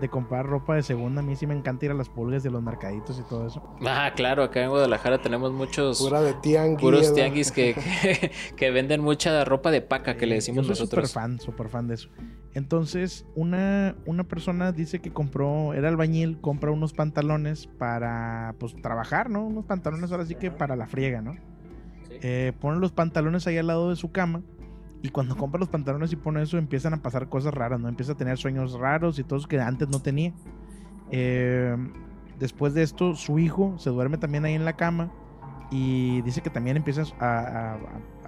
de 0.00 0.08
comprar 0.08 0.46
ropa 0.46 0.74
de 0.74 0.82
segunda. 0.82 1.20
A 1.20 1.24
mí 1.24 1.36
sí 1.36 1.46
me 1.46 1.54
encanta 1.54 1.84
ir 1.84 1.90
a 1.90 1.94
las 1.94 2.08
pulgas 2.08 2.42
de 2.42 2.50
los 2.50 2.62
mercaditos 2.62 3.18
y 3.18 3.22
todo 3.22 3.46
eso. 3.46 3.62
Ah, 3.86 4.12
claro, 4.14 4.42
acá 4.42 4.62
en 4.62 4.70
Guadalajara 4.70 5.20
tenemos 5.20 5.52
muchos. 5.52 6.00
Pura 6.00 6.20
de 6.22 6.34
tianguis. 6.34 6.80
Puros 6.80 7.14
tianguis 7.14 7.52
que, 7.52 8.30
que, 8.56 8.70
venden 8.70 9.02
mucha 9.02 9.44
ropa 9.44 9.70
de 9.70 9.82
paca 9.82 10.16
que 10.16 10.26
le 10.26 10.36
decimos 10.36 10.66
Yo 10.66 10.74
soy 10.74 10.84
nosotros. 10.84 11.10
Súper 11.10 11.22
fan, 11.22 11.40
súper 11.40 11.68
fan 11.68 11.88
de 11.88 11.94
eso. 11.94 12.08
Entonces, 12.54 13.26
una, 13.34 13.96
una 14.04 14.24
persona 14.24 14.72
dice 14.72 15.00
que 15.00 15.12
compró, 15.12 15.72
era 15.74 15.88
albañil, 15.88 16.40
compra 16.40 16.70
unos 16.70 16.92
pantalones 16.92 17.66
para 17.66 18.54
pues 18.58 18.74
trabajar, 18.82 19.30
¿no? 19.30 19.46
Unos 19.46 19.64
pantalones 19.64 20.10
ahora 20.12 20.26
sí 20.26 20.34
que 20.34 20.50
para 20.50 20.76
la 20.76 20.86
friega, 20.86 21.22
¿no? 21.22 21.36
Eh, 22.10 22.52
pone 22.60 22.78
los 22.78 22.92
pantalones 22.92 23.46
ahí 23.46 23.56
al 23.56 23.66
lado 23.66 23.90
de 23.90 23.96
su 23.96 24.12
cama 24.12 24.42
y 25.02 25.10
cuando 25.10 25.36
compra 25.36 25.58
los 25.58 25.68
pantalones 25.68 26.12
y 26.12 26.16
pone 26.16 26.42
eso, 26.42 26.58
empiezan 26.58 26.94
a 26.94 27.02
pasar 27.02 27.28
cosas 27.28 27.52
raras, 27.52 27.80
¿no? 27.80 27.88
Empieza 27.88 28.12
a 28.12 28.14
tener 28.16 28.38
sueños 28.38 28.74
raros 28.74 29.18
y 29.18 29.24
todos 29.24 29.48
que 29.48 29.60
antes 29.60 29.88
no 29.88 30.00
tenía. 30.00 30.32
Eh, 31.10 31.76
después 32.38 32.72
de 32.72 32.84
esto, 32.84 33.16
su 33.16 33.40
hijo 33.40 33.74
se 33.78 33.90
duerme 33.90 34.16
también 34.16 34.44
ahí 34.44 34.54
en 34.54 34.64
la 34.64 34.74
cama 34.74 35.10
y 35.72 36.22
dice 36.22 36.40
que 36.40 36.50
también 36.50 36.76
empieza 36.76 37.02
a, 37.18 37.78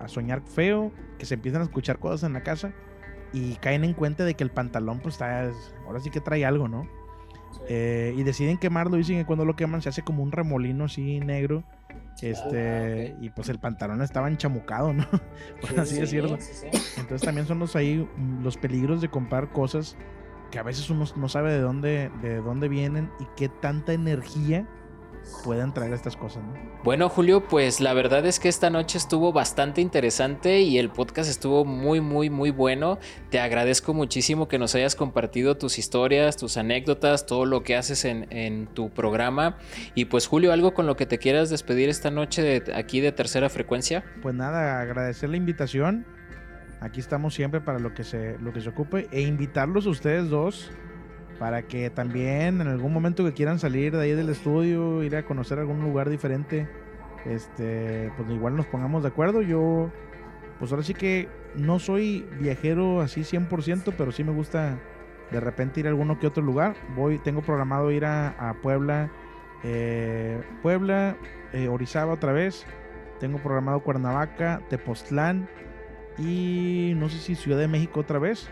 a, 0.01 0.05
a, 0.05 0.09
soñar 0.09 0.43
feo, 0.43 0.91
que 1.17 1.27
se 1.27 1.35
empiezan 1.35 1.63
a 1.63 1.65
escuchar 1.65 2.01
cosas 2.01 2.25
en 2.25 2.33
la 2.33 2.43
casa 2.43 2.73
y 3.33 3.55
caen 3.57 3.85
en 3.85 3.95
cuenta 3.95 4.25
de 4.25 4.35
que 4.35 4.43
el 4.43 4.51
pantalón, 4.51 4.99
pues 4.99 5.15
está, 5.15 5.53
ahora 5.87 6.01
sí 6.01 6.11
que 6.11 6.21
trae 6.21 6.45
algo, 6.45 6.67
¿no? 6.67 6.89
Sí. 7.53 7.61
Eh, 7.69 8.15
y 8.17 8.25
deciden 8.25 8.59
quemarlo. 8.59 8.97
Dicen 8.97 9.17
que 9.19 9.27
cuando 9.27 9.45
lo 9.45 9.55
queman 9.55 9.81
se 9.81 9.91
hace 9.91 10.03
como 10.03 10.25
un 10.25 10.33
remolino 10.33 10.87
así 10.87 11.21
negro 11.21 11.63
este, 12.21 13.09
ah, 13.09 13.13
okay. 13.13 13.17
y 13.21 13.31
pues 13.31 13.49
el 13.49 13.59
pantalón 13.59 14.03
estaba 14.03 14.29
enchamucado, 14.29 14.93
¿no? 14.93 15.07
Por 15.61 15.71
sí, 15.71 15.77
así 15.77 15.95
sí, 15.95 16.01
decirlo. 16.01 16.37
Sí, 16.41 16.67
Entonces 16.97 17.23
también 17.23 17.47
son 17.47 17.59
los 17.59 17.77
ahí 17.77 18.09
los 18.43 18.57
peligros 18.57 19.01
de 19.01 19.09
comprar 19.09 19.53
cosas 19.53 19.97
que 20.51 20.59
a 20.59 20.63
veces 20.63 20.89
uno 20.91 21.05
no 21.17 21.29
sabe 21.29 21.53
de 21.53 21.61
dónde, 21.61 22.11
de 22.23 22.37
dónde 22.37 22.69
vienen 22.69 23.11
y 23.19 23.27
qué 23.37 23.49
tanta 23.49 23.93
energía 23.93 24.69
puedan 25.45 25.75
traer 25.75 25.93
estas 25.93 26.17
cosas. 26.17 26.43
¿no? 26.43 26.55
Bueno, 26.83 27.09
Julio, 27.09 27.47
pues 27.49 27.81
la 27.81 27.95
verdad 27.95 28.27
es 28.27 28.41
que 28.41 28.49
esta 28.49 28.71
noche 28.71 28.99
estuvo 28.99 29.33
bastante 29.33 29.81
interesante 29.81 30.61
y 30.61 30.79
el 30.79 30.91
podcast 30.91 31.31
estuvo 31.31 31.65
muy, 31.65 32.01
muy, 32.01 32.31
muy 32.31 32.51
bueno. 32.51 32.99
Te 33.31 33.41
agradezco 33.41 33.95
muchísimo 33.95 34.49
que 34.49 34.59
nos 34.59 34.75
hayas 34.75 34.97
compartido 34.97 35.57
tus 35.57 35.79
historias, 35.79 36.37
tus 36.37 36.57
anécdotas, 36.57 37.27
todo 37.27 37.47
lo 37.47 37.63
que 37.63 37.77
haces 37.77 38.05
en, 38.05 38.27
en 38.31 38.67
tu 38.67 38.91
programa. 38.91 39.59
Y 39.95 40.07
pues, 40.07 40.27
Julio, 40.27 40.53
algo 40.53 40.75
con 40.75 40.87
lo 40.87 40.97
que 40.97 41.07
te 41.07 41.19
quieras 41.19 41.51
despedir 41.51 41.89
esta 41.89 42.11
noche 42.11 42.43
de, 42.43 42.75
aquí 42.75 43.01
de 43.01 43.13
tercera 43.13 43.49
frecuencia. 43.49 44.05
Pues 44.23 44.35
nada, 44.35 44.81
agradecer 44.81 45.31
la 45.31 45.37
invitación. 45.37 46.07
Aquí 46.81 47.01
estamos 47.01 47.35
siempre 47.35 47.61
para 47.61 47.79
lo 47.79 47.95
que 47.95 48.05
se, 48.05 48.39
lo 48.41 48.53
que 48.53 48.61
se 48.61 48.69
ocupe 48.69 49.09
e 49.11 49.23
invitarlos 49.23 49.87
a 49.87 49.91
ustedes 49.91 50.29
dos 50.29 50.71
para 51.39 51.63
que 51.63 51.91
también 51.91 52.61
en 52.61 52.69
algún 52.69 52.93
momento 52.93 53.25
que 53.25 53.33
quieran 53.33 53.59
salir 53.59 53.97
de 53.97 54.03
ahí 54.03 54.13
del 54.13 54.29
estudio, 54.29 55.03
ir 55.03 55.17
a 55.17 55.25
conocer 55.25 55.59
algún 55.59 55.81
lugar 55.81 56.09
diferente, 56.09 56.69
este, 57.25 58.13
pues 58.17 58.31
igual 58.31 58.57
nos 58.57 58.67
pongamos 58.67 59.03
de 59.03 59.09
acuerdo. 59.09 59.43
Yo, 59.43 59.91
pues 60.59 60.71
ahora 60.71 60.85
sí 60.85 60.95
que 60.95 61.29
no 61.55 61.79
soy 61.79 62.27
viajero 62.39 63.01
así 63.01 63.23
100%, 63.23 63.95
pero 63.97 64.13
sí 64.13 64.25
me 64.25 64.33
gusta 64.33 64.79
de 65.31 65.41
repente 65.41 65.81
ir 65.81 65.87
a 65.87 65.91
alguno 65.91 66.19
que 66.19 66.27
otro 66.27 66.43
lugar. 66.43 66.77
Voy, 66.95 67.19
tengo 67.19 67.43
programado 67.43 67.91
ir 67.91 68.05
a, 68.05 68.57
Puebla, 68.63 69.11
eh, 69.63 70.41
Puebla, 70.63 71.17
eh, 71.53 71.69
Orizaba 71.69 72.13
otra 72.13 72.33
vez. 72.33 72.67
Tengo 73.21 73.39
programado 73.39 73.81
Cuernavaca, 73.81 74.61
Tepoztlán 74.69 75.49
y 76.19 76.93
no 76.97 77.09
sé 77.09 77.19
si 77.19 77.35
Ciudad 77.35 77.59
de 77.59 77.69
México 77.69 78.01
otra 78.01 78.19
vez. 78.19 78.49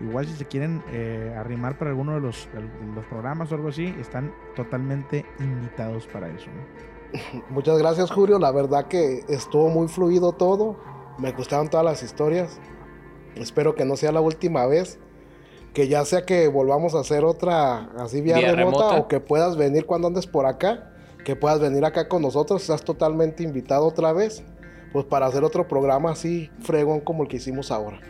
Igual 0.00 0.26
si 0.26 0.34
se 0.34 0.46
quieren 0.46 0.82
eh, 0.90 1.34
arrimar 1.36 1.76
para 1.76 1.90
alguno 1.90 2.14
de 2.14 2.20
los, 2.20 2.48
de 2.54 2.60
los, 2.94 3.04
programas 3.06 3.52
o 3.52 3.54
algo 3.54 3.68
así, 3.68 3.94
están 4.00 4.34
totalmente 4.56 5.26
invitados 5.38 6.06
para 6.06 6.28
eso. 6.28 6.46
¿no? 6.46 7.42
Muchas 7.50 7.78
gracias 7.78 8.10
Julio, 8.10 8.38
la 8.38 8.50
verdad 8.50 8.86
que 8.86 9.24
estuvo 9.28 9.68
muy 9.68 9.88
fluido 9.88 10.32
todo, 10.32 10.76
me 11.18 11.32
gustaron 11.32 11.68
todas 11.68 11.84
las 11.84 12.02
historias, 12.02 12.58
espero 13.34 13.74
que 13.74 13.84
no 13.84 13.96
sea 13.96 14.10
la 14.10 14.22
última 14.22 14.66
vez, 14.66 14.98
que 15.74 15.86
ya 15.86 16.04
sea 16.04 16.24
que 16.24 16.48
volvamos 16.48 16.94
a 16.94 17.00
hacer 17.00 17.24
otra 17.24 17.90
así 17.98 18.22
vía, 18.22 18.38
vía 18.38 18.52
remota, 18.52 18.78
remota 18.78 19.00
o 19.00 19.08
que 19.08 19.20
puedas 19.20 19.56
venir 19.56 19.84
cuando 19.84 20.08
andes 20.08 20.26
por 20.26 20.46
acá, 20.46 20.94
que 21.24 21.36
puedas 21.36 21.60
venir 21.60 21.84
acá 21.84 22.08
con 22.08 22.22
nosotros, 22.22 22.62
estás 22.62 22.82
totalmente 22.82 23.42
invitado 23.42 23.86
otra 23.86 24.14
vez, 24.14 24.42
pues 24.94 25.04
para 25.04 25.26
hacer 25.26 25.44
otro 25.44 25.68
programa 25.68 26.12
así 26.12 26.50
fregón 26.60 27.00
como 27.00 27.24
el 27.24 27.28
que 27.28 27.36
hicimos 27.36 27.70
ahora. 27.70 28.00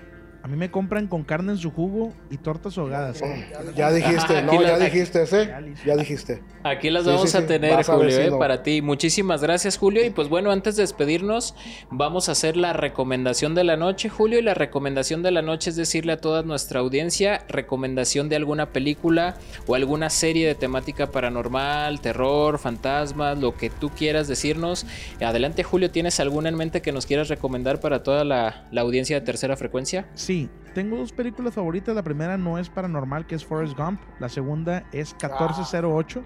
A 0.43 0.49
mí 0.49 0.57
me 0.57 0.71
compran 0.71 1.07
con 1.07 1.23
carne 1.23 1.53
en 1.53 1.59
su 1.59 1.71
jugo 1.71 2.15
y 2.31 2.39
tortas 2.39 2.79
ahogadas. 2.79 3.21
¿eh? 3.21 3.53
Ya 3.77 3.93
dijiste, 3.93 4.43
no, 4.43 4.63
ya 4.63 4.79
dijiste, 4.79 5.25
¿eh? 5.31 5.75
Ya 5.85 5.97
dijiste. 5.97 6.43
Aquí 6.65 6.89
las 6.89 7.05
vamos 7.05 7.31
sí, 7.31 7.37
sí, 7.37 7.37
a 7.43 7.47
tener, 7.47 7.75
Vas 7.77 7.87
Julio, 7.87 8.17
a 8.17 8.23
eh, 8.23 8.31
para 8.39 8.63
ti. 8.63 8.81
Muchísimas 8.81 9.43
gracias, 9.43 9.77
Julio. 9.77 10.05
Y 10.05 10.11
pues 10.11 10.29
bueno, 10.29 10.51
antes 10.51 10.77
de 10.77 10.83
despedirnos, 10.83 11.55
vamos 11.91 12.29
a 12.29 12.33
hacer 12.33 12.57
la 12.57 12.73
recomendación 12.73 13.55
de 13.55 13.65
la 13.65 13.77
noche, 13.77 14.09
Julio. 14.09 14.39
Y 14.39 14.43
la 14.43 14.55
recomendación 14.55 15.23
de 15.23 15.31
la 15.31 15.43
noche 15.43 15.71
es 15.71 15.77
decirle 15.77 16.13
a 16.13 16.17
toda 16.17 16.43
nuestra 16.43 16.81
audiencia 16.81 17.45
recomendación 17.49 18.29
de 18.29 18.37
alguna 18.37 18.73
película 18.73 19.37
o 19.67 19.75
alguna 19.75 20.09
serie 20.09 20.47
de 20.47 20.55
temática 20.55 21.11
paranormal, 21.11 22.01
terror, 22.01 22.59
fantasmas, 22.59 23.39
lo 23.39 23.55
que 23.57 23.69
tú 23.69 23.91
quieras 23.91 24.27
decirnos. 24.27 24.87
Adelante, 25.21 25.63
Julio, 25.65 25.91
¿tienes 25.91 26.19
alguna 26.21 26.49
en 26.49 26.57
mente 26.57 26.81
que 26.81 26.93
nos 26.93 27.05
quieras 27.05 27.29
recomendar 27.29 27.81
para 27.81 28.03
toda 28.03 28.25
la, 28.25 28.69
la 28.71 28.81
audiencia 28.81 29.19
de 29.21 29.27
tercera 29.27 29.57
frecuencia? 29.57 30.07
Sí, 30.15 30.30
tengo 30.75 30.97
dos 30.97 31.13
películas 31.13 31.55
favoritas. 31.55 31.95
La 31.95 32.03
primera 32.03 32.37
no 32.37 32.59
es 32.59 32.69
paranormal, 32.69 33.27
que 33.27 33.35
es 33.35 33.45
Forrest 33.45 33.77
Gump. 33.77 34.01
La 34.19 34.29
segunda 34.29 34.87
es 34.93 35.13
1408, 35.15 36.23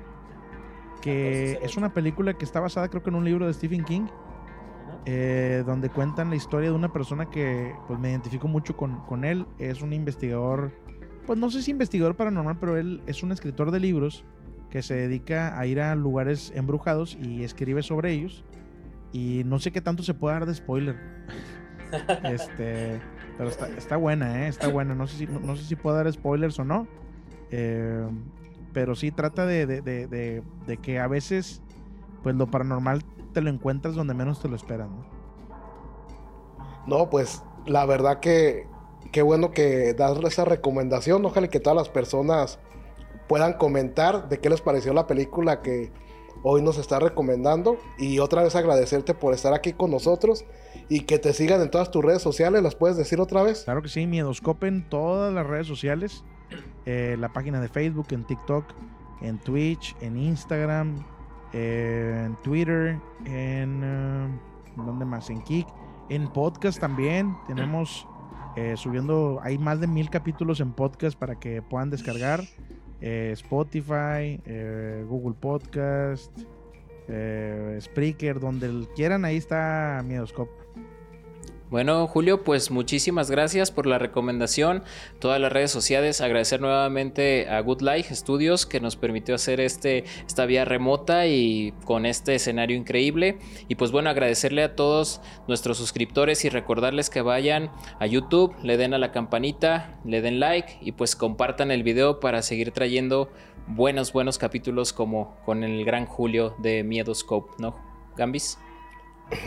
que 1.01 1.11
1408. 1.11 1.67
es 1.67 1.77
una 1.77 1.93
película 1.93 2.35
que 2.35 2.45
está 2.45 2.61
basada 2.61 2.89
creo 2.89 3.03
que 3.03 3.11
en 3.11 3.17
un 3.17 3.25
libro 3.25 3.47
de 3.47 3.55
Stephen 3.55 3.85
King, 3.85 4.07
eh, 5.07 5.63
donde 5.67 5.89
cuentan 5.89 6.31
la 6.31 6.37
historia 6.37 6.71
de 6.71 6.75
una 6.75 6.93
persona 6.93 7.31
que 7.31 7.75
pues 7.87 7.99
me 7.99 8.11
identifico 8.11 8.49
mucho 8.49 8.77
con, 8.77 9.01
con 9.07 9.25
él. 9.25 9.47
Es 9.59 9.83
un 9.83 9.93
investigador, 9.93 10.73
pues 11.27 11.39
no 11.39 11.51
sé 11.51 11.63
si 11.63 11.71
investigador 11.71 12.17
paranormal, 12.17 12.59
pero 12.59 12.77
él 12.77 13.03
es 13.07 13.23
un 13.23 13.33
escritor 13.33 13.71
de 13.71 13.81
libros 13.81 14.25
que 14.71 14.83
se 14.83 14.95
dedica 14.95 15.59
a 15.59 15.67
ir 15.67 15.81
a 15.81 15.95
lugares 15.95 16.53
embrujados 16.55 17.17
y 17.23 17.45
escribe 17.45 17.83
sobre 17.83 18.13
ellos. 18.13 18.45
Y 19.13 19.43
no 19.45 19.61
sé 19.61 19.71
qué 19.71 19.81
tanto 19.81 20.03
se 20.03 20.13
puede 20.13 20.35
dar 20.35 20.47
de 20.47 20.55
spoiler. 20.55 20.97
este, 22.25 23.01
pero 23.37 23.51
está, 23.51 23.69
está, 23.69 23.97
buena, 23.97 24.45
¿eh? 24.45 24.49
Está 24.49 24.69
buena. 24.69 24.95
No 24.95 25.07
sé 25.07 25.19
si, 25.19 25.27
no, 25.27 25.57
sé 25.57 25.65
si 25.65 25.77
puedo 25.77 25.97
dar 25.97 26.11
spoilers 26.13 26.59
o 26.59 26.65
no. 26.65 26.87
Eh, 27.51 28.07
pero 28.73 28.95
sí 28.95 29.11
trata 29.11 29.47
de, 29.47 29.67
de, 29.67 29.83
de, 29.83 30.77
que 30.79 30.99
a 30.99 31.07
veces, 31.07 31.63
pues 32.23 32.35
lo 32.35 32.51
paranormal 32.51 33.03
te 33.33 33.41
lo 33.41 33.51
encuentras 33.51 33.95
donde 33.95 34.15
menos 34.15 34.41
te 34.41 34.49
lo 34.49 34.57
esperan. 34.57 34.91
¿no? 34.91 35.07
No, 36.87 37.11
pues 37.11 37.43
la 37.67 37.87
verdad 37.87 38.21
que 38.21 38.67
qué 39.13 39.23
bueno 39.23 39.53
que 39.53 39.95
darle 39.95 40.29
esa 40.29 40.45
recomendación. 40.45 41.25
Ojalá 41.25 41.49
que 41.49 41.61
todas 41.61 41.77
las 41.77 41.89
personas 41.89 42.59
puedan 43.29 43.55
comentar 43.55 44.29
de 44.29 44.39
qué 44.41 44.51
les 44.51 44.61
pareció 44.61 44.93
la 44.93 45.07
película 45.07 45.63
que 45.63 45.93
hoy 46.45 46.63
nos 46.63 46.79
está 46.79 47.01
recomendando. 47.01 47.79
Y 47.99 48.21
otra 48.21 48.45
vez 48.45 48.55
agradecerte 48.55 49.15
por 49.15 49.35
estar 49.35 49.53
aquí 49.53 49.73
con 49.73 49.91
nosotros 49.91 50.45
y 50.89 51.01
que 51.01 51.19
te 51.19 51.33
sigan 51.33 51.61
en 51.61 51.71
todas 51.71 51.91
tus 51.91 52.05
redes 52.05 52.23
sociales. 52.23 52.63
¿Las 52.63 52.77
puedes 52.77 52.97
decir 52.97 53.21
otra 53.21 53.43
vez? 53.43 53.65
Claro 53.65 53.83
que 53.83 53.89
sí, 53.89 54.07
Miedoscope 54.07 54.69
en 54.69 54.89
todas 54.89 55.33
las 55.35 55.47
redes 55.47 55.67
sociales. 55.67 56.23
Eh, 56.87 57.17
la 57.19 57.33
página 57.33 57.61
de 57.61 57.69
Facebook, 57.69 58.09
en 58.11 58.25
TikTok, 58.25 58.65
en 59.23 59.39
Twitch, 59.39 59.97
en 60.01 60.17
Instagram, 60.17 61.05
eh, 61.53 62.25
en 62.27 62.37
Twitter, 62.43 63.01
en... 63.25 63.83
Uh, 63.83 64.85
¿Dónde 64.85 65.05
más? 65.05 65.31
En 65.31 65.41
Kik. 65.43 65.67
En 66.11 66.29
podcast 66.29 66.79
también. 66.79 67.37
Tenemos 67.47 68.07
eh, 68.57 68.75
subiendo... 68.77 69.39
Hay 69.43 69.57
más 69.57 69.81
de 69.81 69.87
mil 69.87 70.11
capítulos 70.11 70.61
en 70.61 70.73
podcast 70.73 71.19
para 71.19 71.39
que 71.39 71.63
puedan 71.63 71.91
descargar. 71.91 72.43
Eh, 73.01 73.33
Spotify, 73.35 74.41
Google 75.07 75.35
Podcast, 75.39 76.33
Spreaker, 77.81 78.41
donde 78.41 78.87
quieran, 78.95 79.25
ahí 79.25 79.37
está 79.37 80.03
Miedoscope. 80.05 80.64
Bueno, 81.71 82.07
Julio, 82.07 82.45
pues 82.45 82.71
muchísimas 82.71 83.31
gracias 83.31 83.71
por 83.71 83.87
la 83.87 83.99
recomendación. 83.99 84.85
Todas 85.19 85.41
las 85.41 85.51
redes 85.51 85.71
sociales, 85.71 86.21
agradecer 86.21 86.61
nuevamente 86.61 87.49
a 87.49 87.59
Good 87.61 87.81
Life 87.81 88.15
Studios 88.15 88.67
que 88.67 88.81
nos 88.81 88.97
permitió 88.97 89.35
hacer 89.35 89.61
este, 89.61 90.05
esta 90.27 90.45
vía 90.45 90.67
remota 90.67 91.27
y 91.27 91.73
con 91.85 92.05
este 92.05 92.35
escenario 92.35 92.77
increíble. 92.77 93.39
Y 93.67 93.77
pues 93.77 93.93
bueno, 93.93 94.11
agradecerle 94.11 94.63
a 94.63 94.77
todos 94.77 95.23
nuestros 95.49 95.79
suscriptores 95.79 96.45
y 96.45 96.51
recordarles 96.51 97.09
que 97.09 97.23
vayan 97.23 97.71
a 97.99 98.07
YouTube, 98.07 98.55
le 98.63 98.77
den 98.77 98.93
a 98.93 98.99
la 98.99 99.11
campanita, 99.11 99.99
le 100.05 100.21
den 100.21 100.41
like 100.41 100.79
y 100.83 100.93
pues 100.93 101.17
compartan 101.17 101.71
el 101.71 101.83
video 101.83 102.21
para 102.21 102.43
seguir 102.43 102.73
trayendo 102.73 103.31
buenos, 103.67 104.13
buenos 104.13 104.37
capítulos 104.37 104.93
como 104.93 105.37
con 105.47 105.65
el 105.65 105.83
gran 105.87 106.05
Julio 106.05 106.55
de 106.59 106.85
Miedoscope, 106.85 107.53
¿no? 107.59 107.75
Gambis. 108.17 108.59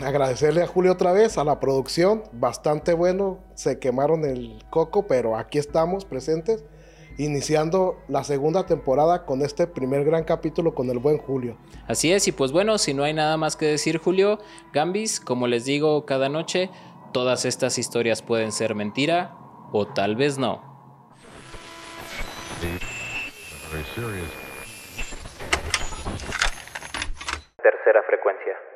Agradecerle 0.02 0.62
a 0.62 0.66
Julio 0.66 0.92
otra 0.92 1.12
vez, 1.12 1.38
a 1.38 1.44
la 1.44 1.60
producción, 1.60 2.24
bastante 2.32 2.92
bueno, 2.94 3.38
se 3.54 3.78
quemaron 3.78 4.24
el 4.24 4.62
coco, 4.70 5.06
pero 5.06 5.36
aquí 5.36 5.58
estamos 5.58 6.04
presentes, 6.04 6.64
iniciando 7.16 7.98
la 8.08 8.24
segunda 8.24 8.66
temporada 8.66 9.24
con 9.24 9.42
este 9.42 9.66
primer 9.66 10.04
gran 10.04 10.24
capítulo 10.24 10.74
con 10.74 10.88
el 10.90 10.98
buen 10.98 11.18
Julio. 11.18 11.56
Así 11.86 12.12
es, 12.12 12.28
y 12.28 12.32
pues 12.32 12.52
bueno, 12.52 12.78
si 12.78 12.94
no 12.94 13.02
hay 13.02 13.12
nada 13.12 13.36
más 13.36 13.56
que 13.56 13.66
decir, 13.66 13.98
Julio, 13.98 14.38
Gambis, 14.72 15.20
como 15.20 15.46
les 15.46 15.64
digo 15.64 16.06
cada 16.06 16.28
noche, 16.28 16.70
todas 17.12 17.44
estas 17.44 17.78
historias 17.78 18.22
pueden 18.22 18.52
ser 18.52 18.74
mentira 18.74 19.34
o 19.72 19.86
tal 19.86 20.16
vez 20.16 20.38
no. 20.38 20.62
Tercera 27.62 28.02
frecuencia. 28.06 28.67